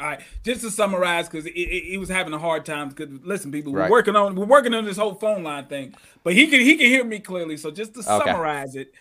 All 0.00 0.06
right, 0.06 0.20
just 0.42 0.62
to 0.62 0.70
summarize, 0.70 1.28
because 1.28 1.44
he 1.44 1.96
was 1.98 2.08
having 2.08 2.32
a 2.32 2.38
hard 2.38 2.64
time. 2.64 2.88
Because 2.88 3.10
listen, 3.22 3.52
people, 3.52 3.72
we're 3.72 3.90
working 3.90 4.16
on 4.16 4.34
we're 4.34 4.46
working 4.46 4.74
on 4.74 4.84
this 4.84 4.96
whole 4.96 5.14
phone 5.14 5.44
line 5.44 5.66
thing, 5.66 5.94
but 6.24 6.32
he 6.32 6.48
can 6.48 6.60
he 6.60 6.76
can 6.76 6.86
hear 6.86 7.04
me 7.04 7.20
clearly. 7.20 7.56
So 7.56 7.70
just 7.70 7.94
to 7.94 8.00
okay. 8.00 8.30
summarize 8.30 8.74
it, 8.74 8.92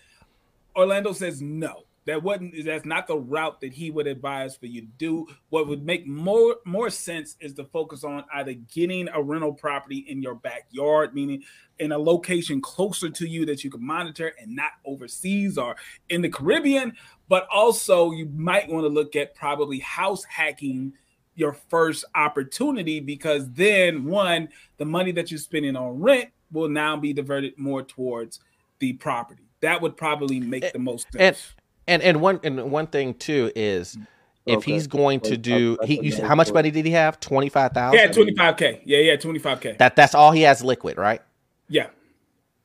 Orlando 0.75 1.13
says 1.13 1.41
no. 1.41 1.85
That 2.05 2.23
wasn't 2.23 2.55
that's 2.65 2.85
not 2.85 3.05
the 3.05 3.17
route 3.17 3.61
that 3.61 3.73
he 3.73 3.91
would 3.91 4.07
advise 4.07 4.55
for 4.55 4.65
you 4.65 4.81
to 4.81 4.87
do. 4.97 5.27
What 5.49 5.67
would 5.67 5.85
make 5.85 6.07
more 6.07 6.55
more 6.65 6.89
sense 6.89 7.37
is 7.39 7.53
to 7.53 7.65
focus 7.65 8.03
on 8.03 8.25
either 8.33 8.53
getting 8.53 9.07
a 9.09 9.21
rental 9.21 9.53
property 9.53 10.05
in 10.07 10.21
your 10.21 10.33
backyard, 10.35 11.13
meaning 11.13 11.43
in 11.77 11.91
a 11.91 11.97
location 11.97 12.59
closer 12.59 13.09
to 13.09 13.27
you 13.27 13.45
that 13.45 13.63
you 13.63 13.69
can 13.69 13.85
monitor 13.85 14.33
and 14.41 14.55
not 14.55 14.71
overseas 14.85 15.59
or 15.59 15.75
in 16.09 16.21
the 16.21 16.29
Caribbean, 16.29 16.93
but 17.29 17.47
also 17.53 18.11
you 18.11 18.25
might 18.35 18.67
want 18.67 18.83
to 18.83 18.89
look 18.89 19.15
at 19.15 19.35
probably 19.35 19.79
house 19.79 20.23
hacking 20.23 20.93
your 21.35 21.53
first 21.53 22.03
opportunity 22.15 22.99
because 22.99 23.51
then 23.51 24.05
one 24.05 24.49
the 24.77 24.85
money 24.85 25.11
that 25.11 25.31
you're 25.31 25.39
spending 25.39 25.75
on 25.75 25.99
rent 25.99 26.29
will 26.51 26.67
now 26.67 26.97
be 26.97 27.13
diverted 27.13 27.57
more 27.57 27.81
towards 27.81 28.39
the 28.79 28.93
property 28.93 29.43
that 29.61 29.81
would 29.81 29.95
probably 29.95 30.39
make 30.39 30.63
eh, 30.63 30.71
the 30.73 30.79
most 30.79 31.11
sense 31.13 31.53
and 31.87 32.01
and, 32.01 32.03
and 32.03 32.21
one 32.21 32.39
and 32.43 32.71
one 32.71 32.87
thing 32.87 33.13
too 33.13 33.51
is 33.55 33.97
if 34.45 34.57
okay. 34.57 34.73
he's 34.73 34.87
going 34.87 35.19
to 35.19 35.37
do 35.37 35.77
he 35.83 36.01
you, 36.01 36.23
how 36.23 36.35
much 36.35 36.51
money 36.51 36.71
did 36.71 36.85
he 36.85 36.91
have 36.91 37.19
25,000 37.19 37.97
yeah 37.97 38.07
25k 38.07 38.81
yeah 38.85 38.97
yeah 38.97 39.15
25k 39.15 39.77
that 39.77 39.95
that's 39.95 40.15
all 40.15 40.31
he 40.31 40.41
has 40.41 40.63
liquid 40.63 40.97
right 40.97 41.21
yeah 41.69 41.87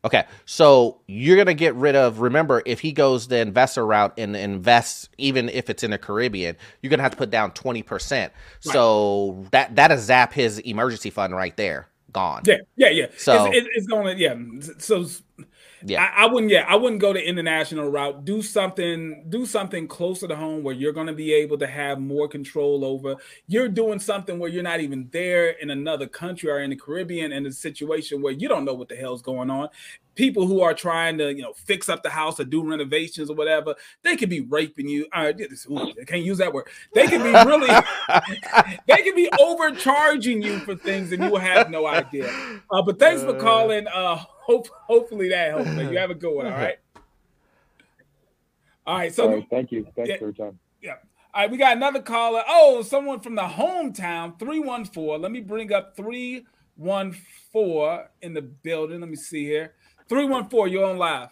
Okay, 0.06 0.24
so 0.44 1.00
you're 1.08 1.36
gonna 1.36 1.52
get 1.52 1.74
rid 1.74 1.96
of. 1.96 2.20
Remember, 2.20 2.62
if 2.64 2.78
he 2.78 2.92
goes 2.92 3.26
the 3.26 3.38
investor 3.38 3.84
route 3.84 4.14
and 4.16 4.36
invests, 4.36 5.08
even 5.18 5.48
if 5.48 5.68
it's 5.68 5.82
in 5.82 5.90
the 5.90 5.98
Caribbean, 5.98 6.56
you're 6.80 6.90
gonna 6.90 7.02
have 7.02 7.10
to 7.10 7.18
put 7.18 7.30
down 7.30 7.50
twenty 7.50 7.82
percent. 7.82 8.32
Right. 8.64 8.72
So 8.72 9.46
that 9.50 9.74
that 9.74 9.90
is 9.90 10.02
zap 10.02 10.32
his 10.32 10.60
emergency 10.60 11.10
fund 11.10 11.34
right 11.34 11.56
there, 11.56 11.88
gone. 12.12 12.42
Yeah, 12.46 12.58
yeah, 12.76 12.90
yeah. 12.90 13.06
So 13.16 13.50
it's, 13.52 13.66
it's 13.74 13.86
going 13.88 14.16
to 14.16 14.22
yeah. 14.22 14.36
So 14.78 15.06
yeah, 15.86 16.10
I, 16.16 16.24
I, 16.24 16.26
wouldn't. 16.26 16.50
Yeah, 16.50 16.64
I 16.68 16.74
wouldn't 16.74 17.00
go 17.00 17.12
the 17.12 17.26
international 17.26 17.88
route. 17.88 18.24
Do 18.24 18.42
something. 18.42 19.24
Do 19.28 19.46
something 19.46 19.86
closer 19.86 20.26
to 20.26 20.34
home 20.34 20.64
where 20.64 20.74
you're 20.74 20.92
going 20.92 21.06
to 21.06 21.12
be 21.12 21.32
able 21.32 21.58
to 21.58 21.66
have 21.66 22.00
more 22.00 22.26
control 22.28 22.84
over. 22.84 23.16
You're 23.46 23.68
doing 23.68 24.00
something 24.00 24.38
where 24.38 24.50
you're 24.50 24.64
not 24.64 24.80
even 24.80 25.08
there 25.12 25.50
in 25.50 25.70
another 25.70 26.06
country 26.06 26.50
or 26.50 26.58
in 26.60 26.70
the 26.70 26.76
Caribbean 26.76 27.32
in 27.32 27.46
a 27.46 27.52
situation 27.52 28.20
where 28.20 28.32
you 28.32 28.48
don't 28.48 28.64
know 28.64 28.74
what 28.74 28.88
the 28.88 28.96
hell's 28.96 29.22
going 29.22 29.48
on. 29.48 29.68
People 30.16 30.46
who 30.46 30.62
are 30.62 30.72
trying 30.72 31.18
to, 31.18 31.32
you 31.34 31.42
know, 31.42 31.52
fix 31.52 31.88
up 31.88 32.02
the 32.02 32.10
house 32.10 32.40
or 32.40 32.44
do 32.44 32.68
renovations 32.68 33.30
or 33.30 33.36
whatever, 33.36 33.74
they 34.02 34.16
could 34.16 34.30
be 34.30 34.40
raping 34.40 34.88
you. 34.88 35.06
Uh, 35.12 35.32
ooh, 35.70 35.92
I 36.00 36.04
can't 36.06 36.22
use 36.22 36.38
that 36.38 36.52
word. 36.52 36.68
They 36.94 37.06
could 37.06 37.22
be 37.22 37.30
really, 37.30 37.68
they 38.88 39.02
could 39.02 39.14
be 39.14 39.28
overcharging 39.38 40.42
you 40.42 40.58
for 40.60 40.74
things 40.74 41.12
and 41.12 41.22
you 41.22 41.36
have 41.36 41.70
no 41.70 41.86
idea. 41.86 42.28
Uh, 42.70 42.82
but 42.82 42.98
thanks 42.98 43.22
for 43.22 43.36
uh. 43.36 43.40
calling. 43.40 43.86
Uh, 43.88 44.24
hope 44.46 44.68
hopefully 44.86 45.28
that 45.30 45.50
helps. 45.50 45.66
Man. 45.66 45.92
You 45.92 45.98
have 45.98 46.10
a 46.10 46.14
good 46.14 46.34
one. 46.34 46.46
All 46.46 46.52
right. 46.52 46.78
All 48.86 48.96
right. 48.96 49.12
So 49.12 49.24
all 49.24 49.34
right, 49.34 49.46
thank 49.50 49.72
you. 49.72 49.84
Thanks 49.96 50.10
yeah, 50.10 50.18
for 50.18 50.26
your 50.26 50.32
time. 50.32 50.60
Yeah. 50.80 50.94
All 51.34 51.42
right, 51.42 51.50
we 51.50 51.58
got 51.58 51.76
another 51.76 52.00
caller. 52.00 52.42
Oh, 52.48 52.82
someone 52.82 53.18
from 53.20 53.34
the 53.34 53.42
hometown, 53.42 54.38
314. 54.38 55.20
Let 55.20 55.32
me 55.32 55.40
bring 55.40 55.72
up 55.72 55.96
314 55.96 58.04
in 58.22 58.32
the 58.32 58.42
building. 58.42 59.00
Let 59.00 59.10
me 59.10 59.16
see 59.16 59.44
here. 59.44 59.74
314, 60.08 60.72
you're 60.72 60.88
on 60.88 60.96
live. 60.96 61.30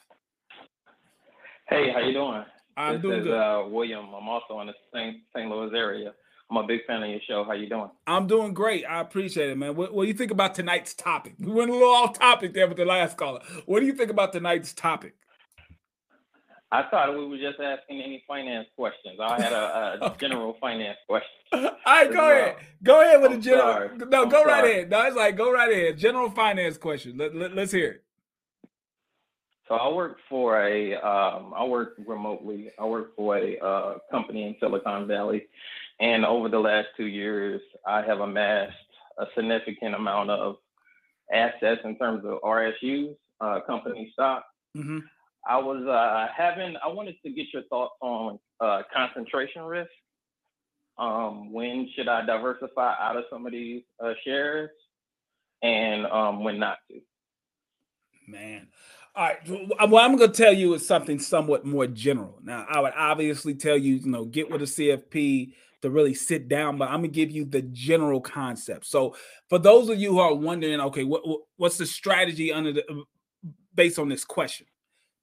Hey, 1.68 1.92
how 1.92 2.00
you 2.00 2.12
doing? 2.12 2.42
I'm 2.76 2.94
this 2.94 3.02
doing 3.02 3.20
is, 3.20 3.26
good. 3.26 3.38
Uh, 3.38 3.68
William. 3.68 4.12
I'm 4.12 4.28
also 4.28 4.58
in 4.60 4.66
the 4.66 4.74
St. 4.92 5.18
St. 5.34 5.48
Louis 5.48 5.70
area. 5.74 6.12
I'm 6.56 6.64
a 6.64 6.66
big 6.66 6.86
fan 6.86 7.02
of 7.02 7.10
your 7.10 7.20
show. 7.26 7.44
How 7.44 7.52
you 7.52 7.68
doing? 7.68 7.90
I'm 8.06 8.28
doing 8.28 8.54
great. 8.54 8.84
I 8.84 9.00
appreciate 9.00 9.50
it, 9.50 9.58
man. 9.58 9.74
What, 9.74 9.92
what 9.92 10.02
do 10.04 10.08
you 10.08 10.14
think 10.14 10.30
about 10.30 10.54
tonight's 10.54 10.94
topic? 10.94 11.34
We 11.40 11.50
went 11.50 11.70
a 11.70 11.72
little 11.72 11.88
off 11.88 12.16
topic 12.18 12.54
there 12.54 12.68
with 12.68 12.76
the 12.76 12.84
last 12.84 13.16
caller. 13.16 13.40
What 13.66 13.80
do 13.80 13.86
you 13.86 13.92
think 13.92 14.10
about 14.10 14.32
tonight's 14.32 14.72
topic? 14.72 15.16
I 16.70 16.84
thought 16.90 17.12
we 17.12 17.26
were 17.26 17.38
just 17.38 17.58
asking 17.60 18.02
any 18.02 18.22
finance 18.28 18.68
questions. 18.76 19.18
I 19.20 19.40
had 19.40 19.52
a, 19.52 19.56
a 19.56 19.98
okay. 20.06 20.28
general 20.28 20.56
finance 20.60 20.98
question. 21.08 21.28
All 21.52 21.70
right, 21.86 22.12
go 22.12 22.16
well. 22.18 22.30
ahead. 22.30 22.56
Go 22.82 23.00
ahead 23.00 23.20
with 23.20 23.32
I'm 23.32 23.36
the 23.38 23.44
general. 23.44 23.72
Sorry. 23.72 23.98
No, 23.98 24.22
I'm 24.22 24.28
go 24.28 24.38
sorry. 24.38 24.52
right 24.52 24.64
ahead. 24.64 24.90
No, 24.90 25.02
it's 25.02 25.16
like 25.16 25.36
go 25.36 25.52
right 25.52 25.72
ahead. 25.72 25.98
General 25.98 26.30
finance 26.30 26.78
question. 26.78 27.16
Let, 27.16 27.34
let, 27.34 27.54
let's 27.54 27.72
hear 27.72 27.90
it. 27.90 28.04
So 29.68 29.76
I 29.76 29.88
work 29.92 30.18
for 30.28 30.60
a, 30.60 30.94
um, 30.96 31.54
I 31.56 31.64
work 31.64 31.94
remotely. 32.06 32.70
I 32.78 32.84
work 32.84 33.16
for 33.16 33.38
a 33.38 33.58
uh, 33.58 33.94
company 34.10 34.42
in 34.42 34.56
Silicon 34.60 35.06
Valley, 35.06 35.46
and 36.00 36.24
over 36.24 36.48
the 36.48 36.58
last 36.58 36.88
two 36.96 37.06
years, 37.06 37.60
I 37.86 38.02
have 38.02 38.20
amassed 38.20 38.74
a 39.18 39.26
significant 39.36 39.94
amount 39.94 40.30
of 40.30 40.56
assets 41.32 41.80
in 41.84 41.96
terms 41.98 42.24
of 42.24 42.40
RSUs, 42.42 43.14
uh, 43.40 43.60
company 43.66 44.10
stock. 44.12 44.44
Mm-hmm. 44.76 44.98
I 45.46 45.58
was 45.58 45.84
uh, 45.86 46.32
having, 46.36 46.74
I 46.82 46.88
wanted 46.88 47.16
to 47.24 47.30
get 47.30 47.46
your 47.52 47.62
thoughts 47.64 47.94
on 48.00 48.38
uh, 48.60 48.82
concentration 48.92 49.62
risk. 49.62 49.90
Um, 50.96 51.52
when 51.52 51.88
should 51.94 52.08
I 52.08 52.24
diversify 52.24 52.94
out 53.00 53.16
of 53.16 53.24
some 53.30 53.46
of 53.46 53.52
these 53.52 53.82
uh, 54.02 54.12
shares, 54.24 54.70
and 55.62 56.06
um, 56.06 56.44
when 56.44 56.60
not 56.60 56.78
to? 56.90 57.00
Man, 58.28 58.68
all 59.16 59.24
right. 59.24 59.88
What 59.88 60.04
I'm 60.04 60.16
going 60.16 60.30
to 60.30 60.42
tell 60.42 60.52
you 60.52 60.74
is 60.74 60.86
something 60.86 61.18
somewhat 61.18 61.64
more 61.64 61.88
general. 61.88 62.38
Now, 62.42 62.64
I 62.68 62.80
would 62.80 62.92
obviously 62.96 63.54
tell 63.54 63.76
you, 63.76 63.96
you 63.96 64.10
know, 64.10 64.24
get 64.24 64.50
with 64.50 64.62
a 64.62 64.66
CFP 64.66 65.52
to 65.84 65.90
really 65.90 66.14
sit 66.14 66.48
down, 66.48 66.76
but 66.76 66.90
I'm 66.90 67.02
to 67.02 67.08
give 67.08 67.30
you 67.30 67.44
the 67.44 67.62
general 67.62 68.20
concept. 68.20 68.86
So, 68.86 69.16
for 69.48 69.58
those 69.58 69.88
of 69.88 69.98
you 69.98 70.12
who 70.12 70.18
are 70.18 70.34
wondering, 70.34 70.80
okay, 70.80 71.04
what, 71.04 71.22
what's 71.56 71.78
the 71.78 71.86
strategy 71.86 72.52
under 72.52 72.72
the 72.72 72.90
uh, 72.90 73.02
based 73.74 73.98
on 73.98 74.08
this 74.08 74.24
question? 74.24 74.66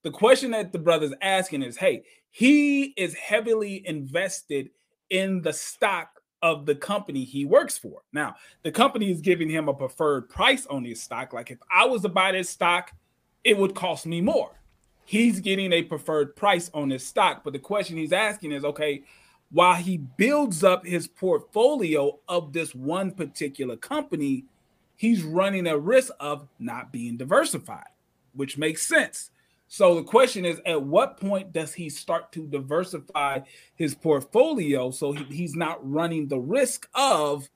The 0.02 0.10
question 0.10 0.50
that 0.52 0.72
the 0.72 0.78
brother's 0.78 1.14
asking 1.20 1.62
is, 1.62 1.76
hey, 1.76 2.02
he 2.30 2.94
is 2.96 3.14
heavily 3.14 3.86
invested 3.86 4.70
in 5.10 5.42
the 5.42 5.52
stock 5.52 6.20
of 6.42 6.66
the 6.66 6.74
company 6.74 7.22
he 7.22 7.44
works 7.44 7.78
for. 7.78 8.02
Now, 8.12 8.34
the 8.62 8.72
company 8.72 9.12
is 9.12 9.20
giving 9.20 9.48
him 9.48 9.68
a 9.68 9.74
preferred 9.74 10.28
price 10.28 10.66
on 10.66 10.84
his 10.84 11.00
stock. 11.00 11.32
Like 11.32 11.52
if 11.52 11.58
I 11.72 11.84
was 11.84 12.02
to 12.02 12.08
buy 12.08 12.32
this 12.32 12.50
stock 12.50 12.90
it 13.44 13.56
would 13.56 13.74
cost 13.74 14.06
me 14.06 14.20
more. 14.20 14.50
He's 15.04 15.40
getting 15.40 15.72
a 15.72 15.82
preferred 15.82 16.36
price 16.36 16.70
on 16.72 16.90
his 16.90 17.04
stock. 17.04 17.42
But 17.44 17.52
the 17.52 17.58
question 17.58 17.96
he's 17.96 18.12
asking 18.12 18.52
is 18.52 18.64
okay, 18.64 19.02
while 19.52 19.74
he 19.74 19.98
builds 19.98 20.64
up 20.64 20.86
his 20.86 21.06
portfolio 21.06 22.18
of 22.28 22.52
this 22.52 22.74
one 22.74 23.10
particular 23.10 23.76
company, 23.76 24.44
he's 24.96 25.22
running 25.22 25.66
a 25.66 25.78
risk 25.78 26.12
of 26.20 26.48
not 26.58 26.90
being 26.90 27.16
diversified, 27.16 27.90
which 28.34 28.56
makes 28.56 28.86
sense. 28.86 29.30
So 29.68 29.94
the 29.94 30.02
question 30.02 30.44
is 30.44 30.60
at 30.66 30.82
what 30.82 31.18
point 31.18 31.52
does 31.52 31.74
he 31.74 31.88
start 31.88 32.32
to 32.32 32.46
diversify 32.46 33.40
his 33.74 33.94
portfolio 33.94 34.90
so 34.90 35.12
he, 35.12 35.24
he's 35.24 35.54
not 35.54 35.78
running 35.90 36.28
the 36.28 36.38
risk 36.38 36.88
of 36.94 37.48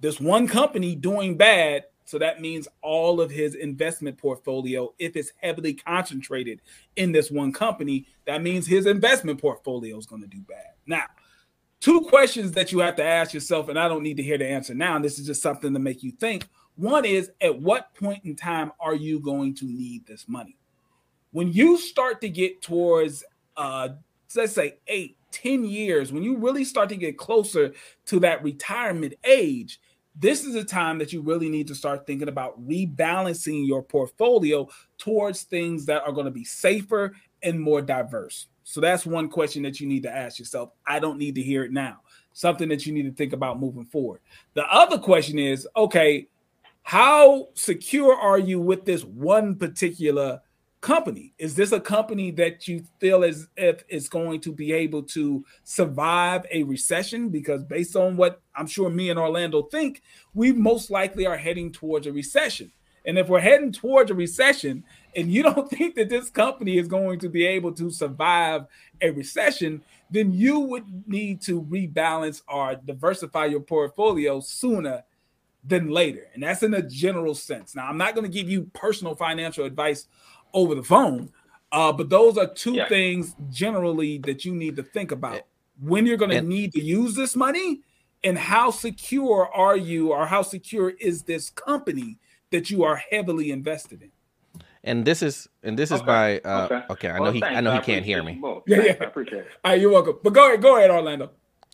this 0.00 0.20
one 0.20 0.48
company 0.48 0.94
doing 0.94 1.36
bad 1.36 1.84
so 2.04 2.18
that 2.18 2.40
means 2.40 2.68
all 2.82 3.20
of 3.20 3.30
his 3.30 3.54
investment 3.54 4.18
portfolio, 4.18 4.92
if 4.98 5.16
it's 5.16 5.32
heavily 5.38 5.74
concentrated 5.74 6.60
in 6.96 7.12
this 7.12 7.30
one 7.30 7.52
company, 7.52 8.06
that 8.26 8.42
means 8.42 8.66
his 8.66 8.86
investment 8.86 9.40
portfolio 9.40 9.96
is 9.96 10.06
going 10.06 10.22
to 10.22 10.28
do 10.28 10.40
bad. 10.40 10.72
Now, 10.86 11.04
two 11.82 12.00
questions 12.02 12.52
that 12.52 12.70
you 12.70 12.78
have 12.78 12.94
to 12.96 13.04
ask 13.04 13.34
yourself, 13.34 13.68
and 13.68 13.78
I 13.78 13.88
don't 13.88 14.04
need 14.04 14.16
to 14.16 14.22
hear 14.22 14.38
the 14.38 14.46
answer 14.46 14.72
now. 14.72 14.98
This 15.00 15.18
is 15.18 15.26
just 15.26 15.42
something 15.42 15.74
to 15.74 15.80
make 15.80 16.02
you 16.02 16.12
think. 16.12 16.48
One 16.76 17.04
is 17.04 17.30
at 17.40 17.60
what 17.60 17.92
point 17.94 18.24
in 18.24 18.36
time 18.36 18.70
are 18.80 18.94
you 18.94 19.18
going 19.18 19.54
to 19.56 19.66
need 19.66 20.06
this 20.06 20.26
money? 20.28 20.56
When 21.32 21.52
you 21.52 21.76
start 21.76 22.20
to 22.20 22.28
get 22.28 22.62
towards, 22.62 23.24
uh, 23.56 23.90
let's 24.36 24.52
say, 24.52 24.78
eight, 24.86 25.16
ten 25.32 25.64
years, 25.64 26.12
when 26.12 26.22
you 26.22 26.38
really 26.38 26.64
start 26.64 26.88
to 26.90 26.96
get 26.96 27.18
closer 27.18 27.72
to 28.06 28.20
that 28.20 28.44
retirement 28.44 29.14
age, 29.24 29.80
this 30.14 30.44
is 30.44 30.54
a 30.54 30.64
time 30.64 30.98
that 30.98 31.12
you 31.12 31.20
really 31.20 31.48
need 31.48 31.66
to 31.66 31.74
start 31.74 32.06
thinking 32.06 32.28
about 32.28 32.64
rebalancing 32.64 33.66
your 33.66 33.82
portfolio 33.82 34.68
towards 34.98 35.42
things 35.42 35.86
that 35.86 36.02
are 36.04 36.12
going 36.12 36.26
to 36.26 36.30
be 36.30 36.44
safer 36.44 37.12
and 37.42 37.58
more 37.58 37.82
diverse. 37.82 38.46
So 38.72 38.80
that's 38.80 39.04
one 39.04 39.28
question 39.28 39.64
that 39.64 39.80
you 39.80 39.86
need 39.86 40.02
to 40.04 40.10
ask 40.10 40.38
yourself. 40.38 40.70
I 40.86 40.98
don't 40.98 41.18
need 41.18 41.34
to 41.34 41.42
hear 41.42 41.62
it 41.62 41.72
now. 41.72 41.98
Something 42.32 42.70
that 42.70 42.86
you 42.86 42.94
need 42.94 43.02
to 43.02 43.12
think 43.12 43.34
about 43.34 43.60
moving 43.60 43.84
forward. 43.84 44.20
The 44.54 44.64
other 44.64 44.96
question 44.96 45.38
is 45.38 45.68
okay, 45.76 46.28
how 46.82 47.48
secure 47.52 48.16
are 48.16 48.38
you 48.38 48.62
with 48.62 48.86
this 48.86 49.04
one 49.04 49.56
particular 49.56 50.40
company? 50.80 51.34
Is 51.36 51.54
this 51.54 51.72
a 51.72 51.80
company 51.80 52.30
that 52.30 52.66
you 52.66 52.82
feel 52.98 53.24
as 53.24 53.46
if 53.58 53.84
it's 53.90 54.08
going 54.08 54.40
to 54.40 54.52
be 54.52 54.72
able 54.72 55.02
to 55.02 55.44
survive 55.64 56.46
a 56.50 56.62
recession? 56.62 57.28
Because 57.28 57.64
based 57.64 57.94
on 57.94 58.16
what 58.16 58.40
I'm 58.56 58.66
sure 58.66 58.88
me 58.88 59.10
and 59.10 59.18
Orlando 59.18 59.64
think, 59.64 60.00
we 60.32 60.50
most 60.50 60.90
likely 60.90 61.26
are 61.26 61.36
heading 61.36 61.72
towards 61.72 62.06
a 62.06 62.12
recession. 62.12 62.72
And 63.04 63.18
if 63.18 63.28
we're 63.28 63.40
heading 63.40 63.72
towards 63.72 64.10
a 64.10 64.14
recession 64.14 64.84
and 65.14 65.32
you 65.32 65.42
don't 65.42 65.70
think 65.76 65.94
that 65.96 66.08
this 66.08 66.30
company 66.30 66.78
is 66.78 66.88
going 66.88 67.18
to 67.20 67.28
be 67.28 67.46
able 67.46 67.72
to 67.72 67.90
survive 67.90 68.66
a 69.00 69.10
recession, 69.10 69.82
then 70.10 70.32
you 70.32 70.60
would 70.60 71.08
need 71.08 71.40
to 71.42 71.62
rebalance 71.62 72.42
or 72.48 72.74
diversify 72.76 73.46
your 73.46 73.60
portfolio 73.60 74.40
sooner 74.40 75.02
than 75.64 75.88
later. 75.90 76.26
And 76.34 76.42
that's 76.42 76.62
in 76.62 76.74
a 76.74 76.82
general 76.82 77.34
sense. 77.34 77.74
Now, 77.74 77.86
I'm 77.86 77.98
not 77.98 78.14
going 78.14 78.30
to 78.30 78.32
give 78.32 78.48
you 78.48 78.70
personal 78.74 79.14
financial 79.14 79.64
advice 79.64 80.08
over 80.52 80.74
the 80.74 80.82
phone. 80.82 81.30
Uh, 81.70 81.92
but 81.92 82.10
those 82.10 82.36
are 82.36 82.46
two 82.46 82.74
yeah. 82.74 82.88
things 82.88 83.34
generally 83.50 84.18
that 84.18 84.44
you 84.44 84.54
need 84.54 84.76
to 84.76 84.82
think 84.82 85.10
about 85.10 85.42
when 85.80 86.04
you're 86.04 86.18
going 86.18 86.30
to 86.30 86.42
need 86.42 86.72
to 86.72 86.82
use 86.82 87.14
this 87.14 87.34
money 87.34 87.80
and 88.22 88.38
how 88.38 88.70
secure 88.70 89.48
are 89.52 89.76
you 89.76 90.12
or 90.12 90.26
how 90.26 90.42
secure 90.42 90.90
is 91.00 91.22
this 91.22 91.50
company 91.50 92.18
that 92.50 92.70
you 92.70 92.84
are 92.84 92.96
heavily 93.10 93.50
invested 93.50 94.02
in 94.02 94.11
and 94.84 95.04
this 95.04 95.22
is 95.22 95.48
and 95.62 95.78
this 95.78 95.92
okay. 95.92 96.00
is 96.00 96.06
by 96.06 96.38
uh, 96.40 96.64
okay. 96.64 96.82
okay 96.90 97.10
i 97.10 97.16
know 97.16 97.22
well, 97.22 97.32
he 97.32 97.42
i 97.44 97.60
know 97.60 97.72
he 97.74 97.80
can't 97.80 98.04
hear 98.04 98.22
me. 98.22 98.40
yeah 98.66 98.82
yeah. 98.82 98.96
i 99.00 99.04
appreciate 99.04 99.40
it. 99.40 99.48
All 99.64 99.72
right 99.72 99.80
you're 99.80 99.90
welcome. 99.90 100.18
But 100.22 100.32
go 100.32 100.48
ahead 100.48 100.62
go 100.62 100.76
ahead 100.76 100.90
orlando. 100.90 101.30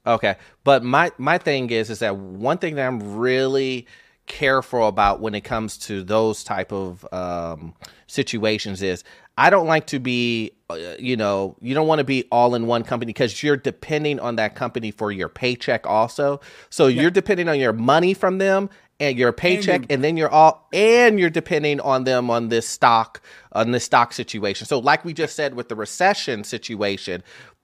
Okay. 0.07 0.37
But 0.65 0.83
my 0.85 1.11
my 1.19 1.39
thing 1.39 1.71
is 1.71 1.91
is 1.91 1.99
that 1.99 2.17
one 2.17 2.59
thing 2.59 2.77
that 2.77 2.87
i'm 2.87 3.17
really 3.17 3.87
careful 4.27 4.87
about 4.87 5.21
when 5.21 5.35
it 5.35 5.41
comes 5.41 5.77
to 5.79 6.05
those 6.05 6.45
type 6.45 6.71
of 6.71 7.07
um, 7.13 7.75
situations 8.07 8.83
is 8.83 9.03
I 9.39 9.51
don't 9.51 9.69
like 9.69 9.87
to 9.87 10.01
be, 10.01 10.51
uh, 10.69 10.77
you 10.99 11.17
know, 11.17 11.57
you 11.61 11.73
don't 11.73 11.87
want 11.87 12.01
to 12.01 12.05
be 12.05 12.25
all 12.33 12.57
in 12.57 12.67
one 12.67 12.83
company 12.83 13.11
because 13.11 13.41
you're 13.41 13.57
depending 13.57 14.19
on 14.19 14.35
that 14.37 14.57
company 14.57 14.91
for 14.91 15.13
your 15.13 15.29
paycheck 15.29 15.87
also. 15.87 16.41
So 16.71 16.89
yeah. 16.89 17.03
you're 17.03 17.11
depending 17.13 17.49
on 17.49 17.61
your 17.61 17.73
money 17.73 18.15
from 18.15 18.39
them 18.39 18.69
and 18.99 19.17
your 19.17 19.33
paycheck, 19.33 19.83
and, 19.83 19.93
and 19.93 20.05
then 20.05 20.17
you're 20.17 20.29
all, 20.29 20.69
and 20.73 21.21
you're 21.21 21.31
depending 21.31 21.79
on 21.79 22.03
them 22.03 22.31
on 22.31 22.49
this 22.49 22.69
stock, 22.69 23.23
on 23.53 23.71
this 23.71 23.85
stock 23.85 24.13
situation. 24.13 24.67
So, 24.67 24.81
like 24.81 25.05
we 25.05 25.15
just 25.15 25.37
said 25.37 25.55
with 25.55 25.69
the 25.69 25.77
recession 25.77 26.43
situation, 26.43 27.23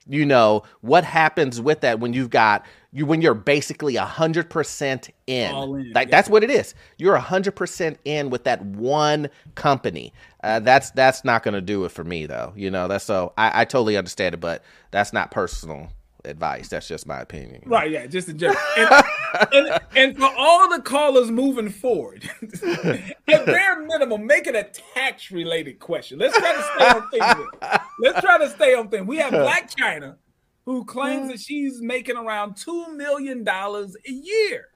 you 0.08 0.26
know 0.26 0.62
what 0.80 1.04
happens 1.04 1.60
with 1.60 1.80
that 1.80 2.00
when 2.00 2.12
you've 2.12 2.30
got 2.30 2.64
you 2.92 3.06
when 3.06 3.20
you're 3.22 3.34
basically 3.34 3.94
100% 3.94 5.10
in, 5.26 5.54
in 5.54 5.92
like 5.92 6.08
yeah. 6.08 6.16
that's 6.16 6.28
what 6.28 6.44
it 6.44 6.50
is. 6.50 6.74
You're 6.98 7.18
100% 7.18 7.96
in 8.04 8.30
with 8.30 8.44
that 8.44 8.64
one 8.64 9.28
company. 9.54 10.12
Uh, 10.42 10.60
that's 10.60 10.90
that's 10.90 11.24
not 11.24 11.42
going 11.42 11.54
to 11.54 11.60
do 11.60 11.84
it 11.84 11.90
for 11.90 12.04
me 12.04 12.26
though. 12.26 12.52
You 12.54 12.70
know 12.70 12.88
that's 12.88 13.04
so 13.04 13.32
I, 13.36 13.62
I 13.62 13.64
totally 13.64 13.96
understand 13.96 14.34
it 14.34 14.40
but 14.40 14.62
that's 14.90 15.12
not 15.12 15.30
personal 15.30 15.88
advice. 16.24 16.68
That's 16.68 16.88
just 16.88 17.06
my 17.06 17.20
opinion. 17.20 17.62
Right 17.66 17.90
yeah 17.90 18.06
just 18.06 18.28
in 18.28 18.38
general. 18.38 18.60
and, 18.76 19.04
and, 19.52 19.80
and, 19.96 20.16
for 20.16 20.30
all 20.36 20.68
the 20.68 20.82
callers 20.82 21.30
moving 21.30 21.68
forward 21.68 22.28
at 22.42 23.46
bare 23.46 23.80
minimum 23.80 24.26
make 24.26 24.46
it 24.46 24.54
a 24.54 24.64
tax 24.94 25.30
related 25.30 25.78
question 25.78 26.18
let's 26.18 26.36
try 26.38 26.52
to 26.52 26.62
stay 26.62 26.88
on 26.88 27.10
thing 27.10 27.70
let's 28.00 28.20
try 28.20 28.38
to 28.38 28.48
stay 28.50 28.74
on 28.74 28.88
thing 28.88 29.06
we 29.06 29.16
have 29.16 29.32
Blac 29.32 29.74
Chyna, 29.74 30.16
who 30.64 30.84
claims 30.84 31.28
that 31.28 31.40
she's 31.40 31.80
making 31.80 32.16
around 32.16 32.54
$2 32.54 32.94
million 32.96 33.46
a 33.46 33.88
year. 34.06 34.68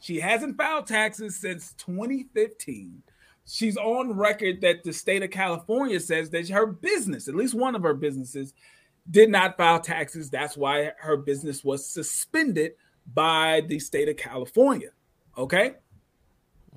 She 0.00 0.18
hasn't 0.18 0.56
filed 0.56 0.86
taxes 0.86 1.36
since 1.36 1.74
2015. 1.74 3.02
She's 3.46 3.76
on 3.76 4.16
record 4.16 4.60
that 4.62 4.82
the 4.84 4.92
state 4.92 5.22
of 5.22 5.30
California 5.30 6.00
says 6.00 6.30
that 6.30 6.48
her 6.48 6.66
business, 6.66 7.28
at 7.28 7.34
least 7.34 7.54
one 7.54 7.74
of 7.74 7.82
her 7.82 7.94
businesses, 7.94 8.52
did 9.10 9.30
not 9.30 9.56
file 9.56 9.80
taxes. 9.80 10.30
That's 10.30 10.56
why 10.56 10.92
her 10.98 11.16
business 11.16 11.64
was 11.64 11.86
suspended 11.86 12.72
by 13.14 13.62
the 13.66 13.78
state 13.78 14.08
of 14.08 14.16
California. 14.16 14.90
Okay. 15.36 15.74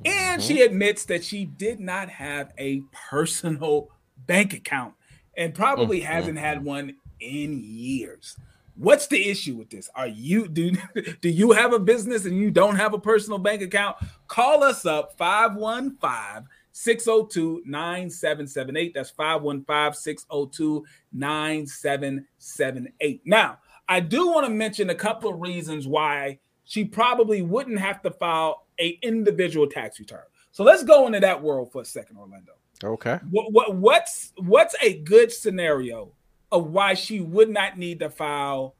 And 0.03 0.41
she 0.41 0.55
mm-hmm. 0.55 0.63
admits 0.63 1.05
that 1.05 1.23
she 1.23 1.45
did 1.45 1.79
not 1.79 2.09
have 2.09 2.51
a 2.57 2.81
personal 3.09 3.89
bank 4.27 4.53
account 4.53 4.93
and 5.37 5.53
probably 5.53 6.01
mm-hmm. 6.01 6.11
hasn't 6.11 6.37
had 6.37 6.63
one 6.63 6.95
in 7.19 7.61
years. 7.63 8.37
What's 8.75 9.07
the 9.07 9.29
issue 9.29 9.55
with 9.55 9.69
this? 9.69 9.89
Are 9.95 10.07
you 10.07 10.49
do 10.49 10.73
do 11.21 11.29
you 11.29 11.53
have 11.53 11.71
a 11.71 11.79
business 11.79 12.25
and 12.25 12.37
you 12.37 12.51
don't 12.51 12.75
have 12.75 12.93
a 12.93 12.99
personal 12.99 13.39
bank 13.39 13.61
account? 13.61 13.95
Call 14.27 14.63
us 14.63 14.85
up 14.85 15.17
515 15.17 16.49
602 16.73 17.63
9778. 17.65 18.93
That's 18.93 19.11
515 19.11 19.93
602 19.93 20.85
9778. 21.13 23.21
Now, 23.23 23.59
I 23.87 23.99
do 23.99 24.27
want 24.27 24.47
to 24.47 24.53
mention 24.53 24.89
a 24.89 24.95
couple 24.95 25.31
of 25.31 25.39
reasons 25.39 25.87
why 25.87 26.39
she 26.63 26.83
probably 26.83 27.41
wouldn't 27.41 27.79
have 27.79 28.01
to 28.01 28.11
file 28.11 28.65
a 28.79 28.97
individual 29.01 29.67
tax 29.67 29.99
return. 29.99 30.23
So 30.51 30.63
let's 30.63 30.83
go 30.83 31.05
into 31.05 31.19
that 31.19 31.41
world 31.41 31.71
for 31.71 31.81
a 31.81 31.85
second, 31.85 32.17
Orlando. 32.17 32.53
Okay. 32.83 33.19
What, 33.29 33.51
what 33.51 33.75
what's 33.75 34.33
what's 34.37 34.75
a 34.81 34.99
good 34.99 35.31
scenario 35.31 36.11
of 36.51 36.67
why 36.67 36.93
she 36.93 37.19
would 37.19 37.49
not 37.49 37.77
need 37.77 37.99
to 37.99 38.09
file 38.09 38.75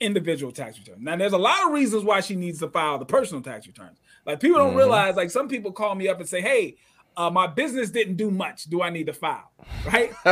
individual 0.00 0.52
tax 0.52 0.78
return? 0.78 1.02
Now, 1.04 1.16
there's 1.16 1.32
a 1.32 1.38
lot 1.38 1.66
of 1.66 1.72
reasons 1.72 2.04
why 2.04 2.20
she 2.20 2.36
needs 2.36 2.60
to 2.60 2.68
file 2.68 2.98
the 2.98 3.04
personal 3.04 3.42
tax 3.42 3.66
returns. 3.66 3.98
Like 4.26 4.40
people 4.40 4.58
don't 4.58 4.70
mm-hmm. 4.70 4.78
realize. 4.78 5.16
Like 5.16 5.30
some 5.30 5.48
people 5.48 5.72
call 5.72 5.94
me 5.94 6.08
up 6.08 6.18
and 6.20 6.28
say, 6.28 6.40
"Hey, 6.40 6.76
uh, 7.16 7.30
my 7.30 7.46
business 7.46 7.90
didn't 7.90 8.16
do 8.16 8.30
much. 8.30 8.64
Do 8.64 8.82
I 8.82 8.90
need 8.90 9.06
to 9.06 9.12
file?" 9.12 9.50
Right? 9.86 10.12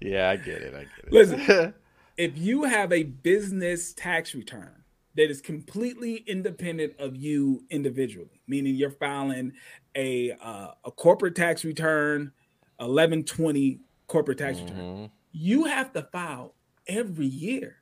yeah, 0.00 0.30
I 0.30 0.36
get 0.36 0.62
it. 0.62 0.74
I 0.74 0.80
get 0.80 1.04
it. 1.04 1.12
Listen, 1.12 1.74
if 2.22 2.38
you 2.38 2.62
have 2.62 2.92
a 2.92 3.02
business 3.02 3.92
tax 3.94 4.32
return 4.32 4.84
that 5.16 5.28
is 5.28 5.40
completely 5.40 6.16
independent 6.28 6.94
of 7.00 7.16
you 7.16 7.64
individually, 7.68 8.40
meaning 8.46 8.76
you're 8.76 8.90
filing 8.90 9.52
a 9.96 10.30
uh, 10.40 10.68
a 10.84 10.90
corporate 10.92 11.34
tax 11.34 11.64
return, 11.64 12.30
1120 12.76 13.80
corporate 14.06 14.38
tax 14.38 14.58
mm-hmm. 14.58 14.66
return, 14.68 15.10
you 15.32 15.64
have 15.64 15.92
to 15.92 16.02
file 16.12 16.54
every 16.86 17.26
year, 17.26 17.78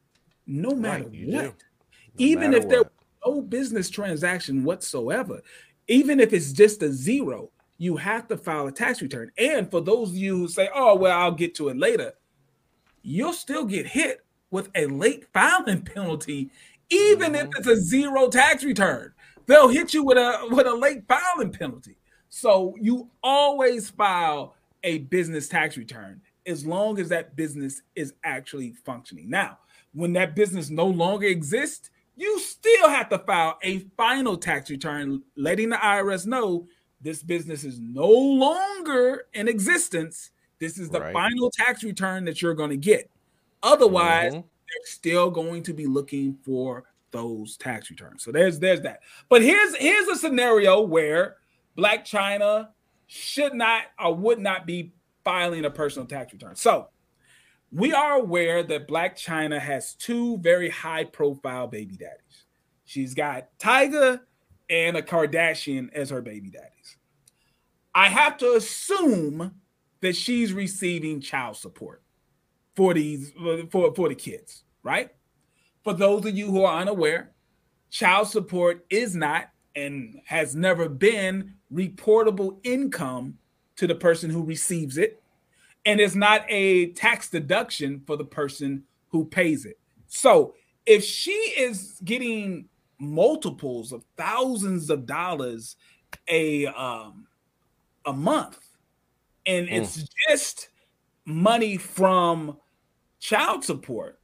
no 0.47 0.71
matter 0.71 1.05
right, 1.05 1.27
what. 1.27 1.45
No 1.45 1.55
Even 2.17 2.53
matter 2.53 2.63
if 2.63 2.69
there's 2.71 2.85
no 3.27 3.43
business 3.43 3.91
transaction 3.91 4.65
whatsoever, 4.65 5.43
even 5.87 6.19
if 6.19 6.33
it's 6.33 6.53
just 6.53 6.83
a 6.83 6.91
zero, 6.91 7.51
you 7.77 7.97
have 7.97 8.27
to 8.29 8.39
file 8.39 8.67
a 8.67 8.73
tax 8.73 9.03
return. 9.03 9.31
And 9.37 9.71
for 9.71 9.83
those 9.83 10.09
of 10.11 10.17
you 10.17 10.39
who 10.39 10.49
say, 10.49 10.71
"Oh, 10.75 10.97
well, 10.97 11.17
I'll 11.17 11.31
get 11.31 11.55
to 11.57 11.69
it 11.69 11.77
later," 11.77 12.15
you'll 13.03 13.35
still 13.35 13.67
get 13.67 13.87
hit 13.87 14.25
with 14.51 14.69
a 14.75 14.87
late 14.87 15.27
filing 15.33 15.83
penalty 15.83 16.51
even 16.91 17.33
mm-hmm. 17.33 17.49
if 17.49 17.57
it's 17.57 17.67
a 17.67 17.81
zero 17.81 18.29
tax 18.29 18.65
return. 18.65 19.13
They'll 19.47 19.69
hit 19.69 19.95
you 19.95 20.05
with 20.05 20.19
a 20.19 20.49
with 20.51 20.67
a 20.67 20.75
late 20.75 21.05
filing 21.09 21.53
penalty. 21.53 21.97
So 22.29 22.77
you 22.81 23.09
always 23.23 23.91
file 23.91 24.55
a 24.85 24.99
business 24.99 25.49
tax 25.49 25.77
return 25.77 26.21
as 26.47 26.65
long 26.65 26.99
as 26.99 27.09
that 27.09 27.37
business 27.37 27.83
is 27.97 28.15
actually 28.25 28.73
functioning. 28.73 29.29
Now, 29.29 29.59
when 29.93 30.13
that 30.15 30.35
business 30.35 30.71
no 30.71 30.87
longer 30.87 31.27
exists, 31.27 31.91
you 32.17 32.39
still 32.39 32.89
have 32.89 33.09
to 33.09 33.19
file 33.19 33.59
a 33.63 33.81
final 33.97 34.37
tax 34.37 34.71
return 34.71 35.23
letting 35.37 35.71
the 35.71 35.77
IRS 35.77 36.27
know 36.27 36.69
this 37.01 37.23
business 37.23 37.65
is 37.65 37.81
no 37.81 38.09
longer 38.09 39.27
in 39.33 39.49
existence. 39.49 40.31
This 40.59 40.79
is 40.79 40.91
the 40.91 41.01
right. 41.01 41.13
final 41.13 41.51
tax 41.51 41.83
return 41.83 42.25
that 42.27 42.43
you're 42.43 42.55
going 42.55 42.71
to 42.71 42.77
get. 42.77 43.11
Otherwise, 43.63 44.33
mm-hmm 44.35 44.47
they're 44.71 44.87
still 44.87 45.31
going 45.31 45.63
to 45.65 45.73
be 45.73 45.87
looking 45.87 46.37
for 46.45 46.85
those 47.11 47.57
tax 47.57 47.91
returns. 47.91 48.23
So 48.23 48.31
there's 48.31 48.59
there's 48.59 48.81
that. 48.83 49.01
But 49.29 49.43
here's 49.43 49.75
here's 49.77 50.09
a 50.09 50.17
scenario 50.17 50.81
where 50.81 51.37
Blac 51.77 52.05
Chyna 52.05 52.69
should 53.07 53.55
not 53.55 53.85
or 53.99 54.15
would 54.15 54.39
not 54.39 54.67
be 54.67 54.93
filing 55.25 55.65
a 55.65 55.71
personal 55.71 56.07
tax 56.07 56.33
return. 56.33 56.55
So 56.55 56.89
we 57.73 57.93
are 57.93 58.15
aware 58.15 58.63
that 58.63 58.89
Blac 58.89 59.15
Chyna 59.15 59.59
has 59.59 59.95
two 59.95 60.39
very 60.39 60.71
high 60.71 61.05
profile 61.05 61.67
baby 61.67 61.97
daddies. 61.97 62.45
She's 62.85 63.15
got 63.15 63.49
Tyga 63.59 64.21
and 64.69 64.97
a 64.97 65.03
Kardashian 65.03 65.93
as 65.93 66.11
her 66.11 66.23
baby 66.23 66.51
daddies. 66.51 66.97
I 67.93 68.09
have 68.09 68.39
to 68.39 68.53
assume 68.55 69.55
that 70.01 70.15
she's 70.15 70.53
receiving 70.53 71.21
child 71.21 71.57
support 71.57 72.03
for 72.77 72.95
these 72.95 73.33
for 73.71 73.95
for 73.95 74.09
the 74.09 74.15
kids, 74.15 74.65
right? 74.83 75.11
For 75.85 75.95
those 75.95 76.27
of 76.27 76.37
you 76.37 76.51
who 76.51 76.65
are 76.65 76.81
unaware, 76.81 77.33
child 77.91 78.29
support 78.29 78.85
is 78.91 79.15
not 79.15 79.51
and 79.75 80.21
has 80.27 80.55
never 80.55 80.89
been 80.89 81.55
reportable 81.73 82.59
income 82.65 83.39
to 83.77 83.87
the 83.87 83.95
person 83.95 84.31
who 84.31 84.43
receives 84.43 84.99
it 84.99 85.23
and 85.87 86.01
is 86.01 86.15
not 86.15 86.45
a 86.49 86.89
tax 86.93 87.31
deduction 87.31 88.03
for 88.07 88.17
the 88.17 88.25
person 88.25 88.83
who 89.09 89.25
pays 89.25 89.65
it. 89.65 89.79
So, 90.07 90.55
if 90.87 91.05
she 91.05 91.33
is 91.33 92.01
getting 92.05 92.69
multiples 92.99 93.93
of 93.93 94.05
thousands 94.17 94.91
of 94.91 95.07
dollars 95.07 95.77
a 96.29 96.67
um 96.67 97.27
a 98.05 98.13
month 98.13 98.59
and 99.47 99.69
mm. 99.69 99.73
it's 99.73 100.07
just 100.29 100.70
money 101.25 101.77
from 101.77 102.57
child 103.19 103.65
support, 103.65 104.19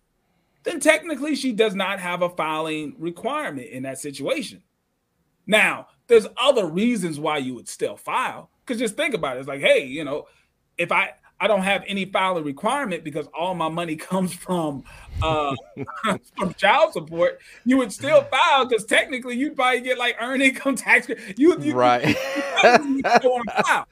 then 0.64 0.80
technically 0.80 1.36
she 1.36 1.53
does 1.53 1.74
not 1.74 2.01
have 2.01 2.22
a 2.22 2.30
filing 2.30 2.94
requirement 2.99 3.68
in 3.68 3.84
that 3.84 3.99
situation. 3.99 4.62
Now, 5.47 5.88
there's 6.09 6.26
other 6.36 6.66
reasons 6.66 7.20
why 7.20 7.38
you 7.38 7.55
would 7.55 7.68
still 7.68 7.97
file. 7.97 8.51
Because 8.64 8.80
just 8.80 8.97
think 8.97 9.14
about 9.14 9.36
it. 9.36 9.40
It's 9.40 9.49
like, 9.49 9.61
hey, 9.61 9.84
you 9.84 10.05
know, 10.05 10.26
if 10.76 10.90
I 10.90 11.12
I 11.38 11.49
don't 11.49 11.62
have 11.62 11.84
any 11.86 12.07
filing 12.07 12.44
requirement 12.44 13.05
because 13.05 13.26
all 13.38 13.55
my 13.55 13.68
money 13.68 13.97
comes 13.97 14.34
from 14.34 14.84
uh 15.22 15.55
from 16.36 16.55
child 16.55 16.92
support, 16.92 17.40
you 17.64 17.76
would 17.76 17.92
still 17.92 18.22
file 18.22 18.66
because 18.66 18.84
technically 18.84 19.36
you'd 19.36 19.55
probably 19.55 19.82
get 19.82 19.99
like 19.99 20.16
earned 20.20 20.42
income 20.42 20.76
tax. 20.76 21.09
You, 21.36 21.59
you 21.61 21.74
right. 21.74 22.09
You, 22.09 22.97
you 22.97 23.42
file. 23.62 23.86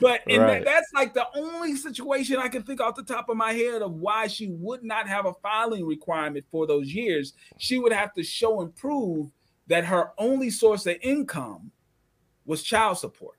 But 0.00 0.22
right. 0.26 0.38
that, 0.38 0.64
that's 0.64 0.92
like 0.94 1.14
the 1.14 1.26
only 1.36 1.76
situation 1.76 2.36
I 2.38 2.48
can 2.48 2.62
think 2.62 2.80
off 2.80 2.96
the 2.96 3.02
top 3.02 3.28
of 3.28 3.36
my 3.36 3.52
head 3.52 3.82
of 3.82 3.92
why 3.92 4.26
she 4.26 4.48
would 4.48 4.82
not 4.82 5.06
have 5.08 5.26
a 5.26 5.34
filing 5.34 5.86
requirement 5.86 6.44
for 6.50 6.66
those 6.66 6.92
years. 6.92 7.34
She 7.58 7.78
would 7.78 7.92
have 7.92 8.14
to 8.14 8.22
show 8.22 8.62
and 8.62 8.74
prove 8.74 9.30
that 9.66 9.84
her 9.84 10.12
only 10.18 10.50
source 10.50 10.86
of 10.86 10.96
income 11.02 11.70
was 12.44 12.62
child 12.62 12.98
support. 12.98 13.36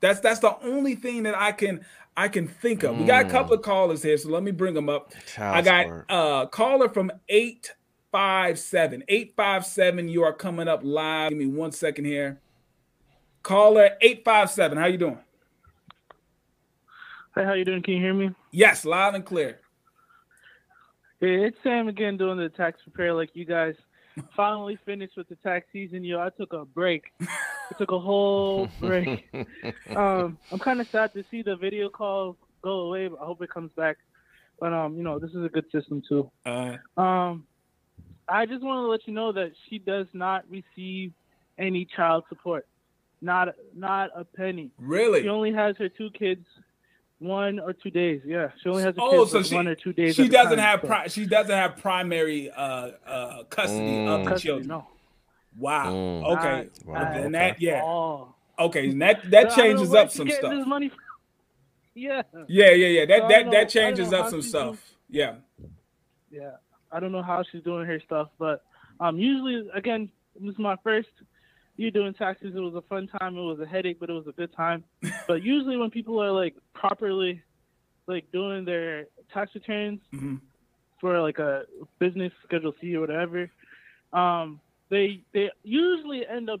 That's 0.00 0.20
that's 0.20 0.40
the 0.40 0.58
only 0.62 0.94
thing 0.94 1.22
that 1.24 1.36
I 1.36 1.52
can 1.52 1.84
I 2.16 2.28
can 2.28 2.48
think 2.48 2.82
of. 2.82 2.96
Mm. 2.96 3.00
We 3.00 3.06
got 3.06 3.24
a 3.24 3.28
mm. 3.28 3.30
couple 3.30 3.54
of 3.54 3.62
callers 3.62 4.02
here, 4.02 4.18
so 4.18 4.30
let 4.30 4.42
me 4.42 4.50
bring 4.50 4.74
them 4.74 4.88
up. 4.88 5.12
Child 5.34 5.56
I 5.56 5.62
got 5.62 5.86
a 5.86 6.12
uh, 6.12 6.46
caller 6.46 6.88
from 6.88 7.12
857. 7.28 9.04
857, 9.08 10.08
you 10.08 10.22
are 10.22 10.32
coming 10.32 10.68
up 10.68 10.80
live. 10.82 11.30
Give 11.30 11.38
me 11.38 11.46
one 11.46 11.72
second 11.72 12.04
here. 12.04 12.40
Caller 13.42 13.90
857, 14.00 14.76
how 14.76 14.86
you 14.86 14.98
doing? 14.98 15.18
Hey, 17.34 17.44
how 17.44 17.52
you 17.52 17.64
doing? 17.64 17.80
Can 17.82 17.94
you 17.94 18.00
hear 18.00 18.14
me? 18.14 18.30
Yes, 18.50 18.84
loud 18.84 19.14
and 19.14 19.24
clear. 19.24 19.60
Hey, 21.20 21.44
it's 21.44 21.56
Sam 21.62 21.86
again 21.86 22.16
doing 22.16 22.38
the 22.38 22.48
tax 22.48 22.80
prepare 22.82 23.14
like 23.14 23.30
you 23.34 23.44
guys 23.44 23.76
finally 24.36 24.76
finished 24.84 25.16
with 25.16 25.28
the 25.28 25.36
tax 25.36 25.66
season. 25.72 26.02
Yo, 26.02 26.18
I 26.18 26.30
took 26.30 26.52
a 26.52 26.64
break. 26.64 27.04
I 27.20 27.78
took 27.78 27.92
a 27.92 27.98
whole 28.00 28.68
break. 28.80 29.32
um, 29.94 30.38
I'm 30.50 30.58
kind 30.58 30.80
of 30.80 30.88
sad 30.88 31.12
to 31.12 31.24
see 31.30 31.42
the 31.42 31.54
video 31.54 31.88
call 31.88 32.36
go 32.62 32.80
away, 32.80 33.06
but 33.06 33.20
I 33.22 33.26
hope 33.26 33.40
it 33.42 33.50
comes 33.50 33.70
back. 33.76 33.98
But 34.58 34.72
um, 34.72 34.96
you 34.96 35.04
know, 35.04 35.20
this 35.20 35.30
is 35.30 35.44
a 35.44 35.48
good 35.48 35.66
system 35.70 36.02
too. 36.08 36.28
Uh, 36.44 36.78
um, 37.00 37.46
I 38.28 38.44
just 38.44 38.64
want 38.64 38.84
to 38.84 38.90
let 38.90 39.06
you 39.06 39.14
know 39.14 39.30
that 39.32 39.52
she 39.68 39.78
does 39.78 40.06
not 40.12 40.44
receive 40.50 41.12
any 41.58 41.86
child 41.96 42.24
support. 42.28 42.66
Not 43.22 43.54
not 43.72 44.10
a 44.16 44.24
penny. 44.24 44.72
Really? 44.78 45.22
She 45.22 45.28
only 45.28 45.52
has 45.52 45.76
her 45.76 45.88
two 45.88 46.10
kids 46.10 46.44
one 47.20 47.60
or 47.60 47.72
two 47.72 47.90
days. 47.90 48.22
Yeah, 48.24 48.50
she 48.60 48.68
only 48.68 48.82
has 48.82 48.96
a 48.96 49.00
oh, 49.00 49.26
so 49.26 49.42
she, 49.42 49.54
one 49.54 49.68
or 49.68 49.74
two 49.74 49.92
days. 49.92 50.16
She 50.16 50.28
doesn't 50.28 50.58
have 50.58 50.82
pri- 50.82 51.06
she 51.08 51.26
doesn't 51.26 51.54
have 51.54 51.76
primary 51.76 52.50
uh, 52.50 52.90
uh, 53.06 53.44
custody 53.44 53.80
mm. 53.80 54.08
of 54.08 54.24
the 54.24 54.30
custody, 54.30 54.48
children. 54.48 54.68
No. 54.68 54.86
Wow. 55.56 55.92
Mm. 55.92 56.38
Okay. 56.38 56.68
Wow. 56.84 56.96
And 56.96 57.34
that 57.34 57.60
yeah. 57.60 57.82
All. 57.82 58.36
Okay, 58.58 58.90
and 58.90 59.00
that 59.02 59.30
that 59.30 59.54
changes 59.54 59.94
up 59.94 60.10
some 60.10 60.28
stuff. 60.28 60.52
Yeah. 61.92 62.22
Yeah, 62.46 62.70
yeah, 62.70 62.86
yeah. 62.86 63.04
That 63.04 63.22
so 63.22 63.28
that 63.28 63.50
that 63.50 63.68
changes 63.68 64.12
up 64.12 64.30
some 64.30 64.42
stuff. 64.42 64.94
Doing, 65.10 65.20
yeah. 65.20 65.34
Yeah. 66.30 66.50
I 66.90 67.00
don't 67.00 67.12
know 67.12 67.22
how 67.22 67.42
she's 67.50 67.62
doing 67.62 67.84
her 67.84 68.00
stuff, 68.00 68.28
but 68.38 68.64
um 69.00 69.18
usually 69.18 69.68
again, 69.74 70.08
this 70.40 70.52
is 70.52 70.58
my 70.58 70.76
first 70.82 71.08
you 71.80 71.90
doing 71.90 72.12
taxes. 72.12 72.52
It 72.54 72.60
was 72.60 72.74
a 72.74 72.82
fun 72.82 73.08
time. 73.08 73.36
It 73.36 73.42
was 73.42 73.58
a 73.60 73.66
headache, 73.66 73.98
but 73.98 74.10
it 74.10 74.12
was 74.12 74.26
a 74.26 74.32
good 74.32 74.54
time. 74.54 74.84
but 75.26 75.42
usually 75.42 75.76
when 75.76 75.90
people 75.90 76.22
are 76.22 76.30
like 76.30 76.54
properly 76.74 77.42
like 78.06 78.30
doing 78.32 78.64
their 78.64 79.06
tax 79.32 79.54
returns 79.54 80.00
mm-hmm. 80.12 80.36
for 81.00 81.20
like 81.20 81.38
a 81.38 81.64
business 81.98 82.32
schedule 82.44 82.74
C 82.80 82.94
or 82.96 83.00
whatever, 83.00 83.50
um, 84.12 84.60
they 84.90 85.22
they 85.32 85.50
usually 85.62 86.26
end 86.26 86.50
up 86.50 86.60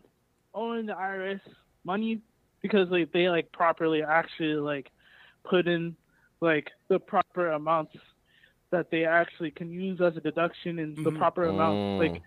owing 0.54 0.86
the 0.86 0.94
IRS 0.94 1.40
money 1.84 2.20
because 2.62 2.88
like 2.90 3.12
they 3.12 3.28
like 3.28 3.52
properly 3.52 4.02
actually 4.02 4.54
like 4.54 4.90
put 5.44 5.68
in 5.68 5.96
like 6.40 6.70
the 6.88 6.98
proper 6.98 7.50
amounts 7.50 7.92
that 8.70 8.90
they 8.90 9.04
actually 9.04 9.50
can 9.50 9.70
use 9.70 10.00
as 10.00 10.16
a 10.16 10.20
deduction 10.20 10.78
in 10.78 10.94
the 10.94 11.10
mm-hmm. 11.10 11.18
proper 11.18 11.44
amount. 11.44 11.98
Like 11.98 12.12
mm. 12.12 12.22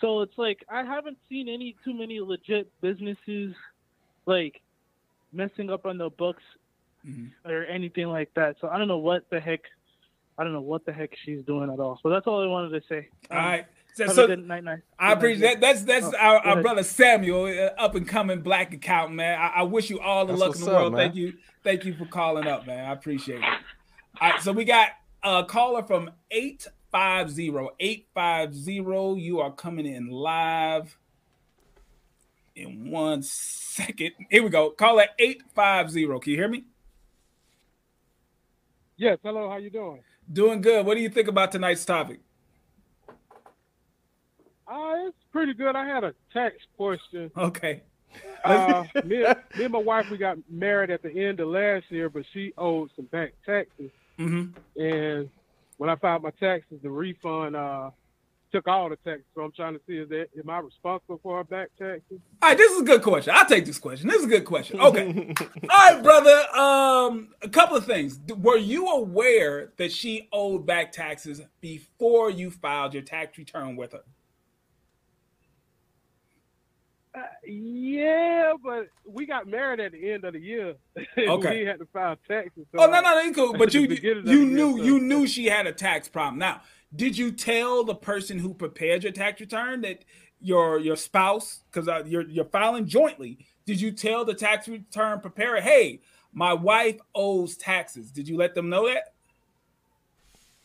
So 0.00 0.20
it's 0.20 0.36
like 0.36 0.64
I 0.68 0.84
haven't 0.84 1.18
seen 1.28 1.48
any 1.48 1.76
too 1.84 1.94
many 1.94 2.20
legit 2.20 2.70
businesses 2.80 3.54
like 4.26 4.60
messing 5.32 5.70
up 5.70 5.86
on 5.86 5.98
the 5.98 6.10
books 6.10 6.42
mm-hmm. 7.06 7.48
or 7.48 7.64
anything 7.64 8.08
like 8.08 8.32
that. 8.34 8.56
So 8.60 8.68
I 8.68 8.78
don't 8.78 8.88
know 8.88 8.98
what 8.98 9.28
the 9.30 9.40
heck. 9.40 9.60
I 10.38 10.44
don't 10.44 10.52
know 10.52 10.60
what 10.60 10.84
the 10.84 10.92
heck 10.92 11.10
she's 11.24 11.42
doing 11.44 11.72
at 11.72 11.80
all. 11.80 11.98
So 12.02 12.10
that's 12.10 12.26
all 12.26 12.42
I 12.42 12.46
wanted 12.46 12.80
to 12.80 12.86
say. 12.88 13.08
Um, 13.30 13.38
all 13.38 13.44
right. 13.46 13.66
So, 13.94 14.06
so 14.08 14.26
night, 14.26 14.62
night. 14.62 14.80
I 14.98 15.12
appreciate 15.12 15.40
that. 15.40 15.60
That's 15.62 15.82
that's 15.84 16.06
oh, 16.06 16.18
our, 16.18 16.36
our 16.40 16.60
brother 16.60 16.82
Samuel, 16.82 17.46
uh, 17.46 17.82
up 17.82 17.94
and 17.94 18.06
coming 18.06 18.42
black 18.42 18.74
accountant, 18.74 19.16
man. 19.16 19.40
I, 19.40 19.60
I 19.60 19.62
wish 19.62 19.88
you 19.88 20.00
all 20.00 20.26
the 20.26 20.34
that's 20.34 20.40
luck 20.40 20.56
in 20.56 20.60
the 20.60 20.70
world. 20.70 20.92
Up, 20.92 20.98
thank 20.98 21.14
you, 21.14 21.32
thank 21.64 21.86
you 21.86 21.94
for 21.94 22.04
calling 22.04 22.46
up, 22.46 22.66
man. 22.66 22.90
I 22.90 22.92
appreciate 22.92 23.38
it. 23.38 23.44
All 24.20 24.30
right, 24.30 24.42
so 24.42 24.52
we 24.52 24.66
got 24.66 24.90
a 25.22 25.44
caller 25.44 25.82
from 25.82 26.10
850. 26.96 27.68
850, 27.78 29.20
you 29.20 29.40
are 29.40 29.52
coming 29.52 29.86
in 29.86 30.08
live 30.08 30.98
in 32.54 32.90
one 32.90 33.22
second. 33.22 34.12
Here 34.30 34.42
we 34.42 34.48
go. 34.48 34.70
Call 34.70 34.98
at 35.00 35.10
850. 35.18 36.06
Can 36.20 36.32
you 36.32 36.38
hear 36.38 36.48
me? 36.48 36.64
Yes. 38.96 39.18
Hello. 39.22 39.50
How 39.50 39.58
you 39.58 39.68
doing? 39.68 40.00
Doing 40.32 40.62
good. 40.62 40.86
What 40.86 40.94
do 40.94 41.02
you 41.02 41.10
think 41.10 41.28
about 41.28 41.52
tonight's 41.52 41.84
topic? 41.84 42.20
Uh, 44.66 45.06
it's 45.06 45.16
pretty 45.32 45.52
good. 45.52 45.76
I 45.76 45.86
had 45.86 46.02
a 46.02 46.14
tax 46.32 46.56
question. 46.76 47.30
Okay. 47.36 47.82
uh, 48.44 48.84
me, 49.04 49.18
me 49.56 49.64
and 49.64 49.72
my 49.72 49.78
wife, 49.78 50.10
we 50.10 50.16
got 50.16 50.38
married 50.48 50.90
at 50.90 51.02
the 51.02 51.10
end 51.10 51.40
of 51.40 51.48
last 51.48 51.84
year, 51.90 52.08
but 52.08 52.24
she 52.32 52.54
owed 52.56 52.90
some 52.96 53.04
back 53.06 53.34
taxes. 53.44 53.90
Mm-hmm. 54.18 54.80
And 54.82 55.28
when 55.76 55.90
I 55.90 55.96
filed 55.96 56.22
my 56.22 56.30
taxes, 56.30 56.78
the 56.82 56.90
refund 56.90 57.56
uh, 57.56 57.90
took 58.52 58.66
all 58.68 58.88
the 58.88 58.96
taxes. 58.96 59.26
So 59.34 59.42
I'm 59.42 59.52
trying 59.52 59.74
to 59.74 59.80
see 59.86 59.96
is 59.96 60.08
that 60.08 60.28
am 60.38 60.48
I 60.48 60.58
responsible 60.58 61.20
for 61.22 61.38
her 61.38 61.44
back 61.44 61.68
taxes? 61.78 62.20
All 62.42 62.48
right, 62.50 62.56
this 62.56 62.72
is 62.72 62.80
a 62.80 62.84
good 62.84 63.02
question. 63.02 63.34
I'll 63.36 63.46
take 63.46 63.66
this 63.66 63.78
question. 63.78 64.08
This 64.08 64.18
is 64.18 64.24
a 64.24 64.28
good 64.28 64.44
question. 64.44 64.80
Okay. 64.80 65.34
all 65.70 65.94
right, 65.94 66.02
brother. 66.02 66.56
Um, 66.56 67.28
a 67.42 67.48
couple 67.48 67.76
of 67.76 67.84
things. 67.84 68.18
Were 68.36 68.56
you 68.56 68.88
aware 68.88 69.72
that 69.76 69.92
she 69.92 70.28
owed 70.32 70.66
back 70.66 70.92
taxes 70.92 71.42
before 71.60 72.30
you 72.30 72.50
filed 72.50 72.94
your 72.94 73.02
tax 73.02 73.36
return 73.38 73.76
with 73.76 73.92
her? 73.92 74.02
Uh, 77.16 77.20
yeah, 77.46 78.52
but 78.62 78.88
we 79.06 79.24
got 79.24 79.46
married 79.46 79.80
at 79.80 79.92
the 79.92 80.12
end 80.12 80.24
of 80.24 80.34
the 80.34 80.40
year. 80.40 80.74
Okay. 81.18 81.60
we 81.60 81.64
had 81.64 81.78
to 81.78 81.86
file 81.86 82.16
taxes. 82.28 82.66
So 82.72 82.82
oh 82.82 82.86
no, 82.90 83.00
no, 83.00 83.22
no, 83.22 83.32
cool. 83.32 83.52
But 83.58 83.72
you 83.72 83.82
you 83.82 84.44
knew 84.44 84.82
you 84.82 85.00
knew 85.00 85.26
she 85.26 85.46
had 85.46 85.66
a 85.66 85.72
tax 85.72 86.08
problem. 86.08 86.38
Now, 86.38 86.60
did 86.94 87.16
you 87.16 87.32
tell 87.32 87.84
the 87.84 87.94
person 87.94 88.38
who 88.38 88.52
prepared 88.52 89.02
your 89.02 89.12
tax 89.12 89.40
return 89.40 89.80
that 89.80 90.04
your 90.40 90.78
your 90.78 90.96
spouse, 90.96 91.62
because 91.70 91.88
uh, 91.88 92.02
you're 92.06 92.28
you're 92.28 92.44
filing 92.44 92.86
jointly, 92.86 93.38
did 93.64 93.80
you 93.80 93.92
tell 93.92 94.24
the 94.24 94.34
tax 94.34 94.68
return 94.68 95.20
preparer, 95.20 95.60
hey, 95.60 96.00
my 96.32 96.52
wife 96.52 96.98
owes 97.14 97.56
taxes? 97.56 98.10
Did 98.10 98.28
you 98.28 98.36
let 98.36 98.54
them 98.54 98.68
know 98.68 98.86
that? 98.88 99.14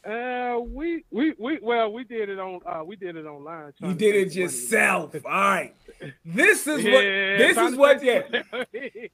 Uh, 0.04 0.60
we 0.66 1.06
we 1.12 1.34
we 1.38 1.60
well, 1.62 1.94
we 1.94 2.04
did 2.04 2.30
it 2.30 2.40
on 2.40 2.60
uh 2.66 2.84
we 2.84 2.96
did 2.96 3.16
it 3.16 3.26
online. 3.26 3.72
You 3.80 3.94
did 3.94 4.16
it 4.16 4.34
yourself. 4.34 5.14
All 5.14 5.32
right. 5.32 5.76
This 6.26 6.66
is 6.66 6.84
yeah, 6.84 6.94
what 6.94 7.02
this 7.02 7.58
is 7.58 7.76
what 7.76 8.04
yeah. 8.04 8.22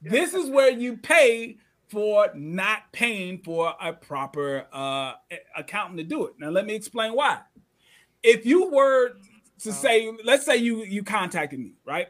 this 0.00 0.32
is 0.32 0.48
where 0.48 0.70
you 0.70 0.96
pay 0.96 1.58
for 1.88 2.28
not 2.34 2.90
paying 2.92 3.38
for 3.38 3.74
a 3.78 3.92
proper 3.92 4.66
uh 4.72 5.12
accountant 5.54 5.98
to 5.98 6.04
do 6.04 6.24
it. 6.24 6.34
Now 6.38 6.48
let 6.48 6.64
me 6.64 6.74
explain 6.74 7.12
why. 7.12 7.40
If 8.22 8.46
you 8.46 8.70
were 8.70 9.10
to 9.60 9.70
uh-huh. 9.70 9.78
say, 9.78 10.12
let's 10.24 10.46
say 10.46 10.56
you 10.56 10.84
you 10.84 11.02
contacted 11.02 11.58
me, 11.58 11.72
right? 11.84 12.08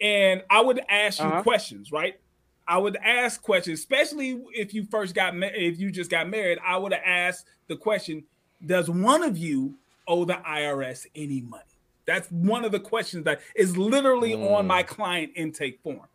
And 0.00 0.44
I 0.48 0.60
would 0.60 0.80
ask 0.88 1.18
you 1.18 1.26
uh-huh. 1.26 1.42
questions, 1.42 1.90
right? 1.90 2.20
I 2.68 2.78
would 2.78 2.96
ask 2.96 3.40
questions, 3.42 3.78
especially 3.78 4.42
if 4.52 4.74
you 4.74 4.84
first 4.84 5.14
got 5.14 5.34
if 5.36 5.78
you 5.78 5.90
just 5.90 6.10
got 6.10 6.28
married. 6.28 6.58
I 6.66 6.76
would 6.76 6.92
have 6.92 7.02
asked 7.04 7.46
the 7.68 7.76
question: 7.76 8.24
Does 8.64 8.90
one 8.90 9.22
of 9.22 9.38
you 9.38 9.74
owe 10.08 10.24
the 10.24 10.34
IRS 10.34 11.06
any 11.14 11.42
money? 11.42 11.62
That's 12.06 12.28
one 12.30 12.64
of 12.64 12.72
the 12.72 12.80
questions 12.80 13.24
that 13.24 13.40
is 13.54 13.76
literally 13.76 14.32
mm. 14.32 14.50
on 14.52 14.66
my 14.66 14.82
client 14.82 15.32
intake 15.34 15.80
form. 15.82 16.06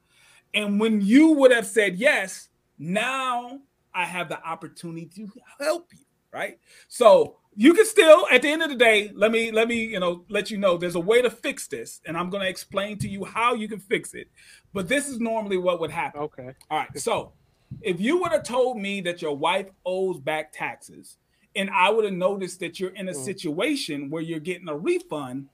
And 0.53 0.79
when 0.79 1.01
you 1.01 1.31
would 1.33 1.51
have 1.51 1.67
said 1.67 1.97
yes, 1.97 2.49
now 2.79 3.59
I 3.93 4.05
have 4.05 4.29
the 4.29 4.43
opportunity 4.43 5.25
to 5.25 5.31
help 5.59 5.89
you, 5.93 6.05
right? 6.31 6.59
So 6.87 7.37
you 7.55 7.73
can 7.73 7.85
still 7.85 8.25
at 8.31 8.41
the 8.41 8.49
end 8.49 8.61
of 8.61 8.69
the 8.69 8.75
day 8.75 9.11
let 9.13 9.31
me 9.31 9.51
let 9.51 9.67
me 9.67 9.83
you 9.85 9.99
know 9.99 10.23
let 10.29 10.49
you 10.49 10.57
know 10.57 10.77
there's 10.77 10.95
a 10.95 10.99
way 10.99 11.21
to 11.21 11.29
fix 11.29 11.67
this 11.67 12.01
and 12.05 12.15
i'm 12.15 12.29
going 12.29 12.41
to 12.41 12.49
explain 12.49 12.97
to 12.97 13.09
you 13.09 13.25
how 13.25 13.53
you 13.53 13.67
can 13.67 13.79
fix 13.79 14.13
it 14.13 14.27
but 14.73 14.87
this 14.87 15.09
is 15.09 15.19
normally 15.19 15.57
what 15.57 15.79
would 15.79 15.91
happen 15.91 16.21
okay 16.21 16.53
all 16.69 16.77
right 16.77 16.97
so 16.97 17.33
if 17.81 17.99
you 17.99 18.21
would 18.21 18.31
have 18.31 18.43
told 18.43 18.77
me 18.77 19.01
that 19.01 19.21
your 19.21 19.35
wife 19.35 19.67
owes 19.85 20.19
back 20.19 20.53
taxes 20.53 21.17
and 21.55 21.69
i 21.71 21.89
would 21.89 22.05
have 22.05 22.13
noticed 22.13 22.59
that 22.61 22.79
you're 22.79 22.95
in 22.95 23.09
a 23.09 23.13
mm. 23.13 23.25
situation 23.25 24.09
where 24.09 24.21
you're 24.21 24.39
getting 24.39 24.69
a 24.69 24.75
refund 24.75 25.49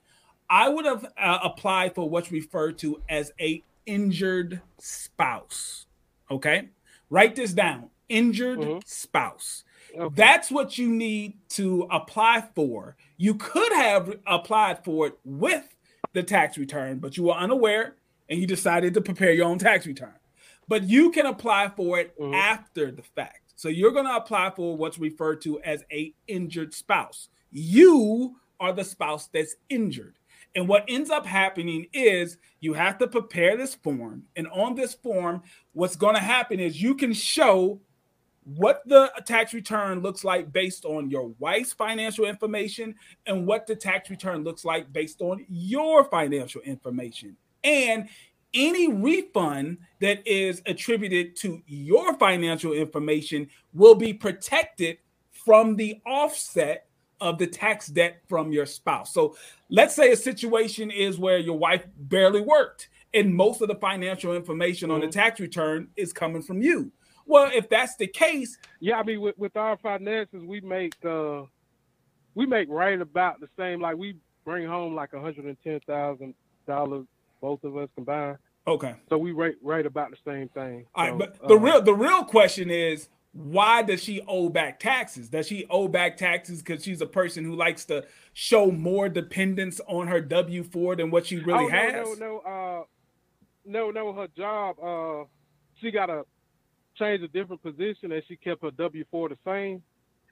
I 0.50 0.68
would 0.68 0.86
have 0.86 1.04
uh, 1.16 1.38
applied 1.42 1.94
for 1.94 2.08
what's 2.08 2.32
referred 2.32 2.78
to 2.78 3.02
as 3.08 3.32
a 3.40 3.62
injured 3.86 4.60
spouse. 4.78 5.86
Okay, 6.30 6.68
write 7.10 7.36
this 7.36 7.52
down: 7.52 7.90
injured 8.08 8.60
mm-hmm. 8.60 8.78
spouse. 8.84 9.64
Okay. 9.96 10.14
That's 10.14 10.50
what 10.50 10.78
you 10.78 10.88
need 10.88 11.38
to 11.50 11.86
apply 11.90 12.48
for. 12.54 12.96
You 13.16 13.34
could 13.34 13.72
have 13.72 14.14
applied 14.26 14.84
for 14.84 15.06
it 15.08 15.18
with 15.24 15.76
the 16.12 16.22
tax 16.22 16.58
return, 16.58 16.98
but 16.98 17.16
you 17.16 17.24
were 17.24 17.34
unaware 17.34 17.96
and 18.28 18.40
you 18.40 18.46
decided 18.46 18.94
to 18.94 19.00
prepare 19.00 19.32
your 19.32 19.46
own 19.46 19.58
tax 19.58 19.86
return. 19.86 20.14
But 20.66 20.84
you 20.84 21.10
can 21.10 21.26
apply 21.26 21.70
for 21.76 21.98
it 21.98 22.18
mm-hmm. 22.18 22.34
after 22.34 22.90
the 22.90 23.02
fact. 23.02 23.54
So 23.56 23.68
you're 23.68 23.92
going 23.92 24.04
to 24.04 24.16
apply 24.16 24.50
for 24.50 24.76
what's 24.76 24.98
referred 24.98 25.40
to 25.42 25.60
as 25.62 25.82
a 25.90 26.14
injured 26.28 26.74
spouse. 26.74 27.28
You 27.50 28.36
are 28.60 28.72
the 28.72 28.84
spouse 28.84 29.28
that's 29.32 29.56
injured. 29.68 30.18
And 30.54 30.68
what 30.68 30.84
ends 30.88 31.10
up 31.10 31.26
happening 31.26 31.86
is 31.92 32.38
you 32.60 32.74
have 32.74 32.98
to 32.98 33.08
prepare 33.08 33.56
this 33.56 33.74
form. 33.74 34.24
And 34.36 34.48
on 34.48 34.74
this 34.74 34.94
form, 34.94 35.42
what's 35.72 35.96
going 35.96 36.14
to 36.14 36.20
happen 36.20 36.60
is 36.60 36.80
you 36.80 36.94
can 36.94 37.12
show 37.12 37.80
what 38.56 38.82
the 38.86 39.12
tax 39.26 39.52
return 39.52 40.00
looks 40.00 40.24
like 40.24 40.52
based 40.52 40.84
on 40.84 41.10
your 41.10 41.28
wife's 41.38 41.72
financial 41.72 42.24
information 42.24 42.94
and 43.26 43.46
what 43.46 43.66
the 43.66 43.76
tax 43.76 44.08
return 44.08 44.42
looks 44.42 44.64
like 44.64 44.92
based 44.92 45.20
on 45.20 45.44
your 45.48 46.04
financial 46.04 46.60
information. 46.62 47.36
And 47.62 48.08
any 48.54 48.90
refund 48.90 49.78
that 50.00 50.26
is 50.26 50.62
attributed 50.64 51.36
to 51.36 51.62
your 51.66 52.16
financial 52.16 52.72
information 52.72 53.48
will 53.74 53.94
be 53.94 54.14
protected 54.14 54.98
from 55.30 55.76
the 55.76 56.00
offset 56.06 56.86
of 57.20 57.36
the 57.36 57.46
tax 57.46 57.88
debt 57.88 58.22
from 58.28 58.52
your 58.52 58.64
spouse. 58.64 59.12
So 59.12 59.36
let's 59.68 59.94
say 59.94 60.12
a 60.12 60.16
situation 60.16 60.90
is 60.90 61.18
where 61.18 61.38
your 61.38 61.58
wife 61.58 61.84
barely 61.96 62.40
worked 62.40 62.88
and 63.14 63.34
most 63.34 63.60
of 63.60 63.68
the 63.68 63.74
financial 63.74 64.34
information 64.34 64.88
mm-hmm. 64.88 64.94
on 64.94 65.00
the 65.00 65.06
mm-hmm. 65.06 65.18
tax 65.18 65.40
return 65.40 65.88
is 65.96 66.12
coming 66.12 66.42
from 66.42 66.62
you. 66.62 66.92
Well, 67.28 67.50
if 67.54 67.68
that's 67.68 67.94
the 67.96 68.06
case, 68.06 68.58
yeah, 68.80 68.98
I 68.98 69.02
mean 69.02 69.20
with, 69.20 69.38
with 69.38 69.56
our 69.56 69.76
finances 69.76 70.42
we 70.44 70.60
make 70.60 70.94
uh 71.04 71.42
we 72.34 72.46
make 72.46 72.68
right 72.70 73.00
about 73.00 73.38
the 73.40 73.48
same 73.56 73.80
like 73.80 73.96
we 73.96 74.16
bring 74.44 74.66
home 74.66 74.94
like 74.94 75.12
a 75.12 75.20
hundred 75.20 75.44
and 75.44 75.56
ten 75.62 75.78
thousand 75.86 76.34
dollars 76.66 77.04
both 77.40 77.62
of 77.64 77.76
us 77.76 77.88
combined. 77.94 78.38
Okay. 78.66 78.94
So 79.10 79.18
we 79.18 79.32
rate 79.32 79.56
right 79.62 79.84
about 79.84 80.10
the 80.10 80.16
same 80.26 80.48
thing. 80.48 80.86
All 80.94 81.04
so, 81.04 81.10
right, 81.10 81.18
but 81.18 81.48
the 81.48 81.54
uh, 81.54 81.58
real 81.58 81.82
the 81.82 81.94
real 81.94 82.24
question 82.24 82.70
is 82.70 83.08
why 83.32 83.82
does 83.82 84.02
she 84.02 84.22
owe 84.26 84.48
back 84.48 84.80
taxes? 84.80 85.28
Does 85.28 85.46
she 85.46 85.66
owe 85.68 85.86
back 85.86 86.16
taxes 86.16 86.62
because 86.62 86.82
she's 86.82 87.02
a 87.02 87.06
person 87.06 87.44
who 87.44 87.54
likes 87.54 87.84
to 87.86 88.06
show 88.32 88.70
more 88.70 89.10
dependence 89.10 89.82
on 89.86 90.06
her 90.08 90.22
W 90.22 90.62
four 90.64 90.96
than 90.96 91.10
what 91.10 91.26
she 91.26 91.36
really 91.36 91.66
oh, 91.66 91.68
no, 91.68 91.76
has? 91.76 91.92
No, 91.92 92.14
no, 92.14 92.38
uh, 92.38 92.84
no, 93.66 93.90
no. 93.90 94.12
Her 94.14 94.28
job, 94.34 94.76
uh, 94.82 95.24
she 95.78 95.90
got 95.90 96.06
to 96.06 96.24
change 96.98 97.22
a 97.22 97.28
different 97.28 97.62
position, 97.62 98.12
and 98.12 98.22
she 98.28 98.36
kept 98.36 98.62
her 98.62 98.70
W 98.70 99.04
four 99.10 99.28
the 99.28 99.38
same, 99.44 99.82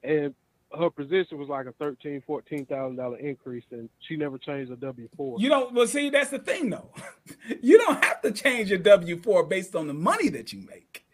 and 0.02 0.34
her 0.76 0.90
position 0.90 1.38
was 1.38 1.48
like 1.48 1.66
a 1.66 1.72
thirteen, 1.72 2.22
fourteen 2.26 2.66
thousand 2.66 2.96
dollar 2.96 3.18
increase, 3.18 3.64
and 3.70 3.88
she 4.00 4.16
never 4.16 4.38
changed 4.38 4.70
her 4.70 4.76
W 4.76 5.08
four. 5.16 5.36
You 5.38 5.48
don't. 5.48 5.74
Well, 5.74 5.86
see, 5.86 6.10
that's 6.10 6.30
the 6.30 6.38
thing, 6.38 6.70
though. 6.70 6.90
you 7.62 7.78
don't 7.78 8.04
have 8.04 8.20
to 8.22 8.32
change 8.32 8.70
your 8.70 8.78
W 8.78 9.20
four 9.20 9.44
based 9.44 9.74
on 9.74 9.86
the 9.86 9.94
money 9.94 10.28
that 10.30 10.52
you 10.52 10.66
make. 10.66 11.04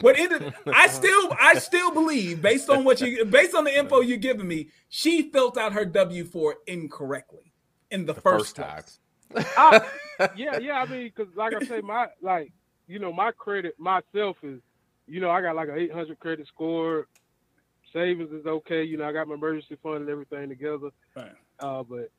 But 0.00 0.18
it, 0.18 0.54
I 0.66 0.88
still, 0.88 1.32
I 1.38 1.54
still 1.58 1.92
believe, 1.92 2.42
based 2.42 2.68
on 2.68 2.84
what 2.84 3.00
you, 3.00 3.24
based 3.24 3.54
on 3.54 3.64
the 3.64 3.78
info 3.78 4.00
you're 4.00 4.16
giving 4.16 4.48
me, 4.48 4.68
she 4.88 5.30
filled 5.30 5.56
out 5.56 5.72
her 5.72 5.84
W 5.84 6.24
four 6.24 6.56
incorrectly 6.66 7.52
in 7.90 8.06
the, 8.06 8.12
the 8.12 8.20
first, 8.20 8.56
first 8.56 8.56
time. 8.56 9.44
I, 9.56 9.80
yeah, 10.36 10.58
yeah. 10.58 10.80
I 10.80 10.86
mean, 10.86 11.12
because 11.14 11.34
like 11.36 11.54
I 11.54 11.64
say, 11.64 11.80
my 11.80 12.08
like, 12.20 12.52
you 12.86 12.98
know, 12.98 13.12
my 13.12 13.30
credit 13.32 13.78
myself 13.78 14.36
is, 14.42 14.60
you 15.06 15.20
know, 15.20 15.30
I 15.30 15.40
got 15.40 15.56
like 15.56 15.68
an 15.68 15.78
800 15.78 16.18
credit 16.18 16.46
score. 16.48 17.06
Savings 17.92 18.32
is 18.32 18.46
okay. 18.46 18.82
You 18.82 18.96
know, 18.96 19.04
I 19.04 19.12
got 19.12 19.28
my 19.28 19.34
emergency 19.34 19.76
fund 19.82 20.02
and 20.02 20.08
everything 20.08 20.48
together. 20.48 20.90
Right. 21.14 21.32
Uh, 21.60 21.82
but 21.82 22.10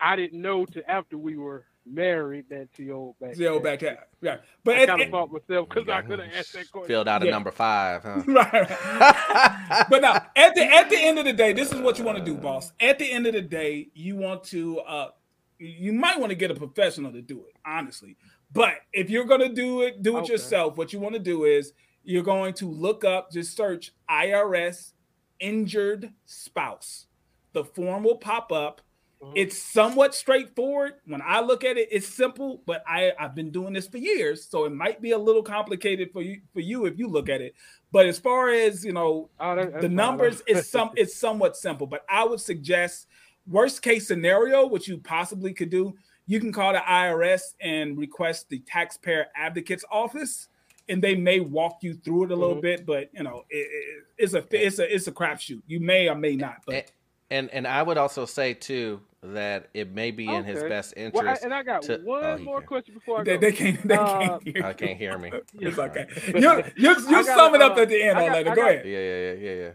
I 0.00 0.16
didn't 0.16 0.40
know 0.40 0.64
to 0.66 0.90
after 0.90 1.16
we 1.16 1.36
were 1.36 1.64
married 1.86 2.46
that 2.50 2.72
to 2.74 2.90
old 2.90 3.18
back. 3.18 3.34
The 3.34 3.46
old 3.46 3.62
back 3.62 3.82
Yeah, 3.82 4.36
but 4.64 4.76
I 4.76 4.86
kind 4.86 5.02
of 5.02 5.10
fought 5.10 5.32
myself 5.32 5.68
because 5.68 5.88
I 5.88 6.02
could 6.02 6.18
have 6.18 6.30
asked 6.34 6.52
that 6.54 6.70
question. 6.70 6.88
Filled 6.88 7.08
out 7.08 7.22
a 7.22 7.26
yeah. 7.26 7.30
number 7.30 7.50
five, 7.50 8.02
huh? 8.02 8.22
right. 8.26 9.86
but 9.88 10.02
now, 10.02 10.14
at 10.36 10.54
the 10.54 10.62
at 10.62 10.90
the 10.90 10.96
end 10.96 11.18
of 11.18 11.24
the 11.24 11.32
day, 11.32 11.52
this 11.52 11.72
is 11.72 11.80
what 11.80 11.98
you 11.98 12.04
want 12.04 12.18
to 12.18 12.24
do, 12.24 12.34
boss. 12.34 12.72
At 12.80 12.98
the 12.98 13.10
end 13.10 13.26
of 13.26 13.34
the 13.34 13.42
day, 13.42 13.88
you 13.94 14.16
want 14.16 14.44
to 14.44 14.80
uh, 14.80 15.10
you 15.58 15.92
might 15.92 16.18
want 16.18 16.30
to 16.30 16.36
get 16.36 16.50
a 16.50 16.54
professional 16.54 17.12
to 17.12 17.22
do 17.22 17.38
it, 17.40 17.54
honestly. 17.64 18.16
But 18.52 18.74
if 18.92 19.10
you're 19.10 19.24
gonna 19.24 19.48
do 19.48 19.82
it, 19.82 20.02
do 20.02 20.16
it 20.18 20.22
okay. 20.22 20.32
yourself. 20.32 20.76
What 20.76 20.92
you 20.92 21.00
want 21.00 21.14
to 21.14 21.20
do 21.20 21.44
is 21.44 21.72
you're 22.02 22.22
going 22.22 22.54
to 22.54 22.70
look 22.70 23.04
up, 23.04 23.30
just 23.30 23.56
search 23.56 23.92
IRS 24.08 24.92
injured 25.38 26.12
spouse. 26.26 27.06
The 27.52 27.64
form 27.64 28.04
will 28.04 28.16
pop 28.16 28.52
up 28.52 28.80
Mm-hmm. 29.22 29.32
It's 29.36 29.58
somewhat 29.58 30.14
straightforward. 30.14 30.94
When 31.04 31.20
I 31.20 31.40
look 31.40 31.62
at 31.62 31.76
it, 31.76 31.88
it's 31.90 32.08
simple, 32.08 32.62
but 32.64 32.82
I, 32.86 33.12
I've 33.18 33.34
been 33.34 33.50
doing 33.50 33.74
this 33.74 33.86
for 33.86 33.98
years, 33.98 34.48
so 34.48 34.64
it 34.64 34.72
might 34.72 35.02
be 35.02 35.10
a 35.10 35.18
little 35.18 35.42
complicated 35.42 36.10
for 36.10 36.22
you 36.22 36.40
for 36.54 36.60
you 36.60 36.86
if 36.86 36.98
you 36.98 37.06
look 37.06 37.28
at 37.28 37.42
it. 37.42 37.54
But 37.92 38.06
as 38.06 38.18
far 38.18 38.48
as 38.48 38.82
you 38.82 38.94
know, 38.94 39.28
oh, 39.38 39.56
that, 39.56 39.82
the 39.82 39.90
numbers 39.90 40.42
is 40.48 40.70
some 40.70 40.92
it's 40.96 41.16
somewhat 41.16 41.56
simple. 41.56 41.86
But 41.86 42.02
I 42.08 42.24
would 42.24 42.40
suggest 42.40 43.08
worst 43.46 43.82
case 43.82 44.08
scenario, 44.08 44.66
which 44.66 44.88
you 44.88 44.96
possibly 44.96 45.52
could 45.52 45.70
do, 45.70 45.94
you 46.26 46.40
can 46.40 46.52
call 46.52 46.72
the 46.72 46.78
IRS 46.78 47.54
and 47.60 47.98
request 47.98 48.48
the 48.48 48.60
taxpayer 48.60 49.26
advocate's 49.36 49.84
office 49.90 50.48
and 50.90 51.00
they 51.00 51.14
may 51.14 51.40
walk 51.40 51.78
you 51.82 51.94
through 51.94 52.24
it 52.24 52.30
a 52.32 52.36
little 52.36 52.56
mm-hmm. 52.56 52.62
bit, 52.62 52.86
but 52.86 53.10
you 53.12 53.22
know, 53.22 53.44
it, 53.48 53.56
it, 53.58 54.04
it's 54.18 54.34
a 54.34 54.44
it's 54.50 54.78
a 54.78 54.94
it's 54.94 55.06
a 55.06 55.12
crapshoot. 55.12 55.62
You 55.66 55.80
may 55.80 56.08
or 56.08 56.16
may 56.16 56.36
not. 56.36 56.62
But 56.66 56.90
and 57.30 57.48
and 57.50 57.66
I 57.66 57.82
would 57.82 57.96
also 57.96 58.26
say 58.26 58.54
too, 58.54 59.00
that 59.22 59.68
it 59.72 59.92
may 59.92 60.10
be 60.10 60.26
in 60.26 60.44
his 60.44 60.62
best 60.64 60.94
interest. 60.96 61.14
Well, 61.14 61.28
I, 61.28 61.38
and 61.44 61.54
I 61.54 61.62
got 61.62 61.82
to, 61.82 61.98
one 61.98 62.24
oh, 62.24 62.38
more 62.38 62.58
can. 62.58 62.66
question 62.66 62.94
before 62.94 63.20
I 63.20 63.24
they, 63.24 63.34
go. 63.34 63.40
They 63.40 63.52
can't. 63.52 63.88
They 63.88 63.94
uh, 63.94 64.18
can't 64.18 64.42
hear. 64.42 64.64
I 64.64 64.72
can't 64.72 64.98
hear 64.98 65.18
me. 65.18 65.32
it's 65.60 65.78
okay. 65.78 66.06
You 66.26 66.64
you 66.76 66.90
you 67.08 67.24
sum 67.24 67.54
it 67.54 67.62
up 67.62 67.76
uh, 67.76 67.82
at 67.82 67.88
the 67.88 68.02
end. 68.02 68.18
Got, 68.18 68.24
Orlando. 68.24 68.54
Go 68.54 68.62
ahead. 68.62 68.86
Yeah, 68.86 68.98
yeah, 68.98 69.16
yeah, 69.16 69.32
yeah, 69.32 69.54
yeah. 69.54 69.70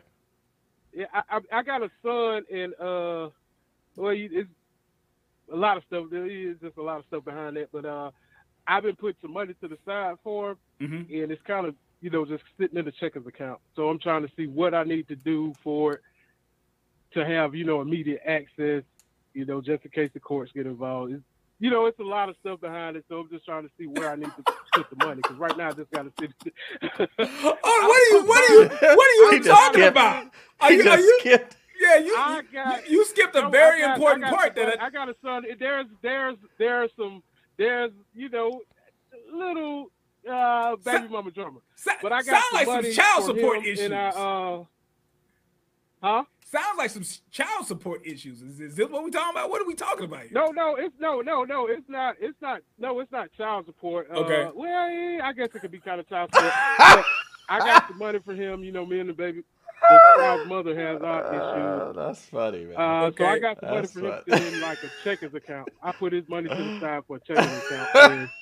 Yeah, 0.98 1.06
I, 1.14 1.38
I, 1.38 1.60
I 1.60 1.64
got 1.64 1.82
a 1.82 1.90
son, 2.02 2.44
and 2.52 2.74
uh, 2.76 3.30
well, 3.96 4.14
it's 4.16 4.50
a 5.52 5.56
lot 5.56 5.78
of 5.78 5.84
stuff. 5.88 6.06
There's 6.12 6.58
just 6.60 6.78
a 6.78 6.82
lot 6.82 7.00
of 7.00 7.06
stuff 7.08 7.26
behind 7.26 7.58
that, 7.58 7.70
but 7.72 7.86
uh, 7.86 8.12
I've 8.68 8.84
been 8.84 8.96
putting 8.96 9.18
some 9.22 9.34
money 9.34 9.54
to 9.62 9.68
the 9.68 9.78
side 9.86 10.16
for 10.24 10.52
him, 10.52 10.58
mm-hmm. 10.82 11.22
and 11.22 11.32
it's 11.32 11.42
kind 11.44 11.66
of 11.66 11.76
you 12.02 12.10
know 12.10 12.26
just 12.26 12.44
sitting 12.60 12.78
in 12.78 12.86
the 12.86 12.92
checkers 12.92 13.26
account. 13.28 13.60
So 13.76 13.90
I'm 13.90 14.00
trying 14.00 14.26
to 14.26 14.32
see 14.36 14.48
what 14.48 14.74
I 14.74 14.84
need 14.84 15.08
to 15.10 15.16
do 15.16 15.54
for 15.64 15.94
it 15.94 16.02
to 17.14 17.26
have 17.26 17.56
you 17.56 17.64
know 17.64 17.82
immediate 17.82 18.22
access 18.26 18.84
you 19.36 19.46
know, 19.46 19.62
just 19.62 19.86
in 19.86 19.92
case 19.92 20.10
the 20.14 20.20
courts 20.20 20.52
get 20.54 20.66
involved. 20.66 21.12
It's, 21.12 21.24
you 21.60 21.70
know, 21.70 21.86
it's 21.86 22.00
a 22.00 22.04
lot 22.04 22.30
of 22.30 22.36
stuff 22.40 22.62
behind 22.62 22.96
it, 22.96 23.06
so 23.08 23.20
I'm 23.20 23.30
just 23.30 23.46
trying 23.46 23.64
to 23.64 23.70
see 23.78 23.86
where 23.86 24.10
I 24.10 24.16
need 24.16 24.32
to 24.36 24.54
put 24.74 24.90
the 24.90 25.06
money 25.06 25.22
because 25.22 25.38
right 25.38 25.56
now 25.56 25.70
I 25.70 25.74
just 25.74 25.92
got 25.92 26.04
to 26.04 26.12
sit. 26.20 26.32
oh, 26.92 27.08
what 27.18 27.64
are 27.64 28.16
you? 28.16 28.26
What 28.26 28.50
are 28.50 28.54
you? 28.54 28.96
What 28.96 29.34
are 29.34 29.36
you 29.36 29.44
talking 29.44 29.84
about? 29.84 30.32
Are 30.60 30.72
you, 30.72 30.90
are 30.90 31.00
you, 31.00 31.18
skipped. 31.20 31.58
Yeah, 31.80 31.98
you, 31.98 32.14
got, 32.54 32.90
you, 32.90 32.98
you 32.98 33.06
skipped 33.06 33.36
a 33.36 33.42
no, 33.42 33.50
very 33.50 33.82
got, 33.82 33.96
important 33.96 34.26
part. 34.26 34.56
That 34.56 34.82
I, 34.82 34.88
I 34.88 34.90
got 34.90 35.10
a 35.10 35.16
son. 35.24 35.44
There's 35.60 35.86
there's 36.02 36.38
there's 36.58 36.92
some 36.98 37.22
there's 37.58 37.92
you 38.14 38.30
know 38.30 38.62
little 39.32 39.92
uh, 40.30 40.76
baby 40.78 41.08
mama 41.08 41.32
drummer. 41.32 41.60
But 42.02 42.12
I 42.12 42.24
got 42.24 42.44
sound 42.44 42.68
like 42.68 42.84
some 42.84 42.94
child 42.94 43.26
support 43.26 43.66
issues. 43.66 43.92
I, 43.92 44.08
uh, 44.08 44.64
huh? 46.02 46.24
sounds 46.56 46.78
like 46.78 46.90
some 46.90 47.04
child 47.32 47.68
support 47.68 48.02
issues. 48.06 48.42
Is, 48.42 48.60
is 48.60 48.76
this 48.76 48.90
what 48.90 49.04
we 49.04 49.12
talking 49.12 49.32
about? 49.32 49.50
What 49.50 49.62
are 49.62 49.68
we 49.68 49.76
talking 49.76 50.06
about 50.06 50.22
here? 50.22 50.32
No, 50.34 50.48
no, 50.52 50.76
it's 50.76 50.96
no, 51.00 51.22
no, 51.22 51.44
no. 51.44 51.68
It's 51.68 51.88
not. 51.88 52.16
It's 52.20 52.40
not. 52.42 52.62
No, 52.80 53.00
it's 53.00 53.12
not 53.12 53.32
child 53.34 53.66
support. 53.66 54.08
Uh, 54.12 54.20
okay. 54.20 54.44
Uh, 54.44 54.52
well, 54.56 55.22
I 55.24 55.34
guess 55.34 55.50
it 55.54 55.60
could 55.60 55.72
be 55.72 55.80
kind 55.80 56.00
of 56.00 56.08
child 56.10 56.30
support. 56.34 56.54
I 57.50 57.60
got 57.60 57.88
the 57.90 57.96
money 57.96 58.20
for 58.20 58.34
him. 58.34 58.64
You 58.64 58.72
know, 58.72 58.86
me 58.86 59.00
and 59.00 59.10
the 59.10 59.14
baby. 59.14 59.44
The 59.82 60.00
child's 60.18 60.50
mother 60.50 60.76
has 60.76 61.02
our 61.02 61.26
uh, 61.26 61.88
issues. 61.90 61.96
that's 61.96 62.22
funny, 62.30 62.66
man. 62.66 62.76
Uh, 62.78 63.06
okay. 63.08 63.24
So 63.24 63.30
I 63.30 63.40
got 63.40 63.62
the 63.62 63.68
money 63.68 63.88
for 63.88 64.36
him 64.36 64.54
in 64.54 64.62
like 64.62 64.84
a 64.84 64.90
checkers 65.04 65.34
account. 65.34 65.70
I 65.84 65.92
put 65.92 66.14
his 66.14 66.28
money 66.28 66.50
to 66.50 66.56
the 66.56 66.80
side 66.82 67.04
for 67.08 67.18
a 67.18 67.20
checking 67.20 67.44
account. 67.44 68.30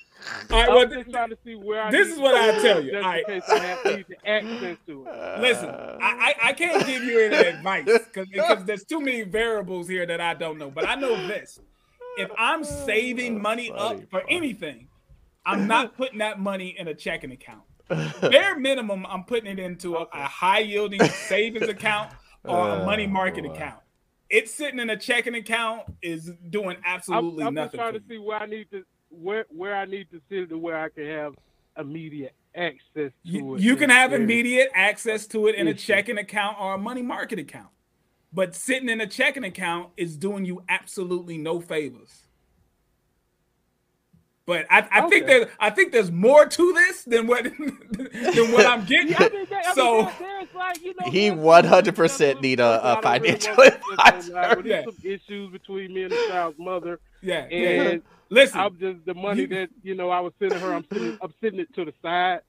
All 0.51 0.59
right, 0.59 0.69
well, 0.69 0.87
just 0.87 1.11
trying 1.11 1.29
to 1.29 1.37
see 1.43 1.55
where 1.55 1.91
this 1.91 2.07
is 2.07 2.17
what 2.17 2.33
I 2.35 2.57
tell 2.61 2.81
you. 2.81 2.95
All 2.95 3.01
right. 3.03 3.23
in 3.27 3.41
case 3.41 3.49
I 3.49 3.59
have 3.59 3.85
access 4.25 4.77
to 4.87 5.05
it. 5.05 5.41
Listen, 5.41 5.69
I, 5.69 5.99
I, 6.01 6.35
I 6.49 6.53
can't 6.53 6.85
give 6.85 7.03
you 7.03 7.19
any 7.19 7.35
advice 7.35 7.85
because 7.85 8.63
there's 8.65 8.85
too 8.85 9.01
many 9.01 9.23
variables 9.23 9.89
here 9.89 10.05
that 10.05 10.21
I 10.21 10.33
don't 10.33 10.57
know. 10.57 10.71
But 10.71 10.87
I 10.87 10.95
know 10.95 11.27
this: 11.27 11.59
if 12.17 12.29
I'm 12.37 12.63
saving 12.63 13.41
money 13.41 13.71
up 13.71 13.99
for 14.09 14.23
anything, 14.29 14.87
I'm 15.45 15.67
not 15.67 15.97
putting 15.97 16.19
that 16.19 16.39
money 16.39 16.75
in 16.77 16.87
a 16.87 16.93
checking 16.93 17.31
account. 17.31 17.63
Bare 18.21 18.57
minimum, 18.57 19.05
I'm 19.05 19.23
putting 19.23 19.51
it 19.51 19.59
into 19.59 19.95
a, 19.95 20.07
a 20.13 20.23
high 20.23 20.59
yielding 20.59 21.03
savings 21.03 21.67
account 21.67 22.11
or 22.43 22.69
a 22.69 22.81
oh, 22.81 22.85
money 22.85 23.07
market 23.07 23.45
account. 23.45 23.79
It's 24.29 24.53
sitting 24.53 24.79
in 24.79 24.89
a 24.89 24.97
checking 24.97 25.35
account 25.35 25.83
is 26.01 26.31
doing 26.49 26.77
absolutely 26.85 27.43
I'm, 27.43 27.49
I'm 27.49 27.53
nothing. 27.53 27.79
I'm 27.79 27.91
trying 27.91 28.01
to 28.01 28.07
see 28.07 28.17
where 28.17 28.39
I 28.39 28.45
need 28.45 28.71
to 28.71 28.83
where 29.09 29.45
where 29.49 29.75
I 29.75 29.85
need 29.85 30.09
to 30.11 30.21
sit 30.29 30.49
to 30.49 30.57
where 30.57 30.77
I 30.77 30.89
can 30.89 31.05
have 31.05 31.33
immediate 31.77 32.33
access 32.55 33.11
to 33.11 33.11
you, 33.23 33.55
it. 33.55 33.61
You 33.61 33.75
can 33.75 33.89
have 33.89 34.13
immediate 34.13 34.69
access 34.73 35.27
to 35.27 35.47
it 35.47 35.55
in 35.55 35.67
a 35.67 35.73
checking 35.73 36.17
account 36.17 36.57
or 36.59 36.75
a 36.75 36.77
money 36.77 37.01
market 37.01 37.39
account. 37.39 37.69
But 38.31 38.55
sitting 38.55 38.89
in 38.89 38.99
a 39.01 39.07
checking 39.07 39.43
account 39.43 39.89
is 39.95 40.17
doing 40.17 40.45
you 40.45 40.63
absolutely 40.67 41.37
no 41.37 41.59
favors. 41.61 42.22
But 44.45 44.65
I, 44.69 44.87
I 44.91 45.05
okay. 45.05 45.09
think 45.09 45.27
there's 45.27 45.47
I 45.57 45.69
think 45.69 45.91
there's 45.93 46.11
more 46.11 46.45
to 46.45 46.73
this 46.73 47.03
than 47.03 47.27
what 47.27 47.43
than 47.93 48.51
what 48.51 48.65
I'm 48.65 48.85
getting. 48.85 49.13
Yeah, 49.13 49.27
I 49.27 49.29
mean, 49.29 49.47
I 49.51 49.73
so 49.73 50.03
mean, 50.03 50.11
there's 50.19 50.47
like, 50.53 50.83
you 50.83 50.93
know, 50.99 51.11
he 51.11 51.31
100 51.31 51.95
percent 51.95 52.41
need 52.41 52.59
a, 52.59 52.97
a 52.97 53.01
financial 53.01 53.53
advisor. 53.53 54.33
Like, 54.33 54.65
yeah. 54.65 54.83
some 54.83 54.97
issues 55.03 55.51
between 55.51 55.93
me 55.93 56.03
and 56.03 56.11
the 56.11 56.25
child's 56.29 56.59
mother. 56.59 56.99
Yeah, 57.21 57.45
and 57.45 58.01
Listen, 58.33 58.59
I'm 58.61 58.79
just 58.79 59.05
the 59.05 59.13
money 59.13 59.41
you, 59.41 59.47
that 59.47 59.69
you 59.83 59.93
know 59.93 60.09
I 60.09 60.19
was 60.19 60.33
sending 60.39 60.59
her. 60.59 60.73
I'm 60.73 60.85
sitting, 60.91 61.17
I'm 61.21 61.33
sitting 61.39 61.59
it 61.59 61.73
to 61.75 61.85
the 61.85 61.93
side. 62.01 62.39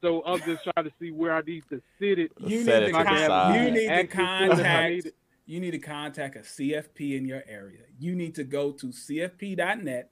So 0.00 0.22
I'm 0.24 0.38
just 0.40 0.62
trying 0.64 0.84
to 0.84 0.92
see 1.00 1.10
where 1.10 1.34
I 1.34 1.40
need 1.40 1.64
to 1.70 1.82
sit 1.98 2.20
it. 2.20 2.30
You 2.38 2.58
need 2.58 2.64
to, 2.64 2.92
con- 2.92 3.54
you 3.54 3.70
need 3.70 3.88
to 3.88 4.06
contact. 4.06 5.08
You 5.46 5.60
need 5.60 5.72
to 5.72 5.78
contact 5.80 6.36
a 6.36 6.40
CFP 6.40 7.16
in 7.16 7.24
your 7.24 7.42
area. 7.48 7.82
You 7.98 8.14
need 8.14 8.36
to 8.36 8.44
go 8.44 8.70
to 8.70 8.86
CFP.net. 8.86 10.10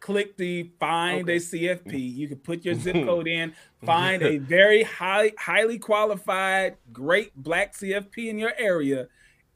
Click 0.00 0.36
the 0.36 0.70
find 0.78 1.22
okay. 1.22 1.36
a 1.36 1.40
CFP. 1.40 2.14
You 2.14 2.28
can 2.28 2.38
put 2.38 2.64
your 2.64 2.74
zip 2.74 2.94
code 3.06 3.26
in. 3.26 3.54
Find 3.84 4.22
a 4.22 4.38
very 4.38 4.82
high, 4.82 5.32
highly 5.38 5.78
qualified, 5.78 6.76
great 6.92 7.34
black 7.36 7.74
CFP 7.74 8.28
in 8.28 8.38
your 8.38 8.52
area, 8.58 9.08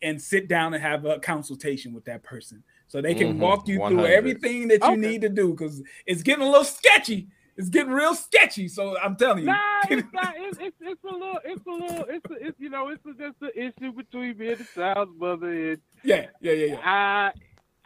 and 0.02 0.20
sit 0.20 0.48
down 0.48 0.74
and 0.74 0.82
have 0.82 1.04
a 1.04 1.18
consultation 1.18 1.92
with 1.92 2.04
that 2.06 2.22
person 2.22 2.62
so 2.90 3.00
they 3.00 3.14
can 3.14 3.34
mm-hmm. 3.34 3.40
walk 3.40 3.68
you 3.68 3.78
100. 3.78 4.02
through 4.02 4.12
everything 4.12 4.68
that 4.68 4.82
you 4.82 4.90
okay. 4.90 4.96
need 4.96 5.20
to 5.20 5.28
do 5.28 5.50
because 5.50 5.82
it's 6.06 6.22
getting 6.22 6.42
a 6.42 6.48
little 6.48 6.64
sketchy. 6.64 7.28
It's 7.56 7.68
getting 7.68 7.92
real 7.92 8.14
sketchy. 8.14 8.66
So 8.68 8.98
I'm 8.98 9.16
telling 9.16 9.40
you, 9.40 9.44
nah, 9.44 9.58
it's 9.90 10.08
not. 10.12 10.34
It's, 10.36 10.58
it's, 10.58 10.76
it's, 10.80 11.04
a 11.04 11.12
little. 11.12 11.38
It's 11.44 11.66
a 11.66 11.70
little. 11.70 12.04
It's, 12.08 12.30
a, 12.30 12.46
it's 12.48 12.58
you 12.58 12.70
know. 12.70 12.88
It's 12.88 13.04
a, 13.04 13.12
just 13.12 13.36
an 13.42 13.50
issue 13.54 13.92
between 13.92 14.38
me 14.38 14.52
and 14.52 14.58
the 14.58 14.66
child's 14.74 15.12
mother. 15.18 15.72
And 15.72 15.78
yeah, 16.02 16.26
yeah, 16.40 16.52
yeah, 16.52 16.66
yeah. 16.66 16.80
I 16.82 17.32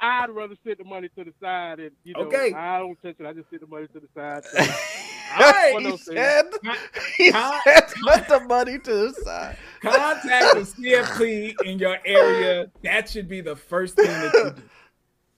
I'd 0.05 0.31
rather 0.31 0.55
sit 0.67 0.77
the 0.77 0.85
money 0.85 1.09
to 1.17 1.25
the 1.25 1.33
side 1.41 1.81
and 1.81 1.91
you 2.05 2.13
know 2.13 2.27
okay. 2.27 2.53
I 2.53 2.79
don't 2.79 3.01
touch 3.01 3.17
it. 3.19 3.27
I 3.27 3.33
just 3.33 3.49
sit 3.51 3.63
the 3.63 3.67
money 3.67 3.87
to 3.89 4.01
the 4.01 4.09
side. 4.15 4.45
So, 5.37 5.79
he 5.81 5.97
said, 5.97 6.45
he 7.17 7.31
said 7.33 7.87
put 8.07 8.29
the 8.29 8.41
money 8.47 8.79
to 8.79 8.95
the 8.95 9.13
side. 9.25 9.57
Contact 9.81 10.55
the 10.55 10.61
CFP 10.61 11.55
in 11.65 11.79
your 11.79 11.99
area. 12.05 12.71
That 12.85 13.09
should 13.09 13.27
be 13.27 13.41
the 13.41 13.57
first 13.57 13.97
thing 13.97 14.07
that 14.07 14.33
you 14.33 14.51
do. 14.51 14.63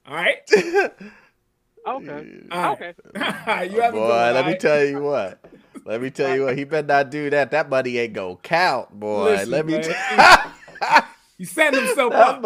All 0.07 0.15
right. 0.15 0.39
okay. 0.53 0.91
All 1.87 1.97
right. 1.97 2.43
Okay. 2.51 2.95
you 3.73 3.81
have 3.81 3.95
boy, 3.95 4.09
let 4.09 4.35
right? 4.35 4.47
me 4.49 4.59
tell 4.59 4.85
you 4.85 5.01
what. 5.01 5.43
Let 5.87 6.03
me 6.03 6.11
tell 6.11 6.35
you 6.35 6.43
what. 6.43 6.59
He 6.59 6.65
better 6.65 6.87
not 6.87 7.11
do 7.11 7.31
that. 7.31 7.53
That 7.53 7.71
money 7.71 7.97
ain't 7.97 8.13
gonna 8.13 8.37
count, 8.37 8.91
boy. 8.91 9.25
Listen, 9.31 9.51
let 9.51 9.67
me. 9.67 9.83
T- 9.83 9.95
he's 11.39 11.53
setting 11.53 11.87
himself 11.87 12.13
up. 12.13 12.43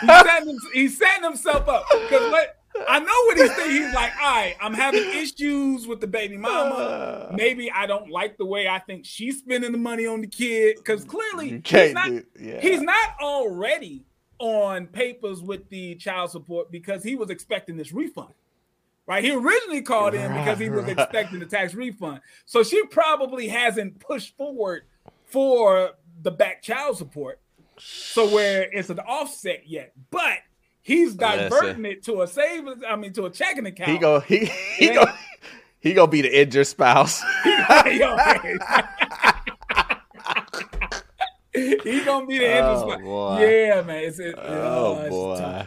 He's 0.00 0.10
setting, 0.10 0.58
he's 0.72 0.98
setting 0.98 1.24
himself 1.24 1.68
up 1.68 1.84
because 1.90 2.30
what 2.30 2.56
I 2.88 2.98
know 2.98 3.06
what 3.06 3.38
he's 3.38 3.52
thinking. 3.54 3.82
He's 3.82 3.94
like, 3.94 4.12
all 4.20 4.34
right, 4.34 4.56
I'm 4.60 4.74
having 4.74 5.02
issues 5.02 5.86
with 5.86 6.00
the 6.00 6.06
baby 6.06 6.36
mama. 6.36 7.32
Maybe 7.34 7.70
I 7.70 7.86
don't 7.86 8.10
like 8.10 8.36
the 8.36 8.44
way 8.44 8.68
I 8.68 8.78
think 8.78 9.04
she's 9.04 9.38
spending 9.38 9.72
the 9.72 9.78
money 9.78 10.06
on 10.06 10.20
the 10.20 10.26
kid 10.26 10.76
because 10.76 11.04
clearly 11.04 11.62
he's 11.64 11.92
not, 11.92 12.10
yeah. 12.38 12.60
he's 12.60 12.82
not 12.82 13.10
already 13.20 14.04
on 14.38 14.86
papers 14.86 15.42
with 15.42 15.68
the 15.70 15.94
child 15.96 16.30
support 16.30 16.70
because 16.70 17.02
he 17.02 17.16
was 17.16 17.30
expecting 17.30 17.76
this 17.76 17.92
refund. 17.92 18.34
Right? 19.06 19.22
He 19.22 19.30
originally 19.30 19.82
called 19.82 20.14
in 20.14 20.32
because 20.32 20.58
he 20.58 20.68
was 20.68 20.88
expecting 20.88 21.38
the 21.38 21.46
tax 21.46 21.74
refund. 21.74 22.20
So 22.44 22.64
she 22.64 22.84
probably 22.86 23.46
hasn't 23.46 24.00
pushed 24.00 24.36
forward 24.36 24.82
for 25.26 25.92
the 26.22 26.32
back 26.32 26.60
child 26.60 26.96
support. 26.98 27.40
So 27.78 28.32
where 28.32 28.68
it's 28.72 28.90
an 28.90 29.00
offset 29.00 29.68
yet. 29.68 29.92
But 30.10 30.38
He's 30.86 31.14
diverting 31.16 31.84
it 31.84 32.04
to 32.04 32.22
a 32.22 32.28
savings. 32.28 32.84
I 32.88 32.94
mean, 32.94 33.12
to 33.14 33.26
a 33.26 33.30
checking 33.30 33.66
account. 33.66 33.90
He 33.90 33.98
go. 33.98 34.20
He 34.20 34.44
he 34.76 34.94
go. 34.94 35.04
He 35.80 35.94
gonna 35.94 36.06
be 36.06 36.22
the 36.22 36.42
injured 36.42 36.68
spouse. 36.68 37.20
he 37.42 37.98
gonna 37.98 38.16
be 42.26 42.38
the 42.38 42.46
injured 42.46 42.64
oh, 42.64 42.88
spouse. 42.88 43.02
Boy. 43.02 43.40
Yeah, 43.40 43.82
man. 43.82 44.04
It's, 44.04 44.20
it, 44.20 44.36
oh, 44.38 45.02
oh 45.04 45.08
boy. 45.08 45.38
Tough. 45.38 45.66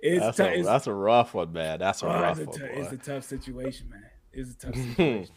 It's 0.00 0.24
that's, 0.24 0.36
t- 0.36 0.60
a, 0.60 0.64
that's 0.64 0.88
a 0.88 0.92
rough 0.92 1.34
one, 1.34 1.52
man. 1.52 1.78
That's 1.78 2.02
a 2.02 2.06
oh, 2.06 2.20
rough 2.20 2.40
it's 2.40 2.56
a 2.56 2.58
t- 2.58 2.64
one. 2.64 2.72
It's 2.82 2.92
a 2.92 2.96
tough 2.96 3.22
situation, 3.24 3.90
man. 3.90 4.06
It's 4.32 4.50
a 4.50 4.58
tough 4.58 4.74
situation. 4.74 5.32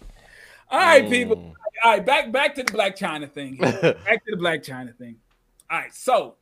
All 0.72 0.80
right, 0.80 1.08
people. 1.08 1.38
Mm. 1.38 1.54
All 1.84 1.92
right, 1.92 2.04
back 2.04 2.32
back 2.32 2.56
to 2.56 2.64
the 2.64 2.72
Blac 2.72 2.98
Chyna 2.98 3.32
thing. 3.32 3.58
back 3.62 3.82
to 3.82 4.36
the 4.36 4.38
Blac 4.38 4.66
Chyna 4.66 4.98
thing. 4.98 5.18
All 5.72 5.78
right, 5.78 5.96
so 5.96 6.36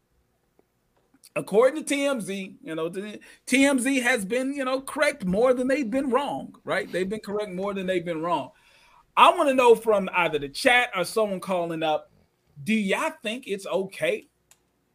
according 1.36 1.84
to 1.84 1.96
TMZ, 1.96 2.56
you 2.64 2.74
know, 2.74 2.90
TMZ 2.90 4.02
has 4.02 4.26
been, 4.26 4.54
you 4.54 4.66
know, 4.66 4.82
correct 4.82 5.24
more 5.24 5.54
than 5.54 5.68
they've 5.68 5.90
been 5.90 6.10
wrong, 6.10 6.56
right? 6.64 6.92
They've 6.92 7.08
been 7.08 7.20
correct 7.20 7.52
more 7.52 7.76
than 7.76 7.86
they've 7.86 8.04
been 8.04 8.24
wrong. 8.24 8.50
I 9.16 9.30
want 9.30 9.50
to 9.50 9.54
know 9.54 9.76
from 9.76 10.10
either 10.16 10.40
the 10.40 10.50
chat 10.50 10.90
or 10.96 11.04
someone 11.04 11.40
calling 11.40 11.84
up, 11.84 12.12
do 12.64 12.74
y'all 12.74 13.14
think 13.22 13.44
it's 13.46 13.68
okay 13.68 14.28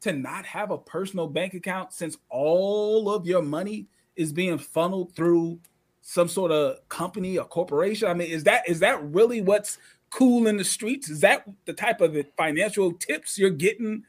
to 0.00 0.12
not 0.12 0.46
have 0.46 0.72
a 0.72 0.78
personal 0.78 1.28
bank 1.28 1.54
account 1.54 1.92
since 1.92 2.18
all 2.28 3.10
of 3.10 3.26
your 3.26 3.42
money 3.42 3.86
is 4.16 4.32
being 4.32 4.58
funneled 4.58 5.14
through 5.14 5.60
some 6.02 6.26
sort 6.26 6.50
of 6.50 6.88
company 6.88 7.38
or 7.38 7.44
corporation? 7.44 8.08
I 8.08 8.14
mean, 8.14 8.30
is 8.30 8.42
that 8.44 8.68
is 8.68 8.80
that 8.80 9.00
really 9.14 9.40
what's 9.40 9.78
cool 10.10 10.46
in 10.46 10.56
the 10.56 10.64
streets? 10.64 11.08
Is 11.08 11.20
that 11.20 11.44
the 11.64 11.72
type 11.72 12.00
of 12.00 12.16
financial 12.36 12.92
tips 12.92 13.38
you're 13.38 13.50
getting 13.50 14.04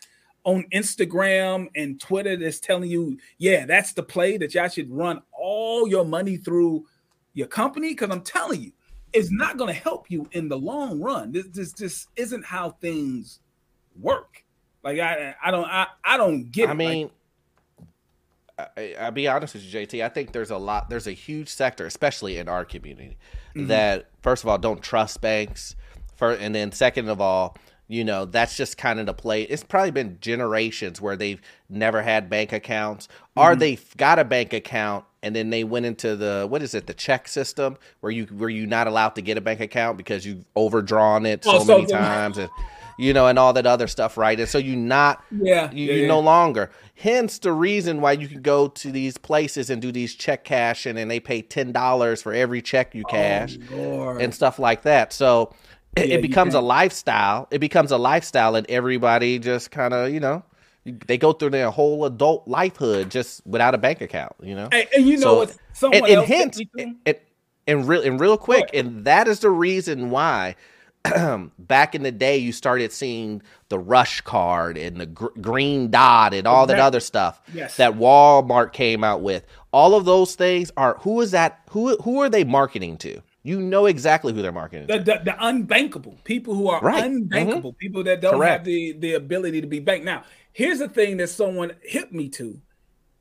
on 0.45 0.63
Instagram 0.73 1.67
and 1.75 1.99
Twitter 1.99 2.37
that's 2.37 2.59
telling 2.59 2.89
you, 2.89 3.17
yeah, 3.37 3.65
that's 3.65 3.93
the 3.93 4.03
play 4.03 4.37
that 4.37 4.53
y'all 4.53 4.69
should 4.69 4.89
run 4.89 5.21
all 5.33 5.87
your 5.87 6.05
money 6.05 6.37
through 6.37 6.85
your 7.33 7.47
company? 7.47 7.89
Because 7.89 8.11
I'm 8.11 8.21
telling 8.21 8.61
you, 8.61 8.71
it's 9.11 9.31
not 9.31 9.57
going 9.57 9.73
to 9.73 9.79
help 9.79 10.09
you 10.09 10.29
in 10.31 10.47
the 10.47 10.57
long 10.57 11.01
run. 11.01 11.31
This, 11.31 11.47
this 11.47 11.73
this 11.73 12.07
isn't 12.15 12.45
how 12.45 12.71
things 12.71 13.39
work. 13.99 14.43
Like 14.83 14.99
I 14.99 15.35
I 15.43 15.51
don't 15.51 15.65
I, 15.65 15.87
I 16.03 16.17
don't 16.17 16.51
get. 16.51 16.69
I 16.69 16.71
it. 16.71 16.75
mean. 16.75 17.03
Like, 17.03 17.11
I, 18.57 19.05
will 19.05 19.11
be 19.11 19.27
honest 19.27 19.53
with 19.53 19.63
you, 19.65 19.81
JT. 19.81 20.01
I 20.01 20.07
think 20.07 20.31
there's 20.31 20.51
a 20.51 20.57
lot, 20.57 20.89
there's 20.89 21.07
a 21.07 21.11
huge 21.11 21.49
sector, 21.49 21.85
especially 21.85 22.37
in 22.37 22.47
our 22.47 22.63
community, 22.63 23.17
mm-hmm. 23.53 23.67
that 23.67 24.11
first 24.21 24.43
of 24.43 24.49
all 24.49 24.57
don't 24.57 24.81
trust 24.81 25.19
banks, 25.19 25.75
for, 26.15 26.31
and 26.31 26.55
then 26.55 26.71
second 26.71 27.09
of 27.09 27.19
all, 27.19 27.57
you 27.87 28.03
know 28.03 28.25
that's 28.25 28.57
just 28.57 28.77
kind 28.77 28.99
of 28.99 29.05
the 29.05 29.13
play. 29.13 29.43
It's 29.43 29.63
probably 29.63 29.91
been 29.91 30.17
generations 30.19 30.99
where 30.99 31.15
they've 31.15 31.41
never 31.69 32.01
had 32.01 32.29
bank 32.29 32.53
accounts. 32.53 33.07
Mm-hmm. 33.37 33.51
or 33.51 33.55
they've 33.55 33.97
got 33.97 34.17
a 34.17 34.23
bank 34.23 34.53
account 34.53 35.03
and 35.21 35.35
then 35.35 35.49
they 35.49 35.65
went 35.65 35.85
into 35.85 36.15
the 36.15 36.45
what 36.49 36.61
is 36.61 36.73
it 36.73 36.87
the 36.87 36.93
check 36.93 37.27
system 37.27 37.77
where 37.99 38.11
you 38.11 38.25
where 38.25 38.49
you 38.49 38.65
not 38.65 38.87
allowed 38.87 39.09
to 39.15 39.21
get 39.21 39.37
a 39.37 39.41
bank 39.41 39.59
account 39.59 39.97
because 39.97 40.25
you've 40.25 40.45
overdrawn 40.55 41.25
it 41.25 41.43
so, 41.43 41.59
so 41.59 41.77
many 41.79 41.85
times 41.91 42.37
and 42.37 42.49
you 42.97 43.11
know 43.11 43.27
and 43.27 43.37
all 43.37 43.51
that 43.51 43.65
other 43.65 43.87
stuff 43.87 44.17
right? 44.17 44.39
And 44.39 44.47
so 44.47 44.57
you 44.57 44.75
not 44.75 45.21
yeah 45.31 45.69
you, 45.73 45.85
yeah, 45.87 45.93
you 45.93 46.01
yeah. 46.03 46.07
no 46.07 46.19
longer. 46.21 46.71
Hence 46.97 47.39
the 47.39 47.51
reason 47.51 47.99
why 47.99 48.13
you 48.13 48.29
can 48.29 48.41
go 48.41 48.69
to 48.69 48.89
these 48.89 49.17
places 49.17 49.69
and 49.69 49.81
do 49.81 49.91
these 49.91 50.15
check 50.15 50.45
cashing 50.45 50.97
and 50.97 51.11
they 51.11 51.19
pay 51.19 51.41
$10 51.43 52.21
for 52.21 52.33
every 52.33 52.61
check 52.61 52.95
you 52.95 53.03
oh, 53.05 53.11
cash 53.11 53.57
oh, 53.73 54.17
and 54.17 54.33
stuff 54.33 54.59
like 54.59 54.83
that. 54.83 55.11
So 55.11 55.53
it, 55.95 56.09
yeah, 56.09 56.15
it 56.15 56.21
becomes 56.21 56.53
a 56.53 56.61
lifestyle. 56.61 57.47
It 57.51 57.59
becomes 57.59 57.91
a 57.91 57.97
lifestyle, 57.97 58.55
and 58.55 58.69
everybody 58.69 59.39
just 59.39 59.71
kind 59.71 59.93
of, 59.93 60.11
you 60.11 60.19
know, 60.19 60.43
they 60.85 61.17
go 61.17 61.33
through 61.33 61.51
their 61.51 61.71
whole 61.71 62.05
adult 62.05 62.47
lifehood 62.47 63.09
just 63.09 63.45
without 63.47 63.73
a 63.73 63.77
bank 63.77 64.01
account. 64.01 64.33
You 64.41 64.55
know, 64.55 64.69
and, 64.71 64.87
and 64.95 65.07
you 65.07 65.17
know 65.17 65.45
so, 65.73 65.89
what? 65.89 65.95
And, 65.95 66.05
and 66.05 66.25
hence, 66.27 66.61
and, 66.77 66.97
and 67.67 67.87
real 67.87 68.01
and 68.01 68.19
real 68.19 68.37
quick, 68.37 68.69
and 68.73 69.05
that 69.05 69.27
is 69.27 69.39
the 69.39 69.49
reason 69.49 70.09
why. 70.09 70.55
back 71.59 71.93
in 71.93 72.01
the 72.01 72.11
day, 72.11 72.35
you 72.35 72.51
started 72.51 72.91
seeing 72.91 73.39
the 73.69 73.77
Rush 73.77 74.21
card 74.21 74.75
and 74.75 74.99
the 74.99 75.05
gr- 75.05 75.27
green 75.39 75.91
dot 75.91 76.33
and 76.33 76.47
all 76.47 76.65
that 76.65 76.79
other 76.79 76.99
stuff 76.99 77.39
yes. 77.53 77.77
that 77.77 77.93
Walmart 77.93 78.73
came 78.73 79.03
out 79.03 79.21
with. 79.21 79.45
All 79.71 79.93
of 79.93 80.05
those 80.05 80.33
things 80.33 80.71
are 80.75 80.97
who 81.01 81.21
is 81.21 81.29
that? 81.29 81.61
Who 81.69 81.95
who 81.97 82.21
are 82.23 82.29
they 82.29 82.43
marketing 82.43 82.97
to? 82.97 83.21
You 83.45 83.61
know 83.61 83.85
exactly 83.85 84.33
who 84.33 84.41
they're 84.41 84.51
marketing. 84.51 84.87
The, 84.87 84.97
the, 84.97 85.21
the 85.23 85.37
unbankable 85.39 86.23
people 86.23 86.55
who 86.55 86.67
are 86.67 86.81
right. 86.81 87.03
unbankable, 87.03 87.61
mm-hmm. 87.61 87.77
people 87.77 88.03
that 88.05 88.19
don't 88.19 88.39
Correct. 88.39 88.61
have 88.61 88.65
the, 88.65 88.93
the 88.93 89.13
ability 89.13 89.61
to 89.61 89.67
be 89.67 89.79
banked. 89.79 90.03
Now, 90.03 90.23
here's 90.51 90.79
the 90.79 90.89
thing 90.89 91.17
that 91.17 91.27
someone 91.27 91.73
hit 91.83 92.11
me 92.11 92.27
to. 92.29 92.59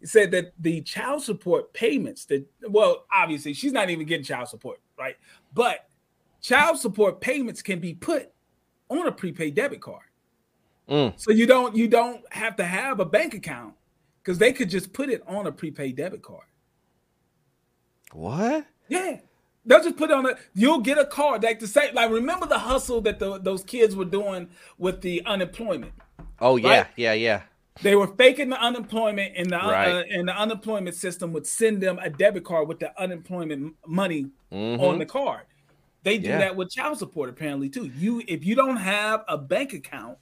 He 0.00 0.06
said 0.06 0.30
that 0.30 0.54
the 0.58 0.80
child 0.80 1.22
support 1.22 1.74
payments 1.74 2.24
that 2.26 2.46
well, 2.66 3.04
obviously 3.12 3.52
she's 3.52 3.72
not 3.72 3.90
even 3.90 4.06
getting 4.06 4.24
child 4.24 4.48
support, 4.48 4.80
right? 4.98 5.16
But 5.52 5.90
child 6.40 6.78
support 6.78 7.20
payments 7.20 7.60
can 7.60 7.78
be 7.78 7.92
put 7.92 8.32
on 8.88 9.06
a 9.06 9.12
prepaid 9.12 9.54
debit 9.54 9.82
card. 9.82 10.06
Mm. 10.88 11.20
So 11.20 11.32
you 11.32 11.46
don't 11.46 11.76
you 11.76 11.86
don't 11.86 12.22
have 12.32 12.56
to 12.56 12.64
have 12.64 12.98
a 12.98 13.04
bank 13.04 13.34
account 13.34 13.74
because 14.22 14.38
they 14.38 14.54
could 14.54 14.70
just 14.70 14.94
put 14.94 15.10
it 15.10 15.22
on 15.26 15.46
a 15.46 15.52
prepaid 15.52 15.96
debit 15.96 16.22
card. 16.22 16.46
What? 18.12 18.64
Yeah. 18.88 19.18
They'll 19.66 19.82
just 19.82 19.96
put 19.96 20.10
it 20.10 20.14
on 20.14 20.26
a. 20.26 20.36
You'll 20.54 20.80
get 20.80 20.98
a 20.98 21.06
card 21.06 21.42
like 21.42 21.58
the 21.58 21.66
same. 21.66 21.94
Like 21.94 22.10
remember 22.10 22.46
the 22.46 22.58
hustle 22.58 23.00
that 23.02 23.18
the, 23.18 23.38
those 23.38 23.64
kids 23.64 23.96
were 23.96 24.04
doing 24.04 24.48
with 24.78 25.00
the 25.00 25.22
unemployment. 25.24 25.92
Oh 26.40 26.56
yeah, 26.56 26.68
right? 26.68 26.86
yeah, 26.96 27.12
yeah. 27.14 27.42
They 27.82 27.96
were 27.96 28.06
faking 28.06 28.50
the 28.50 28.60
unemployment, 28.60 29.32
and 29.36 29.50
the 29.50 29.56
right. 29.56 29.88
uh, 29.88 30.02
and 30.10 30.28
the 30.28 30.36
unemployment 30.36 30.94
system 30.96 31.32
would 31.32 31.46
send 31.46 31.80
them 31.80 31.98
a 32.00 32.10
debit 32.10 32.44
card 32.44 32.68
with 32.68 32.78
the 32.78 32.98
unemployment 33.00 33.74
money 33.86 34.30
mm-hmm. 34.52 34.82
on 34.82 34.98
the 34.98 35.06
card. 35.06 35.42
They 36.02 36.18
do 36.18 36.28
yeah. 36.28 36.38
that 36.38 36.56
with 36.56 36.70
child 36.70 36.98
support 36.98 37.30
apparently 37.30 37.70
too. 37.70 37.90
You 37.96 38.22
if 38.28 38.44
you 38.44 38.54
don't 38.54 38.76
have 38.76 39.24
a 39.26 39.38
bank 39.38 39.72
account 39.72 40.18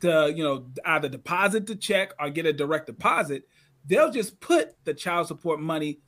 to 0.00 0.32
you 0.34 0.44
know 0.44 0.66
either 0.84 1.08
deposit 1.08 1.66
the 1.66 1.74
check 1.74 2.12
or 2.20 2.30
get 2.30 2.46
a 2.46 2.52
direct 2.52 2.86
deposit, 2.86 3.42
they'll 3.84 4.12
just 4.12 4.38
put 4.38 4.76
the 4.84 4.94
child 4.94 5.26
support 5.26 5.60
money 5.60 5.98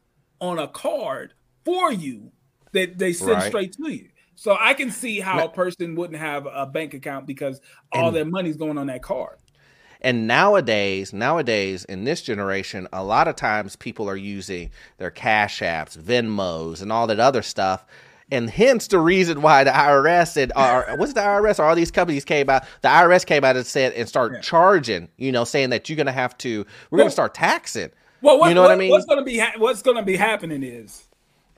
on 0.41 0.59
a 0.59 0.69
card 0.69 1.35
for 1.65 1.93
you 1.93 2.31
that 2.73 2.99
they 2.99 3.13
send 3.13 3.31
right. 3.31 3.49
straight 3.49 3.73
to 3.75 3.91
you. 3.91 4.09
So 4.35 4.57
I 4.59 4.73
can 4.73 4.91
see 4.91 5.21
how 5.21 5.45
a 5.45 5.49
person 5.51 5.95
wouldn't 5.97 6.19
have 6.19 6.47
a 6.51 6.65
bank 6.65 6.95
account 6.95 7.27
because 7.27 7.61
all 7.93 8.07
and, 8.07 8.17
their 8.17 8.25
money's 8.25 8.57
going 8.57 8.79
on 8.79 8.87
that 8.87 9.03
card. 9.03 9.37
And 10.01 10.27
nowadays, 10.27 11.13
nowadays 11.13 11.85
in 11.85 12.05
this 12.05 12.23
generation, 12.23 12.89
a 12.93 13.05
lot 13.05 13.29
of 13.29 13.37
times 13.37 13.77
people 13.77 14.09
are 14.09 14.17
using 14.17 14.71
their 14.97 15.11
cash 15.11 15.61
apps, 15.61 15.99
Venmos, 15.99 16.81
and 16.81 16.91
all 16.91 17.07
that 17.09 17.21
other 17.21 17.43
stuff. 17.43 17.85
And 18.33 18.49
hence 18.49 18.87
the 18.87 18.99
reason 18.99 19.43
why 19.43 19.65
the 19.65 19.73
IRS 19.73 20.37
and 20.37 20.53
or 20.57 20.97
what's 20.97 21.13
the 21.13 21.21
IRS 21.21 21.59
or 21.59 21.65
all 21.65 21.75
these 21.75 21.91
companies 21.91 22.25
came 22.25 22.49
out. 22.49 22.65
The 22.81 22.89
IRS 22.89 23.27
came 23.27 23.45
out 23.45 23.57
and 23.57 23.67
said 23.67 23.93
and 23.93 24.09
start 24.09 24.33
yeah. 24.33 24.41
charging, 24.41 25.09
you 25.19 25.33
know, 25.33 25.45
saying 25.45 25.71
that 25.71 25.89
you're 25.89 25.97
gonna 25.97 26.13
have 26.13 26.39
to 26.39 26.65
we're 26.91 26.97
well, 26.97 27.05
gonna 27.05 27.11
start 27.11 27.35
taxing. 27.35 27.91
Well, 28.23 28.39
what, 28.39 28.49
you 28.49 28.55
know 28.55 28.63
what, 28.63 28.69
what 28.69 28.75
I 28.75 28.79
mean? 28.79 28.91
What's 28.91 29.07
gonna 29.07 29.25
be 29.25 29.39
ha- 29.39 29.55
what's 29.59 29.83
gonna 29.83 30.05
be 30.05 30.17
happening 30.17 30.63
is 30.63 31.10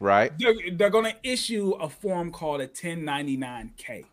Right. 0.03 0.32
They're, 0.36 0.55
they're 0.72 0.90
going 0.90 1.12
to 1.12 1.16
issue 1.22 1.74
a 1.80 1.88
form 1.88 2.32
called 2.32 2.61
a 2.61 2.66
1099K. 2.66 4.05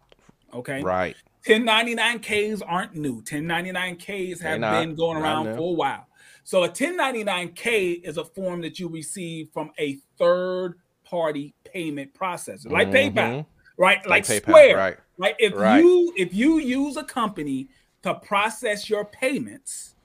Okay. 0.54 0.84
Right. 0.84 1.16
1099Ks 1.48 2.62
aren't 2.66 2.96
new. 2.96 3.24
1099Ks 3.24 4.40
have 4.42 4.62
been 4.62 4.94
going 4.96 5.18
around 5.18 5.56
for 5.56 5.72
a 5.72 5.74
while. 5.74 6.06
So 6.44 6.64
a 6.64 6.70
1099K 6.70 8.04
is 8.04 8.18
a 8.18 8.24
form 8.26 8.62
that 8.62 8.80
you 8.80 8.88
receive 8.88 9.50
from 9.52 9.72
a 9.80 9.96
third 10.18 10.76
party 11.04 11.56
payment 11.64 12.14
processor, 12.14 12.70
like 12.70 12.90
mm-hmm. 12.90 13.18
PayPal, 13.18 13.46
right? 13.78 13.98
Like, 14.08 14.08
like 14.08 14.24
PayPal, 14.26 14.42
Square, 14.42 14.78
right? 14.78 14.98
Right. 15.18 15.36
If 15.40 15.56
right. 15.56 15.80
you 15.80 16.14
if 16.18 16.34
you 16.34 16.60
use 16.60 16.98
a 16.98 17.04
company 17.04 17.68
to 18.04 18.16
process 18.16 18.90
your 18.90 19.06
payments, 19.06 19.96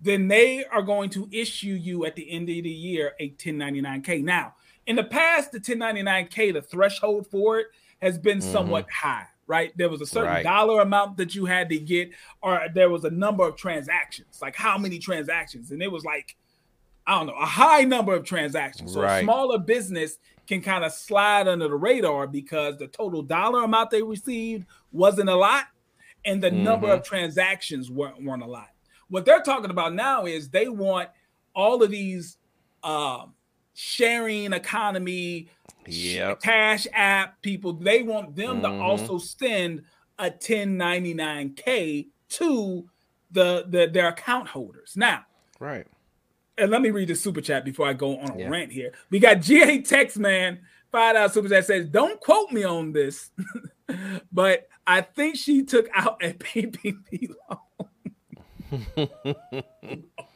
then 0.00 0.28
they 0.28 0.64
are 0.64 0.82
going 0.82 1.10
to 1.10 1.28
issue 1.30 1.74
you 1.74 2.06
at 2.06 2.16
the 2.16 2.30
end 2.30 2.48
of 2.48 2.64
the 2.64 2.70
year 2.70 3.12
a 3.20 3.30
1099K. 3.30 4.22
Now, 4.22 4.54
in 4.90 4.96
the 4.96 5.04
past, 5.04 5.52
the 5.52 5.60
1099K, 5.60 6.52
the 6.52 6.62
threshold 6.62 7.28
for 7.28 7.60
it 7.60 7.68
has 8.02 8.18
been 8.18 8.38
mm-hmm. 8.38 8.52
somewhat 8.52 8.90
high, 8.90 9.24
right? 9.46 9.72
There 9.76 9.88
was 9.88 10.00
a 10.00 10.06
certain 10.06 10.30
right. 10.30 10.42
dollar 10.42 10.80
amount 10.80 11.16
that 11.18 11.32
you 11.32 11.44
had 11.44 11.68
to 11.68 11.78
get, 11.78 12.10
or 12.42 12.62
there 12.74 12.90
was 12.90 13.04
a 13.04 13.10
number 13.10 13.46
of 13.46 13.54
transactions, 13.54 14.40
like 14.42 14.56
how 14.56 14.76
many 14.76 14.98
transactions. 14.98 15.70
And 15.70 15.80
it 15.80 15.92
was 15.92 16.04
like, 16.04 16.36
I 17.06 17.16
don't 17.16 17.28
know, 17.28 17.36
a 17.40 17.46
high 17.46 17.84
number 17.84 18.14
of 18.14 18.24
transactions. 18.24 18.94
So 18.94 19.02
right. 19.02 19.18
a 19.18 19.22
smaller 19.22 19.58
business 19.58 20.18
can 20.48 20.60
kind 20.60 20.84
of 20.84 20.92
slide 20.92 21.46
under 21.46 21.68
the 21.68 21.76
radar 21.76 22.26
because 22.26 22.76
the 22.78 22.88
total 22.88 23.22
dollar 23.22 23.62
amount 23.62 23.90
they 23.90 24.02
received 24.02 24.66
wasn't 24.90 25.28
a 25.28 25.36
lot, 25.36 25.66
and 26.24 26.42
the 26.42 26.50
mm-hmm. 26.50 26.64
number 26.64 26.90
of 26.90 27.04
transactions 27.04 27.92
weren't, 27.92 28.24
weren't 28.24 28.42
a 28.42 28.46
lot. 28.46 28.70
What 29.08 29.24
they're 29.24 29.42
talking 29.42 29.70
about 29.70 29.94
now 29.94 30.26
is 30.26 30.48
they 30.48 30.68
want 30.68 31.10
all 31.54 31.80
of 31.80 31.92
these 31.92 32.38
um, 32.82 33.34
sharing 33.80 34.52
economy, 34.52 35.48
yep. 35.86 36.42
cash 36.42 36.86
app 36.92 37.40
people, 37.40 37.72
they 37.72 38.02
want 38.02 38.36
them 38.36 38.60
mm-hmm. 38.60 38.78
to 38.78 38.82
also 38.82 39.16
send 39.16 39.82
a 40.18 40.30
1099K 40.30 42.08
to 42.28 42.88
the, 43.30 43.64
the 43.68 43.88
their 43.90 44.08
account 44.08 44.48
holders. 44.48 44.92
Now, 44.96 45.24
right. 45.58 45.86
and 46.58 46.70
let 46.70 46.82
me 46.82 46.90
read 46.90 47.08
the 47.08 47.14
super 47.14 47.40
chat 47.40 47.64
before 47.64 47.88
I 47.88 47.94
go 47.94 48.18
on 48.18 48.32
a 48.32 48.38
yeah. 48.38 48.48
rant 48.48 48.70
here. 48.70 48.92
We 49.08 49.18
got 49.18 49.40
GA 49.40 49.80
Text 49.80 50.18
Man 50.18 50.60
five 50.92 51.14
dollar 51.14 51.30
super 51.30 51.48
chat 51.48 51.64
says, 51.64 51.86
"Don't 51.86 52.20
quote 52.20 52.52
me 52.52 52.64
on 52.64 52.92
this, 52.92 53.30
but 54.32 54.68
I 54.86 55.00
think 55.00 55.36
she 55.36 55.64
took 55.64 55.88
out 55.94 56.22
a 56.22 56.34
PPP 56.34 57.30
loan." 57.48 59.08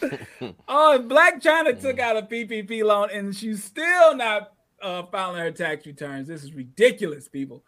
oh, 0.68 1.04
Blac 1.06 1.42
Chyna 1.42 1.80
took 1.80 1.98
out 1.98 2.16
a 2.16 2.22
PPP 2.22 2.84
loan 2.84 3.08
and 3.12 3.34
she's 3.34 3.64
still 3.64 4.16
not 4.16 4.52
uh, 4.82 5.04
filing 5.04 5.40
her 5.40 5.50
tax 5.50 5.86
returns. 5.86 6.28
This 6.28 6.44
is 6.44 6.54
ridiculous, 6.54 7.28
people. 7.28 7.64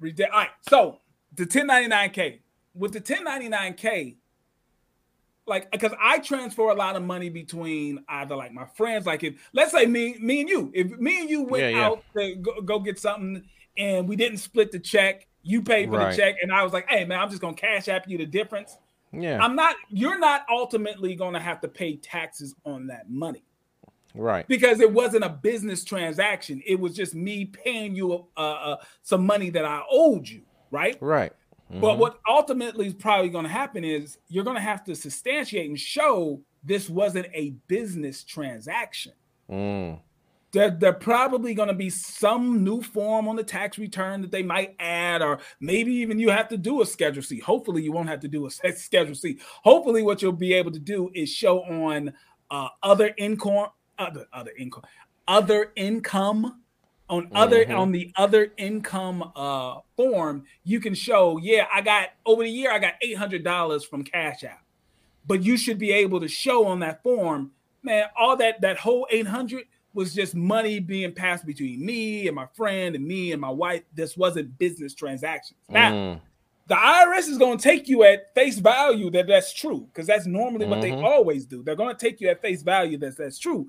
Ridic- 0.00 0.30
All 0.32 0.40
right, 0.40 0.50
so 0.68 0.98
the 1.34 1.44
1099K 1.44 2.40
with 2.74 2.92
the 2.92 3.00
1099K, 3.00 4.16
like 5.46 5.70
because 5.70 5.92
I 6.00 6.18
transfer 6.18 6.70
a 6.70 6.74
lot 6.74 6.96
of 6.96 7.02
money 7.02 7.28
between 7.28 8.04
either 8.08 8.36
like 8.36 8.52
my 8.52 8.66
friends, 8.66 9.06
like 9.06 9.24
if 9.24 9.34
let's 9.52 9.72
say 9.72 9.86
me, 9.86 10.16
me 10.20 10.40
and 10.40 10.48
you, 10.48 10.70
if 10.74 10.90
me 10.98 11.20
and 11.20 11.30
you 11.30 11.42
went 11.44 11.64
yeah, 11.64 11.70
yeah. 11.70 11.86
out 11.86 12.04
to 12.16 12.36
go, 12.36 12.60
go, 12.60 12.78
get 12.78 12.98
something 12.98 13.42
and 13.76 14.08
we 14.08 14.16
didn't 14.16 14.38
split 14.38 14.70
the 14.70 14.78
check, 14.78 15.26
you 15.42 15.62
paid 15.62 15.88
for 15.88 15.96
right. 15.96 16.10
the 16.10 16.16
check, 16.16 16.36
and 16.42 16.52
I 16.52 16.62
was 16.62 16.72
like, 16.72 16.88
hey 16.88 17.04
man, 17.04 17.18
I'm 17.18 17.30
just 17.30 17.40
gonna 17.40 17.54
cash 17.54 17.88
app 17.88 18.08
you 18.08 18.18
the 18.18 18.26
difference. 18.26 18.76
Yeah. 19.12 19.42
I'm 19.42 19.56
not, 19.56 19.76
you're 19.88 20.18
not 20.18 20.46
ultimately 20.50 21.14
gonna 21.14 21.40
have 21.40 21.60
to 21.62 21.68
pay 21.68 21.96
taxes 21.96 22.54
on 22.64 22.86
that 22.88 23.10
money. 23.10 23.44
Right. 24.14 24.46
Because 24.48 24.80
it 24.80 24.92
wasn't 24.92 25.24
a 25.24 25.28
business 25.28 25.84
transaction. 25.84 26.62
It 26.66 26.78
was 26.78 26.94
just 26.94 27.14
me 27.14 27.44
paying 27.44 27.94
you 27.94 28.26
uh, 28.36 28.40
uh, 28.40 28.76
some 29.02 29.24
money 29.24 29.50
that 29.50 29.64
I 29.64 29.82
owed 29.90 30.28
you. 30.28 30.42
Right. 30.70 30.96
Right. 31.00 31.32
Mm-hmm. 31.70 31.80
But 31.80 31.98
what 31.98 32.18
ultimately 32.28 32.88
is 32.88 32.94
probably 32.94 33.28
going 33.28 33.44
to 33.44 33.50
happen 33.50 33.84
is 33.84 34.18
you're 34.28 34.44
going 34.44 34.56
to 34.56 34.62
have 34.62 34.82
to 34.84 34.96
substantiate 34.96 35.68
and 35.68 35.78
show 35.78 36.40
this 36.64 36.90
wasn't 36.90 37.28
a 37.32 37.50
business 37.68 38.24
transaction. 38.24 39.12
Mm. 39.50 40.00
There, 40.52 40.70
there 40.70 40.92
probably 40.92 41.54
going 41.54 41.68
to 41.68 41.74
be 41.74 41.90
some 41.90 42.64
new 42.64 42.82
form 42.82 43.28
on 43.28 43.36
the 43.36 43.44
tax 43.44 43.78
return 43.78 44.20
that 44.22 44.32
they 44.32 44.42
might 44.42 44.74
add, 44.80 45.22
or 45.22 45.38
maybe 45.60 45.92
even 45.94 46.18
you 46.18 46.30
have 46.30 46.48
to 46.48 46.56
do 46.56 46.82
a 46.82 46.86
Schedule 46.86 47.22
C. 47.22 47.38
Hopefully, 47.38 47.82
you 47.82 47.92
won't 47.92 48.08
have 48.08 48.20
to 48.20 48.28
do 48.28 48.46
a 48.46 48.50
Schedule 48.72 49.14
C. 49.14 49.38
Hopefully, 49.62 50.02
what 50.02 50.22
you'll 50.22 50.32
be 50.32 50.52
able 50.54 50.72
to 50.72 50.80
do 50.80 51.10
is 51.14 51.30
show 51.30 51.62
on 51.62 52.12
uh, 52.50 52.68
other 52.82 53.14
income, 53.16 53.68
other 53.98 54.26
other 54.32 54.52
income, 54.58 54.82
other 55.28 55.72
income 55.76 56.60
on 57.10 57.28
other 57.32 57.64
mm-hmm. 57.64 57.76
on 57.76 57.92
the 57.92 58.12
other 58.16 58.52
income 58.56 59.32
uh 59.34 59.80
form 59.96 60.44
you 60.62 60.78
can 60.78 60.94
show 60.94 61.38
yeah 61.38 61.66
i 61.74 61.80
got 61.80 62.10
over 62.24 62.44
the 62.44 62.48
year 62.48 62.70
i 62.70 62.78
got 62.78 62.94
$800 63.04 63.84
from 63.84 64.04
cash 64.04 64.44
app 64.44 64.64
but 65.26 65.42
you 65.42 65.56
should 65.56 65.78
be 65.78 65.90
able 65.90 66.20
to 66.20 66.28
show 66.28 66.66
on 66.66 66.78
that 66.80 67.02
form 67.02 67.50
man 67.82 68.06
all 68.16 68.36
that 68.36 68.60
that 68.60 68.78
whole 68.78 69.08
800 69.10 69.64
was 69.92 70.14
just 70.14 70.34
money 70.34 70.78
being 70.78 71.12
passed 71.12 71.44
between 71.44 71.84
me 71.84 72.26
and 72.26 72.34
my 72.36 72.46
friend 72.54 72.94
and 72.94 73.04
me 73.04 73.32
and 73.32 73.40
my 73.40 73.50
wife 73.50 73.82
this 73.94 74.16
wasn't 74.16 74.58
business 74.58 74.94
transactions 74.94 75.58
now 75.68 75.90
mm. 75.90 76.20
the 76.68 76.74
irs 76.74 77.28
is 77.28 77.38
going 77.38 77.58
to 77.58 77.62
take 77.62 77.88
you 77.88 78.04
at 78.04 78.32
face 78.34 78.58
value 78.58 79.10
that 79.10 79.26
that's 79.26 79.52
true 79.52 79.86
because 79.92 80.06
that's 80.06 80.26
normally 80.26 80.64
mm-hmm. 80.64 80.70
what 80.70 80.80
they 80.80 80.90
mm-hmm. 80.90 81.04
always 81.04 81.44
do 81.44 81.62
they're 81.62 81.74
going 81.74 81.94
to 81.94 82.00
take 82.06 82.20
you 82.20 82.28
at 82.28 82.40
face 82.40 82.62
value 82.62 82.96
that 82.96 83.16
that's 83.16 83.38
true 83.38 83.68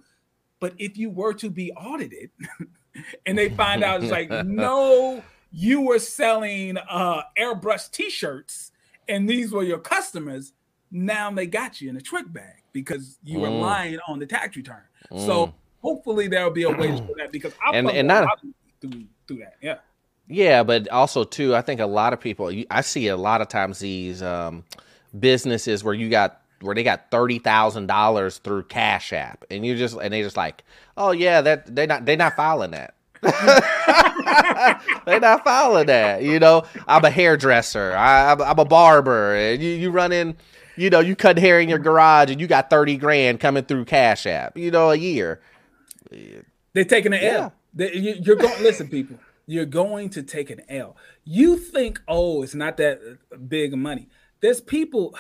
but 0.62 0.74
if 0.78 0.96
you 0.96 1.10
were 1.10 1.34
to 1.34 1.50
be 1.50 1.74
audited 1.74 2.30
and 3.26 3.38
they 3.38 3.50
find 3.50 3.84
out 3.84 4.02
it's 4.02 4.12
like, 4.12 4.30
no, 4.46 5.22
you 5.52 5.82
were 5.82 6.00
selling 6.00 6.78
uh 6.78 7.24
airbrush 7.38 7.92
t-shirts 7.92 8.72
and 9.10 9.30
these 9.30 9.52
were 9.52 9.64
your 9.64 9.80
customers. 9.80 10.54
Now 10.92 11.32
they 11.32 11.48
got 11.48 11.82
you 11.82 11.90
in 11.90 11.98
a 11.98 12.02
trick 12.02 12.32
bag 12.32 12.64
because 12.72 13.18
you 13.24 13.40
were 13.40 13.50
mm. 13.50 13.60
lying 13.60 14.00
on 14.08 14.20
the 14.20 14.26
tax 14.26 14.56
return. 14.56 14.84
Mm. 15.12 15.26
So 15.26 15.54
hopefully 15.82 16.28
there'll 16.28 16.52
be 16.52 16.64
a 16.64 16.70
way 16.70 16.96
for 16.98 17.14
that 17.18 17.32
because 17.32 17.54
I 17.66 17.78
and, 17.78 17.90
and 17.90 18.08
not 18.08 18.40
through, 18.80 19.04
through 19.28 19.38
that. 19.38 19.56
Yeah. 19.62 19.78
Yeah, 20.28 20.64
but 20.64 20.88
also 20.90 21.26
too, 21.26 21.56
I 21.56 21.62
think 21.62 21.82
a 21.82 21.86
lot 21.86 22.14
of 22.14 22.22
people 22.22 22.52
I 22.70 22.82
see 22.82 23.08
a 23.08 23.18
lot 23.18 23.42
of 23.42 23.50
times 23.50 23.80
these 23.80 24.24
um, 24.24 24.64
businesses 25.18 25.84
where 25.84 25.94
you 25.94 26.10
got 26.10 26.42
where 26.62 26.74
they 26.74 26.84
got 26.84 27.12
thirty 27.12 27.40
thousand 27.40 27.88
dollars 27.88 28.38
through 28.38 28.64
Cash 28.64 29.12
App, 29.12 29.44
and 29.52 29.66
you 29.66 29.76
just 29.76 29.98
and 29.98 30.14
they 30.14 30.22
just 30.22 30.38
like, 30.38 30.64
oh 30.96 31.12
yeah, 31.12 31.42
that 31.42 31.76
they 31.76 31.86
not 31.86 32.06
they 32.06 32.16
not 32.16 32.36
filing 32.36 32.72
that. 32.72 32.94
they 35.06 35.20
not 35.20 35.44
filing 35.44 35.88
that. 35.88 36.24
You 36.24 36.40
know, 36.40 36.64
I'm 36.88 37.04
a 37.04 37.10
hairdresser. 37.12 37.94
I, 37.94 38.32
am 38.32 38.60
a 38.60 38.66
barber, 38.66 39.36
and 39.36 39.62
you 39.62 39.72
you 39.72 39.92
run 39.92 40.12
in. 40.12 40.38
You 40.78 40.90
know, 40.90 41.02
you 41.02 41.18
cut 41.18 41.38
hair 41.38 41.60
in 41.60 41.68
your 41.68 41.78
garage, 41.78 42.32
and 42.32 42.40
you 42.40 42.48
got 42.48 42.70
thirty 42.70 42.96
grand 42.96 43.40
coming 43.40 43.66
through 43.66 43.86
Cash 43.86 44.26
App. 44.26 44.58
You 44.58 44.72
know, 44.72 44.92
a 44.92 44.96
year. 44.96 45.42
They're 46.74 46.86
taking 46.86 47.14
an 47.14 47.22
yeah. 47.22 47.30
L. 47.30 47.54
They, 47.74 47.94
you, 47.94 48.16
you're 48.22 48.36
going. 48.36 48.62
listen, 48.64 48.88
people. 48.88 49.18
You're 49.48 49.66
going 49.66 50.10
to 50.12 50.24
take 50.24 50.50
an 50.50 50.62
L. 50.70 50.96
You 51.24 51.58
think, 51.58 52.02
oh, 52.08 52.44
it's 52.44 52.56
not 52.56 52.78
that 52.78 53.00
big 53.50 53.76
money. 53.76 54.08
There's 54.40 54.62
people 54.62 55.16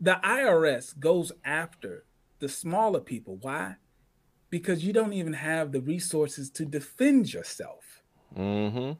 the 0.00 0.18
IRS 0.24 0.98
goes 0.98 1.32
after 1.44 2.04
the 2.38 2.48
smaller 2.48 3.00
people. 3.00 3.38
Why? 3.40 3.76
Because 4.48 4.84
you 4.84 4.92
don't 4.92 5.12
even 5.12 5.34
have 5.34 5.72
the 5.72 5.80
resources 5.80 6.50
to 6.50 6.64
defend 6.64 7.32
yourself. 7.32 8.02
Mm-hmm. 8.36 8.92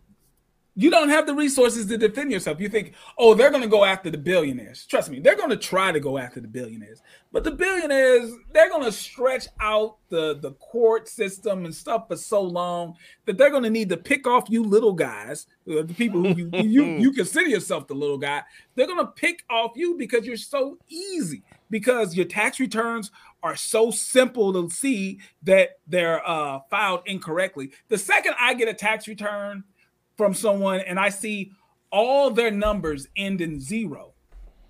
You 0.77 0.91
don't 0.91 1.09
have 1.09 1.27
the 1.27 1.35
resources 1.35 1.87
to 1.87 1.99
defend 1.99 2.31
yourself. 2.31 2.61
You 2.61 2.69
think, 2.69 2.95
oh, 3.19 3.35
they're 3.35 3.51
going 3.51 3.63
to 3.63 3.69
go 3.69 3.85
after 3.85 4.09
the 4.09 4.19
billionaires. 4.19 4.87
Trust 4.87 5.11
me, 5.11 5.19
they're 5.19 5.37
going 5.37 5.51
to 5.51 5.57
try 5.57 5.91
to 5.91 5.99
go 5.99 6.17
after 6.17 6.41
the 6.41 6.49
billionaires. 6.49 7.03
But 7.33 7.45
the 7.45 7.51
billionaires, 7.51 8.33
they're 8.53 8.69
going 8.69 8.85
to 8.85 8.93
stretch 8.93 9.49
out 9.61 9.97
the, 10.11 10.39
the 10.41 10.53
court 10.53 11.09
system 11.09 11.65
and 11.65 11.75
stuff 11.75 12.07
for 12.09 12.17
so 12.17 12.41
long 12.41 12.95
that 13.27 13.37
they're 13.37 13.51
going 13.51 13.65
to 13.65 13.71
need 13.71 13.89
to 13.89 13.97
pick 13.97 14.27
off 14.27 14.49
you 14.49 14.63
little 14.63 14.93
guys, 14.93 15.47
uh, 15.69 15.83
the 15.83 15.95
people 15.95 16.23
who 16.23 16.35
you, 16.35 16.51
you, 16.53 16.85
you 16.85 17.13
consider 17.15 17.49
yourself 17.49 17.89
the 17.89 17.95
little 17.95 18.19
guy. 18.19 18.43
They're 18.77 18.87
going 18.87 19.05
to 19.05 19.13
pick 19.13 19.45
off 19.51 19.73
you 19.75 19.97
because 19.97 20.25
you're 20.25 20.37
so 20.37 20.79
easy, 20.89 21.43
because 21.69 22.15
your 22.15 22.27
tax 22.27 22.61
returns 22.61 23.11
are 23.43 23.57
so 23.57 23.91
simple 23.91 24.53
to 24.53 24.73
see 24.75 25.19
that 25.43 25.79
they're 25.89 26.27
uh, 26.27 26.61
filed 26.71 27.01
incorrectly. 27.07 27.73
The 27.89 27.99
second 27.99 28.35
I 28.39 28.55
get 28.55 28.69
a 28.69 28.75
tax 28.75 29.09
return– 29.09 29.65
from 30.21 30.35
someone 30.35 30.81
and 30.81 31.01
I 31.01 31.09
see 31.09 31.51
all 31.91 32.31
their 32.31 32.51
numbers 32.51 33.09
end 33.17 33.41
in 33.41 33.59
zero, 33.59 34.13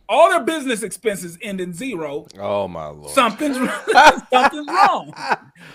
all 0.08 0.30
their 0.30 0.44
business 0.44 0.84
expenses 0.84 1.36
end 1.42 1.60
in 1.60 1.72
zero. 1.72 2.28
Oh 2.38 2.68
my 2.68 2.86
lord! 2.86 3.10
Something's 3.10 3.56
something's 4.30 4.68
wrong, 4.68 5.12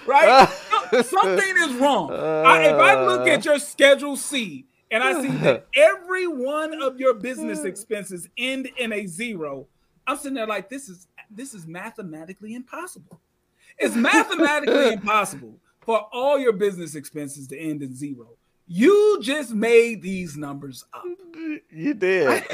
right? 0.07 0.47
Something 1.03 1.55
is 1.57 1.73
wrong. 1.73 2.09
I, 2.09 2.67
if 2.67 2.75
I 2.79 3.05
look 3.05 3.27
at 3.27 3.43
your 3.43 3.59
Schedule 3.59 4.15
C 4.15 4.65
and 4.91 5.03
I 5.03 5.21
see 5.21 5.27
that 5.39 5.67
every 5.75 6.25
one 6.25 6.81
of 6.81 6.97
your 6.97 7.13
business 7.13 7.65
expenses 7.65 8.29
end 8.37 8.69
in 8.77 8.93
a 8.93 9.05
zero, 9.07 9.67
I'm 10.07 10.15
sitting 10.15 10.35
there 10.35 10.47
like 10.47 10.69
this 10.69 10.87
is 10.87 11.09
this 11.29 11.53
is 11.53 11.67
mathematically 11.67 12.55
impossible. 12.55 13.19
It's 13.77 13.97
mathematically 13.97 14.93
impossible 14.93 15.59
for 15.81 16.07
all 16.13 16.39
your 16.39 16.53
business 16.53 16.95
expenses 16.95 17.49
to 17.49 17.59
end 17.59 17.83
in 17.83 17.93
zero. 17.93 18.37
You 18.67 19.19
just 19.21 19.53
made 19.53 20.01
these 20.01 20.35
numbers 20.35 20.85
up. 20.93 21.03
You 21.69 21.93
did. 21.93 22.43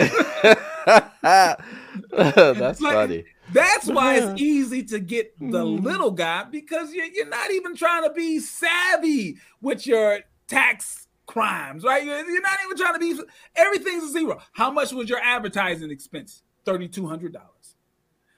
that's 1.22 2.82
like, 2.82 2.94
funny. 2.94 3.24
That's 3.54 3.88
why 3.88 4.18
it's 4.18 4.42
easy 4.42 4.84
to 4.84 5.00
get 5.00 5.38
the 5.40 5.66
hmm. 5.66 5.84
little 5.84 6.12
guy 6.12 6.44
because 6.44 6.94
you're, 6.94 7.06
you're 7.06 7.30
not 7.30 7.52
even 7.52 7.76
trying 7.76 8.04
to 8.04 8.12
be 8.12 8.40
savvy 8.40 9.38
with 9.62 9.88
your 9.88 10.20
tax 10.48 11.08
crimes, 11.28 11.84
right? 11.84 12.04
You're, 12.04 12.30
you're 12.30 12.42
not 12.42 12.60
even 12.66 12.78
trying 12.78 12.94
to 12.94 13.00
be. 13.00 13.18
Everything's 13.56 14.04
a 14.04 14.10
zero. 14.10 14.42
How 14.52 14.70
much 14.70 14.92
was 14.92 15.10
your 15.10 15.20
advertising 15.20 15.92
expense? 15.92 16.44
Thirty 16.66 16.88
two 16.88 17.08
hundred 17.08 17.34
dollars. 17.34 17.76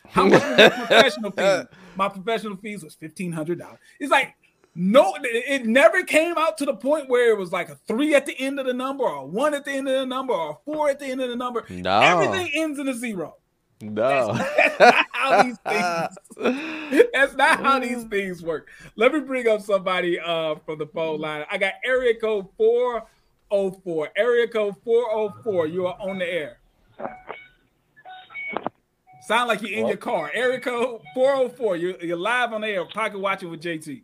How 0.08 0.26
much 0.26 0.42
was 0.44 0.58
your 0.60 0.70
professional 0.88 1.32
fees? 1.32 1.66
My 1.96 2.10
professional 2.10 2.58
fees 2.58 2.84
was 2.84 2.96
fifteen 2.96 3.32
hundred 3.32 3.60
dollars. 3.60 3.80
It's 4.00 4.12
like 4.12 4.36
no, 4.76 5.16
it 5.22 5.66
never 5.66 6.04
came 6.04 6.38
out 6.38 6.58
to 6.58 6.66
the 6.66 6.74
point 6.74 7.10
where 7.10 7.32
it 7.32 7.38
was 7.38 7.52
like 7.52 7.70
a 7.70 7.76
three 7.88 8.16
at 8.16 8.26
the 8.26 8.40
end 8.40 8.60
of 8.60 8.66
the 8.66 8.74
number, 8.74 9.04
or 9.04 9.28
one 9.28 9.54
at 9.54 9.66
the 9.66 9.72
end 9.72 9.88
of 9.88 9.94
the 9.94 10.06
number, 10.06 10.34
or 10.34 10.52
a 10.52 10.56
four 10.66 10.90
at 10.90 11.00
the 11.00 11.06
end 11.06 11.22
of 11.22 11.30
the 11.30 11.36
number. 11.36 11.66
No, 11.70 12.00
everything 12.00 12.50
ends 12.56 12.80
in 12.80 12.88
a 12.88 12.94
zero. 12.94 13.36
No, 13.82 14.34
that's, 14.34 14.78
that's 14.78 14.80
not 14.80 15.06
how 15.12 15.44
these 15.44 15.58
things. 15.68 17.10
that's 17.14 17.36
not 17.36 17.60
how 17.60 17.80
these 17.80 18.04
things 18.06 18.42
work. 18.42 18.70
Let 18.96 19.14
me 19.14 19.20
bring 19.20 19.48
up 19.48 19.62
somebody 19.62 20.20
uh 20.20 20.56
from 20.66 20.80
the 20.80 20.88
phone 20.88 21.20
line. 21.20 21.46
I 21.52 21.58
got 21.58 21.74
area 21.86 22.16
code 22.16 22.48
four 22.58 23.06
oh 23.52 23.72
four. 23.84 24.10
Area 24.16 24.48
code 24.48 24.76
four 24.84 25.12
oh 25.12 25.34
four. 25.44 25.68
You 25.68 25.88
are 25.88 25.98
on 26.00 26.18
the 26.18 26.26
air. 26.26 26.58
Sound 29.28 29.48
like 29.48 29.62
you're 29.62 29.72
in 29.72 29.88
your 29.88 29.96
car. 29.96 30.30
Area 30.34 30.60
code 30.60 31.00
404. 31.14 31.78
You're, 31.78 32.04
you're 32.04 32.18
live 32.18 32.52
on 32.52 32.60
the 32.60 32.68
air, 32.68 32.84
pocket 32.84 33.20
watching 33.20 33.50
with 33.50 33.62
JT. 33.62 34.02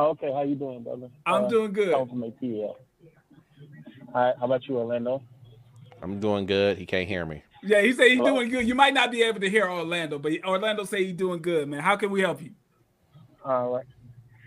Oh, 0.00 0.12
okay, 0.12 0.32
how 0.32 0.40
you 0.40 0.54
doing, 0.54 0.82
brother? 0.82 1.10
I'm 1.26 1.44
uh, 1.44 1.48
doing 1.48 1.74
good. 1.74 1.92
I'm 1.92 2.08
from 2.08 2.22
ATL. 2.22 2.62
All 2.62 2.76
right, 4.14 4.34
how 4.38 4.46
about 4.46 4.66
you, 4.66 4.78
Orlando? 4.78 5.22
I'm 6.00 6.18
doing 6.18 6.46
good. 6.46 6.78
He 6.78 6.86
can't 6.86 7.06
hear 7.06 7.26
me. 7.26 7.42
Yeah, 7.62 7.82
he 7.82 7.92
said 7.92 8.06
he's 8.06 8.16
Hello? 8.16 8.36
doing 8.36 8.48
good. 8.48 8.66
You 8.66 8.74
might 8.74 8.94
not 8.94 9.10
be 9.10 9.22
able 9.22 9.40
to 9.40 9.50
hear 9.50 9.68
Orlando, 9.68 10.18
but 10.18 10.32
Orlando 10.42 10.84
say 10.84 11.04
he's 11.04 11.12
doing 11.16 11.42
good, 11.42 11.68
man. 11.68 11.82
How 11.82 11.96
can 11.96 12.10
we 12.10 12.22
help 12.22 12.40
you? 12.40 12.52
All 13.44 13.74
right. 13.74 13.84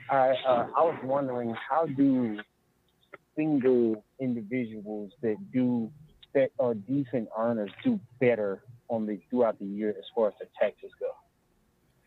I 0.10 0.30
uh, 0.30 0.68
I 0.76 0.82
was 0.86 0.98
wondering 1.04 1.54
how 1.70 1.86
do 1.86 2.40
single 3.36 4.04
individuals 4.20 5.12
that 5.22 5.36
do 5.54 5.92
that 6.34 6.50
are 6.58 6.74
decent 6.74 7.30
earners 7.38 7.70
do 7.84 8.00
better 8.20 8.64
on 8.90 9.06
the 9.06 9.20
throughout 9.30 9.60
the 9.60 9.66
year 9.66 9.90
as 9.90 10.06
far 10.16 10.30
as 10.30 10.34
the 10.40 10.48
taxes 10.60 10.90
go? 11.00 11.12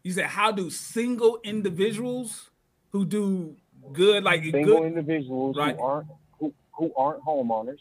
You 0.02 0.10
said 0.10 0.26
how 0.26 0.50
do 0.50 0.68
single 0.68 1.38
individuals 1.44 2.50
who 2.96 3.04
do 3.04 3.54
good 3.92 4.24
like 4.24 4.42
single 4.42 4.78
good, 4.78 4.86
individuals 4.86 5.54
right. 5.56 5.76
who 5.76 5.82
aren't 5.82 6.08
who, 6.40 6.54
who 6.72 6.92
aren't 6.96 7.22
homeowners 7.22 7.78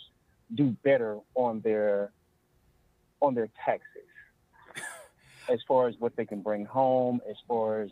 do 0.53 0.75
better 0.83 1.17
on 1.35 1.61
their 1.61 2.11
on 3.21 3.33
their 3.33 3.47
taxes 3.65 4.09
as 5.49 5.59
far 5.67 5.87
as 5.87 5.95
what 5.99 6.13
they 6.17 6.25
can 6.25 6.41
bring 6.41 6.65
home 6.65 7.21
as 7.29 7.37
far 7.47 7.81
as 7.81 7.89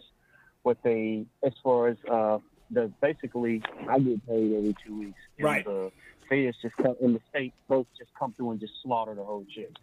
what 0.64 0.78
they 0.84 1.26
as 1.44 1.54
far 1.64 1.88
as 1.88 1.98
uh 2.12 2.38
the 2.72 2.92
basically 3.02 3.62
I 3.90 4.00
get 4.00 4.26
paid 4.28 4.54
every 4.54 4.76
two 4.86 5.00
weeks. 5.00 5.20
right. 5.40 5.64
The 5.64 5.92
feds 6.28 6.58
just 6.62 6.76
come 6.76 6.96
in 7.02 7.14
the 7.14 7.22
state 7.30 7.54
folks 7.70 7.90
just 7.98 8.12
come 8.20 8.34
through 8.34 8.52
and 8.52 8.60
just 8.60 8.74
slaughter 8.84 9.14
the 9.16 9.24
whole 9.24 9.46
shit. 9.54 9.78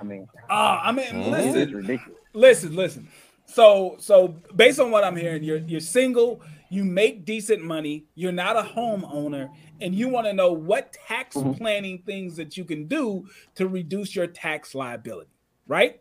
I 0.00 0.04
mean, 0.04 0.26
uh, 0.50 0.80
I 0.82 0.92
mean, 0.92 1.30
listen. 1.30 2.00
Listen, 2.34 2.74
listen. 2.74 3.08
So, 3.46 3.96
so 3.98 4.28
based 4.56 4.80
on 4.80 4.90
what 4.90 5.04
I'm 5.04 5.16
hearing, 5.16 5.44
you're 5.44 5.58
you're 5.58 5.80
single, 5.80 6.40
you 6.72 6.86
make 6.86 7.26
decent 7.26 7.62
money, 7.62 8.06
you're 8.14 8.32
not 8.32 8.56
a 8.56 8.62
homeowner, 8.62 9.50
and 9.82 9.94
you 9.94 10.08
want 10.08 10.26
to 10.26 10.32
know 10.32 10.52
what 10.52 10.94
tax 11.06 11.36
mm-hmm. 11.36 11.52
planning 11.52 12.02
things 12.06 12.34
that 12.36 12.56
you 12.56 12.64
can 12.64 12.86
do 12.86 13.28
to 13.54 13.68
reduce 13.68 14.16
your 14.16 14.26
tax 14.26 14.74
liability, 14.74 15.30
right? 15.66 16.00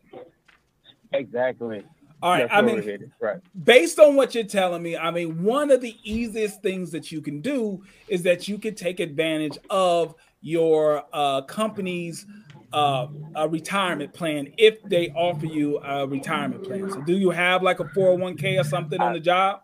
Exactly. 1.12 1.84
All 2.24 2.32
right. 2.32 2.48
I 2.50 2.62
mean, 2.62 3.12
right. 3.20 3.40
based 3.66 4.00
on 4.00 4.16
what 4.16 4.34
you're 4.34 4.46
telling 4.46 4.82
me, 4.82 4.96
I 4.96 5.12
mean, 5.12 5.44
one 5.44 5.72
of 5.72 5.82
the 5.82 5.98
easiest 6.04 6.62
things 6.62 6.92
that 6.92 7.12
you 7.12 7.20
can 7.20 7.42
do 7.42 7.84
is 8.08 8.24
that 8.24 8.48
you 8.48 8.58
can 8.58 8.74
take 8.74 9.02
advantage 9.02 9.58
of 9.70 10.16
your 10.40 11.04
uh, 11.12 11.42
company's 11.42 12.26
uh, 12.72 13.08
a 13.36 13.50
retirement 13.50 14.14
plan 14.14 14.54
if 14.58 14.82
they 14.84 15.10
offer 15.10 15.48
you 15.48 15.80
a 15.80 16.08
retirement 16.08 16.64
plan. 16.64 16.90
So, 16.90 17.02
do 17.02 17.18
you 17.18 17.32
have 17.32 17.62
like 17.62 17.82
a 17.82 17.86
401k 17.86 18.58
or 18.58 18.64
something 18.64 19.02
on 19.02 19.12
the 19.12 19.20
job? 19.20 19.64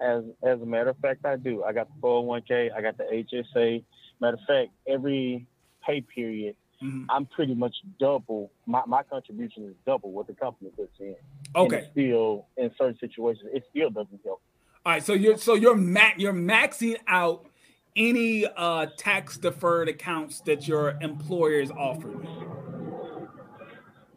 As 0.00 0.24
as 0.42 0.60
a 0.60 0.66
matter 0.66 0.90
of 0.90 0.98
fact, 0.98 1.24
I 1.24 1.36
do. 1.36 1.64
I 1.64 1.72
got 1.72 1.88
the 1.88 2.06
401k. 2.06 2.70
I 2.74 2.82
got 2.82 2.98
the 2.98 3.04
HSA. 3.04 3.82
Matter 4.20 4.36
of 4.36 4.46
fact, 4.46 4.70
every 4.86 5.46
pay 5.84 6.00
period, 6.00 6.56
mm-hmm. 6.82 7.04
I'm 7.10 7.26
pretty 7.26 7.54
much 7.54 7.74
double. 7.98 8.50
My, 8.66 8.82
my 8.86 9.02
contribution 9.02 9.64
is 9.64 9.74
double 9.86 10.12
what 10.12 10.26
the 10.26 10.34
company 10.34 10.70
puts 10.76 10.98
in. 11.00 11.16
Okay. 11.54 11.88
still, 11.92 12.46
in 12.56 12.70
certain 12.76 12.98
situations, 12.98 13.50
it 13.52 13.64
still 13.70 13.90
doesn't 13.90 14.20
help. 14.24 14.42
All 14.84 14.92
right. 14.92 15.02
So 15.02 15.12
you're 15.12 15.38
so 15.38 15.54
you're 15.54 15.76
ma- 15.76 16.14
you're 16.16 16.32
maxing 16.32 16.96
out 17.06 17.46
any 17.96 18.46
uh, 18.46 18.86
tax 18.98 19.38
deferred 19.38 19.88
accounts 19.88 20.40
that 20.42 20.68
your 20.68 20.98
employer 21.00 21.60
is 21.60 21.70
offering. 21.70 22.28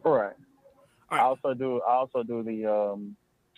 Right. 0.04 0.34
I 1.08 1.20
also 1.20 1.54
do. 1.54 1.80
I 1.80 1.94
also 1.94 2.22
do 2.22 2.42
the 2.42 2.66
um, 2.66 3.16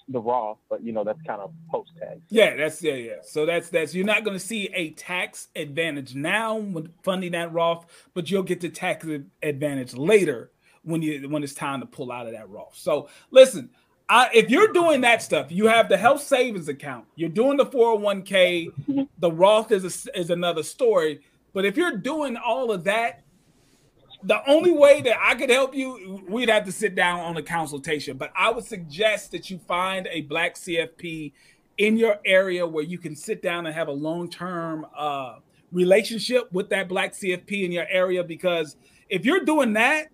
the 0.08 0.20
Roth, 0.20 0.58
but 0.68 0.82
you 0.82 0.92
know 0.92 1.04
that's 1.04 1.20
kind 1.22 1.40
of 1.40 1.52
post 1.70 1.92
tax. 1.98 2.20
Yeah, 2.28 2.56
that's 2.56 2.82
yeah, 2.82 2.94
yeah. 2.94 3.16
So 3.22 3.46
that's 3.46 3.68
that's 3.68 3.94
you're 3.94 4.06
not 4.06 4.24
going 4.24 4.36
to 4.36 4.44
see 4.44 4.68
a 4.74 4.90
tax 4.90 5.48
advantage 5.56 6.14
now 6.14 6.56
when 6.56 6.90
funding 7.02 7.32
that 7.32 7.52
Roth, 7.52 7.86
but 8.14 8.30
you'll 8.30 8.42
get 8.42 8.60
the 8.60 8.68
tax 8.68 9.06
advantage 9.42 9.94
later 9.94 10.50
when 10.82 11.02
you 11.02 11.28
when 11.28 11.42
it's 11.42 11.54
time 11.54 11.80
to 11.80 11.86
pull 11.86 12.12
out 12.12 12.26
of 12.26 12.32
that 12.32 12.48
Roth. 12.48 12.76
So 12.76 13.08
listen, 13.30 13.70
I, 14.08 14.28
if 14.34 14.50
you're 14.50 14.72
doing 14.72 15.00
that 15.02 15.22
stuff, 15.22 15.50
you 15.50 15.66
have 15.66 15.88
the 15.88 15.96
health 15.96 16.22
savings 16.22 16.68
account, 16.68 17.06
you're 17.16 17.28
doing 17.30 17.56
the 17.56 17.66
401k, 17.66 19.08
the 19.18 19.32
Roth 19.32 19.72
is 19.72 20.06
a, 20.06 20.18
is 20.18 20.30
another 20.30 20.62
story. 20.62 21.20
But 21.52 21.64
if 21.64 21.76
you're 21.76 21.96
doing 21.96 22.36
all 22.36 22.72
of 22.72 22.84
that, 22.84 23.22
the 24.24 24.48
only 24.48 24.72
way 24.72 25.00
that 25.02 25.16
I 25.20 25.34
could 25.34 25.50
help 25.50 25.74
you, 25.74 26.22
we'd 26.28 26.48
have 26.48 26.64
to 26.66 26.72
sit 26.72 26.94
down 26.94 27.20
on 27.20 27.36
a 27.36 27.42
consultation. 27.42 28.16
But 28.16 28.32
I 28.36 28.50
would 28.50 28.64
suggest 28.64 29.32
that 29.32 29.50
you 29.50 29.58
find 29.58 30.06
a 30.10 30.22
black 30.22 30.54
CFP 30.54 31.32
in 31.78 31.96
your 31.96 32.18
area 32.24 32.66
where 32.66 32.84
you 32.84 32.98
can 32.98 33.16
sit 33.16 33.42
down 33.42 33.66
and 33.66 33.74
have 33.74 33.88
a 33.88 33.92
long 33.92 34.28
term 34.30 34.86
uh, 34.96 35.36
relationship 35.72 36.52
with 36.52 36.68
that 36.70 36.88
black 36.88 37.12
CFP 37.12 37.64
in 37.64 37.72
your 37.72 37.86
area. 37.88 38.22
Because 38.22 38.76
if 39.08 39.24
you're 39.24 39.44
doing 39.44 39.72
that, 39.74 40.08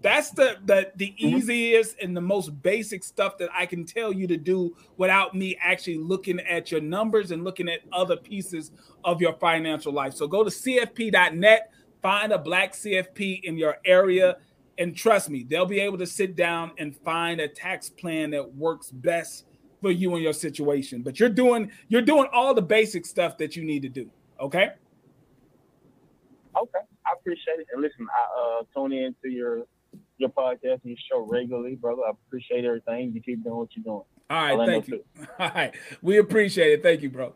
that's 0.00 0.30
the 0.30 0.58
the 0.64 0.92
the 0.96 1.08
mm-hmm. 1.08 1.36
easiest 1.36 1.98
and 2.00 2.16
the 2.16 2.20
most 2.20 2.62
basic 2.62 3.02
stuff 3.02 3.38
that 3.38 3.48
I 3.52 3.66
can 3.66 3.84
tell 3.84 4.12
you 4.12 4.26
to 4.28 4.36
do 4.36 4.76
without 4.96 5.34
me 5.34 5.58
actually 5.60 5.98
looking 5.98 6.38
at 6.40 6.70
your 6.70 6.80
numbers 6.80 7.30
and 7.30 7.42
looking 7.42 7.68
at 7.68 7.80
other 7.92 8.16
pieces 8.16 8.70
of 9.04 9.20
your 9.20 9.32
financial 9.34 9.92
life. 9.92 10.14
So 10.14 10.28
go 10.28 10.44
to 10.44 10.50
cfp.net, 10.50 11.72
find 12.02 12.32
a 12.32 12.38
black 12.38 12.72
CFP 12.72 13.42
in 13.44 13.56
your 13.56 13.78
area 13.84 14.36
and 14.78 14.96
trust 14.96 15.28
me, 15.28 15.44
they'll 15.48 15.66
be 15.66 15.80
able 15.80 15.98
to 15.98 16.06
sit 16.06 16.36
down 16.36 16.70
and 16.78 16.96
find 16.96 17.40
a 17.40 17.48
tax 17.48 17.90
plan 17.90 18.30
that 18.30 18.54
works 18.54 18.90
best 18.90 19.44
for 19.82 19.90
you 19.90 20.14
and 20.14 20.22
your 20.22 20.32
situation. 20.32 21.02
But 21.02 21.20
you're 21.20 21.28
doing 21.28 21.70
you're 21.88 22.02
doing 22.02 22.28
all 22.32 22.54
the 22.54 22.62
basic 22.62 23.04
stuff 23.04 23.36
that 23.38 23.56
you 23.56 23.64
need 23.64 23.82
to 23.82 23.88
do, 23.88 24.10
okay? 24.40 24.70
Okay. 26.56 26.78
I 27.06 27.12
appreciate 27.18 27.58
it. 27.58 27.66
And 27.72 27.82
listen, 27.82 28.06
I 28.10 28.60
uh, 28.60 28.62
tune 28.74 28.92
in 28.92 29.14
to 29.22 29.28
your 29.28 29.64
your 30.18 30.30
podcast 30.30 30.80
and 30.84 30.84
your 30.84 30.96
show 31.10 31.26
regularly, 31.28 31.74
brother. 31.74 32.02
I 32.06 32.10
appreciate 32.10 32.64
everything. 32.64 33.12
You 33.12 33.20
keep 33.20 33.42
doing 33.42 33.56
what 33.56 33.68
you're 33.74 33.84
doing. 33.84 34.04
All 34.30 34.56
right, 34.56 34.66
thank 34.66 34.88
you. 34.88 34.98
Too. 34.98 35.26
All 35.38 35.50
right, 35.54 35.74
we 36.02 36.18
appreciate 36.18 36.72
it. 36.72 36.82
Thank 36.82 37.02
you, 37.02 37.10
bro. 37.10 37.34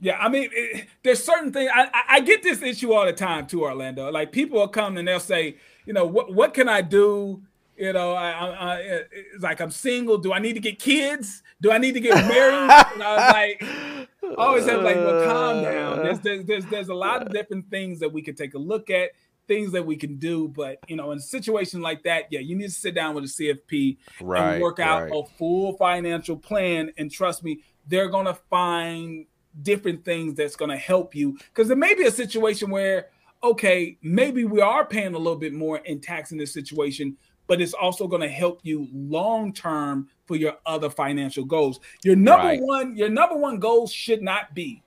Yeah, 0.00 0.18
I 0.18 0.28
mean, 0.28 0.48
it, 0.52 0.86
there's 1.02 1.22
certain 1.22 1.52
things 1.52 1.70
I, 1.74 1.88
I 2.08 2.20
get 2.20 2.42
this 2.42 2.62
issue 2.62 2.92
all 2.92 3.04
the 3.04 3.12
time 3.12 3.46
too, 3.46 3.64
Orlando. 3.64 4.10
Like 4.10 4.30
people 4.30 4.60
will 4.60 4.68
come 4.68 4.96
and 4.96 5.08
they'll 5.08 5.18
say, 5.18 5.56
you 5.86 5.92
know, 5.92 6.04
what 6.04 6.32
what 6.32 6.54
can 6.54 6.68
I 6.68 6.82
do? 6.82 7.42
You 7.76 7.92
know, 7.92 8.12
I, 8.12 8.30
I, 8.30 8.46
I 8.48 8.76
it's 9.12 9.42
like 9.42 9.60
I'm 9.60 9.70
single. 9.70 10.18
Do 10.18 10.32
I 10.32 10.38
need 10.38 10.54
to 10.54 10.60
get 10.60 10.78
kids? 10.78 11.42
Do 11.60 11.72
I 11.72 11.78
need 11.78 11.92
to 11.92 12.00
get 12.00 12.14
married? 12.28 12.70
and 12.92 13.02
I 13.02 13.16
was 13.16 13.32
like, 13.32 13.62
I 13.62 14.34
always 14.36 14.66
have 14.66 14.82
like, 14.82 14.96
well, 14.96 15.26
calm 15.26 15.62
down. 15.62 15.98
There's, 15.98 16.20
there's 16.20 16.44
there's 16.44 16.66
there's 16.66 16.88
a 16.88 16.94
lot 16.94 17.22
of 17.22 17.32
different 17.32 17.70
things 17.70 18.00
that 18.00 18.12
we 18.12 18.22
can 18.22 18.34
take 18.34 18.54
a 18.54 18.58
look 18.58 18.90
at 18.90 19.10
things 19.48 19.72
that 19.72 19.84
we 19.84 19.96
can 19.96 20.18
do. 20.18 20.48
But 20.48 20.78
you 20.86 20.94
know, 20.94 21.10
in 21.10 21.18
a 21.18 21.22
situation 21.22 21.80
like 21.80 22.04
that, 22.04 22.24
yeah, 22.30 22.40
you 22.40 22.54
need 22.54 22.66
to 22.66 22.70
sit 22.70 22.94
down 22.94 23.14
with 23.14 23.24
a 23.24 23.26
CFP 23.26 23.96
right, 24.20 24.54
and 24.54 24.62
work 24.62 24.78
out 24.78 25.04
right. 25.04 25.12
a 25.12 25.22
full 25.36 25.72
financial 25.76 26.36
plan. 26.36 26.92
And 26.98 27.10
trust 27.10 27.42
me, 27.42 27.62
they're 27.86 28.10
gonna 28.10 28.38
find 28.50 29.26
different 29.62 30.04
things 30.04 30.34
that's 30.34 30.56
gonna 30.56 30.76
help 30.76 31.14
you. 31.14 31.38
Because 31.48 31.68
there 31.68 31.76
may 31.76 31.94
be 31.94 32.04
a 32.04 32.10
situation 32.10 32.70
where, 32.70 33.08
okay, 33.42 33.98
maybe 34.02 34.44
we 34.44 34.60
are 34.60 34.84
paying 34.84 35.14
a 35.14 35.18
little 35.18 35.38
bit 35.38 35.52
more 35.52 35.78
in 35.78 36.00
tax 36.00 36.32
in 36.32 36.38
this 36.38 36.52
situation, 36.52 37.16
but 37.46 37.60
it's 37.60 37.74
also 37.74 38.06
going 38.06 38.20
to 38.20 38.28
help 38.28 38.60
you 38.62 38.88
long 38.92 39.54
term 39.54 40.08
for 40.26 40.36
your 40.36 40.54
other 40.66 40.90
financial 40.90 41.44
goals. 41.44 41.80
Your 42.04 42.16
number 42.16 42.48
right. 42.48 42.60
one, 42.60 42.94
your 42.94 43.08
number 43.08 43.36
one 43.36 43.58
goal 43.58 43.86
should 43.86 44.20
not 44.22 44.54
be. 44.54 44.82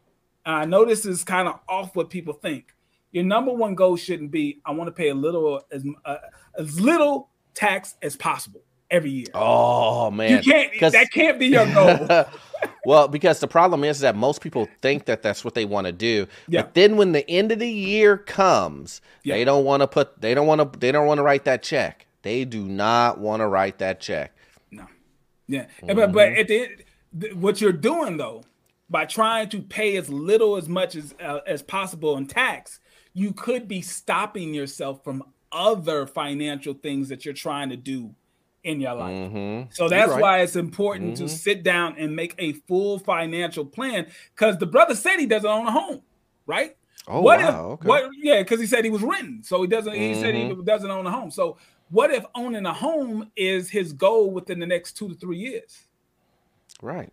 I 0.45 0.65
know 0.65 0.85
this 0.85 1.05
is 1.05 1.23
kind 1.23 1.47
of 1.47 1.59
off 1.67 1.95
what 1.95 2.09
people 2.09 2.33
think 2.33 2.75
your 3.11 3.23
number 3.23 3.53
one 3.53 3.75
goal 3.75 3.95
shouldn't 3.95 4.31
be 4.31 4.61
I 4.65 4.71
want 4.71 4.87
to 4.87 4.91
pay 4.91 5.09
a 5.09 5.15
little 5.15 5.61
as 5.71 5.83
uh, 6.05 6.17
as 6.57 6.79
little 6.79 7.29
tax 7.53 7.95
as 8.01 8.15
possible 8.15 8.61
every 8.89 9.11
year. 9.11 9.27
Oh 9.33 10.09
man, 10.11 10.31
you 10.31 10.39
can't. 10.39 10.93
That 10.93 11.11
can't 11.11 11.39
be 11.39 11.47
your 11.47 11.71
goal. 11.73 12.25
well, 12.85 13.07
because 13.07 13.39
the 13.39 13.47
problem 13.47 13.83
is 13.83 13.99
that 13.99 14.15
most 14.15 14.41
people 14.41 14.67
think 14.81 15.05
that 15.05 15.21
that's 15.21 15.45
what 15.45 15.53
they 15.53 15.65
want 15.65 15.85
to 15.85 15.91
do, 15.91 16.27
yeah. 16.47 16.63
but 16.63 16.73
then 16.73 16.97
when 16.97 17.11
the 17.11 17.29
end 17.29 17.51
of 17.51 17.59
the 17.59 17.69
year 17.69 18.17
comes, 18.17 19.01
yeah. 19.23 19.35
they 19.35 19.45
don't 19.45 19.65
want 19.65 19.81
to 19.81 19.87
put. 19.87 20.19
They 20.19 20.33
don't 20.33 20.47
want 20.47 20.73
to. 20.73 20.79
They 20.79 20.91
don't 20.91 21.05
want 21.05 21.19
to 21.19 21.23
write 21.23 21.45
that 21.45 21.63
check. 21.63 22.07
They 22.23 22.45
do 22.45 22.63
not 22.63 23.19
want 23.19 23.41
to 23.41 23.47
write 23.47 23.79
that 23.79 23.99
check. 23.99 24.35
No. 24.71 24.87
Yeah, 25.47 25.65
mm-hmm. 25.81 25.95
but 25.95 26.11
but 26.11 26.29
at 26.33 26.47
the 26.47 26.61
end, 26.61 27.41
what 27.41 27.61
you're 27.61 27.71
doing 27.71 28.17
though, 28.17 28.43
by 28.89 29.05
trying 29.05 29.49
to 29.49 29.61
pay 29.61 29.95
as 29.97 30.09
little 30.09 30.57
as 30.57 30.67
much 30.67 30.95
as 30.95 31.13
uh, 31.21 31.39
as 31.45 31.61
possible 31.61 32.17
in 32.17 32.25
tax, 32.25 32.79
you 33.13 33.31
could 33.31 33.67
be 33.67 33.81
stopping 33.81 34.53
yourself 34.53 35.03
from 35.03 35.23
other 35.51 36.07
financial 36.07 36.73
things 36.73 37.09
that 37.09 37.25
you're 37.25 37.33
trying 37.33 37.69
to 37.69 37.77
do 37.77 38.15
in 38.63 38.79
your 38.79 38.93
life. 38.93 39.15
Mm-hmm. 39.15 39.71
So 39.71 39.89
that's 39.89 40.11
right. 40.11 40.21
why 40.21 40.39
it's 40.41 40.55
important 40.55 41.15
mm-hmm. 41.15 41.25
to 41.25 41.29
sit 41.29 41.63
down 41.63 41.95
and 41.97 42.15
make 42.15 42.35
a 42.37 42.53
full 42.53 42.99
financial 42.99 43.65
plan 43.65 44.07
because 44.35 44.57
the 44.57 44.65
brother 44.65 44.95
said 44.95 45.17
he 45.17 45.25
doesn't 45.25 45.49
own 45.49 45.67
a 45.67 45.71
home, 45.71 46.01
right? 46.45 46.75
Oh, 47.07 47.21
what 47.21 47.39
wow. 47.39 47.47
If, 47.47 47.55
okay. 47.55 47.87
What, 47.87 48.09
yeah, 48.17 48.41
because 48.41 48.59
he 48.59 48.67
said 48.67 48.85
he 48.85 48.91
was 48.91 49.01
renting, 49.01 49.41
so 49.43 49.61
he 49.61 49.67
doesn't. 49.67 49.93
Mm-hmm. 49.93 50.13
He 50.13 50.21
said 50.21 50.35
he 50.35 50.41
mm-hmm. 50.43 50.63
doesn't 50.63 50.89
own 50.89 51.05
a 51.07 51.11
home. 51.11 51.31
So 51.31 51.57
what 51.89 52.11
if 52.11 52.23
owning 52.35 52.65
a 52.65 52.73
home 52.73 53.31
is 53.35 53.69
his 53.69 53.93
goal 53.93 54.31
within 54.31 54.59
the 54.59 54.67
next 54.67 54.93
two 54.93 55.09
to 55.09 55.15
three 55.15 55.37
years? 55.37 55.81
Right. 56.81 57.11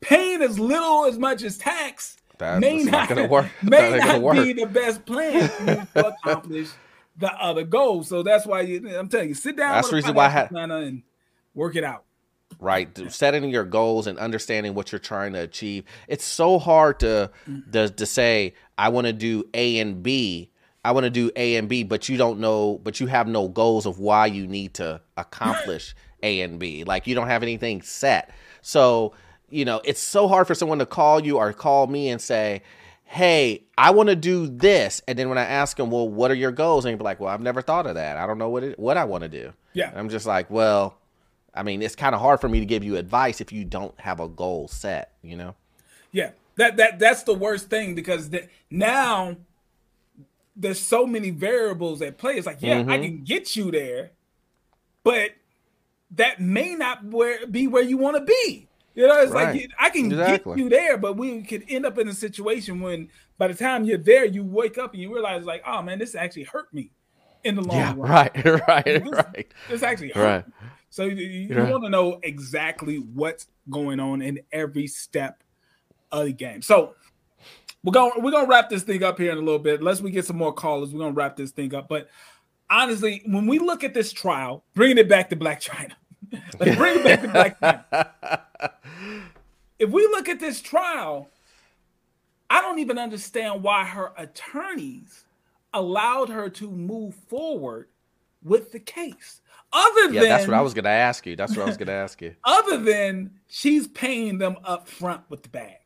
Paying 0.00 0.42
as 0.42 0.58
little 0.58 1.04
as 1.06 1.18
much 1.18 1.42
as 1.42 1.58
tax 1.58 2.16
that, 2.38 2.60
may 2.60 2.84
not, 2.84 3.10
not 3.10 3.14
to 3.16 3.26
work. 3.26 3.46
May 3.62 3.98
not, 3.98 4.22
not 4.22 4.32
be 4.34 4.52
the 4.52 4.66
best 4.66 5.04
plan 5.04 5.48
to 5.48 5.86
accomplish 6.24 6.70
the 7.20 7.32
other 7.32 7.64
goal. 7.64 8.02
So 8.02 8.22
that's 8.22 8.46
why 8.46 8.62
you, 8.62 8.98
I'm 8.98 9.08
telling 9.08 9.28
you, 9.28 9.34
sit 9.34 9.56
down. 9.56 9.74
That's 9.74 9.90
the 9.90 9.96
reason 9.96 10.14
why 10.14 10.26
I 10.26 10.30
had 10.30 10.50
and 10.50 11.02
work 11.54 11.76
it 11.76 11.84
out. 11.84 12.04
Right, 12.58 12.88
setting 13.10 13.48
your 13.48 13.64
goals 13.64 14.06
and 14.06 14.18
understanding 14.18 14.74
what 14.74 14.92
you're 14.92 14.98
trying 14.98 15.32
to 15.32 15.40
achieve. 15.40 15.84
It's 16.08 16.24
so 16.24 16.58
hard 16.58 17.00
to 17.00 17.30
mm-hmm. 17.48 17.70
to, 17.70 17.88
to 17.88 18.06
say 18.06 18.54
I 18.76 18.88
want 18.88 19.06
to 19.06 19.12
do 19.12 19.44
A 19.54 19.78
and 19.78 20.02
B. 20.02 20.50
I 20.84 20.92
want 20.92 21.04
to 21.04 21.10
do 21.10 21.30
A 21.36 21.56
and 21.56 21.68
B, 21.68 21.84
but 21.84 22.08
you 22.08 22.16
don't 22.16 22.40
know, 22.40 22.80
but 22.82 23.00
you 23.00 23.06
have 23.06 23.28
no 23.28 23.48
goals 23.48 23.86
of 23.86 23.98
why 23.98 24.26
you 24.26 24.46
need 24.46 24.74
to 24.74 25.00
accomplish 25.16 25.94
A 26.22 26.40
and 26.40 26.58
B. 26.58 26.84
Like 26.84 27.06
you 27.06 27.14
don't 27.14 27.28
have 27.28 27.42
anything 27.42 27.82
set. 27.82 28.30
So 28.62 29.14
you 29.48 29.64
know, 29.64 29.80
it's 29.84 30.00
so 30.00 30.28
hard 30.28 30.46
for 30.46 30.54
someone 30.54 30.78
to 30.78 30.86
call 30.86 31.24
you 31.24 31.38
or 31.38 31.52
call 31.52 31.86
me 31.86 32.08
and 32.08 32.20
say, 32.20 32.62
hey, 33.12 33.64
I 33.76 33.90
want 33.90 34.08
to 34.08 34.14
do 34.14 34.46
this. 34.46 35.02
And 35.08 35.18
then 35.18 35.28
when 35.28 35.36
I 35.36 35.42
ask 35.42 35.76
them, 35.76 35.90
well, 35.90 36.08
what 36.08 36.30
are 36.30 36.34
your 36.34 36.52
goals? 36.52 36.84
And 36.84 36.92
you 36.92 36.96
be 36.96 37.02
like, 37.02 37.18
well, 37.18 37.28
I've 37.28 37.40
never 37.40 37.60
thought 37.60 37.88
of 37.88 37.96
that. 37.96 38.16
I 38.16 38.24
don't 38.24 38.38
know 38.38 38.48
what 38.48 38.62
it, 38.62 38.78
what 38.78 38.96
I 38.96 39.02
want 39.02 39.22
to 39.24 39.28
do. 39.28 39.52
Yeah. 39.72 39.90
I'm 39.96 40.08
just 40.08 40.26
like, 40.26 40.48
well, 40.48 40.96
I 41.52 41.64
mean, 41.64 41.82
it's 41.82 41.96
kind 41.96 42.14
of 42.14 42.20
hard 42.20 42.40
for 42.40 42.48
me 42.48 42.60
to 42.60 42.66
give 42.66 42.84
you 42.84 42.96
advice 42.96 43.40
if 43.40 43.50
you 43.50 43.64
don't 43.64 43.98
have 44.00 44.20
a 44.20 44.28
goal 44.28 44.68
set, 44.68 45.14
you 45.22 45.34
know? 45.34 45.56
Yeah. 46.12 46.30
That 46.54 46.76
that 46.76 47.00
that's 47.00 47.24
the 47.24 47.34
worst 47.34 47.68
thing 47.68 47.96
because 47.96 48.30
the, 48.30 48.48
now 48.70 49.38
there's 50.54 50.78
so 50.78 51.04
many 51.04 51.30
variables 51.30 52.02
at 52.02 52.16
play. 52.16 52.34
It's 52.34 52.46
like, 52.46 52.58
yeah, 52.60 52.78
mm-hmm. 52.78 52.90
I 52.90 52.98
can 52.98 53.24
get 53.24 53.56
you 53.56 53.72
there, 53.72 54.12
but 55.02 55.32
that 56.12 56.40
may 56.40 56.76
not 56.76 57.04
where, 57.04 57.44
be 57.44 57.66
where 57.66 57.82
you 57.82 57.96
want 57.96 58.18
to 58.18 58.24
be. 58.24 58.68
You 59.00 59.08
know, 59.08 59.18
it's 59.22 59.32
right. 59.32 59.54
like 59.54 59.70
I 59.78 59.88
can 59.88 60.12
exactly. 60.12 60.56
get 60.56 60.62
you 60.62 60.68
there, 60.68 60.98
but 60.98 61.16
we 61.16 61.40
could 61.40 61.64
end 61.70 61.86
up 61.86 61.96
in 61.96 62.06
a 62.06 62.12
situation 62.12 62.80
when 62.80 63.08
by 63.38 63.48
the 63.48 63.54
time 63.54 63.84
you're 63.84 63.96
there, 63.96 64.26
you 64.26 64.44
wake 64.44 64.76
up 64.76 64.92
and 64.92 65.00
you 65.00 65.10
realize 65.10 65.46
like, 65.46 65.62
oh 65.66 65.80
man, 65.80 65.98
this 65.98 66.14
actually 66.14 66.42
hurt 66.42 66.72
me 66.74 66.90
in 67.42 67.54
the 67.54 67.62
long 67.62 67.78
yeah, 67.78 67.94
run. 67.96 68.10
Right, 68.10 68.44
right, 68.68 68.84
this, 68.84 69.10
right. 69.10 69.54
This 69.70 69.82
actually 69.82 70.10
hurt. 70.10 70.44
Right. 70.44 70.70
So 70.90 71.04
you, 71.04 71.14
you 71.14 71.56
right. 71.56 71.72
want 71.72 71.82
to 71.84 71.88
know 71.88 72.20
exactly 72.22 72.96
what's 72.96 73.46
going 73.70 74.00
on 74.00 74.20
in 74.20 74.40
every 74.52 74.86
step 74.86 75.42
of 76.12 76.26
the 76.26 76.32
game. 76.34 76.60
So 76.60 76.94
we're 77.82 77.92
going 77.92 78.12
we're 78.22 78.32
gonna 78.32 78.48
wrap 78.48 78.68
this 78.68 78.82
thing 78.82 79.02
up 79.02 79.16
here 79.16 79.32
in 79.32 79.38
a 79.38 79.40
little 79.40 79.58
bit. 79.58 79.80
Unless 79.80 80.02
we 80.02 80.10
get 80.10 80.26
some 80.26 80.36
more 80.36 80.52
callers, 80.52 80.92
we're 80.92 81.00
gonna 81.00 81.12
wrap 81.12 81.36
this 81.36 81.52
thing 81.52 81.74
up. 81.74 81.88
But 81.88 82.10
honestly, 82.68 83.22
when 83.24 83.46
we 83.46 83.60
look 83.60 83.82
at 83.82 83.94
this 83.94 84.12
trial, 84.12 84.62
bringing 84.74 84.98
it 84.98 85.08
back 85.08 85.30
to 85.30 85.36
Blac 85.36 85.62
Chyna, 85.62 85.92
let's 86.60 86.76
bring 86.76 86.98
it 86.98 87.04
back 87.04 87.22
to 87.22 87.28
Blac 87.28 87.58
Chyna. 87.60 88.70
if 89.80 89.90
we 89.90 90.02
look 90.02 90.28
at 90.28 90.38
this 90.38 90.60
trial, 90.60 91.28
I 92.48 92.60
don't 92.60 92.78
even 92.78 92.98
understand 92.98 93.62
why 93.62 93.84
her 93.84 94.12
attorneys 94.16 95.24
allowed 95.72 96.28
her 96.28 96.48
to 96.50 96.70
move 96.70 97.14
forward 97.14 97.88
with 98.44 98.70
the 98.72 98.78
case. 98.78 99.40
Other 99.72 100.12
yeah, 100.12 100.20
than 100.20 100.28
that's 100.28 100.46
what 100.46 100.56
I 100.56 100.60
was 100.60 100.74
gonna 100.74 100.88
ask 100.90 101.26
you. 101.26 101.34
That's 101.34 101.56
what 101.56 101.62
I 101.62 101.66
was 101.66 101.76
gonna 101.76 101.92
ask 101.92 102.20
you. 102.20 102.34
Other 102.44 102.78
than 102.78 103.30
she's 103.48 103.88
paying 103.88 104.38
them 104.38 104.56
up 104.64 104.88
front 104.88 105.22
with 105.28 105.42
the 105.44 105.48
bag. 105.48 105.76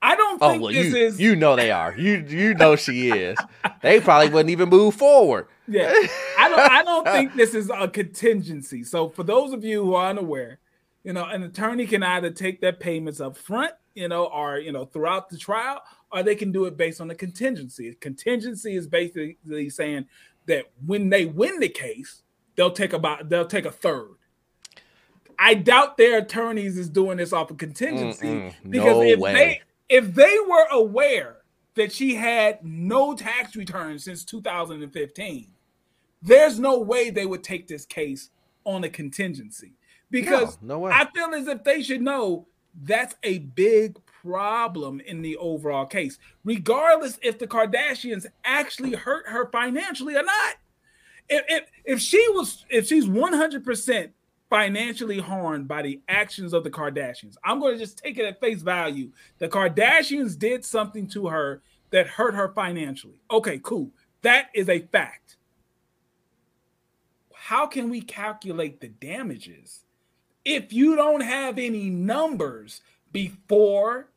I 0.00 0.16
don't 0.16 0.40
oh, 0.42 0.50
think 0.50 0.62
well, 0.62 0.72
this 0.72 0.92
you, 0.92 0.96
is. 0.96 1.20
You 1.20 1.36
know 1.36 1.54
they 1.54 1.70
are. 1.70 1.96
You 1.96 2.24
you 2.28 2.54
know 2.54 2.76
she 2.76 3.10
is. 3.10 3.38
they 3.82 4.00
probably 4.00 4.30
wouldn't 4.30 4.50
even 4.50 4.68
move 4.68 4.94
forward. 4.94 5.48
Yeah, 5.68 5.92
I 6.38 6.48
don't. 6.48 6.60
I 6.60 6.82
don't 6.84 7.06
think 7.06 7.34
this 7.34 7.54
is 7.54 7.70
a 7.70 7.88
contingency. 7.88 8.84
So 8.84 9.08
for 9.10 9.24
those 9.24 9.52
of 9.52 9.64
you 9.64 9.84
who 9.84 9.94
are 9.94 10.10
unaware, 10.10 10.58
you 11.04 11.12
know, 11.12 11.24
an 11.24 11.42
attorney 11.42 11.86
can 11.86 12.02
either 12.02 12.30
take 12.30 12.60
their 12.60 12.72
payments 12.72 13.20
up 13.20 13.36
front, 13.36 13.72
you 13.94 14.08
know, 14.08 14.26
or 14.26 14.58
you 14.58 14.72
know, 14.72 14.84
throughout 14.84 15.28
the 15.28 15.36
trial, 15.36 15.82
or 16.12 16.22
they 16.22 16.34
can 16.34 16.52
do 16.52 16.66
it 16.66 16.76
based 16.76 17.00
on 17.00 17.10
a 17.10 17.14
contingency. 17.14 17.94
Contingency 18.00 18.76
is 18.76 18.86
basically 18.86 19.70
saying 19.70 20.06
that 20.46 20.66
when 20.86 21.10
they 21.10 21.26
win 21.26 21.58
the 21.60 21.68
case, 21.68 22.22
they'll 22.56 22.70
take 22.70 22.92
about 22.92 23.28
they'll 23.28 23.46
take 23.46 23.66
a 23.66 23.70
third. 23.70 24.10
I 25.38 25.54
doubt 25.54 25.96
their 25.96 26.18
attorneys 26.18 26.78
is 26.78 26.88
doing 26.88 27.16
this 27.16 27.32
off 27.32 27.50
of 27.50 27.58
contingency 27.58 28.26
Mm-mm, 28.26 28.54
because 28.70 28.96
no 28.96 29.02
if 29.02 29.18
way. 29.18 29.32
they 29.32 29.60
if 29.88 30.14
they 30.14 30.36
were 30.48 30.66
aware 30.70 31.38
that 31.74 31.90
she 31.90 32.14
had 32.14 32.58
no 32.62 33.14
tax 33.14 33.56
returns 33.56 34.04
since 34.04 34.24
2015, 34.24 35.48
there's 36.20 36.60
no 36.60 36.78
way 36.78 37.10
they 37.10 37.26
would 37.26 37.42
take 37.42 37.66
this 37.66 37.84
case 37.86 38.30
on 38.64 38.84
a 38.84 38.88
contingency 38.88 39.72
because 40.12 40.58
no, 40.62 40.78
no 40.78 40.86
I 40.86 41.06
feel 41.06 41.34
as 41.34 41.48
if 41.48 41.64
they 41.64 41.82
should 41.82 42.02
know 42.02 42.46
that's 42.84 43.16
a 43.24 43.38
big 43.38 43.98
problem 44.22 45.00
in 45.00 45.22
the 45.22 45.36
overall 45.38 45.86
case, 45.86 46.18
regardless 46.44 47.18
if 47.22 47.38
the 47.38 47.46
Kardashians 47.46 48.26
actually 48.44 48.92
hurt 48.92 49.26
her 49.26 49.50
financially 49.50 50.14
or 50.14 50.22
not. 50.22 50.54
If 51.28 51.44
if, 51.48 51.68
if 51.84 52.00
she 52.00 52.24
was 52.30 52.64
if 52.70 52.86
she's 52.86 53.06
100% 53.06 54.10
financially 54.48 55.18
harmed 55.18 55.66
by 55.66 55.80
the 55.82 56.00
actions 56.08 56.52
of 56.52 56.62
the 56.62 56.70
Kardashians, 56.70 57.36
I'm 57.42 57.58
going 57.58 57.74
to 57.74 57.80
just 57.80 57.98
take 57.98 58.18
it 58.18 58.26
at 58.26 58.40
face 58.40 58.62
value. 58.62 59.10
The 59.38 59.48
Kardashians 59.48 60.38
did 60.38 60.64
something 60.64 61.08
to 61.08 61.28
her 61.28 61.62
that 61.90 62.06
hurt 62.06 62.34
her 62.34 62.52
financially. 62.52 63.20
Okay, 63.30 63.60
cool. 63.62 63.90
That 64.22 64.48
is 64.54 64.68
a 64.68 64.80
fact. 64.80 65.36
How 67.34 67.66
can 67.66 67.90
we 67.90 68.00
calculate 68.00 68.80
the 68.80 68.88
damages 68.88 69.81
if 70.44 70.72
you 70.72 70.96
don't 70.96 71.20
have 71.20 71.58
any 71.58 71.90
numbers 71.90 72.80
before 73.12 74.08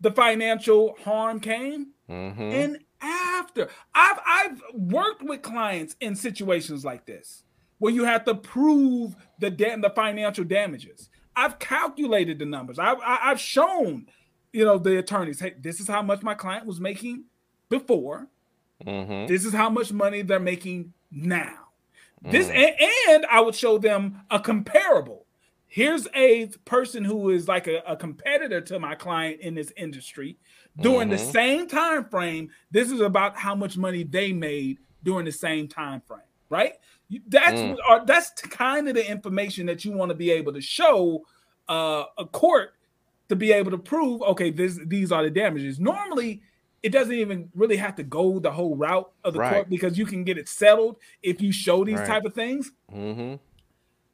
the 0.00 0.10
financial 0.10 0.96
harm 1.04 1.40
came 1.40 1.88
mm-hmm. 2.08 2.40
and 2.40 2.78
after 3.00 3.68
i've 3.94 4.18
i've 4.26 4.62
worked 4.72 5.22
with 5.22 5.42
clients 5.42 5.96
in 6.00 6.14
situations 6.14 6.84
like 6.84 7.06
this 7.06 7.42
where 7.78 7.92
you 7.92 8.04
have 8.04 8.24
to 8.24 8.34
prove 8.34 9.16
the 9.38 9.50
dam- 9.50 9.80
the 9.80 9.90
financial 9.90 10.44
damages 10.44 11.08
i've 11.36 11.58
calculated 11.58 12.38
the 12.38 12.44
numbers 12.44 12.78
i've 12.78 12.98
i've 13.04 13.40
shown 13.40 14.06
you 14.52 14.64
know 14.64 14.78
the 14.78 14.98
attorneys 14.98 15.40
hey 15.40 15.54
this 15.60 15.80
is 15.80 15.88
how 15.88 16.02
much 16.02 16.22
my 16.22 16.34
client 16.34 16.66
was 16.66 16.80
making 16.80 17.24
before 17.68 18.26
mm-hmm. 18.84 19.26
this 19.26 19.44
is 19.44 19.52
how 19.52 19.70
much 19.70 19.92
money 19.92 20.22
they're 20.22 20.40
making 20.40 20.92
now 21.10 21.68
this 22.22 22.48
mm. 22.48 22.54
and, 22.54 22.74
and 23.08 23.26
i 23.26 23.40
would 23.40 23.54
show 23.54 23.78
them 23.78 24.20
a 24.30 24.40
comparable 24.40 25.26
here's 25.68 26.08
a 26.14 26.46
person 26.64 27.04
who 27.04 27.30
is 27.30 27.46
like 27.46 27.66
a, 27.66 27.82
a 27.86 27.94
competitor 27.94 28.60
to 28.62 28.78
my 28.78 28.94
client 28.94 29.40
in 29.40 29.54
this 29.54 29.72
industry 29.76 30.36
during 30.80 31.08
mm-hmm. 31.08 31.10
the 31.10 31.32
same 31.32 31.68
time 31.68 32.04
frame 32.06 32.50
this 32.70 32.90
is 32.90 33.00
about 33.00 33.36
how 33.36 33.54
much 33.54 33.76
money 33.76 34.02
they 34.02 34.32
made 34.32 34.78
during 35.04 35.24
the 35.24 35.32
same 35.32 35.68
time 35.68 36.00
frame 36.00 36.20
right 36.48 36.74
that's 37.28 37.60
mm. 37.60 37.76
or 37.88 38.04
that's 38.06 38.30
kind 38.42 38.88
of 38.88 38.94
the 38.94 39.10
information 39.10 39.66
that 39.66 39.84
you 39.84 39.92
want 39.92 40.08
to 40.08 40.14
be 40.14 40.30
able 40.30 40.52
to 40.52 40.60
show 40.60 41.22
uh, 41.68 42.04
a 42.16 42.24
court 42.24 42.70
to 43.28 43.36
be 43.36 43.52
able 43.52 43.70
to 43.70 43.78
prove 43.78 44.22
okay 44.22 44.50
this 44.50 44.78
these 44.86 45.12
are 45.12 45.22
the 45.22 45.30
damages 45.30 45.78
normally 45.78 46.42
it 46.82 46.90
doesn't 46.90 47.14
even 47.14 47.50
really 47.54 47.76
have 47.76 47.96
to 47.96 48.04
go 48.04 48.38
the 48.38 48.50
whole 48.50 48.76
route 48.76 49.10
of 49.24 49.34
the 49.34 49.40
right. 49.40 49.52
court 49.52 49.68
because 49.68 49.98
you 49.98 50.06
can 50.06 50.22
get 50.24 50.38
it 50.38 50.48
settled 50.48 50.96
if 51.22 51.42
you 51.42 51.52
show 51.52 51.84
these 51.84 51.98
right. 51.98 52.06
type 52.06 52.24
of 52.24 52.32
things 52.32 52.72
mm-hmm 52.90 53.34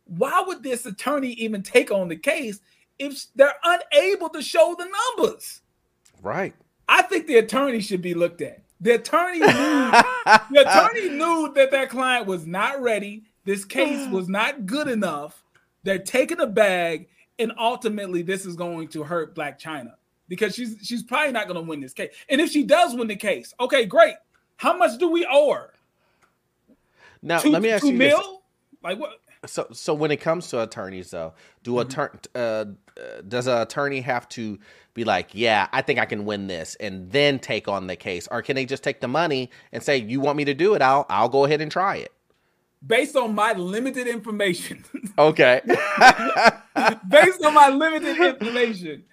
why 0.06 0.42
would 0.46 0.62
this 0.62 0.86
attorney 0.86 1.32
even 1.32 1.62
take 1.62 1.90
on 1.90 2.08
the 2.08 2.16
case 2.16 2.60
if 2.98 3.26
they're 3.34 3.54
unable 3.64 4.28
to 4.30 4.42
show 4.42 4.76
the 4.78 4.88
numbers? 5.16 5.62
Right. 6.22 6.54
I 6.88 7.02
think 7.02 7.26
the 7.26 7.36
attorney 7.36 7.80
should 7.80 8.02
be 8.02 8.14
looked 8.14 8.42
at. 8.42 8.62
The 8.80 8.96
attorney 8.96 9.38
knew 9.40 9.46
the 9.46 10.64
attorney 10.66 11.08
knew 11.10 11.52
that 11.54 11.70
their 11.70 11.86
client 11.86 12.26
was 12.26 12.46
not 12.46 12.82
ready. 12.82 13.24
This 13.44 13.64
case 13.64 14.08
was 14.10 14.28
not 14.28 14.66
good 14.66 14.88
enough. 14.88 15.42
They're 15.82 15.98
taking 15.98 16.40
a 16.40 16.46
bag, 16.46 17.08
and 17.38 17.52
ultimately, 17.58 18.22
this 18.22 18.46
is 18.46 18.56
going 18.56 18.88
to 18.88 19.02
hurt 19.02 19.34
Blac 19.34 19.60
Chyna 19.60 19.94
because 20.28 20.54
she's 20.54 20.76
she's 20.82 21.02
probably 21.02 21.32
not 21.32 21.46
going 21.46 21.62
to 21.62 21.68
win 21.68 21.80
this 21.80 21.92
case. 21.92 22.14
And 22.28 22.40
if 22.40 22.50
she 22.50 22.62
does 22.64 22.94
win 22.94 23.08
the 23.08 23.16
case, 23.16 23.54
okay, 23.60 23.84
great. 23.86 24.14
How 24.56 24.76
much 24.76 24.98
do 24.98 25.08
we 25.08 25.26
owe 25.30 25.52
her? 25.52 25.72
Now, 27.22 27.38
two, 27.38 27.50
let 27.50 27.62
me 27.62 27.70
ask 27.70 27.82
two 27.82 27.92
you 27.92 27.98
mil? 27.98 28.18
This. 28.18 28.28
Like 28.84 29.00
what? 29.00 29.18
So, 29.46 29.66
so 29.72 29.94
when 29.94 30.10
it 30.10 30.18
comes 30.18 30.48
to 30.48 30.62
attorneys, 30.62 31.10
though, 31.10 31.32
do 31.62 31.72
mm-hmm. 31.72 31.88
attorney 31.88 32.18
uh, 32.34 32.64
does 33.26 33.46
an 33.46 33.60
attorney 33.62 34.02
have 34.02 34.28
to 34.30 34.58
be 34.92 35.04
like, 35.04 35.30
yeah, 35.32 35.68
I 35.72 35.82
think 35.82 35.98
I 35.98 36.04
can 36.04 36.26
win 36.26 36.46
this, 36.46 36.76
and 36.76 37.10
then 37.10 37.38
take 37.38 37.66
on 37.66 37.86
the 37.86 37.96
case, 37.96 38.28
or 38.30 38.42
can 38.42 38.54
they 38.54 38.66
just 38.66 38.84
take 38.84 39.00
the 39.00 39.08
money 39.08 39.50
and 39.72 39.82
say, 39.82 39.96
you 39.96 40.20
want 40.20 40.36
me 40.36 40.44
to 40.44 40.54
do 40.54 40.74
it? 40.74 40.82
I'll 40.82 41.06
I'll 41.08 41.30
go 41.30 41.46
ahead 41.46 41.62
and 41.62 41.72
try 41.72 41.96
it. 41.96 42.12
Based 42.86 43.16
on 43.16 43.34
my 43.34 43.54
limited 43.54 44.06
information. 44.06 44.84
Okay. 45.16 45.60
based 47.08 47.44
on 47.44 47.54
my 47.54 47.68
limited 47.68 48.18
information, 48.18 49.04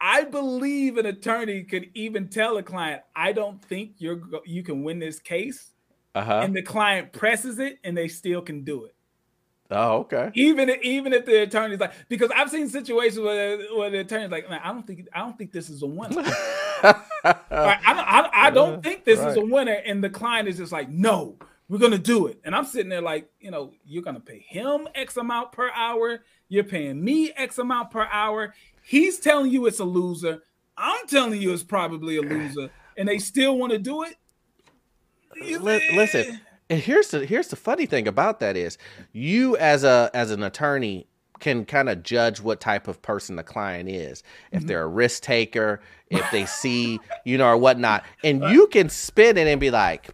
I 0.00 0.24
believe 0.24 0.98
an 0.98 1.06
attorney 1.06 1.62
could 1.62 1.88
even 1.94 2.26
tell 2.26 2.56
a 2.56 2.64
client, 2.64 3.02
I 3.14 3.30
don't 3.30 3.64
think 3.64 3.92
you're 3.98 4.20
you 4.44 4.64
can 4.64 4.82
win 4.82 4.98
this 4.98 5.20
case. 5.20 5.70
Uh-huh. 6.14 6.40
And 6.42 6.54
the 6.54 6.62
client 6.62 7.12
presses 7.12 7.58
it, 7.58 7.78
and 7.84 7.96
they 7.96 8.08
still 8.08 8.42
can 8.42 8.64
do 8.64 8.84
it. 8.84 8.94
Oh, 9.70 9.98
okay. 9.98 10.30
Even 10.34 10.70
even 10.82 11.12
if 11.12 11.24
the 11.24 11.42
attorney's 11.42 11.78
like, 11.78 11.92
because 12.08 12.30
I've 12.34 12.50
seen 12.50 12.68
situations 12.68 13.20
where, 13.20 13.58
where 13.76 13.90
the 13.90 14.00
attorney's 14.00 14.30
like, 14.30 14.50
man, 14.50 14.60
I 14.64 14.72
don't 14.72 14.84
think 14.84 15.06
I 15.12 15.20
don't 15.20 15.38
think 15.38 15.52
this 15.52 15.70
is 15.70 15.82
a 15.82 15.86
winner. 15.86 16.22
I, 16.82 16.94
I, 17.22 17.44
I, 17.52 18.30
I, 18.46 18.50
don't 18.50 18.82
think 18.82 19.04
this 19.04 19.20
right. 19.20 19.28
is 19.28 19.36
a 19.36 19.44
winner, 19.44 19.74
and 19.86 20.02
the 20.02 20.10
client 20.10 20.48
is 20.48 20.56
just 20.56 20.72
like, 20.72 20.88
no, 20.88 21.36
we're 21.68 21.78
gonna 21.78 21.98
do 21.98 22.26
it. 22.26 22.40
And 22.42 22.54
I'm 22.56 22.64
sitting 22.64 22.88
there 22.88 23.02
like, 23.02 23.30
you 23.38 23.52
know, 23.52 23.72
you're 23.84 24.02
gonna 24.02 24.18
pay 24.18 24.44
him 24.48 24.88
X 24.94 25.16
amount 25.16 25.52
per 25.52 25.70
hour. 25.70 26.24
You're 26.48 26.64
paying 26.64 27.04
me 27.04 27.32
X 27.36 27.58
amount 27.58 27.92
per 27.92 28.08
hour. 28.10 28.54
He's 28.82 29.20
telling 29.20 29.52
you 29.52 29.66
it's 29.66 29.78
a 29.78 29.84
loser. 29.84 30.42
I'm 30.76 31.06
telling 31.06 31.40
you 31.40 31.52
it's 31.52 31.62
probably 31.62 32.16
a 32.16 32.22
loser, 32.22 32.70
and 32.96 33.08
they 33.08 33.18
still 33.18 33.56
want 33.56 33.70
to 33.70 33.78
do 33.78 34.02
it. 34.02 34.16
Listen, 35.36 36.40
and 36.68 36.80
here's 36.80 37.10
the 37.10 37.24
here's 37.24 37.48
the 37.48 37.56
funny 37.56 37.86
thing 37.86 38.08
about 38.08 38.40
that 38.40 38.56
is 38.56 38.78
you 39.12 39.56
as 39.56 39.84
a 39.84 40.10
as 40.14 40.30
an 40.30 40.42
attorney 40.42 41.06
can 41.40 41.64
kind 41.64 41.88
of 41.88 42.02
judge 42.02 42.40
what 42.40 42.60
type 42.60 42.86
of 42.86 43.02
person 43.02 43.36
the 43.36 43.42
client 43.42 43.88
is. 43.88 44.22
If 44.52 44.60
mm-hmm. 44.60 44.68
they're 44.68 44.82
a 44.82 44.88
risk 44.88 45.22
taker, 45.22 45.80
if 46.10 46.30
they 46.30 46.46
see, 46.46 47.00
you 47.24 47.38
know, 47.38 47.46
or 47.46 47.56
whatnot. 47.56 48.04
And 48.22 48.44
you 48.44 48.66
can 48.68 48.88
spin 48.88 49.36
it 49.36 49.48
and 49.48 49.60
be 49.60 49.70
like, 49.70 50.10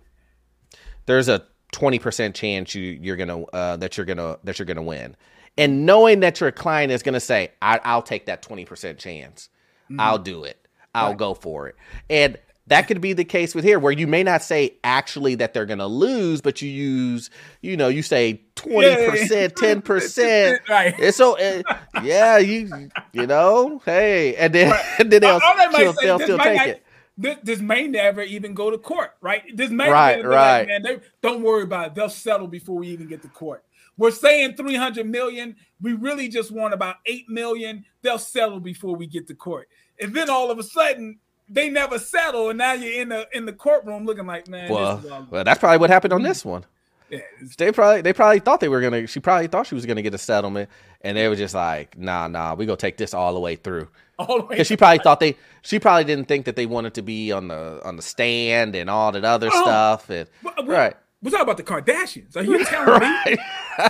there's 1.07 1.29
a 1.29 1.45
20% 1.73 2.35
chance 2.35 2.75
you, 2.75 2.83
you're 2.83 3.17
gonna 3.17 3.43
uh, 3.45 3.77
that 3.77 3.97
you're 3.97 4.07
gonna 4.07 4.39
that 4.45 4.59
you're 4.59 4.67
gonna 4.67 4.83
win. 4.83 5.17
And 5.59 5.85
knowing 5.85 6.21
that 6.21 6.41
your 6.41 6.53
client 6.53 6.93
is 6.93 7.03
gonna 7.03 7.21
say, 7.21 7.51
I, 7.61 7.95
will 7.95 8.03
take 8.03 8.27
that 8.27 8.43
20% 8.43 8.99
chance. 8.99 9.49
Mm-hmm. 9.91 10.01
I'll 10.01 10.19
do 10.19 10.45
it. 10.45 10.67
I'll 10.95 11.11
right. 11.11 11.19
go 11.19 11.35
for 11.35 11.69
it. 11.69 11.77
And 12.09 12.39
that 12.69 12.89
could 12.89 13.01
be 13.01 13.13
the 13.13 13.25
case 13.25 13.55
with 13.55 13.65
here, 13.65 13.79
where 13.79 13.93
you 13.93 14.07
may 14.07 14.23
not 14.23 14.43
say 14.43 14.77
actually 14.83 15.37
that 15.37 15.55
they're 15.55 15.67
going 15.67 15.79
to 15.79 15.87
lose, 15.87 16.41
but 16.41 16.61
you 16.61 16.69
use, 16.69 17.31
you 17.61 17.77
know, 17.77 17.89
you 17.89 18.03
say 18.03 18.43
twenty 18.57 19.09
percent, 19.09 19.57
ten 19.57 19.83
percent, 19.83 20.61
right? 20.69 20.99
And 20.99 21.15
so, 21.15 21.39
uh, 21.39 21.63
yeah, 22.03 22.39
you, 22.39 22.91
you 23.13 23.27
know, 23.27 23.81
hey, 23.85 24.35
and 24.37 24.53
then, 24.53 24.77
and 24.99 25.13
then 25.13 25.21
they'll, 25.21 25.41
they'll, 25.73 25.93
they'll 25.93 26.19
still 26.19 26.39
take 26.39 26.61
it. 26.61 26.83
This, 27.19 27.39
this, 27.43 27.61
may 27.61 27.87
never 27.87 28.21
even 28.23 28.53
go 28.53 28.71
to 28.71 28.77
court, 28.77 29.13
right? 29.23 29.43
This 29.55 29.71
may 29.71 29.89
right, 29.91 30.23
right. 30.23 30.59
Like, 30.59 30.69
man, 30.69 30.83
they, 30.83 31.01
don't 31.23 31.43
worry 31.43 31.63
about 31.63 31.87
it. 31.87 31.95
They'll 31.95 32.11
settle 32.11 32.47
before 32.47 32.77
we 32.77 32.89
even 32.89 33.09
get 33.09 33.23
to 33.23 33.29
court. 33.29 33.65
We're 33.97 34.11
saying 34.11 34.57
300 34.57 35.07
million. 35.09 35.57
We 35.81 35.95
really 35.95 36.29
just 36.29 36.51
want 36.51 36.75
about 36.75 36.97
8 37.07 37.31
million. 37.31 37.87
They'll 38.03 38.19
settle 38.19 38.61
before 38.61 38.95
we 38.97 39.07
get 39.07 39.27
to 39.29 39.35
court. 39.35 39.69
And 39.99 40.15
then 40.15 40.29
all 40.29 40.51
of 40.51 40.59
a 40.59 40.63
sudden, 40.63 41.19
they 41.49 41.71
never 41.71 41.99
settle, 41.99 42.51
and 42.51 42.59
now 42.59 42.73
you're 42.73 43.01
in 43.01 43.09
the 43.09 43.29
in 43.33 43.47
the 43.47 43.53
courtroom 43.53 44.05
looking 44.05 44.27
like, 44.27 44.49
man. 44.49 44.71
Well, 44.71 45.27
well, 45.31 45.45
that's 45.45 45.61
probably 45.61 45.79
what 45.79 45.91
happened 45.91 46.13
on 46.13 46.21
hmm. 46.21 46.27
this 46.27 46.45
one. 46.45 46.65
Yeah, 47.11 47.21
they 47.57 47.71
probably 47.71 48.03
they 48.03 48.13
probably 48.13 48.41
thought 48.41 48.61
they 48.61 48.69
were 48.69 48.81
gonna. 48.81 49.07
She 49.07 49.21
probably 49.21 49.47
thought 49.47 49.67
she 49.67 49.77
was 49.77 49.87
gonna 49.87 50.03
get 50.03 50.13
a 50.15 50.19
settlement, 50.19 50.69
and 51.03 51.17
they 51.17 51.29
were 51.29 51.37
just 51.37 51.55
like, 51.55 51.97
nah, 51.97 52.27
nah, 52.27 52.55
we 52.55 52.67
gonna 52.67 52.77
take 52.77 52.97
this 52.97 53.15
all 53.15 53.33
the 53.33 53.41
way 53.41 53.57
through. 53.57 53.89
All 54.19 54.39
the 54.39 54.45
way. 54.45 54.49
Because 54.55 54.67
she 54.67 54.79
probably 54.79 55.01
thought 55.01 55.21
they. 55.21 55.37
She 55.61 55.79
probably 55.79 56.05
didn't 56.05 56.25
think 56.25 56.47
that 56.47 56.57
they 56.57 56.65
wanted 56.65 56.95
to 56.95 57.03
be 57.03 57.33
on 57.33 57.49
the 57.49 57.83
on 57.85 57.97
the 57.97 58.03
stand 58.03 58.75
and 58.75 58.89
all 58.89 59.13
that 59.13 59.27
other 59.27 59.51
oh, 59.53 59.63
stuff. 59.63 60.09
And 60.09 60.27
right. 60.65 60.97
We're 61.23 61.31
talking 61.31 61.43
about 61.43 61.59
the 61.59 61.63
Kardashians. 61.63 62.35
Are 62.35 62.43
you 62.43 62.65
telling 62.65 63.01
me? 63.01 63.37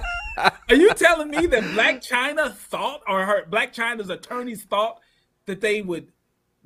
are 0.69 0.75
you 0.75 0.93
telling 0.95 1.31
me 1.31 1.47
that 1.47 1.63
Blac 1.63 2.05
Chyna 2.05 2.53
thought, 2.53 3.03
or 3.07 3.25
her 3.25 3.45
Blac 3.49 3.73
Chyna's 3.73 4.11
attorneys 4.11 4.65
thought 4.65 5.01
that 5.47 5.61
they 5.61 5.81
would 5.81 6.09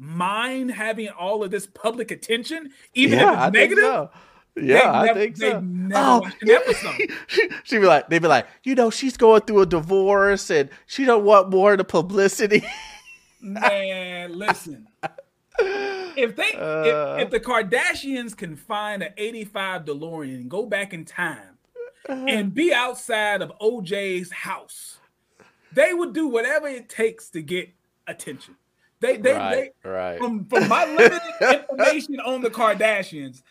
mind 0.00 0.70
having 0.72 1.08
all 1.08 1.44
of 1.44 1.50
this 1.50 1.66
public 1.66 2.10
attention, 2.10 2.70
even 2.94 3.18
yeah, 3.18 3.32
if 3.32 3.34
it's 3.34 3.42
I 3.42 3.50
negative? 3.50 3.84
So. 3.84 4.10
Yeah, 4.56 5.00
I 5.00 5.14
think 5.14 5.36
so. 5.36 5.62
oh, 5.94 6.28
she'd 7.62 7.78
be 7.80 7.86
like, 7.86 8.08
they'd 8.08 8.20
be 8.20 8.28
like, 8.28 8.46
you 8.64 8.74
know, 8.74 8.90
she's 8.90 9.16
going 9.16 9.42
through 9.42 9.60
a 9.60 9.66
divorce 9.66 10.50
and 10.50 10.70
she 10.86 11.04
don't 11.04 11.24
want 11.24 11.50
more 11.50 11.72
of 11.72 11.78
the 11.78 11.84
publicity. 11.84 12.64
Man, 13.40 14.36
listen. 14.36 14.88
If 16.16 16.36
they, 16.36 16.52
uh, 16.54 17.16
if, 17.16 17.24
if, 17.24 17.30
the 17.30 17.40
Kardashians 17.40 18.36
can 18.36 18.56
find 18.56 19.02
an 19.02 19.12
'85 19.16 19.84
DeLorean 19.84 20.34
and 20.34 20.50
go 20.50 20.64
back 20.64 20.94
in 20.94 21.04
time 21.04 21.58
uh, 22.08 22.12
and 22.12 22.54
be 22.54 22.72
outside 22.72 23.42
of 23.42 23.52
OJ's 23.60 24.32
house, 24.32 24.98
they 25.72 25.92
would 25.92 26.14
do 26.14 26.26
whatever 26.26 26.66
it 26.66 26.88
takes 26.88 27.28
to 27.30 27.42
get 27.42 27.70
attention. 28.06 28.56
They, 29.00 29.16
they, 29.16 29.32
right, 29.32 29.72
they 29.82 29.88
right. 29.88 30.18
From, 30.18 30.44
from 30.46 30.68
my 30.68 30.84
limited 30.84 31.20
information 31.70 32.20
on 32.20 32.42
the 32.42 32.50
Kardashians, 32.50 33.42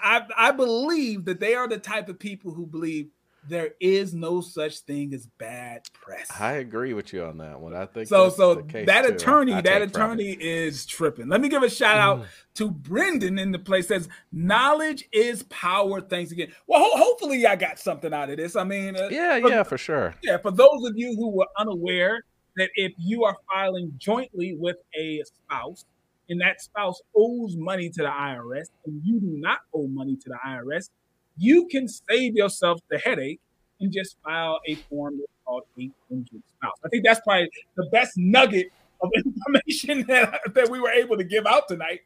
I, 0.00 0.22
I 0.36 0.50
believe 0.52 1.24
that 1.24 1.40
they 1.40 1.54
are 1.54 1.68
the 1.68 1.78
type 1.78 2.08
of 2.08 2.18
people 2.18 2.52
who 2.52 2.66
believe 2.66 3.08
there 3.48 3.70
is 3.80 4.14
no 4.14 4.40
such 4.40 4.78
thing 4.80 5.12
as 5.14 5.26
bad 5.38 5.82
press. 5.92 6.30
I 6.38 6.52
agree 6.54 6.94
with 6.94 7.12
you 7.12 7.24
on 7.24 7.38
that 7.38 7.58
one. 7.60 7.74
I 7.74 7.86
think 7.86 8.06
so. 8.06 8.28
So 8.28 8.54
that 8.54 9.04
attorney, 9.04 9.60
that 9.60 9.82
attorney 9.82 10.32
is 10.32 10.86
tripping. 10.86 11.28
Let 11.28 11.40
me 11.40 11.48
give 11.48 11.62
a 11.62 11.70
shout 11.70 11.98
out 11.98 12.20
mm. 12.20 12.26
to 12.54 12.70
Brendan 12.70 13.38
in 13.38 13.50
the 13.50 13.58
place. 13.58 13.88
Says 13.88 14.08
knowledge 14.30 15.08
is 15.12 15.42
power. 15.44 16.00
Thanks 16.00 16.30
again. 16.30 16.52
Well, 16.66 16.80
ho- 16.80 16.96
hopefully 16.96 17.46
I 17.46 17.56
got 17.56 17.78
something 17.78 18.14
out 18.14 18.30
of 18.30 18.36
this. 18.36 18.54
I 18.54 18.64
mean, 18.64 18.96
uh, 18.96 19.08
yeah, 19.10 19.40
for, 19.40 19.48
yeah, 19.48 19.62
for 19.64 19.78
sure. 19.78 20.14
Yeah, 20.22 20.38
for 20.38 20.52
those 20.52 20.84
of 20.86 20.92
you 20.96 21.16
who 21.16 21.30
were 21.30 21.48
unaware, 21.58 22.24
that 22.56 22.70
if 22.74 22.92
you 22.98 23.24
are 23.24 23.36
filing 23.52 23.92
jointly 23.98 24.54
with 24.58 24.76
a 24.98 25.22
spouse 25.24 25.84
and 26.28 26.40
that 26.40 26.60
spouse 26.60 27.00
owes 27.16 27.56
money 27.56 27.88
to 27.90 28.02
the 28.02 28.08
IRS 28.08 28.68
and 28.86 29.00
you 29.04 29.20
do 29.20 29.36
not 29.38 29.60
owe 29.74 29.86
money 29.86 30.16
to 30.16 30.28
the 30.28 30.38
IRS, 30.46 30.90
you 31.36 31.66
can 31.66 31.88
save 31.88 32.34
yourself 32.34 32.80
the 32.90 32.98
headache 32.98 33.40
and 33.80 33.92
just 33.92 34.16
file 34.22 34.60
a 34.68 34.74
form 34.88 35.20
called 35.44 35.64
800 35.78 36.26
spouse. 36.46 36.76
I 36.84 36.88
think 36.88 37.04
that's 37.04 37.20
probably 37.20 37.50
the 37.76 37.88
best 37.90 38.12
nugget 38.16 38.68
of 39.00 39.10
information 39.16 40.06
that, 40.06 40.40
that 40.54 40.70
we 40.70 40.80
were 40.80 40.90
able 40.90 41.16
to 41.16 41.24
give 41.24 41.46
out 41.46 41.68
tonight. 41.68 42.00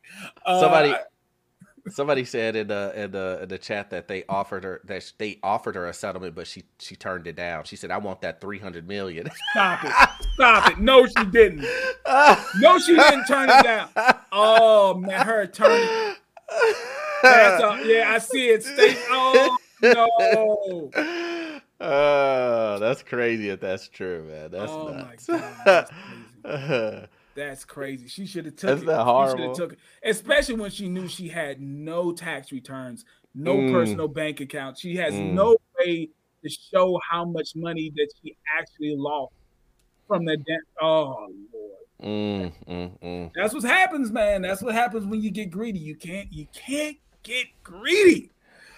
Somebody 0.47 0.93
uh, 0.93 0.98
Somebody 1.88 2.24
said 2.24 2.56
in 2.56 2.68
the 2.68 2.92
in 2.96 3.12
the 3.12 3.40
in 3.42 3.48
the 3.48 3.58
chat 3.58 3.90
that 3.90 4.08
they 4.08 4.24
offered 4.28 4.64
her 4.64 4.80
that 4.84 5.12
they 5.18 5.38
offered 5.42 5.76
her 5.76 5.86
a 5.86 5.92
settlement, 5.92 6.34
but 6.34 6.46
she 6.46 6.64
she 6.78 6.96
turned 6.96 7.26
it 7.26 7.36
down. 7.36 7.64
She 7.64 7.76
said, 7.76 7.90
"I 7.90 7.98
want 7.98 8.22
that 8.22 8.40
three 8.40 8.58
hundred 8.58 8.88
million. 8.88 9.28
Stop 9.52 9.84
it! 9.84 9.92
Stop 10.34 10.70
it! 10.72 10.78
No, 10.78 11.06
she 11.06 11.24
didn't. 11.26 11.64
No, 12.58 12.78
she 12.78 12.96
didn't 12.96 13.26
turn 13.26 13.48
it 13.50 13.62
down. 13.62 13.88
Oh 14.32 14.94
man, 14.94 15.24
her 15.26 15.42
attorney. 15.42 16.14
That's 17.22 17.62
a, 17.62 17.80
yeah, 17.84 18.12
I 18.12 18.18
see 18.18 18.48
it. 18.48 18.64
Stay. 18.64 18.96
Oh 19.10 19.56
no. 19.82 20.90
Oh, 21.78 22.78
that's 22.78 23.02
crazy 23.02 23.50
if 23.50 23.60
that's 23.60 23.88
true, 23.88 24.24
man. 24.24 24.50
That's 24.50 24.72
oh 24.72 24.88
nuts. 24.88 25.28
That's 27.36 27.64
crazy. 27.64 28.08
She 28.08 28.26
should 28.26 28.46
have 28.46 28.56
took 28.56 28.70
That's 28.70 28.82
it. 28.82 28.86
That 28.86 29.04
horrible. 29.04 29.54
took 29.54 29.74
it, 29.74 29.78
especially 30.02 30.56
when 30.56 30.70
she 30.70 30.88
knew 30.88 31.06
she 31.06 31.28
had 31.28 31.60
no 31.60 32.12
tax 32.12 32.50
returns, 32.50 33.04
no 33.34 33.56
mm. 33.56 33.72
personal 33.72 34.08
bank 34.08 34.40
account. 34.40 34.78
She 34.78 34.96
has 34.96 35.12
mm. 35.12 35.34
no 35.34 35.56
way 35.78 36.08
to 36.42 36.48
show 36.48 36.98
how 37.08 37.26
much 37.26 37.54
money 37.54 37.92
that 37.94 38.08
she 38.22 38.36
actually 38.58 38.96
lost 38.96 39.34
from 40.08 40.24
the 40.24 40.38
debt. 40.38 40.60
Oh 40.80 41.28
Lord. 41.52 41.72
Mm, 42.02 42.52
mm, 42.68 43.00
mm. 43.00 43.30
That's 43.34 43.54
what 43.54 43.62
happens, 43.64 44.10
man. 44.10 44.42
That's 44.42 44.62
what 44.62 44.74
happens 44.74 45.06
when 45.06 45.22
you 45.22 45.30
get 45.30 45.50
greedy. 45.50 45.78
You 45.78 45.94
can't. 45.94 46.32
You 46.32 46.46
can't 46.54 46.96
get 47.22 47.46
greedy. 47.62 48.30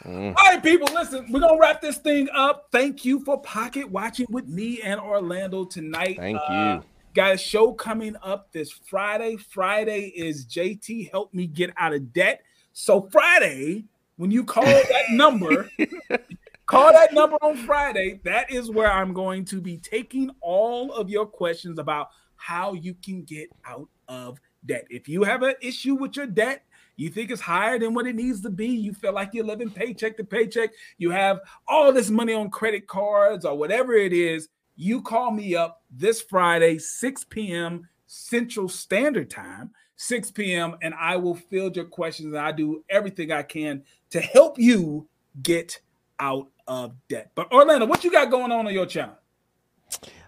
Mm. 0.05 0.35
All 0.36 0.52
right, 0.52 0.62
people, 0.62 0.89
listen, 0.94 1.26
we're 1.30 1.40
gonna 1.40 1.59
wrap 1.59 1.80
this 1.80 1.98
thing 1.98 2.28
up. 2.32 2.68
Thank 2.70 3.05
you 3.05 3.24
for 3.24 3.40
pocket 3.40 3.90
watching 3.90 4.26
with 4.30 4.47
me 4.47 4.80
and 4.82 5.01
Orlando 5.01 5.64
tonight. 5.64 6.16
Thank 6.16 6.39
uh, 6.48 6.80
you. 6.80 6.85
Guys, 7.14 7.40
show 7.40 7.72
coming 7.72 8.14
up 8.22 8.52
this 8.52 8.70
Friday. 8.70 9.36
Friday 9.36 10.12
is 10.14 10.47
JT 10.47 11.10
Help 11.10 11.32
Me 11.32 11.47
Get 11.47 11.72
Out 11.78 11.94
of 11.94 12.12
Debt. 12.12 12.43
So, 12.74 13.09
Friday, 13.10 13.86
when 14.16 14.30
you 14.30 14.44
call 14.44 14.64
that 14.66 15.10
number, 15.10 15.70
call 16.66 16.93
that 16.93 17.14
number 17.14 17.36
on 17.36 17.56
Friday. 17.56 18.20
That 18.24 18.51
is 18.51 18.70
where 18.70 18.93
I'm 18.93 19.14
going 19.14 19.47
to 19.47 19.60
be 19.60 19.78
taking 19.78 20.30
all 20.43 20.93
of 20.93 21.09
your 21.09 21.24
questions 21.24 21.78
about 21.78 22.09
how 22.36 22.74
you 22.74 22.94
can 23.02 23.22
get 23.22 23.48
out 23.64 23.89
of 24.06 24.39
debt. 24.66 24.85
If 24.90 25.09
you 25.09 25.24
have 25.24 25.43
an 25.43 25.55
issue 25.62 25.94
with 25.94 26.14
your 26.14 26.26
debt, 26.26 26.62
you 26.97 27.09
think 27.09 27.30
it's 27.30 27.40
higher 27.40 27.78
than 27.78 27.94
what 27.94 28.06
it 28.06 28.16
needs 28.16 28.43
to 28.43 28.51
be, 28.51 28.68
you 28.68 28.93
feel 28.93 29.14
like 29.14 29.30
you're 29.32 29.47
living 29.47 29.70
paycheck 29.70 30.16
to 30.18 30.24
paycheck, 30.24 30.70
you 30.98 31.10
have 31.10 31.40
all 31.66 31.93
this 31.93 32.10
money 32.10 32.35
on 32.35 32.51
credit 32.51 32.86
cards 32.86 33.44
or 33.44 33.56
whatever 33.56 33.94
it 33.94 34.12
is, 34.12 34.48
you 34.78 35.02
call 35.02 35.32
me 35.32 35.56
up 35.56 35.82
this 35.90 36.22
Friday, 36.22 36.78
6 36.78 37.24
p.m. 37.24 37.88
Central 38.06 38.68
Standard 38.68 39.28
Time, 39.28 39.72
6 39.96 40.30
p.m., 40.30 40.76
and 40.80 40.94
I 40.94 41.16
will 41.16 41.34
field 41.34 41.74
your 41.74 41.84
questions 41.84 42.28
and 42.28 42.38
I 42.38 42.52
do 42.52 42.84
everything 42.88 43.32
I 43.32 43.42
can 43.42 43.82
to 44.10 44.20
help 44.20 44.56
you 44.56 45.09
get 45.42 45.80
out 46.20 46.48
of 46.68 46.94
debt. 47.09 47.32
But 47.34 47.52
Orlando, 47.52 47.86
what 47.86 48.05
you 48.05 48.12
got 48.12 48.30
going 48.30 48.52
on 48.52 48.66
on 48.68 48.72
your 48.72 48.86
channel? 48.86 49.16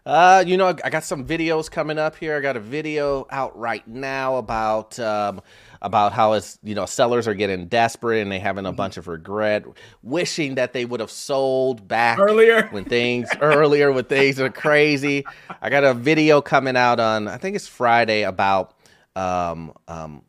Uh, 0.05 0.43
you 0.45 0.57
know, 0.57 0.75
I 0.83 0.91
got 0.91 1.05
some 1.05 1.25
videos 1.25 1.71
coming 1.71 1.99
up 1.99 2.17
here. 2.17 2.37
I 2.37 2.41
got 2.41 2.57
a 2.57 2.61
video 2.61 3.27
out 3.31 3.57
right 3.57 3.87
now 3.87 4.37
about 4.37 4.99
um, 4.99 5.41
about 5.83 6.13
how 6.13 6.35
it's 6.35 6.59
you 6.63 6.75
know 6.75 6.87
sellers 6.87 7.27
are 7.27 7.35
getting 7.35 7.67
desperate 7.67 8.21
and 8.21 8.31
they 8.31 8.39
having 8.39 8.67
a 8.67 8.73
bunch 8.73 8.97
of 8.97 9.09
regret, 9.09 9.65
wishing 10.03 10.57
that 10.57 10.73
they 10.73 10.85
would 10.85 11.01
have 11.01 11.11
sold 11.11 11.87
back 11.89 12.19
earlier 12.19 12.69
when 12.71 12.85
things 12.85 13.29
earlier 13.41 13.91
when 13.93 14.05
things 14.05 14.39
are 14.41 14.51
crazy. 14.51 15.25
I 15.63 15.71
got 15.71 15.85
a 15.85 15.95
video 15.95 16.41
coming 16.41 16.77
out 16.77 17.01
on 17.01 17.29
I 17.29 17.39
think 17.39 17.57
it's 17.57 17.69
Friday 17.69 18.23
about 18.23 18.75
um, 19.17 19.73
um, 19.89 20.23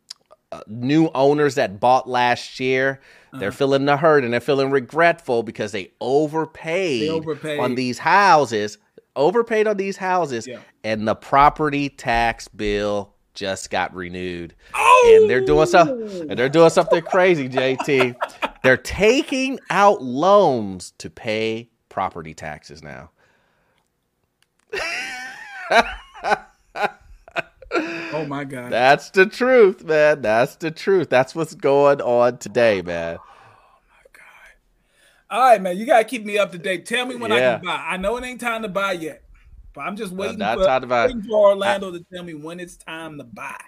uh, 0.51 0.61
new 0.67 1.09
owners 1.15 1.55
that 1.55 1.79
bought 1.79 2.09
last 2.09 2.59
year, 2.59 2.99
uh-huh. 3.31 3.39
they're 3.39 3.51
feeling 3.51 3.85
the 3.85 3.97
hurt 3.97 4.23
and 4.23 4.33
they're 4.33 4.39
feeling 4.39 4.71
regretful 4.71 5.43
because 5.43 5.71
they 5.71 5.91
overpaid, 6.01 7.03
they 7.03 7.09
overpaid. 7.09 7.59
on 7.59 7.75
these 7.75 7.97
houses, 7.99 8.77
overpaid 9.15 9.67
on 9.67 9.77
these 9.77 9.97
houses, 9.97 10.47
yeah. 10.47 10.59
and 10.83 11.07
the 11.07 11.15
property 11.15 11.89
tax 11.89 12.47
bill 12.47 13.13
just 13.41 13.71
got 13.71 13.93
renewed. 13.95 14.53
Oh! 14.75 15.17
And 15.19 15.27
they're 15.27 15.43
doing 15.43 15.65
some 15.65 15.89
oh! 15.89 16.25
and 16.29 16.37
they're 16.37 16.47
doing 16.47 16.69
something 16.69 17.01
crazy, 17.01 17.49
JT. 17.49 18.15
they're 18.63 18.77
taking 18.77 19.59
out 19.71 20.03
loans 20.03 20.93
to 20.99 21.09
pay 21.09 21.71
property 21.89 22.35
taxes 22.35 22.83
now. 22.83 23.09
oh 27.71 28.25
my 28.27 28.43
god. 28.43 28.71
That's 28.71 29.09
the 29.09 29.25
truth, 29.25 29.83
man. 29.83 30.21
That's 30.21 30.55
the 30.57 30.69
truth. 30.69 31.09
That's 31.09 31.33
what's 31.33 31.55
going 31.55 31.99
on 31.99 32.37
today, 32.37 32.81
oh, 32.81 32.83
man. 32.83 33.17
Oh 33.17 33.23
my 33.89 34.03
god. 34.13 35.35
All 35.35 35.41
right, 35.49 35.59
man. 35.59 35.77
You 35.77 35.87
gotta 35.87 36.03
keep 36.03 36.25
me 36.25 36.37
up 36.37 36.51
to 36.51 36.59
date. 36.59 36.85
Tell 36.85 37.07
me 37.07 37.15
when 37.15 37.31
yeah. 37.31 37.55
I 37.55 37.57
can 37.57 37.65
buy. 37.65 37.85
I 37.89 37.97
know 37.97 38.17
it 38.17 38.23
ain't 38.23 38.39
time 38.39 38.61
to 38.61 38.69
buy 38.69 38.91
yet. 38.91 39.23
But 39.73 39.81
I'm 39.81 39.95
just 39.95 40.11
waiting, 40.11 40.39
for, 40.39 40.57
waiting 40.57 41.23
for 41.23 41.49
Orlando 41.49 41.89
I, 41.89 41.97
to 41.97 42.05
tell 42.13 42.23
me 42.23 42.33
when 42.33 42.59
it's 42.59 42.75
time 42.75 43.17
to 43.17 43.23
buy. 43.23 43.59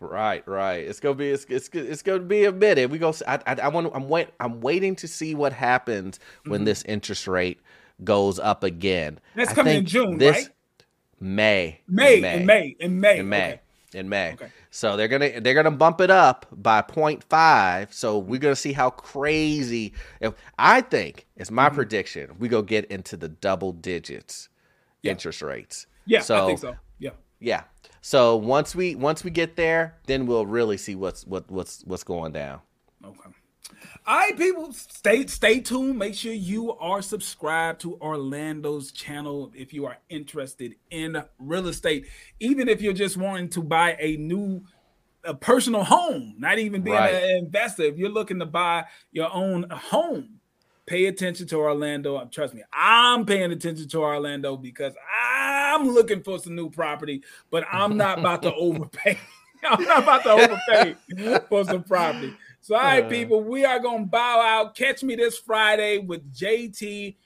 Right, 0.00 0.46
right. 0.46 0.84
It's 0.84 1.00
gonna 1.00 1.14
be 1.14 1.30
it's 1.30 1.44
it's, 1.48 1.68
it's 1.72 2.02
gonna 2.02 2.20
be 2.20 2.44
a 2.44 2.52
minute. 2.52 2.90
We 2.90 2.98
go. 2.98 3.14
I 3.26 3.38
I, 3.46 3.56
I 3.62 3.68
want. 3.68 3.90
I'm 3.94 4.08
wait. 4.08 4.28
I'm 4.40 4.60
waiting 4.60 4.96
to 4.96 5.08
see 5.08 5.34
what 5.34 5.52
happens 5.52 6.18
mm-hmm. 6.18 6.50
when 6.50 6.64
this 6.64 6.82
interest 6.84 7.26
rate 7.26 7.60
goes 8.04 8.38
up 8.38 8.62
again. 8.62 9.18
That's 9.34 9.52
coming 9.52 9.78
in 9.78 9.86
June, 9.86 10.18
this, 10.18 10.36
right? 10.36 10.48
May. 11.20 11.80
May. 11.88 12.20
May. 12.20 12.36
In 12.38 12.46
May. 12.46 12.76
In 12.80 13.00
May. 13.00 13.18
In 13.18 13.28
May. 13.28 13.46
Okay. 13.46 13.60
In 13.94 14.08
May. 14.08 14.32
Okay. 14.34 14.48
So 14.70 14.96
they're 14.96 15.08
gonna 15.08 15.40
they're 15.40 15.54
gonna 15.54 15.70
bump 15.70 16.00
it 16.00 16.10
up 16.10 16.46
by 16.52 16.82
0.5. 16.82 17.92
So 17.92 18.18
we're 18.18 18.40
gonna 18.40 18.56
see 18.56 18.72
how 18.72 18.90
crazy. 18.90 19.94
If 20.20 20.34
I 20.58 20.82
think 20.82 21.26
it's 21.36 21.50
my 21.50 21.66
mm-hmm. 21.66 21.76
prediction, 21.76 22.30
we 22.38 22.48
go 22.48 22.60
get 22.60 22.84
into 22.86 23.16
the 23.16 23.28
double 23.28 23.72
digits 23.72 24.48
yeah. 25.06 25.12
interest 25.12 25.42
rates. 25.42 25.86
Yeah, 26.04 26.20
so, 26.20 26.44
I 26.44 26.46
think 26.46 26.58
so. 26.58 26.76
Yeah. 26.98 27.10
Yeah. 27.40 27.64
So 28.00 28.36
once 28.36 28.74
we 28.74 28.94
once 28.94 29.24
we 29.24 29.30
get 29.30 29.56
there, 29.56 29.96
then 30.06 30.26
we'll 30.26 30.46
really 30.46 30.76
see 30.76 30.94
what's 30.94 31.26
what 31.26 31.50
what's 31.50 31.82
what's 31.84 32.04
going 32.04 32.32
down. 32.32 32.60
Okay. 33.04 33.30
All 34.06 34.16
right, 34.16 34.36
people, 34.36 34.72
stay 34.72 35.26
stay 35.26 35.60
tuned. 35.60 35.98
Make 35.98 36.14
sure 36.14 36.32
you 36.32 36.72
are 36.74 37.02
subscribed 37.02 37.80
to 37.80 37.96
Orlando's 38.00 38.92
channel 38.92 39.52
if 39.54 39.72
you 39.72 39.86
are 39.86 39.98
interested 40.08 40.76
in 40.90 41.20
real 41.40 41.66
estate. 41.66 42.06
Even 42.38 42.68
if 42.68 42.80
you're 42.80 42.92
just 42.92 43.16
wanting 43.16 43.48
to 43.50 43.62
buy 43.62 43.96
a 43.98 44.16
new 44.16 44.62
a 45.24 45.34
personal 45.34 45.82
home, 45.82 46.36
not 46.38 46.58
even 46.58 46.82
being 46.82 46.96
right. 46.96 47.14
an 47.14 47.36
investor. 47.38 47.82
If 47.82 47.98
you're 47.98 48.08
looking 48.08 48.38
to 48.38 48.46
buy 48.46 48.84
your 49.10 49.32
own 49.34 49.68
home, 49.70 50.40
pay 50.86 51.06
attention 51.06 51.46
to 51.48 51.56
Orlando. 51.56 52.24
Trust 52.26 52.54
me, 52.54 52.62
I'm 52.72 53.26
paying 53.26 53.52
attention 53.52 53.88
to 53.88 53.98
Orlando 53.98 54.56
because 54.56 54.94
I'm 55.12 55.88
looking 55.88 56.22
for 56.22 56.38
some 56.38 56.54
new 56.54 56.70
property, 56.70 57.22
but 57.50 57.64
I'm 57.70 57.96
not 57.96 58.18
about 58.18 58.42
to 58.42 58.54
overpay. 58.54 59.18
I'm 59.64 59.82
not 59.84 60.02
about 60.04 60.22
to 60.22 60.30
overpay 60.30 61.40
for 61.48 61.64
some 61.64 61.82
property. 61.82 62.34
So, 62.60 62.76
all 62.76 62.82
right, 62.82 63.08
people, 63.08 63.42
we 63.42 63.64
are 63.64 63.80
going 63.80 64.04
to 64.04 64.10
bow 64.10 64.40
out. 64.40 64.76
Catch 64.76 65.02
me 65.02 65.16
this 65.16 65.38
Friday 65.38 65.98
with 65.98 66.32
JT. 66.32 67.16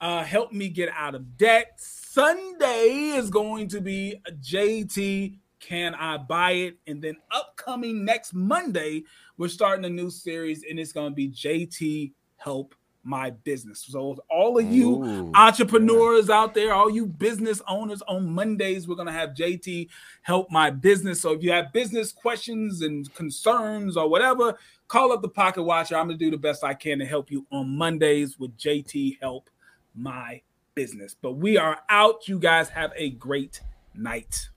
Uh, 0.00 0.22
help 0.22 0.52
me 0.52 0.68
get 0.68 0.90
out 0.94 1.16
of 1.16 1.36
debt. 1.36 1.72
Sunday 1.78 3.14
is 3.16 3.30
going 3.30 3.68
to 3.68 3.80
be 3.80 4.20
JT. 4.42 5.38
Can 5.58 5.94
I 5.96 6.18
buy 6.18 6.52
it? 6.52 6.76
And 6.86 7.02
then 7.02 7.16
upcoming 7.32 8.04
next 8.04 8.32
Monday, 8.32 9.04
we're 9.36 9.48
starting 9.48 9.84
a 9.84 9.90
new 9.90 10.10
series, 10.10 10.64
and 10.68 10.78
it's 10.78 10.92
going 10.92 11.10
to 11.10 11.16
be 11.16 11.28
JT 11.28 12.12
Help 12.38 12.76
my 13.08 13.30
business. 13.30 13.84
So 13.88 14.18
all 14.30 14.58
of 14.58 14.70
you 14.70 15.02
Ooh, 15.02 15.32
entrepreneurs 15.34 16.28
yeah. 16.28 16.36
out 16.36 16.54
there, 16.54 16.74
all 16.74 16.90
you 16.90 17.06
business 17.06 17.62
owners 17.66 18.02
on 18.02 18.28
Mondays, 18.28 18.86
we're 18.86 18.96
going 18.96 19.06
to 19.06 19.12
have 19.12 19.30
JT 19.30 19.88
help 20.22 20.50
my 20.50 20.70
business. 20.70 21.20
So 21.20 21.32
if 21.32 21.42
you 21.42 21.50
have 21.52 21.72
business 21.72 22.12
questions 22.12 22.82
and 22.82 23.12
concerns 23.14 23.96
or 23.96 24.08
whatever, 24.08 24.58
call 24.88 25.10
up 25.12 25.22
the 25.22 25.28
pocket 25.28 25.62
watcher. 25.62 25.96
I'm 25.96 26.06
going 26.06 26.18
to 26.18 26.24
do 26.24 26.30
the 26.30 26.36
best 26.36 26.62
I 26.62 26.74
can 26.74 26.98
to 26.98 27.06
help 27.06 27.30
you 27.30 27.46
on 27.50 27.76
Mondays 27.76 28.38
with 28.38 28.56
JT 28.58 29.18
help 29.20 29.48
my 29.94 30.42
business. 30.74 31.16
But 31.20 31.32
we 31.32 31.56
are 31.56 31.80
out. 31.88 32.28
You 32.28 32.38
guys 32.38 32.68
have 32.68 32.92
a 32.94 33.10
great 33.10 33.60
night. 33.94 34.50